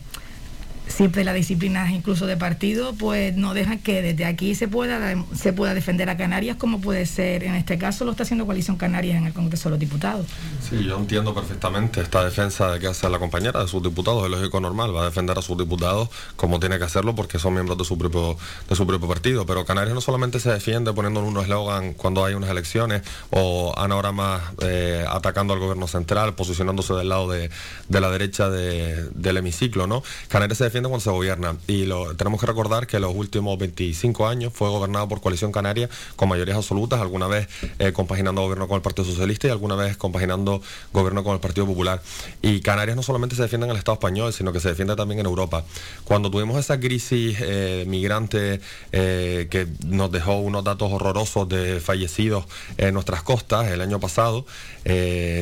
[0.90, 5.54] siempre las disciplinas incluso de partido pues no dejan que desde aquí se pueda se
[5.54, 9.18] pueda defender a Canarias como puede ser en este caso lo está haciendo coalición Canarias
[9.18, 10.26] en el Congreso de los Diputados
[10.68, 14.30] Sí, yo entiendo perfectamente esta defensa de que hace la compañera de sus diputados, es
[14.30, 17.78] lógico normal, va a defender a sus diputados como tiene que hacerlo porque son miembros
[17.78, 18.38] de su propio,
[18.70, 19.46] de su propio partido.
[19.46, 23.02] Pero Canarias no solamente se defiende poniendo un eslogan cuando hay unas elecciones
[23.32, 27.50] o Ana ahora más eh, atacando al gobierno central, posicionándose del lado de,
[27.88, 30.04] de la derecha de- del hemiciclo, ¿no?
[30.28, 34.28] Canarias se defiende cuando se gobierna y lo, tenemos que recordar que los últimos 25
[34.28, 37.48] años fue gobernado por Coalición Canaria con mayorías absolutas, alguna vez
[37.80, 40.62] eh, compaginando gobierno con el Partido Socialista y alguna vez compaginando
[40.94, 42.02] gobierno con el Partido Popular.
[42.42, 45.20] Y Canarias no solamente se defiende en el Estado español, sino que se defiende también
[45.20, 45.66] en Europa.
[46.06, 52.46] Cuando tuvimos esa crisis eh, migrante eh, que nos dejó unos datos horrorosos de fallecidos
[52.78, 54.46] en nuestras costas el año pasado,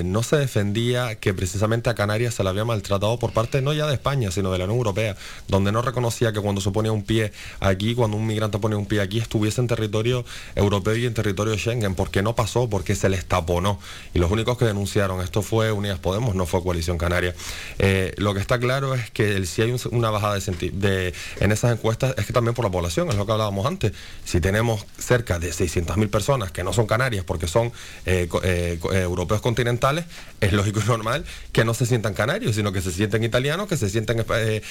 [0.03, 3.87] no se defendía que precisamente a Canarias se la había maltratado por parte no ya
[3.87, 5.15] de España, sino de la Unión Europea,
[5.47, 8.85] donde no reconocía que cuando se ponía un pie aquí, cuando un migrante ponía un
[8.85, 10.25] pie aquí, estuviese en territorio
[10.55, 13.79] europeo y en territorio Schengen, porque no pasó, porque se les taponó.
[14.13, 17.33] Y los únicos que denunciaron esto fue Unidas Podemos, no fue Coalición Canaria.
[17.79, 21.51] Eh, lo que está claro es que el- si hay un- una bajada de, en
[21.51, 23.91] esas encuestas es que también por la población, es lo que hablábamos antes.
[24.25, 27.71] Si tenemos cerca de 600.000 personas que no son canarias porque son
[28.05, 30.05] eh, eh, europeos continentales,
[30.41, 33.77] es lógico y normal que no se sientan canarios, sino que se sienten italianos, que
[33.77, 34.61] se sienten eh,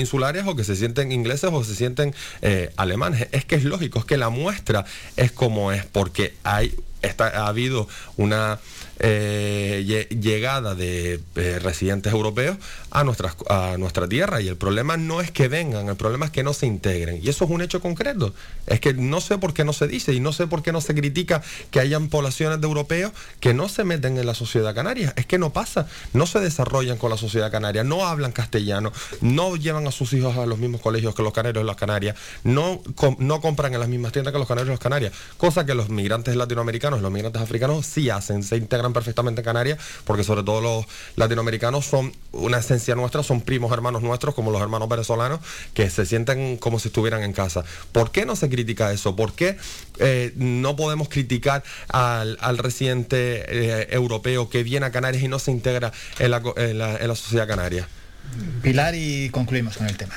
[0.00, 3.28] peninsulares o que se sienten ingleses o se sienten eh, alemanes.
[3.32, 7.48] Es que es lógico, es que la muestra es como es, porque hay está, ha
[7.48, 8.58] habido una
[9.00, 12.56] eh, lle- llegada de eh, residentes europeos
[12.90, 16.30] a, nuestras, a nuestra tierra y el problema no es que vengan, el problema es
[16.30, 18.34] que no se integren y eso es un hecho concreto.
[18.66, 20.80] Es que no sé por qué no se dice y no sé por qué no
[20.80, 25.12] se critica que hayan poblaciones de europeos que no se meten en la sociedad canaria.
[25.16, 29.56] Es que no pasa, no se desarrollan con la sociedad canaria, no hablan castellano, no
[29.56, 32.82] llevan a sus hijos a los mismos colegios que los canarios y las Canarias, no,
[33.18, 35.88] no compran en las mismas tiendas que los canarios y las Canarias, cosa que los
[35.88, 40.60] migrantes latinoamericanos, los migrantes africanos sí hacen, se integran perfectamente en Canarias, porque sobre todo
[40.60, 40.86] los
[41.16, 45.40] latinoamericanos son una esencia nuestra, son primos hermanos nuestros, como los hermanos venezolanos,
[45.74, 47.64] que se sienten como si estuvieran en casa.
[47.92, 49.16] ¿Por qué no se critica eso?
[49.16, 49.56] ¿Por qué
[49.98, 55.38] eh, no podemos criticar al, al residente eh, europeo que viene a Canarias y no
[55.38, 57.88] se integra en la, en la sociedad canaria?
[58.62, 60.14] Pilar y concluimos con el tema.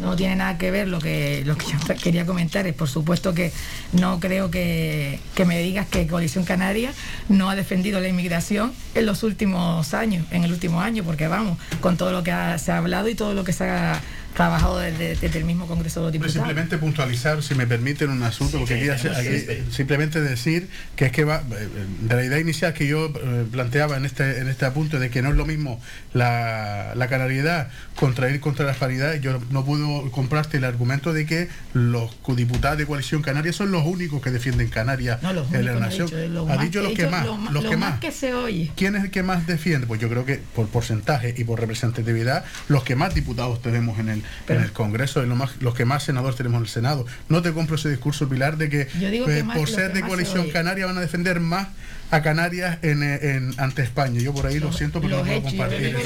[0.00, 2.66] No, tiene nada que ver lo que, lo que yo quería comentar.
[2.66, 3.52] Es por supuesto que
[3.92, 6.92] no creo que, que me digas que Coalición Canaria
[7.28, 11.58] no ha defendido la inmigración en los últimos años, en el último año, porque vamos,
[11.80, 14.00] con todo lo que ha- se ha hablado y todo lo que se ha
[14.34, 16.34] trabajado desde, desde el mismo Congreso de los Diputados.
[16.34, 21.24] Simplemente puntualizar, si me permiten, un asunto, porque aquí, aquí simplemente decir que es que
[21.24, 21.68] va, eh,
[22.02, 25.22] de la idea inicial que yo eh, planteaba en este, en este apunte de que
[25.22, 25.80] no es lo mismo
[26.14, 31.26] la, la canariedad contra ir contra las paridades, yo no puedo comprarte el argumento de
[31.26, 35.74] que los diputados de coalición canaria son los únicos que defienden Canarias No, en la
[35.74, 36.06] nación.
[36.06, 38.00] dicho, es lo ha dicho los que más, lo los lo que más más.
[38.00, 38.70] que se oye.
[38.76, 39.86] ¿Quién es el que más defiende?
[39.86, 44.08] Pues yo creo que por porcentaje y por representatividad, los que más diputados tenemos en
[44.08, 47.06] el, en el Congreso, es lo más- los que más senadores tenemos en el Senado.
[47.28, 50.00] No te compro ese discurso, Pilar, de que, pues, que más- por ser que de
[50.00, 50.52] se coalición oye.
[50.52, 51.68] canaria van a defender más
[52.12, 54.20] a Canarias en, en- ante España.
[54.20, 55.96] Yo por ahí lo siento, pero no puedo compartir.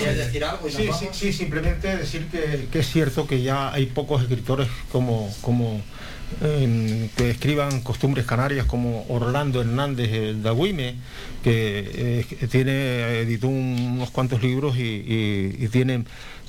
[0.69, 5.35] Sí, sí, sí, simplemente decir que, que es cierto que ya hay pocos escritores como,
[5.41, 5.81] como
[6.43, 10.95] eh, que escriban costumbres canarias como Orlando Hernández el Dagüime,
[11.43, 16.05] que eh, tiene, editó un- unos cuantos libros y, tiene,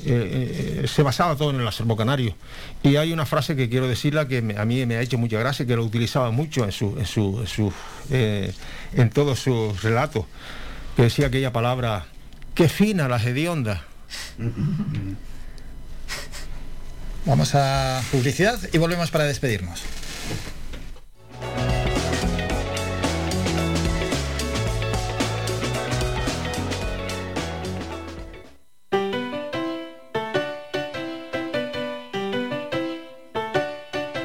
[0.05, 2.35] eh, eh, se basaba todo en el acervo canario.
[2.83, 5.65] Y hay una frase que quiero decirla que a mí me ha hecho mucha gracia,
[5.65, 7.73] que lo utilizaba mucho en, su, en, su,
[8.09, 8.53] en,
[8.97, 10.25] eh, todos sus relatos,
[10.95, 12.05] que decía aquella palabra,
[12.53, 13.83] qué fina la hedionda.
[17.25, 19.81] Vamos a publicidad y volvemos para despedirnos.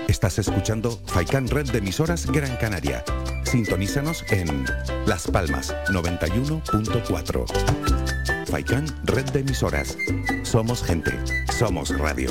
[0.08, 3.02] Estás escuchando Faikan Red de emisoras Gran Canaria.
[3.44, 4.66] Sintonízanos en
[5.06, 8.46] Las Palmas 91.4.
[8.46, 9.96] Faikan Red de emisoras.
[10.42, 11.12] Somos gente.
[11.58, 12.30] Somos radio.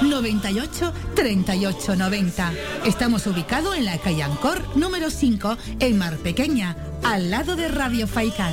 [0.00, 2.52] 98 38 90.
[2.86, 8.06] Estamos ubicados en la calle Ancor número 5 en Mar Pequeña, al lado de Radio
[8.06, 8.52] Faicán.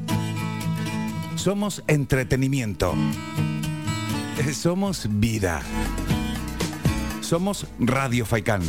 [1.41, 2.93] Somos entretenimiento.
[4.53, 5.63] Somos vida.
[7.21, 8.61] Somos Radio Faikán.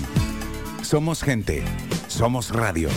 [0.80, 1.62] Somos gente.
[2.08, 2.88] Somos radio.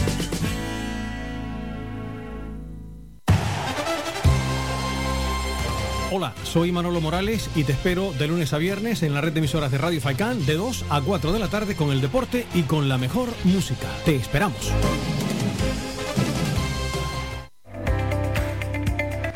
[6.10, 9.40] Hola, soy Manolo Morales y te espero de lunes a viernes en la red de
[9.40, 12.62] emisoras de Radio Faicán de 2 a 4 de la tarde con el deporte y
[12.62, 13.90] con la mejor música.
[14.06, 14.72] Te esperamos.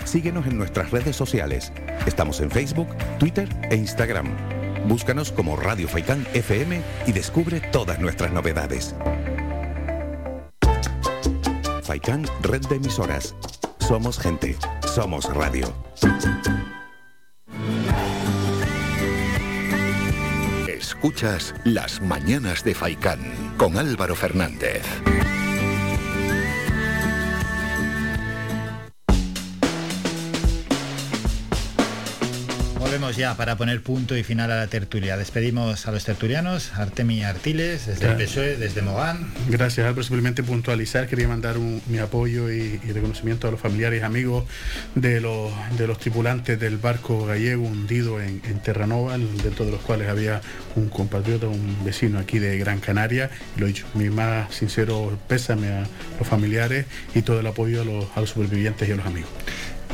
[0.09, 1.71] Síguenos en nuestras redes sociales.
[2.07, 2.88] Estamos en Facebook,
[3.19, 4.25] Twitter e Instagram.
[4.88, 8.95] Búscanos como Radio Faikán FM y descubre todas nuestras novedades.
[11.83, 13.35] Faikán Red de Emisoras.
[13.77, 14.57] Somos gente.
[14.95, 15.71] Somos radio.
[20.67, 23.19] Escuchas Las Mañanas de Faicán
[23.59, 24.81] con Álvaro Fernández.
[32.99, 35.15] Volvemos ya para poner punto y final a la tertulia.
[35.15, 38.17] Despedimos a los tertulianos, Artemi Artiles, desde el.
[38.17, 39.31] PSOE, desde Mogán.
[39.47, 40.03] Gracias, Álvaro.
[40.03, 44.43] Simplemente puntualizar, quería mandar un- mi apoyo y, y reconocimiento a los familiares y amigos
[44.95, 49.79] de los, de los tripulantes del barco gallego hundido en, en Terranova, dentro de los
[49.79, 50.41] cuales había
[50.75, 53.29] un compatriota, un vecino aquí de Gran Canaria.
[53.55, 55.87] Lo he dicho, mi más sincero pésame a
[56.19, 59.29] los familiares y todo el apoyo a los, a los supervivientes y a los amigos.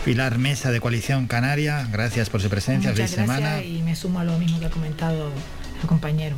[0.05, 3.63] Pilar Mesa de Coalición Canaria, gracias por su presencia, Muchas feliz gracias semana.
[3.63, 5.31] y me sumo a lo mismo que ha comentado
[5.81, 6.35] el compañero.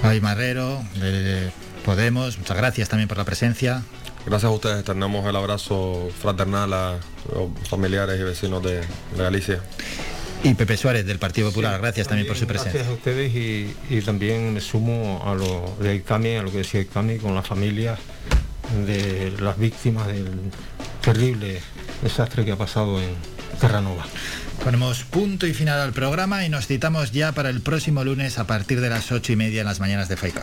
[0.00, 1.50] Javi Marrero, de
[1.84, 3.82] Podemos, muchas gracias también por la presencia.
[4.24, 6.98] Gracias a ustedes, externamos el abrazo fraternal a
[7.34, 9.58] los familiares y vecinos de, de Galicia.
[10.44, 12.74] Y Pepe Suárez del Partido Popular, gracias también por su presencia.
[12.74, 16.58] Gracias a ustedes y, y también me sumo a lo de Aitami, a lo que
[16.58, 17.98] decía Aitami, con la familia
[18.86, 20.28] de las víctimas del
[21.00, 21.60] terrible
[22.02, 23.10] desastre que ha pasado en
[23.60, 24.06] Terranova.
[24.62, 28.46] Ponemos punto y final al programa y nos citamos ya para el próximo lunes a
[28.46, 30.42] partir de las ocho y media en las mañanas de Faica.